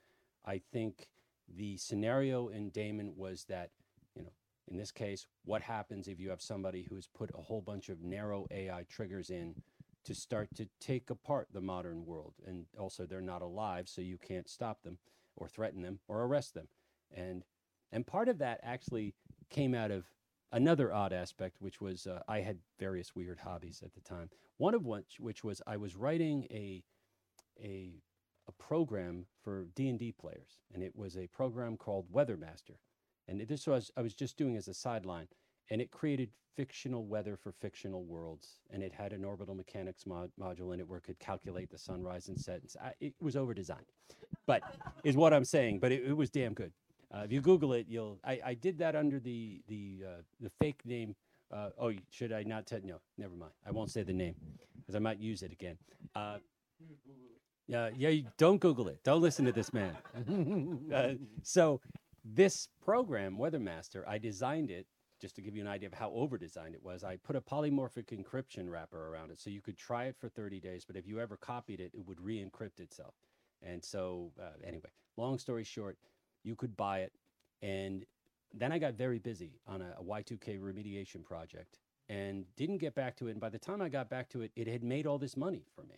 I 0.44 0.60
think 0.72 1.08
the 1.48 1.76
scenario 1.76 2.48
in 2.48 2.70
Daemon 2.70 3.14
was 3.16 3.44
that, 3.48 3.70
you 4.14 4.22
know, 4.22 4.32
in 4.68 4.76
this 4.76 4.92
case, 4.92 5.26
what 5.44 5.62
happens 5.62 6.08
if 6.08 6.20
you 6.20 6.30
have 6.30 6.40
somebody 6.40 6.86
who's 6.88 7.08
put 7.08 7.30
a 7.36 7.42
whole 7.42 7.60
bunch 7.60 7.88
of 7.88 8.02
narrow 8.02 8.46
AI 8.50 8.84
triggers 8.88 9.30
in 9.30 9.54
to 10.04 10.14
start 10.14 10.48
to 10.56 10.68
take 10.80 11.10
apart 11.10 11.48
the 11.52 11.60
modern 11.60 12.06
world? 12.06 12.34
And 12.46 12.66
also, 12.78 13.04
they're 13.04 13.20
not 13.20 13.42
alive, 13.42 13.88
so 13.88 14.00
you 14.00 14.18
can't 14.18 14.48
stop 14.48 14.82
them 14.82 14.98
or 15.36 15.48
threaten 15.48 15.82
them 15.82 16.00
or 16.08 16.22
arrest 16.22 16.54
them. 16.54 16.68
And 17.14 17.44
and 17.92 18.06
part 18.06 18.28
of 18.28 18.38
that 18.38 18.60
actually 18.62 19.14
came 19.48 19.74
out 19.74 19.90
of 19.90 20.04
another 20.52 20.92
odd 20.92 21.12
aspect, 21.12 21.56
which 21.60 21.80
was 21.80 22.06
uh, 22.06 22.22
I 22.28 22.40
had 22.40 22.58
various 22.78 23.14
weird 23.14 23.40
hobbies 23.40 23.82
at 23.84 23.94
the 23.94 24.00
time. 24.00 24.30
One 24.58 24.74
of 24.74 24.86
which, 24.86 25.18
which 25.18 25.42
was 25.42 25.60
I 25.66 25.76
was 25.76 25.96
writing 25.96 26.46
a 26.50 26.82
a 27.62 28.02
a 28.50 28.62
program 28.62 29.26
for 29.42 29.66
D 29.76 29.88
and 29.88 29.98
D 29.98 30.12
players, 30.12 30.58
and 30.74 30.82
it 30.82 30.96
was 30.96 31.16
a 31.16 31.28
program 31.28 31.76
called 31.76 32.12
Weathermaster, 32.12 32.76
and 33.28 33.40
this 33.40 33.66
was 33.66 33.90
I 33.96 34.02
was 34.02 34.14
just 34.14 34.36
doing 34.36 34.56
as 34.56 34.68
a 34.68 34.74
sideline, 34.74 35.28
and 35.70 35.80
it 35.80 35.90
created 35.92 36.30
fictional 36.56 37.06
weather 37.06 37.36
for 37.36 37.52
fictional 37.52 38.04
worlds, 38.04 38.60
and 38.70 38.82
it 38.82 38.92
had 38.92 39.12
an 39.12 39.24
orbital 39.24 39.54
mechanics 39.54 40.04
mod- 40.04 40.32
module 40.38 40.74
in 40.74 40.80
it 40.80 40.88
where 40.88 40.98
it 40.98 41.04
could 41.04 41.18
calculate 41.20 41.70
the 41.70 41.78
sunrise 41.78 42.28
and 42.28 42.38
set. 42.38 42.60
And 42.62 42.94
it 43.00 43.14
was 43.20 43.36
over 43.36 43.54
designed, 43.54 43.86
but 44.46 44.62
is 45.04 45.16
what 45.16 45.32
I'm 45.32 45.44
saying. 45.44 45.78
But 45.78 45.92
it, 45.92 46.04
it 46.04 46.16
was 46.16 46.30
damn 46.30 46.54
good. 46.54 46.72
Uh, 47.14 47.22
if 47.24 47.32
you 47.32 47.40
Google 47.40 47.72
it, 47.74 47.86
you'll. 47.88 48.18
I, 48.24 48.40
I 48.44 48.54
did 48.54 48.78
that 48.78 48.96
under 48.96 49.20
the 49.20 49.62
the 49.68 50.00
uh, 50.06 50.22
the 50.40 50.50
fake 50.60 50.82
name. 50.84 51.14
Uh, 51.52 51.70
oh, 51.78 51.92
should 52.10 52.32
I 52.32 52.42
not 52.42 52.66
tell? 52.66 52.80
No, 52.84 53.00
never 53.18 53.34
mind. 53.34 53.52
I 53.66 53.70
won't 53.70 53.90
say 53.90 54.02
the 54.02 54.12
name 54.12 54.34
because 54.80 54.94
I 54.96 54.98
might 55.00 55.20
use 55.20 55.42
it 55.42 55.52
again. 55.52 55.78
Yeah, 57.70 57.90
yeah. 57.96 58.28
Don't 58.36 58.60
Google 58.60 58.88
it. 58.88 58.98
Don't 59.04 59.22
listen 59.22 59.44
to 59.44 59.52
this 59.52 59.72
man. 59.72 59.96
uh, 60.94 61.14
so, 61.42 61.80
this 62.24 62.68
program, 62.84 63.38
Weathermaster, 63.38 64.02
I 64.06 64.18
designed 64.18 64.70
it 64.70 64.86
just 65.20 65.36
to 65.36 65.42
give 65.42 65.54
you 65.54 65.62
an 65.62 65.68
idea 65.68 65.88
of 65.88 65.94
how 65.94 66.10
over 66.10 66.36
designed 66.36 66.74
it 66.74 66.82
was. 66.82 67.04
I 67.04 67.16
put 67.16 67.36
a 67.36 67.40
polymorphic 67.40 68.06
encryption 68.06 68.70
wrapper 68.70 69.08
around 69.08 69.30
it, 69.30 69.40
so 69.40 69.50
you 69.50 69.60
could 69.60 69.76
try 69.76 70.04
it 70.04 70.16
for 70.18 70.28
30 70.28 70.58
days. 70.60 70.84
But 70.84 70.96
if 70.96 71.06
you 71.06 71.20
ever 71.20 71.36
copied 71.36 71.80
it, 71.80 71.92
it 71.94 72.06
would 72.06 72.20
re-encrypt 72.20 72.80
itself. 72.80 73.14
And 73.62 73.84
so, 73.84 74.32
uh, 74.40 74.66
anyway, 74.66 74.90
long 75.16 75.38
story 75.38 75.64
short, 75.64 75.96
you 76.42 76.56
could 76.56 76.76
buy 76.76 77.00
it, 77.00 77.12
and 77.62 78.04
then 78.52 78.72
I 78.72 78.78
got 78.78 78.94
very 78.94 79.18
busy 79.18 79.60
on 79.68 79.80
a, 79.82 79.94
a 80.00 80.02
Y2K 80.02 80.58
remediation 80.58 81.22
project 81.22 81.78
and 82.08 82.44
didn't 82.56 82.78
get 82.78 82.94
back 82.94 83.16
to 83.18 83.28
it. 83.28 83.32
And 83.32 83.40
by 83.40 83.50
the 83.50 83.58
time 83.58 83.80
I 83.80 83.88
got 83.88 84.10
back 84.10 84.28
to 84.30 84.42
it, 84.42 84.50
it 84.56 84.66
had 84.66 84.82
made 84.82 85.06
all 85.06 85.18
this 85.18 85.36
money 85.36 85.64
for 85.76 85.82
me. 85.82 85.96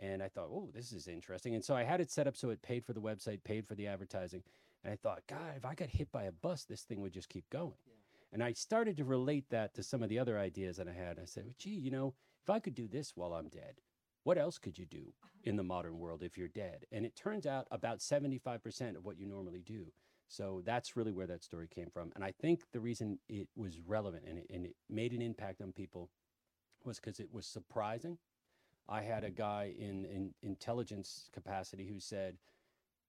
And 0.00 0.22
I 0.22 0.28
thought, 0.28 0.50
oh, 0.50 0.70
this 0.74 0.92
is 0.92 1.06
interesting. 1.06 1.54
And 1.54 1.64
so 1.64 1.76
I 1.76 1.84
had 1.84 2.00
it 2.00 2.10
set 2.10 2.26
up 2.26 2.36
so 2.36 2.50
it 2.50 2.62
paid 2.62 2.84
for 2.84 2.92
the 2.92 3.00
website, 3.00 3.44
paid 3.44 3.66
for 3.66 3.74
the 3.74 3.86
advertising. 3.86 4.42
And 4.82 4.92
I 4.92 4.96
thought, 4.96 5.22
God, 5.28 5.54
if 5.56 5.64
I 5.64 5.74
got 5.74 5.88
hit 5.88 6.10
by 6.10 6.24
a 6.24 6.32
bus, 6.32 6.64
this 6.64 6.82
thing 6.82 7.00
would 7.00 7.12
just 7.12 7.28
keep 7.28 7.48
going. 7.50 7.74
And 8.32 8.42
I 8.42 8.52
started 8.52 8.96
to 8.96 9.04
relate 9.04 9.46
that 9.50 9.74
to 9.74 9.82
some 9.82 10.02
of 10.02 10.08
the 10.08 10.18
other 10.18 10.38
ideas 10.38 10.76
that 10.76 10.88
I 10.88 10.92
had. 10.92 11.18
I 11.20 11.24
said, 11.24 11.44
well, 11.44 11.54
gee, 11.58 11.70
you 11.70 11.90
know, 11.90 12.14
if 12.42 12.50
I 12.50 12.58
could 12.58 12.74
do 12.74 12.88
this 12.88 13.12
while 13.14 13.32
I'm 13.32 13.48
dead, 13.48 13.80
what 14.24 14.38
else 14.38 14.58
could 14.58 14.78
you 14.78 14.86
do 14.86 15.12
in 15.44 15.56
the 15.56 15.62
modern 15.62 15.98
world 15.98 16.22
if 16.22 16.36
you're 16.36 16.48
dead? 16.48 16.84
And 16.90 17.06
it 17.06 17.14
turns 17.14 17.46
out 17.46 17.68
about 17.70 18.00
75% 18.00 18.96
of 18.96 19.04
what 19.04 19.18
you 19.18 19.26
normally 19.26 19.62
do. 19.64 19.92
So 20.26 20.62
that's 20.64 20.96
really 20.96 21.12
where 21.12 21.28
that 21.28 21.44
story 21.44 21.68
came 21.68 21.90
from. 21.90 22.10
And 22.16 22.24
I 22.24 22.32
think 22.32 22.62
the 22.72 22.80
reason 22.80 23.20
it 23.28 23.48
was 23.54 23.80
relevant 23.86 24.24
and 24.28 24.38
it, 24.38 24.46
and 24.52 24.66
it 24.66 24.74
made 24.90 25.12
an 25.12 25.22
impact 25.22 25.60
on 25.60 25.72
people 25.72 26.10
was 26.84 26.98
because 26.98 27.20
it 27.20 27.32
was 27.32 27.46
surprising. 27.46 28.18
I 28.88 29.02
had 29.02 29.24
a 29.24 29.30
guy 29.30 29.74
in, 29.78 30.04
in 30.04 30.34
intelligence 30.42 31.30
capacity 31.32 31.86
who 31.86 32.00
said, 32.00 32.36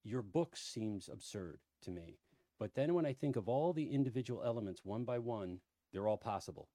Your 0.04 0.22
book 0.22 0.56
seems 0.56 1.08
absurd 1.12 1.58
to 1.82 1.90
me. 1.90 2.18
But 2.58 2.74
then 2.74 2.94
when 2.94 3.04
I 3.04 3.12
think 3.12 3.36
of 3.36 3.48
all 3.48 3.72
the 3.72 3.92
individual 3.92 4.42
elements 4.42 4.84
one 4.84 5.04
by 5.04 5.18
one, 5.18 5.60
they're 5.92 6.08
all 6.08 6.16
possible. 6.16 6.68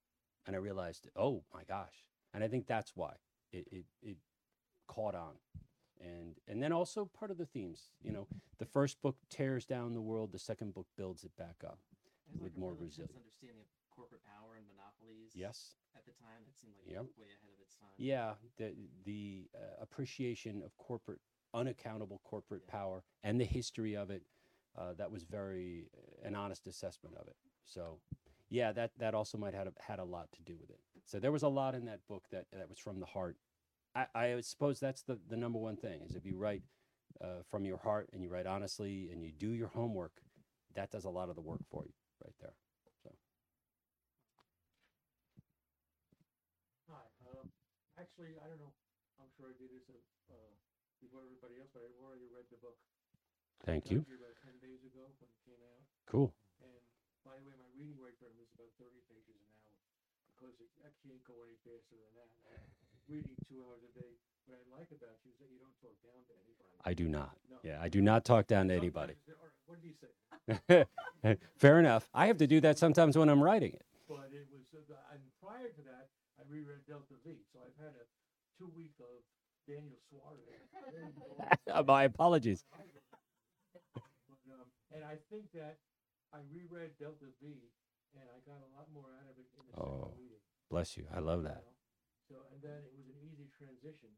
And 0.46 0.54
I 0.54 0.58
realized, 0.58 1.08
oh 1.16 1.42
my 1.52 1.62
gosh. 1.68 2.04
And 2.34 2.42
I 2.42 2.48
think 2.48 2.66
that's 2.66 2.92
why 2.94 3.14
it, 3.52 3.66
it, 3.70 3.84
it 4.02 4.16
caught 4.86 5.14
on. 5.14 5.34
And, 6.00 6.34
and 6.48 6.62
then 6.62 6.72
also 6.72 7.06
part 7.06 7.30
of 7.30 7.38
the 7.38 7.46
themes, 7.46 7.90
you 8.02 8.12
know, 8.12 8.26
the 8.58 8.64
first 8.64 9.00
book 9.02 9.16
tears 9.30 9.64
down 9.64 9.94
the 9.94 10.00
world, 10.00 10.32
the 10.32 10.38
second 10.38 10.74
book 10.74 10.86
builds 10.96 11.22
it 11.22 11.30
back 11.36 11.62
up. 11.64 11.78
With 12.34 12.52
like 12.52 12.58
more 12.58 12.74
resilient- 12.74 13.14
understanding 13.14 13.60
of 13.60 13.68
corporate 13.94 14.24
power 14.24 14.56
and 14.56 14.66
monopolies. 15.34 15.74
Yes. 15.74 15.74
At 15.96 16.04
the 16.06 16.12
time, 16.12 16.42
it 16.48 16.56
seemed 16.56 16.74
like 16.86 16.94
Yep. 16.94 17.06
way 17.18 17.26
ahead 17.26 17.52
of 17.52 17.60
its 17.60 17.74
time. 17.76 17.88
Yeah, 17.98 18.34
the 18.56 18.74
the 19.04 19.50
uh, 19.54 19.82
appreciation 19.82 20.62
of 20.62 20.76
corporate 20.78 21.20
unaccountable 21.54 22.20
corporate 22.24 22.62
Yeah. 22.66 22.72
power 22.72 23.04
and 23.22 23.40
the 23.40 23.44
history 23.44 23.96
of 23.96 24.10
it. 24.10 24.22
Uh, 24.76 24.94
that 24.94 25.10
was 25.10 25.24
very 25.24 25.90
uh, 25.94 26.26
an 26.28 26.34
honest 26.34 26.66
assessment 26.66 27.14
of 27.16 27.28
it. 27.28 27.36
So, 27.64 28.00
yeah, 28.48 28.72
that 28.72 28.92
that 28.98 29.14
also 29.14 29.36
might 29.36 29.54
have 29.54 29.68
had 29.80 29.98
a 29.98 30.04
lot 30.04 30.32
to 30.32 30.42
do 30.42 30.56
with 30.58 30.70
it. 30.70 30.80
So 31.04 31.20
there 31.20 31.32
was 31.32 31.42
a 31.42 31.48
lot 31.48 31.74
in 31.74 31.84
that 31.86 32.06
book 32.08 32.24
that 32.30 32.46
that 32.52 32.68
was 32.70 32.78
from 32.78 32.98
the 33.00 33.06
heart. 33.06 33.36
I, 33.94 34.06
I 34.14 34.40
suppose 34.40 34.80
that's 34.80 35.02
the 35.02 35.18
the 35.28 35.36
number 35.36 35.58
one 35.58 35.76
thing 35.76 36.00
is 36.02 36.14
if 36.14 36.24
you 36.24 36.36
write 36.38 36.62
uh, 37.20 37.42
from 37.50 37.64
your 37.66 37.76
heart 37.78 38.08
and 38.12 38.22
you 38.22 38.30
write 38.30 38.46
honestly 38.46 39.10
and 39.12 39.22
you 39.22 39.32
do 39.32 39.52
your 39.52 39.68
homework, 39.68 40.22
that 40.74 40.90
does 40.90 41.04
a 41.04 41.10
lot 41.10 41.28
of 41.28 41.36
the 41.36 41.42
work 41.42 41.60
for 41.70 41.84
you 41.84 41.92
right 42.24 42.34
there. 42.40 42.54
Hi, 46.88 47.08
um, 47.40 47.48
actually, 48.02 48.34
I 48.42 48.50
don't 48.50 48.58
know, 48.58 48.74
I'm 49.22 49.30
sure 49.38 49.46
I 49.48 49.56
did 49.56 49.70
this, 49.70 49.86
uh, 49.86 50.34
uh, 50.34 50.52
before 50.98 51.22
everybody 51.22 51.62
else, 51.62 51.70
but 51.70 51.86
I've 51.86 51.94
already 52.02 52.26
read 52.26 52.50
the 52.50 52.58
book. 52.58 52.74
Thank 53.62 53.94
you. 53.94 54.02
About 54.10 54.34
ten 54.42 54.58
days 54.58 54.82
ago 54.82 55.06
when 55.22 55.30
it 55.30 55.38
came 55.46 55.62
out, 55.62 55.82
Cool. 56.10 56.34
and 56.66 56.82
by 57.22 57.38
the 57.38 57.46
way, 57.46 57.54
my 57.54 57.70
reading 57.78 57.94
rate 58.02 58.18
for 58.18 58.26
it 58.26 58.34
was 58.34 58.50
about 58.58 58.74
thirty 58.74 58.98
pages 59.06 59.38
an 59.38 59.46
hour, 59.54 59.78
because 60.34 60.54
it, 60.58 60.66
I 60.82 60.90
can't 61.06 61.22
go 61.22 61.38
any 61.46 61.54
faster 61.62 61.94
than 61.94 62.10
that. 62.18 62.30
I'm 62.50 62.66
Reading 63.10 63.34
two 63.50 63.58
hours 63.66 63.82
a 63.86 63.92
day, 63.98 64.14
what 64.46 64.58
I 64.58 64.62
like 64.74 64.90
about 64.94 65.18
you 65.26 65.34
is 65.34 65.38
that 65.42 65.50
you 65.50 65.58
don't 65.62 65.74
talk 65.82 65.94
down 66.06 66.22
to 66.26 66.34
anybody. 66.38 66.74
I 66.86 66.94
do 66.94 67.06
not. 67.10 67.34
No. 67.50 67.58
Yeah, 67.62 67.78
I 67.82 67.90
do 67.90 67.98
not 68.02 68.24
talk 68.24 68.46
down 68.46 68.66
to 68.70 68.74
anybody. 68.74 69.14
you 69.18 69.26
say, 69.26 69.38
"All 69.38 69.46
right, 69.46 69.58
What 69.66 69.78
did 69.82 69.86
he 69.90 69.94
say? 69.98 71.36
Fair 71.62 71.78
enough. 71.82 72.08
I 72.14 72.26
have 72.30 72.38
to 72.38 72.46
do 72.46 72.58
that 72.62 72.78
sometimes 72.78 73.18
when 73.18 73.28
I'm 73.28 73.42
writing 73.42 73.74
it. 73.74 73.82
But 74.08 74.30
it 74.30 74.46
was, 74.72 74.86
uh, 74.90 75.14
and 75.14 75.22
prior 75.42 75.70
to 75.70 75.82
that, 75.86 76.10
I 76.42 76.50
reread 76.50 76.82
Delta 76.90 77.14
V, 77.22 77.38
so 77.54 77.62
I've 77.62 77.78
had 77.78 77.94
a 77.94 78.04
two 78.58 78.66
week 78.74 78.98
of 78.98 79.22
Daniel 79.70 79.94
Suarez. 80.10 80.42
My 81.86 82.02
apologies. 82.10 82.64
But, 83.94 84.02
um, 84.50 84.66
and 84.90 85.04
I 85.06 85.22
think 85.30 85.46
that 85.54 85.78
I 86.34 86.42
reread 86.50 86.98
Delta 86.98 87.30
V, 87.38 87.46
and 88.18 88.26
I 88.26 88.42
got 88.42 88.58
a 88.58 88.70
lot 88.74 88.90
more 88.90 89.14
out 89.22 89.30
of 89.30 89.38
it 89.38 89.46
in 89.54 89.62
the 89.70 89.78
Oh, 89.78 90.10
second 90.10 90.18
reading. 90.18 90.42
Bless 90.66 90.96
you. 90.98 91.06
I 91.14 91.20
love 91.22 91.44
that. 91.46 91.62
So, 92.26 92.42
and 92.50 92.58
then 92.58 92.82
it 92.82 92.90
was 92.98 93.06
an 93.06 93.22
easy 93.22 93.46
transition 93.54 94.10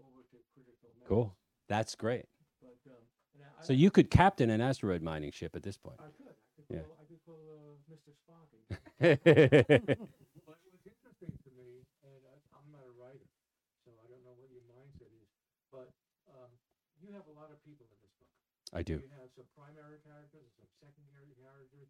over 0.00 0.24
to 0.32 0.36
critical 0.56 0.88
mass. 0.96 1.08
Cool. 1.12 1.36
That's 1.68 1.92
great. 1.94 2.24
But, 2.64 2.80
um, 2.88 3.04
I, 3.36 3.60
So 3.68 3.72
you 3.76 3.90
could 3.90 4.08
captain 4.08 4.48
an 4.48 4.60
asteroid 4.64 5.02
mining 5.02 5.30
ship 5.32 5.52
at 5.52 5.62
this 5.62 5.76
point. 5.76 6.00
I 6.00 6.08
could, 6.16 6.32
I 6.32 6.32
could 6.56 6.64
Yeah. 6.72 6.88
call, 6.88 6.96
I 6.96 7.04
could 7.04 7.20
call, 7.28 7.42
uh, 7.52 7.76
Mr. 7.92 8.16
Spock. 8.16 8.48
and- 9.04 9.20
But 10.46 10.56
what's 10.64 10.86
interesting 10.86 11.34
to 11.44 11.50
me, 11.58 11.82
and 12.06 12.22
I, 12.30 12.36
I'm 12.54 12.68
not 12.70 12.86
a 12.86 12.94
writer, 12.96 13.26
so 13.84 13.90
I 13.98 14.06
don't 14.08 14.22
know 14.24 14.32
what 14.38 14.48
your 14.54 14.62
mindset 14.70 15.10
is, 15.10 15.28
but 15.74 15.90
um, 16.30 16.50
you 17.06 17.14
have 17.14 17.30
a 17.30 17.36
lot 17.38 17.54
of 17.54 17.62
people 17.62 17.86
in 17.86 17.98
this 18.02 18.14
book. 18.18 18.34
I 18.74 18.82
do. 18.82 18.98
You 18.98 19.14
have 19.22 19.30
some 19.38 19.46
primary 19.54 20.02
characters 20.02 20.42
some 20.58 20.66
secondary 20.82 21.30
characters, 21.38 21.86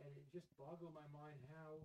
and 0.00 0.08
it 0.16 0.24
just 0.32 0.48
boggled 0.56 0.96
my 0.96 1.04
mind 1.12 1.36
how 1.52 1.84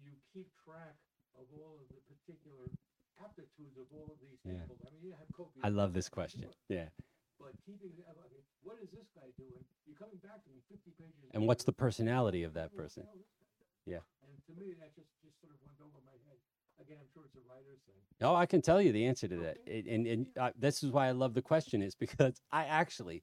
you 0.00 0.16
keep 0.32 0.48
track 0.64 0.96
of 1.36 1.44
all 1.52 1.76
of 1.76 1.86
the 1.92 2.00
particular 2.08 2.72
aptitudes 3.20 3.76
of 3.76 3.92
all 3.92 4.08
of 4.08 4.16
these 4.24 4.40
Yeah. 4.40 4.64
people. 4.64 4.80
I 4.86 4.90
mean, 4.96 5.02
you 5.04 5.12
have 5.12 5.28
copious. 5.36 5.60
I 5.60 5.68
love 5.68 5.92
this 5.92 6.08
question. 6.08 6.48
Yeah. 6.72 6.88
But 7.36 7.54
keeping, 7.62 7.92
mean, 7.94 8.42
what 8.62 8.80
is 8.80 8.90
this 8.90 9.06
guy 9.14 9.30
doing? 9.36 9.62
You're 9.86 10.00
coming 10.00 10.18
back 10.18 10.42
to 10.42 10.50
me 10.50 10.60
50 10.68 10.90
pages. 10.92 11.30
And 11.34 11.46
what's 11.46 11.62
the 11.62 11.72
personality 11.72 12.42
of 12.42 12.54
that 12.54 12.74
person? 12.74 13.04
hell 13.04 13.14
is 13.14 13.28
this 13.38 13.52
guy?" 13.60 13.66
Yeah. 13.84 14.02
And 14.22 14.42
to 14.46 14.52
me, 14.54 14.72
that 14.74 14.94
just, 14.96 15.10
just 15.22 15.38
sort 15.40 15.52
of 15.54 15.62
went 15.62 15.78
over 15.80 16.00
my 16.00 16.16
head. 16.26 16.40
Again, 16.80 16.96
I'm 17.00 17.08
sure 17.12 17.22
it's 17.26 17.36
a 17.36 17.40
writer's 17.48 17.80
thing. 17.86 17.94
Oh, 18.20 18.34
I 18.34 18.46
can 18.46 18.62
tell 18.62 18.80
you 18.80 18.92
the 18.92 19.06
answer 19.06 19.28
to 19.28 19.36
that. 19.36 19.58
It- 19.66 19.86
and 19.86 20.06
and 20.06 20.26
uh, 20.38 20.50
this 20.58 20.82
is 20.82 20.90
why 20.90 21.08
I 21.08 21.12
love 21.12 21.34
the 21.34 21.42
question 21.42 21.82
is 21.82 21.94
because 22.06 22.40
I 22.52 22.64
actually, 22.64 23.22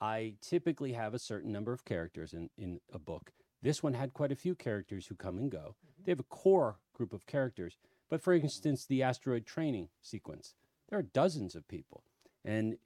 I 0.00 0.34
typically 0.40 0.92
have 0.92 1.14
a 1.14 1.18
certain 1.18 1.52
number 1.52 1.72
of 1.72 1.84
characters 1.84 2.32
in, 2.32 2.50
in 2.58 2.80
a 2.92 2.98
book. 2.98 3.32
This 3.62 3.82
one 3.82 3.94
had 3.94 4.12
quite 4.12 4.32
a 4.32 4.36
few 4.36 4.54
characters 4.54 5.06
who 5.06 5.14
come 5.14 5.38
and 5.38 5.50
go. 5.50 5.74
They 6.04 6.12
have 6.12 6.20
a 6.20 6.24
core 6.24 6.78
group 6.92 7.12
of 7.12 7.26
characters. 7.26 7.78
But 8.10 8.22
for 8.22 8.34
instance, 8.34 8.84
the 8.84 9.02
asteroid 9.02 9.46
training 9.46 9.88
sequence, 10.02 10.54
there 10.90 10.98
are 10.98 11.02
dozens 11.02 11.54
of 11.54 11.66
people. 11.66 12.04
And 12.44 12.76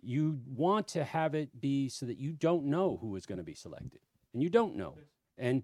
you 0.00 0.40
want 0.46 0.88
to 0.88 1.04
have 1.04 1.34
it 1.34 1.60
be 1.60 1.88
so 1.90 2.06
that 2.06 2.16
you 2.18 2.32
don't 2.32 2.64
know 2.64 2.98
who 3.00 3.14
is 3.16 3.26
going 3.26 3.38
to 3.38 3.44
be 3.44 3.54
selected. 3.54 4.00
And 4.32 4.42
you 4.42 4.48
don't 4.48 4.74
know. 4.76 4.96
And 5.36 5.62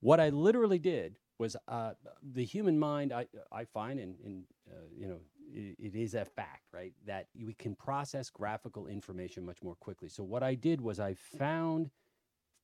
what 0.00 0.18
I 0.18 0.30
literally 0.30 0.78
did 0.78 1.18
was 1.38 1.56
uh, 1.68 1.92
the 2.34 2.44
human 2.44 2.78
mind, 2.78 3.12
I, 3.12 3.26
I 3.52 3.64
find, 3.64 4.00
and, 4.00 4.16
and 4.24 4.44
uh, 4.70 4.86
you 4.98 5.06
know, 5.06 5.18
it, 5.52 5.76
it 5.78 5.94
is 5.94 6.14
a 6.14 6.24
fact, 6.24 6.64
right, 6.72 6.92
that 7.06 7.28
we 7.44 7.54
can 7.54 7.74
process 7.74 8.30
graphical 8.30 8.86
information 8.86 9.44
much 9.44 9.62
more 9.62 9.74
quickly. 9.74 10.08
So 10.08 10.22
what 10.24 10.42
I 10.42 10.54
did 10.54 10.80
was 10.80 10.98
I 10.98 11.14
found 11.14 11.90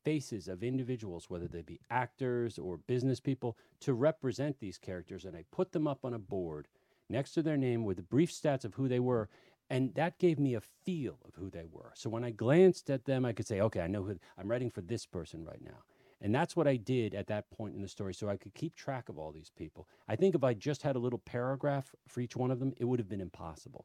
faces 0.05 0.49
of 0.49 0.65
individuals, 0.65 1.27
whether 1.29 1.47
they 1.47 1.63
be 1.63 1.81
actors 1.91 2.59
or 2.59 2.79
business 2.79 3.21
people, 3.21 3.57
to 3.81 3.93
represent 3.95 4.59
these 4.59 4.79
characters, 4.79 5.25
and 5.25 5.37
I 5.37 5.45
put 5.53 5.73
them 5.73 5.87
up 5.87 6.05
on 6.05 6.15
a 6.15 6.19
board 6.19 6.67
next 7.09 7.33
to 7.33 7.43
their 7.43 7.57
name 7.57 7.85
with 7.85 8.09
brief 8.09 8.33
stats 8.33 8.65
of 8.65 8.75
who 8.75 8.89
they 8.89 9.01
were. 9.01 9.29
And 9.71 9.95
that 9.95 10.19
gave 10.19 10.39
me 10.39 10.55
a 10.55 10.61
feel 10.61 11.19
of 11.27 11.35
who 11.35 11.49
they 11.49 11.65
were. 11.71 11.93
So 11.95 12.11
when 12.11 12.25
I 12.25 12.31
glanced 12.31 12.91
at 12.91 13.05
them, 13.05 13.25
I 13.25 13.33
could 13.33 13.47
say, 13.47 13.61
okay, 13.61 13.81
I 13.81 13.87
know 13.87 14.03
who 14.03 14.19
I'm 14.37 14.51
writing 14.51 14.71
for 14.71 14.83
this 14.83 15.07
person 15.07 15.45
right 15.45 15.63
now. 15.65 15.85
And 16.23 16.33
that's 16.33 16.55
what 16.55 16.69
I 16.69 16.77
did 16.77 17.15
at 17.15 17.27
that 17.27 17.51
point 17.51 17.75
in 17.75 17.83
the 17.83 17.89
story 17.89 18.15
so 18.15 18.29
I 18.29 18.37
could 18.37 18.55
keep 18.55 18.77
track 18.77 19.09
of 19.09 19.19
all 19.19 19.33
these 19.33 19.51
people. 19.51 19.89
I 20.09 20.15
think 20.15 20.37
if 20.37 20.45
I 20.45 20.55
just 20.55 20.83
had 20.83 20.95
a 20.95 21.01
little 21.01 21.19
paragraph 21.19 21.93
for 22.07 22.21
each 22.21 22.37
one 22.37 22.53
of 22.53 22.61
them, 22.61 22.73
it 22.77 22.85
would 22.85 23.01
have 23.01 23.09
been 23.09 23.21
impossible. 23.21 23.85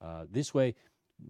Uh, 0.00 0.24
this 0.28 0.52
way, 0.52 0.74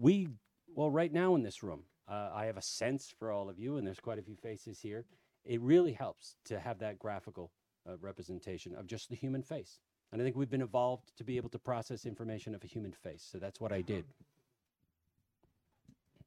we, 0.00 0.28
well, 0.74 0.90
right 0.90 1.12
now 1.12 1.34
in 1.34 1.42
this 1.42 1.62
room, 1.62 1.82
uh, 2.08 2.30
I 2.34 2.46
have 2.46 2.56
a 2.56 2.62
sense 2.62 3.12
for 3.18 3.30
all 3.30 3.50
of 3.50 3.58
you, 3.58 3.76
and 3.76 3.86
there's 3.86 4.00
quite 4.00 4.18
a 4.18 4.22
few 4.22 4.36
faces 4.36 4.80
here. 4.80 5.04
It 5.44 5.60
really 5.60 5.92
helps 5.92 6.36
to 6.46 6.58
have 6.58 6.78
that 6.78 6.98
graphical 6.98 7.52
uh, 7.86 7.98
representation 8.00 8.74
of 8.74 8.86
just 8.86 9.10
the 9.10 9.16
human 9.16 9.42
face. 9.42 9.80
And 10.12 10.22
I 10.22 10.24
think 10.24 10.36
we've 10.36 10.48
been 10.48 10.62
evolved 10.62 11.12
to 11.18 11.24
be 11.24 11.36
able 11.36 11.50
to 11.50 11.58
process 11.58 12.06
information 12.06 12.54
of 12.54 12.64
a 12.64 12.66
human 12.66 12.92
face. 12.92 13.26
So 13.30 13.36
that's 13.36 13.60
what 13.60 13.70
I 13.72 13.82
did. 13.82 14.06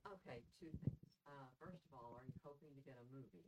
Okay, 0.05 0.41
two 0.59 0.69
things. 0.85 0.97
Uh, 1.25 1.31
first 1.59 1.81
of 1.89 1.97
all, 1.97 2.13
are 2.19 2.25
you 2.27 2.33
hoping 2.45 2.69
to 2.75 2.81
get 2.85 2.93
a 3.01 3.15
movie? 3.15 3.41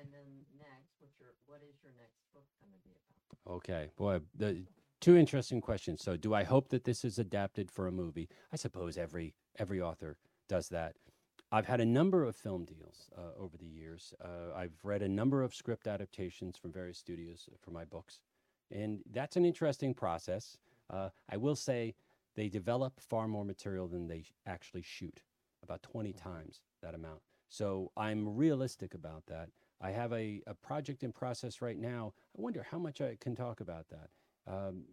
And 0.00 0.08
then 0.12 0.46
next, 0.58 0.94
what's 0.98 1.20
your, 1.20 1.30
what 1.46 1.60
is 1.68 1.76
your 1.82 1.92
next 1.98 2.22
book 2.32 2.46
gonna 2.60 2.80
be 2.82 2.90
about? 2.90 3.56
Okay, 3.56 3.90
boy, 3.96 4.20
the 4.34 4.64
two 5.00 5.16
interesting 5.16 5.60
questions. 5.60 6.02
So, 6.02 6.16
do 6.16 6.32
I 6.34 6.44
hope 6.44 6.68
that 6.70 6.84
this 6.84 7.04
is 7.04 7.18
adapted 7.18 7.70
for 7.70 7.86
a 7.86 7.92
movie? 7.92 8.28
I 8.52 8.56
suppose 8.56 8.96
every 8.96 9.34
every 9.58 9.80
author 9.80 10.16
does 10.48 10.68
that. 10.70 10.94
I've 11.52 11.66
had 11.66 11.80
a 11.80 11.84
number 11.84 12.24
of 12.24 12.36
film 12.36 12.64
deals 12.64 13.10
uh, 13.18 13.38
over 13.38 13.56
the 13.56 13.66
years. 13.66 14.14
Uh, 14.24 14.54
I've 14.56 14.78
read 14.84 15.02
a 15.02 15.08
number 15.08 15.42
of 15.42 15.54
script 15.54 15.86
adaptations 15.86 16.56
from 16.56 16.72
various 16.72 16.98
studios 16.98 17.48
for 17.60 17.72
my 17.72 17.84
books, 17.84 18.20
and 18.70 19.00
that's 19.12 19.36
an 19.36 19.44
interesting 19.44 19.92
process. 19.92 20.56
Uh, 20.88 21.10
I 21.28 21.36
will 21.36 21.56
say 21.56 21.94
they 22.36 22.48
develop 22.48 23.00
far 23.00 23.28
more 23.28 23.44
material 23.44 23.88
than 23.88 24.06
they 24.06 24.24
actually 24.46 24.82
shoot, 24.82 25.22
about 25.62 25.82
20 25.82 26.12
times 26.12 26.60
that 26.82 26.94
amount. 26.94 27.20
So 27.48 27.90
I'm 27.96 28.36
realistic 28.36 28.94
about 28.94 29.26
that. 29.26 29.48
I 29.80 29.90
have 29.90 30.12
a, 30.12 30.42
a 30.46 30.54
project 30.54 31.02
in 31.02 31.12
process 31.12 31.62
right 31.62 31.78
now. 31.78 32.12
I 32.38 32.42
wonder 32.42 32.66
how 32.70 32.78
much 32.78 33.00
I 33.00 33.16
can 33.20 33.34
talk 33.34 33.60
about 33.60 33.86
that. 33.88 34.10
Um, 34.52 34.84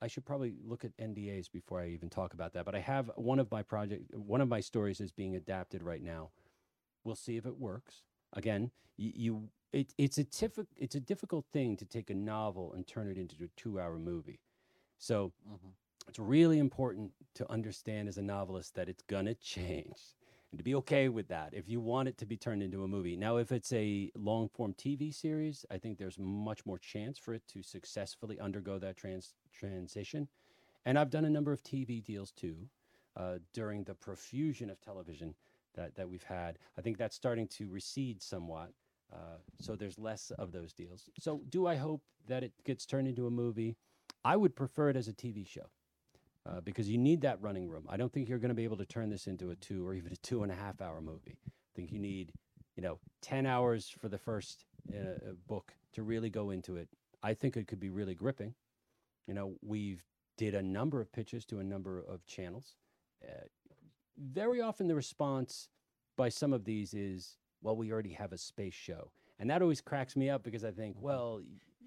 I 0.00 0.08
should 0.08 0.24
probably 0.24 0.54
look 0.64 0.84
at 0.84 0.96
NDAs 0.96 1.50
before 1.52 1.80
I 1.80 1.88
even 1.88 2.10
talk 2.10 2.34
about 2.34 2.54
that. 2.54 2.64
But 2.64 2.74
I 2.74 2.80
have 2.80 3.10
one 3.16 3.38
of 3.38 3.50
my 3.50 3.62
project, 3.62 4.14
one 4.14 4.40
of 4.40 4.48
my 4.48 4.60
stories 4.60 5.00
is 5.00 5.12
being 5.12 5.36
adapted 5.36 5.82
right 5.82 6.02
now. 6.02 6.30
We'll 7.04 7.14
see 7.14 7.36
if 7.36 7.46
it 7.46 7.58
works. 7.58 8.02
Again, 8.32 8.70
you, 8.96 9.12
you 9.14 9.48
it, 9.72 9.92
it's 9.98 10.18
a 10.18 10.24
tif- 10.24 10.66
it's 10.76 10.94
a 10.94 11.00
difficult 11.00 11.46
thing 11.52 11.76
to 11.76 11.84
take 11.84 12.10
a 12.10 12.14
novel 12.14 12.72
and 12.74 12.86
turn 12.86 13.08
it 13.08 13.16
into 13.16 13.36
a 13.44 13.48
two-hour 13.56 13.98
movie. 13.98 14.40
So 14.98 15.32
it's 16.08 16.18
really 16.18 16.58
important 16.58 17.12
to 17.34 17.50
understand 17.50 18.08
as 18.08 18.18
a 18.18 18.22
novelist 18.22 18.74
that 18.74 18.88
it's 18.88 19.02
gonna 19.02 19.34
change 19.42 19.98
and 20.52 20.58
to 20.58 20.62
be 20.62 20.74
okay 20.74 21.08
with 21.08 21.28
that 21.28 21.54
if 21.54 21.68
you 21.68 21.80
want 21.80 22.08
it 22.08 22.18
to 22.18 22.26
be 22.26 22.36
turned 22.36 22.62
into 22.62 22.84
a 22.84 22.88
movie. 22.88 23.16
Now, 23.16 23.38
if 23.38 23.50
it's 23.50 23.72
a 23.72 24.10
long 24.14 24.48
form 24.50 24.74
TV 24.74 25.12
series, 25.12 25.64
I 25.70 25.78
think 25.78 25.98
there's 25.98 26.18
much 26.18 26.64
more 26.66 26.78
chance 26.78 27.18
for 27.18 27.32
it 27.32 27.42
to 27.48 27.62
successfully 27.62 28.38
undergo 28.38 28.78
that 28.78 28.96
trans- 28.96 29.34
transition. 29.52 30.28
And 30.84 30.98
I've 30.98 31.10
done 31.10 31.24
a 31.24 31.30
number 31.30 31.52
of 31.52 31.62
TV 31.62 32.04
deals 32.04 32.32
too 32.32 32.68
uh, 33.16 33.38
during 33.54 33.84
the 33.84 33.94
profusion 33.94 34.68
of 34.68 34.80
television 34.80 35.34
that, 35.74 35.94
that 35.96 36.08
we've 36.08 36.22
had. 36.22 36.58
I 36.78 36.82
think 36.82 36.98
that's 36.98 37.16
starting 37.16 37.48
to 37.48 37.68
recede 37.68 38.22
somewhat. 38.22 38.72
Uh, 39.10 39.38
so 39.58 39.74
there's 39.74 39.98
less 39.98 40.32
of 40.38 40.52
those 40.52 40.72
deals. 40.72 41.08
So, 41.18 41.42
do 41.50 41.66
I 41.66 41.76
hope 41.76 42.02
that 42.28 42.42
it 42.42 42.52
gets 42.64 42.86
turned 42.86 43.08
into 43.08 43.26
a 43.26 43.30
movie? 43.30 43.76
I 44.24 44.36
would 44.36 44.56
prefer 44.56 44.88
it 44.88 44.96
as 44.96 45.08
a 45.08 45.12
TV 45.12 45.46
show 45.46 45.66
uh, 46.48 46.60
because 46.60 46.88
you 46.88 46.98
need 46.98 47.20
that 47.22 47.40
running 47.40 47.68
room. 47.68 47.84
I 47.88 47.96
don't 47.96 48.12
think 48.12 48.28
you're 48.28 48.38
going 48.38 48.50
to 48.50 48.54
be 48.54 48.64
able 48.64 48.76
to 48.78 48.86
turn 48.86 49.10
this 49.10 49.26
into 49.26 49.50
a 49.50 49.56
two 49.56 49.86
or 49.86 49.94
even 49.94 50.12
a 50.12 50.16
two 50.16 50.42
and 50.42 50.52
a 50.52 50.54
half 50.54 50.80
hour 50.80 51.00
movie. 51.00 51.38
I 51.46 51.70
think 51.74 51.92
you 51.92 51.98
need, 51.98 52.32
you 52.76 52.82
know, 52.82 52.98
10 53.22 53.46
hours 53.46 53.88
for 53.88 54.08
the 54.08 54.18
first 54.18 54.64
uh, 54.92 54.98
uh, 54.98 55.32
book 55.46 55.72
to 55.94 56.02
really 56.02 56.30
go 56.30 56.50
into 56.50 56.76
it. 56.76 56.88
I 57.22 57.34
think 57.34 57.56
it 57.56 57.68
could 57.68 57.80
be 57.80 57.90
really 57.90 58.14
gripping. 58.14 58.54
You 59.26 59.34
know, 59.34 59.54
we've 59.62 60.02
did 60.36 60.54
a 60.54 60.62
number 60.62 61.00
of 61.00 61.12
pitches 61.12 61.44
to 61.46 61.60
a 61.60 61.64
number 61.64 62.02
of 62.08 62.26
channels. 62.26 62.74
Uh, 63.22 63.44
very 64.18 64.60
often 64.60 64.88
the 64.88 64.94
response 64.94 65.68
by 66.16 66.28
some 66.28 66.52
of 66.52 66.64
these 66.64 66.94
is, 66.94 67.36
well, 67.62 67.76
we 67.76 67.92
already 67.92 68.12
have 68.12 68.32
a 68.32 68.38
space 68.38 68.74
show. 68.74 69.10
And 69.38 69.48
that 69.50 69.62
always 69.62 69.80
cracks 69.80 70.16
me 70.16 70.28
up 70.28 70.42
because 70.42 70.64
I 70.64 70.70
think, 70.70 70.96
well, 71.00 71.40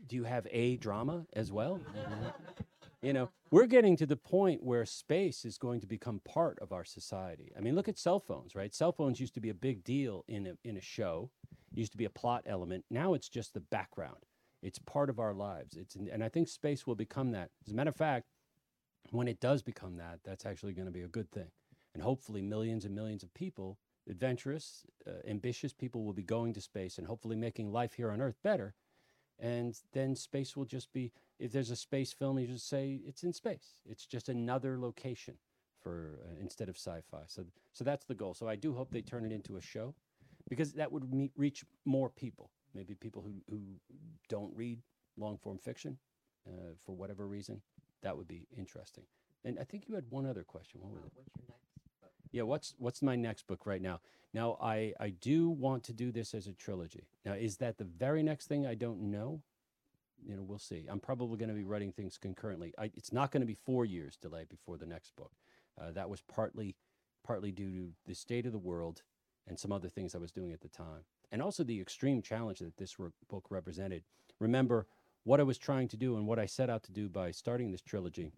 do 0.07 0.15
you 0.15 0.23
have 0.23 0.47
a 0.51 0.77
drama 0.77 1.25
as 1.33 1.51
well? 1.51 1.79
you 3.05 3.13
know, 3.13 3.29
we're 3.51 3.67
getting 3.67 3.95
to 3.97 4.05
the 4.05 4.15
point 4.15 4.63
where 4.63 4.83
space 4.85 5.45
is 5.45 5.57
going 5.57 5.79
to 5.79 5.87
become 5.87 6.21
part 6.25 6.57
of 6.59 6.71
our 6.71 6.83
society. 6.83 7.51
I 7.55 7.61
mean, 7.61 7.75
look 7.75 7.87
at 7.87 7.99
cell 7.99 8.19
phones, 8.19 8.55
right? 8.55 8.73
Cell 8.73 8.91
phones 8.91 9.19
used 9.19 9.35
to 9.35 9.39
be 9.39 9.49
a 9.49 9.53
big 9.53 9.83
deal 9.83 10.25
in 10.27 10.47
a, 10.47 10.53
in 10.67 10.75
a 10.75 10.81
show, 10.81 11.29
used 11.71 11.91
to 11.91 11.97
be 11.97 12.05
a 12.05 12.09
plot 12.09 12.43
element. 12.47 12.83
Now 12.89 13.13
it's 13.13 13.29
just 13.29 13.53
the 13.53 13.59
background. 13.59 14.25
It's 14.63 14.79
part 14.79 15.11
of 15.11 15.19
our 15.19 15.33
lives. 15.33 15.75
It's 15.75 15.95
and 15.95 16.23
I 16.23 16.29
think 16.29 16.47
space 16.47 16.87
will 16.87 16.95
become 16.95 17.31
that. 17.31 17.51
As 17.65 17.71
a 17.71 17.75
matter 17.75 17.91
of 17.91 17.95
fact, 17.95 18.25
when 19.11 19.27
it 19.27 19.39
does 19.39 19.61
become 19.61 19.97
that, 19.97 20.21
that's 20.25 20.45
actually 20.45 20.73
going 20.73 20.87
to 20.87 20.91
be 20.91 21.03
a 21.03 21.07
good 21.07 21.31
thing. 21.31 21.51
And 21.93 22.01
hopefully, 22.01 22.41
millions 22.41 22.83
and 22.83 22.95
millions 22.95 23.21
of 23.21 23.31
people, 23.35 23.77
adventurous, 24.09 24.83
uh, 25.05 25.11
ambitious 25.29 25.71
people, 25.71 26.03
will 26.03 26.13
be 26.13 26.23
going 26.23 26.53
to 26.53 26.61
space 26.61 26.97
and 26.97 27.05
hopefully 27.05 27.35
making 27.35 27.71
life 27.71 27.93
here 27.93 28.09
on 28.09 28.19
Earth 28.19 28.37
better. 28.43 28.73
And 29.39 29.77
then 29.91 30.15
space 30.15 30.55
will 30.55 30.65
just 30.65 30.93
be, 30.93 31.11
if 31.39 31.51
there's 31.51 31.71
a 31.71 31.75
space 31.75 32.13
film, 32.13 32.39
you 32.39 32.47
just 32.47 32.69
say 32.69 33.01
it's 33.05 33.23
in 33.23 33.33
space. 33.33 33.81
It's 33.85 34.05
just 34.05 34.29
another 34.29 34.79
location 34.79 35.35
for 35.81 36.19
uh, 36.23 36.35
instead 36.39 36.69
of 36.69 36.77
sci-fi. 36.77 37.23
So, 37.27 37.43
so 37.73 37.83
that's 37.83 38.05
the 38.05 38.15
goal. 38.15 38.33
So 38.33 38.47
I 38.47 38.55
do 38.55 38.73
hope 38.73 38.91
they 38.91 39.01
turn 39.01 39.25
it 39.25 39.31
into 39.31 39.57
a 39.57 39.61
show, 39.61 39.93
because 40.49 40.73
that 40.73 40.91
would 40.91 41.13
meet, 41.13 41.31
reach 41.35 41.65
more 41.83 42.09
people. 42.09 42.49
Maybe 42.73 42.95
people 42.95 43.21
who 43.21 43.33
who 43.49 43.61
don't 44.29 44.55
read 44.55 44.81
long 45.17 45.37
form 45.37 45.57
fiction, 45.57 45.97
uh, 46.47 46.73
for 46.85 46.95
whatever 46.95 47.27
reason. 47.27 47.61
That 48.03 48.15
would 48.17 48.27
be 48.27 48.47
interesting. 48.57 49.03
And 49.43 49.59
I 49.59 49.63
think 49.63 49.87
you 49.87 49.95
had 49.95 50.05
one 50.09 50.25
other 50.25 50.43
question. 50.43 50.81
What 50.81 50.91
was 50.91 51.03
Uh, 51.03 51.07
it? 51.07 51.11
What's 51.15 51.35
your 51.37 51.47
next 51.47 51.65
book? 52.01 52.11
Yeah, 52.35 52.41
what's 52.41 52.75
what's 52.79 53.01
my 53.01 53.15
next 53.15 53.47
book 53.47 53.65
right 53.65 53.81
now? 53.81 54.01
Now 54.33 54.57
I 54.61 54.91
I 54.99 55.11
do 55.11 55.49
want 55.49 55.85
to 55.85 55.93
do 55.93 56.11
this 56.11 56.33
as 56.33 56.47
a 56.47 56.51
trilogy. 56.51 57.07
Now 57.25 57.31
is 57.31 57.55
that 57.57 57.77
the 57.77 57.85
very 57.85 58.23
next 58.23 58.47
thing? 58.47 58.67
I 58.67 58.75
don't 58.75 59.03
know. 59.03 59.41
You 60.21 60.35
know, 60.35 60.43
we'll 60.43 60.59
see. 60.59 60.85
I'm 60.89 60.99
probably 60.99 61.37
going 61.37 61.47
to 61.47 61.55
be 61.55 61.63
writing 61.63 61.93
things 61.93 62.17
concurrently. 62.17 62.73
I, 62.77 62.91
it's 62.93 63.13
not 63.13 63.31
going 63.31 63.39
to 63.39 63.47
be 63.47 63.53
four 63.53 63.85
years 63.85 64.17
delay 64.17 64.43
before 64.49 64.75
the 64.77 64.85
next 64.85 65.15
book. 65.15 65.31
Uh, 65.79 65.91
that 65.91 66.09
was 66.09 66.23
partly 66.23 66.75
partly 67.23 67.53
due 67.53 67.71
to 67.71 67.93
the 68.05 68.13
state 68.13 68.45
of 68.45 68.51
the 68.51 68.57
world 68.57 69.03
and 69.47 69.57
some 69.57 69.71
other 69.71 69.87
things 69.87 70.13
I 70.13 70.17
was 70.17 70.33
doing 70.33 70.51
at 70.51 70.59
the 70.59 70.67
time, 70.67 71.05
and 71.31 71.41
also 71.41 71.63
the 71.63 71.79
extreme 71.79 72.21
challenge 72.21 72.59
that 72.59 72.75
this 72.75 72.99
re- 72.99 73.11
book 73.29 73.45
represented. 73.49 74.03
Remember 74.39 74.87
what 75.23 75.39
I 75.39 75.43
was 75.43 75.57
trying 75.57 75.87
to 75.87 75.97
do 75.97 76.17
and 76.17 76.27
what 76.27 76.39
I 76.39 76.47
set 76.47 76.69
out 76.69 76.83
to 76.83 76.91
do 76.91 77.07
by 77.07 77.31
starting 77.31 77.71
this 77.71 77.81
trilogy 77.81 78.33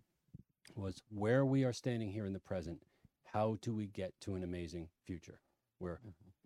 was 0.75 1.01
where 1.09 1.43
we 1.43 1.63
are 1.63 1.73
standing 1.73 2.11
here 2.11 2.27
in 2.27 2.33
the 2.33 2.39
present 2.39 2.83
how 3.37 3.55
do 3.61 3.71
we 3.71 3.85
get 3.85 4.19
to 4.19 4.33
an 4.33 4.43
amazing 4.43 4.87
future 5.05 5.39
where 5.77 5.99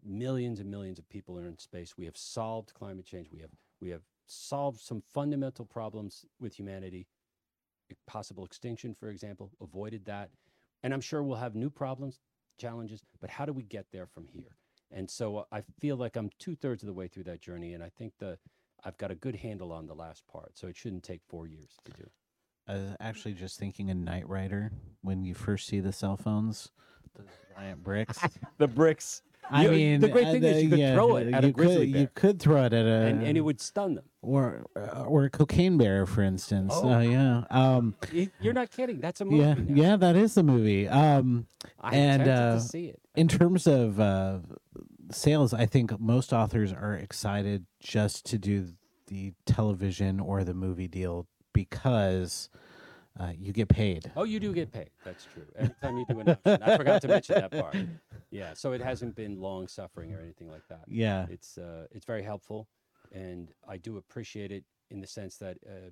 millions 0.03 0.59
and 0.59 0.69
millions 0.69 0.99
of 0.99 1.07
people 1.07 1.39
are 1.39 1.47
in 1.47 1.57
space? 1.57 1.97
We 1.97 2.03
have 2.03 2.17
solved 2.17 2.73
climate 2.73 3.05
change. 3.05 3.27
We 3.31 3.39
have 3.39 3.51
we 3.79 3.89
have 3.91 4.01
solved 4.27 4.81
some 4.81 5.01
fundamental 5.13 5.63
problems 5.63 6.25
with 6.41 6.53
humanity. 6.59 7.07
Possible 8.07 8.43
extinction 8.45 8.93
for 8.93 9.09
example 9.09 9.51
avoided 9.61 10.03
that. 10.05 10.31
And 10.83 10.93
i'm 10.93 11.01
sure 11.01 11.23
we'll 11.23 11.37
have 11.37 11.55
new 11.55 11.69
problems 11.69 12.19
challenges 12.57 13.01
but 13.21 13.29
how 13.29 13.45
do 13.45 13.53
we 13.53 13.63
get 13.63 13.85
there 13.91 14.05
from 14.05 14.27
here? 14.27 14.55
And 14.91 15.09
so 15.09 15.37
uh, 15.37 15.43
i 15.51 15.61
feel 15.79 15.95
like 15.95 16.17
i'm 16.17 16.29
two-thirds 16.39 16.83
of 16.83 16.87
the 16.87 16.93
way 16.93 17.07
through 17.07 17.23
that 17.25 17.41
journey 17.41 17.73
and 17.73 17.83
i 17.83 17.89
think 17.97 18.13
the 18.19 18.37
i've 18.83 18.97
got 18.97 19.11
a 19.11 19.15
good 19.15 19.35
handle 19.35 19.71
on 19.71 19.87
the 19.87 19.95
last 19.95 20.23
part 20.27 20.57
so 20.57 20.67
it 20.67 20.75
shouldn't 20.75 21.03
take 21.03 21.21
four 21.29 21.47
years 21.47 21.73
to 21.85 21.91
do 21.93 22.09
I 22.67 22.73
was 22.73 22.95
actually 22.99 23.33
just 23.33 23.59
thinking 23.59 23.89
in 23.89 24.03
Knight 24.03 24.27
Rider 24.27 24.71
when 25.01 25.23
you 25.23 25.33
first 25.33 25.67
see 25.67 25.79
the 25.79 25.91
cell 25.91 26.17
phones, 26.17 26.71
the 27.15 27.23
giant 27.55 27.83
bricks. 27.83 28.19
the 28.57 28.67
bricks 28.67 29.21
I 29.51 29.65
You- 29.65 29.71
mean, 29.71 29.99
the 29.99 30.07
great 30.07 30.27
uh, 30.27 30.31
thing 30.31 30.43
is 30.43 30.63
you 30.63 30.69
could 30.69 30.93
throw 30.93 31.15
it 31.17 31.33
at 31.33 31.43
a 31.43 31.47
you 31.47 31.53
grizzly 31.53 31.85
could, 31.87 31.93
bear. 31.93 32.01
You 32.01 32.09
could 32.13 32.39
throw 32.39 32.63
it 32.63 32.73
at 32.73 32.85
a 32.85 33.05
and, 33.07 33.23
and 33.23 33.37
it 33.37 33.41
would 33.41 33.59
stun 33.59 33.95
them 33.95 34.05
or 34.21 34.65
uh, 34.75 35.03
or 35.03 35.25
a 35.25 35.29
cocaine 35.29 35.77
bear, 35.77 36.05
for 36.05 36.21
instance. 36.21 36.73
Oh. 36.75 36.89
Oh 36.93 36.99
yeah. 36.99 37.43
Um. 37.49 37.95
You're 38.39 38.53
not 38.53 38.71
kidding. 38.71 38.99
That's 39.01 39.21
a 39.21 39.25
movie. 39.25 39.37
Yeah. 39.43 39.53
now. 39.55 39.81
Yeah. 39.81 39.95
That 39.97 40.15
is 40.15 40.35
the 40.35 40.43
movie. 40.43 40.87
Um. 40.87 41.47
I'm 41.79 41.93
and, 41.93 42.23
tempted 42.23 42.33
uh, 42.33 42.53
to 42.55 42.61
see 42.61 42.85
it. 42.87 42.99
in 43.15 43.27
terms 43.27 43.67
of 43.67 43.99
uh, 43.99 44.39
sales, 45.11 45.53
I 45.53 45.65
think 45.65 45.99
most 45.99 46.31
authors 46.33 46.71
are 46.71 46.93
excited 46.93 47.65
just 47.79 48.25
to 48.27 48.37
do 48.37 48.67
the 49.07 49.33
television 49.45 50.19
or 50.21 50.43
the 50.43 50.53
movie 50.53 50.87
deal 50.87 51.27
because 51.53 52.49
uh, 53.19 53.31
you 53.37 53.51
get 53.51 53.67
paid. 53.67 54.11
Oh, 54.15 54.23
you 54.23 54.39
do 54.39 54.53
get 54.53 54.71
paid. 54.71 54.89
That's 55.03 55.25
true. 55.33 55.45
Every 55.55 55.75
time 55.81 55.97
you 55.97 56.05
do 56.09 56.19
an 56.19 56.29
option, 56.29 56.63
I 56.63 56.77
forgot 56.77 57.01
to 57.03 57.07
mention 57.07 57.35
that 57.35 57.51
part. 57.51 57.75
Yeah. 58.33 58.53
So 58.53 58.71
it 58.71 58.79
hasn't 58.79 59.17
been 59.17 59.41
long 59.41 59.67
suffering 59.67 60.13
or 60.13 60.21
anything 60.21 60.49
like 60.49 60.65
that. 60.69 60.83
Yeah. 60.87 61.25
It's 61.29 61.57
uh, 61.57 61.87
it's 61.91 62.05
very 62.05 62.23
helpful, 62.23 62.69
and 63.11 63.51
I 63.67 63.75
do 63.75 63.97
appreciate 63.97 64.53
it 64.53 64.63
in 64.89 65.01
the 65.01 65.07
sense 65.07 65.35
that 65.39 65.57
uh, 65.67 65.89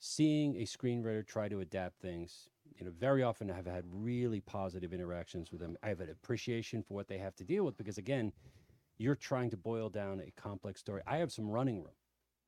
seeing 0.00 0.56
a 0.56 0.64
screenwriter 0.64 1.24
try 1.24 1.48
to 1.48 1.60
adapt 1.60 2.00
things. 2.00 2.48
You 2.76 2.86
know, 2.86 2.92
very 2.98 3.22
often 3.22 3.52
I've 3.52 3.66
had 3.66 3.84
really 3.88 4.40
positive 4.40 4.92
interactions 4.92 5.52
with 5.52 5.60
them. 5.60 5.76
I 5.82 5.88
have 5.90 6.00
an 6.00 6.10
appreciation 6.10 6.82
for 6.82 6.94
what 6.94 7.06
they 7.06 7.18
have 7.18 7.36
to 7.36 7.44
deal 7.44 7.64
with 7.64 7.76
because, 7.76 7.98
again, 7.98 8.32
you're 8.98 9.14
trying 9.14 9.50
to 9.50 9.56
boil 9.56 9.90
down 9.90 10.20
a 10.20 10.32
complex 10.40 10.80
story. 10.80 11.02
I 11.06 11.18
have 11.18 11.30
some 11.30 11.48
running 11.48 11.76
room, 11.76 11.94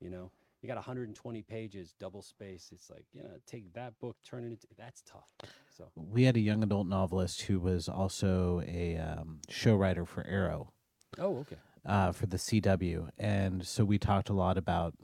you 0.00 0.10
know. 0.10 0.32
You 0.62 0.68
got 0.68 0.76
120 0.76 1.42
pages, 1.42 1.92
double 1.98 2.22
space. 2.22 2.70
It's 2.72 2.88
like, 2.88 3.04
you 3.12 3.22
know, 3.22 3.30
take 3.46 3.72
that 3.74 3.98
book, 4.00 4.16
turn 4.24 4.44
it 4.44 4.46
into 4.48 4.66
that's 4.78 5.02
tough. 5.02 5.28
So 5.76 5.88
We 5.96 6.22
had 6.22 6.36
a 6.36 6.40
young 6.40 6.62
adult 6.62 6.86
novelist 6.86 7.42
who 7.42 7.58
was 7.58 7.88
also 7.88 8.62
a 8.66 8.96
um, 8.96 9.40
show 9.48 9.74
writer 9.74 10.06
for 10.06 10.24
Arrow. 10.26 10.72
Oh, 11.18 11.38
okay. 11.38 11.56
uh, 11.84 12.12
for 12.12 12.26
the 12.26 12.36
CW, 12.38 13.10
and 13.18 13.66
so 13.66 13.84
we 13.84 13.98
talked 13.98 14.30
a 14.30 14.32
lot 14.32 14.56
about, 14.56 14.94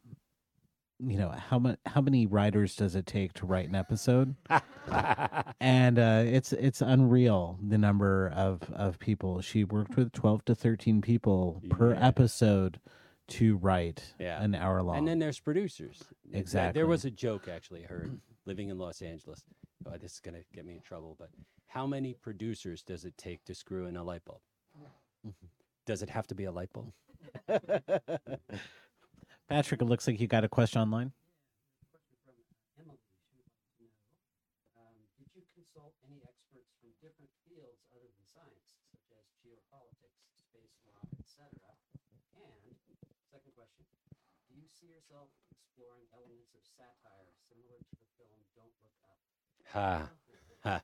you 1.01 1.18
know, 1.18 1.28
how 1.30 1.59
much 1.59 1.78
how 1.85 2.01
many 2.01 2.24
writers 2.26 2.74
does 2.76 2.94
it 2.94 3.05
take 3.05 3.35
to 3.35 3.47
write 3.47 3.68
an 3.68 3.74
episode, 3.74 4.35
and 5.60 5.98
uh, 5.98 6.22
it's 6.24 6.52
it's 6.55 6.80
unreal 6.80 7.59
the 7.62 7.76
number 7.76 8.28
of 8.35 8.62
of 8.72 8.98
people 8.98 9.40
she 9.43 9.64
worked 9.64 9.97
with 9.97 10.12
twelve 10.12 10.44
to 10.47 10.55
thirteen 10.55 11.02
people 11.02 11.62
per 11.68 11.93
episode 11.93 12.80
to 13.28 13.56
write 13.59 14.14
Yeah. 14.18 14.42
an 14.42 14.55
hour 14.55 14.82
long. 14.82 14.98
And 14.98 15.06
then 15.09 15.18
there's 15.18 15.38
producers. 15.40 16.02
Exactly. 16.32 16.78
There 16.78 16.86
was 16.86 17.05
a 17.05 17.10
joke 17.10 17.46
actually 17.48 17.84
I 17.84 17.88
heard 17.88 18.20
living 18.46 18.68
in 18.68 18.78
Los 18.78 19.02
Angeles. 19.02 19.44
Oh, 19.86 19.96
this 19.96 20.14
is 20.14 20.20
gonna 20.20 20.42
get 20.52 20.64
me 20.64 20.74
in 20.74 20.80
trouble, 20.80 21.14
but 21.18 21.30
how 21.68 21.86
many 21.86 22.14
producers 22.14 22.82
does 22.82 23.05
it 23.05 23.16
take 23.16 23.44
to 23.44 23.55
screw 23.55 23.86
in 23.86 23.96
a 23.96 24.02
light 24.02 24.24
bulb? 24.24 24.40
Does 25.86 26.02
it 26.02 26.10
have 26.10 26.26
to 26.28 26.34
be 26.34 26.44
a 26.44 26.52
light 26.52 26.72
bulb? 26.72 26.92
Patrick, 29.48 29.80
it 29.80 29.86
looks 29.86 30.06
like 30.06 30.20
you 30.20 30.26
got 30.26 30.44
a 30.44 30.48
question 30.48 30.80
online. 30.80 31.12
question 31.90 32.16
from 32.20 32.34
Emily. 32.36 32.44
She 32.60 32.76
would 32.76 32.88
like 32.88 33.00
to 33.00 33.24
know, 33.32 33.88
um, 34.76 34.96
did 35.16 35.28
you 35.32 35.42
consult 35.56 35.96
any 36.05 36.20
experts 36.28 36.76
from 36.80 36.92
different 37.00 37.32
fields 37.48 37.88
other 37.92 38.05
than 38.05 38.24
science, 38.28 38.76
such 38.92 39.09
as 39.16 39.24
geopolitics, 39.40 40.20
space 40.36 40.76
law, 40.84 41.00
etc.? 41.16 41.48
And 42.36 42.76
second 43.32 43.52
question, 43.56 43.84
do 44.48 44.52
you 44.60 44.68
see 44.68 44.92
yourself 44.92 45.32
exploring 45.56 46.05
elements 46.12 46.52
of 46.52 46.60
satire 46.68 47.32
similar 47.48 47.80
to 47.80 47.94
the 47.96 48.09
film 48.20 48.36
Don't 48.52 48.76
Look 48.84 48.96
Up? 49.09 49.16
Ha. 49.73 50.11
Ha. 50.65 50.82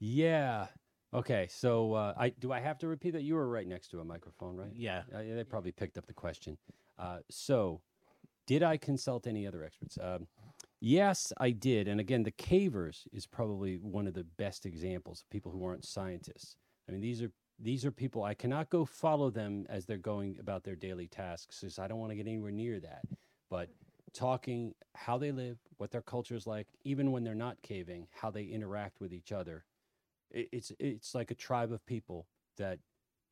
Yeah. 0.00 0.66
Okay. 1.12 1.48
So 1.50 1.94
uh, 1.94 2.14
I 2.16 2.30
do 2.30 2.52
I 2.52 2.60
have 2.60 2.78
to 2.78 2.88
repeat 2.88 3.12
that 3.12 3.22
you 3.22 3.34
were 3.34 3.48
right 3.48 3.66
next 3.66 3.88
to 3.88 4.00
a 4.00 4.04
microphone, 4.04 4.56
right? 4.56 4.72
Yeah. 4.74 5.02
Uh, 5.14 5.22
they 5.34 5.44
probably 5.44 5.72
picked 5.72 5.98
up 5.98 6.06
the 6.06 6.14
question. 6.14 6.56
Uh, 6.98 7.18
so, 7.30 7.80
did 8.46 8.62
I 8.62 8.76
consult 8.76 9.26
any 9.26 9.46
other 9.46 9.62
experts? 9.62 9.98
Um, 10.02 10.26
yes, 10.80 11.32
I 11.38 11.50
did. 11.50 11.86
And 11.86 12.00
again, 12.00 12.24
the 12.24 12.32
cavers 12.32 13.06
is 13.12 13.26
probably 13.26 13.76
one 13.76 14.06
of 14.06 14.14
the 14.14 14.24
best 14.24 14.66
examples 14.66 15.20
of 15.20 15.30
people 15.30 15.52
who 15.52 15.64
aren't 15.64 15.84
scientists. 15.84 16.56
I 16.88 16.92
mean, 16.92 17.00
these 17.00 17.22
are 17.22 17.30
these 17.60 17.84
are 17.84 17.90
people 17.90 18.22
I 18.22 18.34
cannot 18.34 18.70
go 18.70 18.84
follow 18.84 19.30
them 19.30 19.66
as 19.68 19.84
they're 19.84 19.96
going 19.96 20.36
about 20.38 20.64
their 20.64 20.76
daily 20.76 21.08
tasks, 21.08 21.60
because 21.60 21.78
I 21.78 21.88
don't 21.88 21.98
want 21.98 22.10
to 22.10 22.16
get 22.16 22.26
anywhere 22.26 22.52
near 22.52 22.78
that. 22.80 23.02
But 23.50 23.70
talking 24.12 24.74
how 24.94 25.18
they 25.18 25.32
live, 25.32 25.58
what 25.76 25.90
their 25.90 26.02
culture 26.02 26.34
is 26.34 26.46
like, 26.46 26.68
even 26.84 27.12
when 27.12 27.24
they're 27.24 27.34
not 27.34 27.62
caving, 27.62 28.08
how 28.20 28.30
they 28.30 28.44
interact 28.44 29.00
with 29.00 29.12
each 29.12 29.32
other. 29.32 29.64
It, 30.30 30.48
it's 30.52 30.72
it's 30.78 31.14
like 31.14 31.30
a 31.30 31.34
tribe 31.34 31.72
of 31.72 31.84
people 31.86 32.26
that 32.56 32.78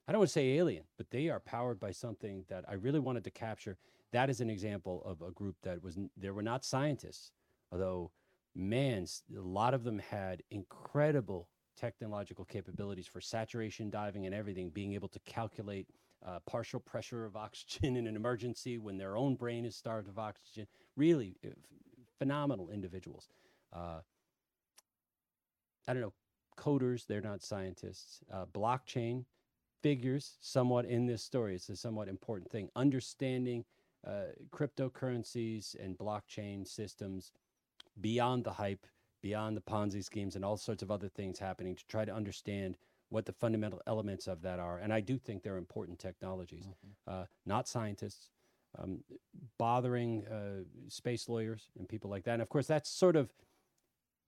I 0.08 0.12
don't 0.12 0.20
want 0.20 0.28
to 0.28 0.32
say 0.32 0.50
alien, 0.52 0.84
but 0.96 1.10
they 1.10 1.28
are 1.28 1.40
powered 1.40 1.80
by 1.80 1.90
something 1.90 2.44
that 2.48 2.64
I 2.68 2.74
really 2.74 3.00
wanted 3.00 3.24
to 3.24 3.30
capture. 3.30 3.76
That 4.12 4.30
is 4.30 4.40
an 4.40 4.50
example 4.50 5.02
of 5.04 5.20
a 5.20 5.32
group 5.32 5.56
that 5.62 5.82
was 5.82 5.98
there 6.16 6.32
were 6.32 6.42
not 6.42 6.64
scientists, 6.64 7.32
although 7.72 8.12
man, 8.54 9.06
a 9.36 9.40
lot 9.40 9.74
of 9.74 9.84
them 9.84 9.98
had 9.98 10.42
incredible 10.50 11.48
technological 11.76 12.44
capabilities 12.44 13.06
for 13.06 13.20
saturation 13.20 13.90
diving 13.90 14.24
and 14.26 14.34
everything, 14.34 14.70
being 14.70 14.94
able 14.94 15.08
to 15.08 15.18
calculate 15.20 15.86
uh, 16.26 16.40
partial 16.46 16.80
pressure 16.80 17.24
of 17.24 17.36
oxygen 17.36 17.96
in 17.96 18.06
an 18.06 18.16
emergency 18.16 18.78
when 18.78 18.98
their 18.98 19.16
own 19.16 19.36
brain 19.36 19.64
is 19.64 19.76
starved 19.76 20.08
of 20.08 20.18
oxygen. 20.18 20.66
Really 20.96 21.36
uh, 21.44 21.48
f- 21.48 21.54
phenomenal 22.18 22.70
individuals. 22.70 23.28
Uh, 23.72 24.00
I 25.88 25.92
don't 25.92 26.02
know, 26.02 26.14
coders, 26.58 27.06
they're 27.06 27.20
not 27.20 27.42
scientists. 27.42 28.20
Uh, 28.32 28.46
blockchain 28.46 29.24
figures 29.82 30.36
somewhat 30.40 30.84
in 30.86 31.06
this 31.06 31.22
story. 31.22 31.54
It's 31.54 31.68
a 31.68 31.76
somewhat 31.76 32.08
important 32.08 32.50
thing. 32.50 32.70
Understanding 32.74 33.64
uh, 34.06 34.32
cryptocurrencies 34.50 35.76
and 35.78 35.96
blockchain 35.96 36.66
systems 36.66 37.32
beyond 38.00 38.44
the 38.44 38.52
hype, 38.52 38.86
beyond 39.22 39.56
the 39.56 39.60
Ponzi 39.60 40.02
schemes, 40.02 40.34
and 40.34 40.44
all 40.44 40.56
sorts 40.56 40.82
of 40.82 40.90
other 40.90 41.08
things 41.08 41.38
happening 41.38 41.76
to 41.76 41.86
try 41.86 42.04
to 42.04 42.14
understand 42.14 42.76
what 43.08 43.26
the 43.26 43.32
fundamental 43.32 43.80
elements 43.86 44.26
of 44.26 44.42
that 44.42 44.58
are. 44.58 44.78
And 44.78 44.92
I 44.92 45.00
do 45.00 45.18
think 45.18 45.42
they're 45.42 45.56
important 45.56 45.98
technologies, 45.98 46.66
uh, 47.06 47.24
not 47.44 47.68
scientists. 47.68 48.30
Um, 48.78 49.04
bothering 49.56 50.26
uh, 50.26 50.64
space 50.88 51.30
lawyers 51.30 51.70
and 51.78 51.88
people 51.88 52.10
like 52.10 52.24
that. 52.24 52.34
And 52.34 52.42
of 52.42 52.50
course, 52.50 52.66
that's 52.66 52.90
sort 52.90 53.16
of 53.16 53.32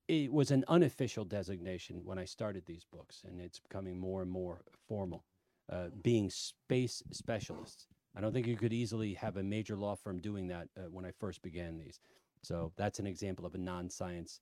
it 0.09 0.33
was 0.33 0.51
an 0.51 0.65
unofficial 0.69 1.25
designation 1.25 2.01
when 2.03 2.19
I 2.19 2.25
started 2.25 2.65
these 2.65 2.85
books, 2.91 3.23
and 3.27 3.41
it's 3.41 3.61
becoming 3.61 3.99
more 3.99 4.23
and 4.23 4.31
more 4.31 4.63
formal. 4.89 5.25
Uh, 5.71 5.89
being 6.03 6.31
space 6.31 7.03
specialists, 7.13 7.89
I 8.17 8.23
don't 8.23 8.33
think 8.33 8.47
you 8.47 8.57
could 8.57 8.73
easily 8.73 9.13
have 9.15 9.37
a 9.37 9.43
major 9.43 9.77
law 9.77 9.97
firm 9.97 10.19
doing 10.19 10.49
that 10.49 10.69
uh, 10.79 10.89
when 10.91 11.05
I 11.05 11.11
first 11.11 11.43
began 11.43 11.77
these. 11.77 12.01
So 12.43 12.73
that's 12.77 12.99
an 12.99 13.07
example 13.07 13.45
of 13.45 13.55
a 13.55 13.59
non-science 13.59 14.41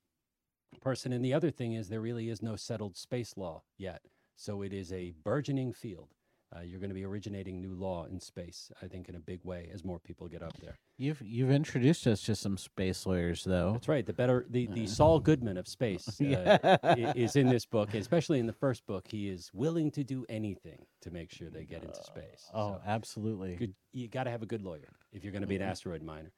person. 0.80 1.12
And 1.12 1.24
the 1.24 1.34
other 1.34 1.50
thing 1.50 1.72
is 1.72 1.88
there 1.88 2.00
really 2.00 2.28
is 2.28 2.42
no 2.42 2.54
settled 2.54 2.96
space 2.96 3.36
law 3.36 3.64
yet, 3.76 4.02
so 4.36 4.62
it 4.62 4.72
is 4.72 4.92
a 4.92 5.12
burgeoning 5.24 5.72
field. 5.72 6.08
Uh, 6.56 6.60
you're 6.60 6.78
going 6.78 6.90
to 6.90 6.94
be 6.94 7.04
originating 7.04 7.60
new 7.60 7.74
law 7.74 8.04
in 8.04 8.20
space, 8.20 8.70
I 8.80 8.86
think, 8.86 9.08
in 9.08 9.16
a 9.16 9.18
big 9.18 9.40
way 9.42 9.68
as 9.74 9.84
more 9.84 9.98
people 9.98 10.28
get 10.28 10.42
up 10.44 10.56
there. 10.62 10.78
You've 10.96 11.20
you've 11.20 11.50
introduced 11.50 12.06
us 12.06 12.22
to 12.22 12.36
some 12.36 12.56
space 12.56 13.04
lawyers, 13.04 13.42
though. 13.42 13.72
That's 13.72 13.88
right. 13.88 14.06
The 14.06 14.12
better 14.12 14.46
the, 14.48 14.66
the 14.68 14.86
Saul 14.86 15.18
Goodman 15.28 15.56
of 15.56 15.66
space 15.66 16.20
uh, 16.20 16.58
i- 16.84 17.12
is 17.16 17.34
in 17.34 17.48
this 17.48 17.66
book, 17.66 17.94
especially 17.94 18.38
in 18.38 18.46
the 18.46 18.52
first 18.52 18.86
book. 18.86 19.06
He 19.08 19.28
is 19.28 19.50
willing 19.52 19.90
to 19.90 20.04
do 20.04 20.24
anything 20.28 20.86
to 21.00 21.10
make 21.10 21.32
sure 21.32 21.50
they 21.50 21.64
get 21.64 21.82
into 21.82 22.02
space. 22.04 22.48
Oh, 22.54 22.74
So 22.74 22.80
absolutely. 22.86 23.56
good. 23.56 23.74
You 23.92 24.06
got 24.06 24.24
to 24.24 24.30
have 24.30 24.42
a 24.42 24.46
good 24.46 24.62
lawyer 24.62 24.92
if 25.12 25.24
you're 25.24 25.32
going 25.32 25.42
to 25.42 25.48
be 25.48 25.56
an 25.56 25.62
asteroid 25.62 26.02
miner. 26.04 26.30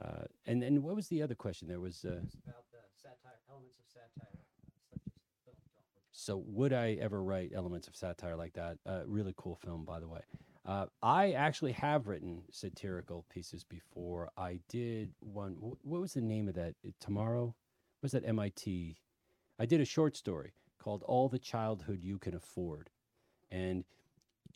Uh, 0.00 0.22
and 0.46 0.62
and 0.62 0.84
what 0.84 0.94
was 0.94 1.08
the 1.08 1.20
other 1.20 1.34
question? 1.34 1.66
There 1.66 1.80
was 1.80 2.04
uh, 2.04 2.20
It's 2.22 2.36
about 2.46 2.62
the 2.70 2.78
satire, 2.94 3.40
elements 3.50 3.76
of 3.80 3.84
satire, 3.88 4.38
uh, 4.38 4.70
such 4.94 5.02
as 5.02 5.12
the 5.18 5.42
film 5.44 5.56
Don't 5.74 5.74
Look 5.74 5.98
Up. 5.98 6.04
So 6.18 6.42
would 6.46 6.72
I 6.72 6.94
ever 7.00 7.22
write 7.22 7.52
elements 7.54 7.86
of 7.86 7.94
satire 7.94 8.34
like 8.34 8.54
that? 8.54 8.78
Uh, 8.84 9.02
really 9.06 9.32
cool 9.36 9.54
film, 9.54 9.84
by 9.84 10.00
the 10.00 10.08
way. 10.08 10.18
Uh, 10.66 10.86
I 11.00 11.30
actually 11.30 11.70
have 11.72 12.08
written 12.08 12.42
satirical 12.50 13.24
pieces 13.32 13.62
before. 13.62 14.28
I 14.36 14.58
did 14.68 15.12
one. 15.20 15.52
What 15.60 16.00
was 16.00 16.14
the 16.14 16.20
name 16.20 16.48
of 16.48 16.56
that? 16.56 16.74
Uh, 16.84 16.90
Tomorrow? 16.98 17.54
Was 18.02 18.12
that 18.12 18.26
MIT? 18.26 18.96
I 19.60 19.66
did 19.66 19.80
a 19.80 19.84
short 19.84 20.16
story 20.16 20.54
called 20.82 21.04
"All 21.06 21.28
the 21.28 21.38
Childhood 21.38 22.00
You 22.02 22.18
Can 22.18 22.34
Afford," 22.34 22.90
and 23.52 23.84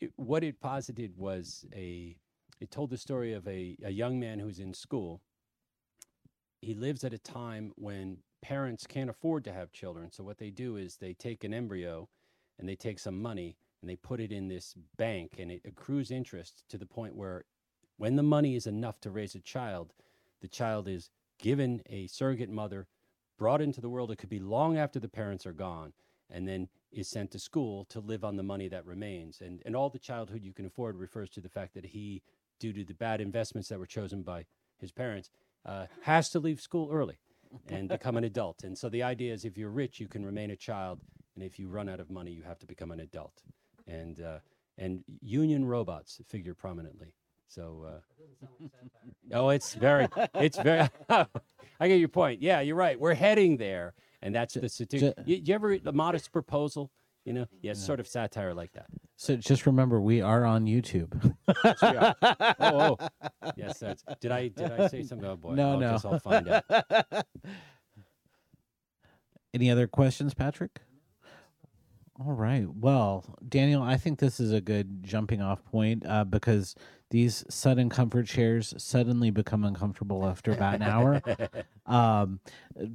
it, 0.00 0.10
what 0.16 0.42
it 0.42 0.60
posited 0.60 1.16
was 1.16 1.64
a. 1.72 2.16
It 2.58 2.72
told 2.72 2.90
the 2.90 2.98
story 2.98 3.34
of 3.34 3.46
a, 3.46 3.76
a 3.84 3.90
young 3.90 4.18
man 4.18 4.40
who's 4.40 4.58
in 4.58 4.74
school. 4.74 5.20
He 6.60 6.74
lives 6.74 7.04
at 7.04 7.14
a 7.14 7.18
time 7.18 7.72
when 7.76 8.18
parents 8.42 8.86
can't 8.86 9.08
afford 9.08 9.44
to 9.44 9.52
have 9.52 9.72
children. 9.72 10.10
So 10.10 10.24
what 10.24 10.38
they 10.38 10.50
do 10.50 10.76
is 10.76 10.96
they 10.96 11.14
take 11.14 11.44
an 11.44 11.54
embryo 11.54 12.08
and 12.58 12.68
they 12.68 12.74
take 12.74 12.98
some 12.98 13.22
money 13.22 13.56
and 13.80 13.88
they 13.88 13.96
put 13.96 14.20
it 14.20 14.32
in 14.32 14.48
this 14.48 14.74
bank 14.96 15.36
and 15.38 15.50
it 15.50 15.62
accrues 15.64 16.10
interest 16.10 16.64
to 16.68 16.76
the 16.76 16.86
point 16.86 17.16
where 17.16 17.44
when 17.96 18.16
the 18.16 18.22
money 18.22 18.56
is 18.56 18.66
enough 18.66 19.00
to 19.00 19.10
raise 19.10 19.34
a 19.34 19.40
child, 19.40 19.94
the 20.40 20.48
child 20.48 20.88
is 20.88 21.10
given 21.38 21.82
a 21.88 22.06
surrogate 22.08 22.50
mother, 22.50 22.86
brought 23.38 23.60
into 23.60 23.80
the 23.80 23.88
world. 23.88 24.10
It 24.10 24.16
could 24.16 24.28
be 24.28 24.40
long 24.40 24.76
after 24.76 24.98
the 24.98 25.08
parents 25.08 25.46
are 25.46 25.52
gone, 25.52 25.92
and 26.30 26.48
then 26.48 26.68
is 26.90 27.08
sent 27.08 27.30
to 27.32 27.38
school 27.38 27.84
to 27.86 28.00
live 28.00 28.24
on 28.24 28.36
the 28.36 28.42
money 28.42 28.68
that 28.68 28.86
remains. 28.86 29.40
And, 29.40 29.62
and 29.64 29.76
all 29.76 29.90
the 29.90 29.98
childhood 29.98 30.42
you 30.42 30.52
can 30.52 30.66
afford 30.66 30.96
refers 30.96 31.30
to 31.30 31.40
the 31.40 31.48
fact 31.48 31.74
that 31.74 31.86
he, 31.86 32.22
due 32.58 32.72
to 32.72 32.84
the 32.84 32.94
bad 32.94 33.20
investments 33.20 33.68
that 33.68 33.78
were 33.78 33.86
chosen 33.86 34.22
by 34.22 34.46
his 34.78 34.92
parents, 34.92 35.30
uh, 35.64 35.86
has 36.02 36.28
to 36.30 36.40
leave 36.40 36.60
school 36.60 36.90
early 36.90 37.18
and 37.68 37.88
become 37.88 38.16
an 38.16 38.24
adult. 38.24 38.64
And 38.64 38.76
so 38.76 38.88
the 38.88 39.02
idea 39.02 39.32
is 39.32 39.44
if 39.44 39.56
you're 39.58 39.70
rich, 39.70 40.00
you 40.00 40.08
can 40.08 40.24
remain 40.24 40.50
a 40.50 40.56
child, 40.56 41.00
and 41.34 41.44
if 41.44 41.58
you 41.58 41.68
run 41.68 41.88
out 41.88 42.00
of 42.00 42.10
money, 42.10 42.30
you 42.32 42.42
have 42.42 42.58
to 42.60 42.66
become 42.66 42.90
an 42.90 43.00
adult. 43.00 43.42
And 43.86 44.20
uh, 44.20 44.38
and 44.78 45.04
union 45.20 45.64
robots 45.64 46.20
figure 46.26 46.54
prominently. 46.54 47.14
So 47.48 47.84
uh, 47.86 48.00
It 48.18 48.38
sound 48.40 48.90
like 49.30 49.34
oh, 49.34 49.48
it's 49.50 49.74
very, 49.74 50.08
it's 50.34 50.58
very. 50.58 50.88
I 51.80 51.88
get 51.88 51.98
your 51.98 52.08
point. 52.08 52.40
Yeah, 52.40 52.60
you're 52.60 52.76
right. 52.76 52.98
We're 52.98 53.14
heading 53.14 53.56
there, 53.58 53.94
and 54.22 54.34
that's 54.34 54.54
the 54.54 54.68
satire. 54.68 55.00
ju- 55.00 55.12
You, 55.26 55.36
you 55.44 55.54
ever 55.54 55.68
read 55.68 55.84
the 55.84 55.92
modest 55.92 56.32
proposal? 56.32 56.90
You 57.24 57.32
know, 57.34 57.46
yeah, 57.60 57.72
it's 57.72 57.84
sort 57.84 58.00
of 58.00 58.08
satire 58.08 58.54
like 58.54 58.72
that. 58.72 58.86
So 59.22 59.36
just 59.36 59.66
remember, 59.66 60.00
we 60.00 60.20
are 60.20 60.44
on 60.44 60.64
YouTube. 60.64 61.32
Yes, 61.64 61.80
we 61.80 61.88
are. 61.90 62.16
oh, 62.58 62.96
oh, 62.98 63.08
yes. 63.54 63.78
That's. 63.78 64.02
Did 64.20 64.32
I 64.32 64.48
did 64.48 64.72
I 64.72 64.88
say 64.88 65.04
something? 65.04 65.28
Oh 65.28 65.36
boy. 65.36 65.54
No, 65.54 65.74
I 65.74 65.78
no. 65.78 65.92
guess 65.92 66.04
I'll 66.04 66.18
find 66.18 66.48
out. 66.48 66.64
Any 69.54 69.70
other 69.70 69.86
questions, 69.86 70.34
Patrick? 70.34 70.80
All 72.20 72.32
right. 72.32 72.66
Well, 72.68 73.24
Daniel, 73.48 73.82
I 73.82 73.96
think 73.96 74.18
this 74.18 74.38
is 74.38 74.52
a 74.52 74.60
good 74.60 75.02
jumping 75.02 75.40
off 75.40 75.64
point 75.64 76.04
uh, 76.06 76.24
because 76.24 76.74
these 77.10 77.42
sudden 77.48 77.88
comfort 77.88 78.26
chairs 78.26 78.74
suddenly 78.76 79.30
become 79.30 79.64
uncomfortable 79.64 80.26
after 80.26 80.52
about 80.52 80.74
an 80.74 80.82
hour. 80.82 81.22
um, 81.86 82.40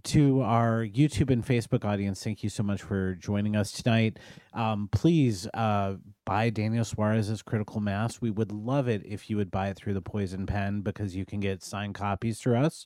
to 0.03 0.41
our 0.41 0.85
YouTube 0.85 1.31
and 1.31 1.44
Facebook 1.45 1.84
audience, 1.84 2.23
thank 2.23 2.44
you 2.44 2.49
so 2.49 2.61
much 2.61 2.84
for 2.84 3.15
joining 3.15 3.56
us 3.56 3.72
tonight. 3.72 4.18
Um, 4.53 4.88
please 4.91 5.48
uh, 5.53 5.95
buy 6.23 6.52
Daniel 6.52 6.85
Suarez's 6.85 7.41
Critical 7.41 7.81
Mass. 7.81 8.22
We 8.22 8.30
would 8.30 8.52
love 8.52 8.88
it 8.88 9.03
if 9.03 9.31
you 9.31 9.38
would 9.38 9.49
buy 9.49 9.69
it 9.69 9.77
through 9.77 9.95
the 9.95 10.02
Poisoned 10.02 10.48
Pen 10.48 10.81
because 10.81 11.15
you 11.15 11.26
can 11.26 11.39
get 11.39 11.64
signed 11.64 11.95
copies 11.95 12.39
through 12.39 12.57
us. 12.57 12.85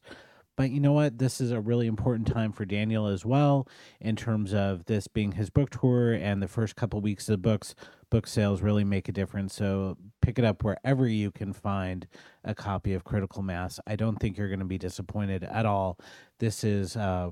But 0.58 0.70
you 0.72 0.80
know 0.80 0.92
what? 0.92 1.18
This 1.18 1.40
is 1.42 1.52
a 1.52 1.60
really 1.62 1.88
important 1.88 2.28
time 2.28 2.52
for 2.52 2.66
Daniel 2.66 3.08
as 3.08 3.26
well, 3.26 3.68
in 4.00 4.16
terms 4.16 4.54
of 4.54 4.86
this 4.86 5.08
being 5.08 5.32
his 5.34 5.50
book 5.50 5.70
tour 5.70 6.14
and 6.14 6.42
the 6.42 6.48
first 6.48 6.76
couple 6.76 7.00
weeks 7.02 7.28
of 7.30 7.34
the 7.34 7.38
books. 7.38 7.74
Book 8.10 8.28
sales 8.28 8.62
really 8.62 8.84
make 8.84 9.08
a 9.08 9.14
difference. 9.14 9.56
So 9.56 9.98
pick 10.22 10.38
it 10.38 10.44
up 10.44 10.64
wherever 10.64 11.08
you 11.08 11.32
can 11.32 11.54
find 11.54 12.06
a 12.44 12.54
copy 12.54 12.94
of 12.94 13.06
Critical 13.06 13.42
Mass. 13.42 13.80
I 13.88 13.96
don't 13.96 14.18
think 14.18 14.38
you're 14.38 14.50
going 14.50 14.60
to 14.60 14.66
be 14.66 14.78
disappointed 14.78 15.44
at 15.46 15.66
all. 15.66 15.98
This 16.40 16.64
is. 16.64 16.96
Uh, 16.98 17.32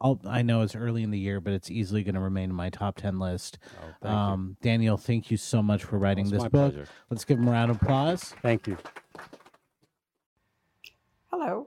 I'll, 0.00 0.18
I 0.26 0.40
know 0.40 0.62
it's 0.62 0.74
early 0.74 1.02
in 1.02 1.10
the 1.10 1.18
year, 1.18 1.38
but 1.40 1.52
it's 1.52 1.70
easily 1.70 2.02
going 2.02 2.14
to 2.14 2.20
remain 2.20 2.48
in 2.48 2.56
my 2.56 2.70
top 2.70 2.96
10 2.96 3.18
list. 3.18 3.58
Oh, 3.82 3.94
thank 4.02 4.14
Um, 4.14 4.56
Daniel, 4.62 4.96
thank 4.96 5.30
you 5.30 5.36
so 5.36 5.62
much 5.62 5.84
for 5.84 5.98
writing 5.98 6.24
It's 6.24 6.32
this 6.32 6.42
book. 6.44 6.72
pleasure. 6.72 6.86
Let's 7.10 7.26
give 7.26 7.38
him 7.38 7.46
a 7.46 7.50
round 7.50 7.70
of 7.70 7.76
applause. 7.82 8.34
Thank 8.42 8.66
you. 8.66 8.78
Hello. 11.30 11.66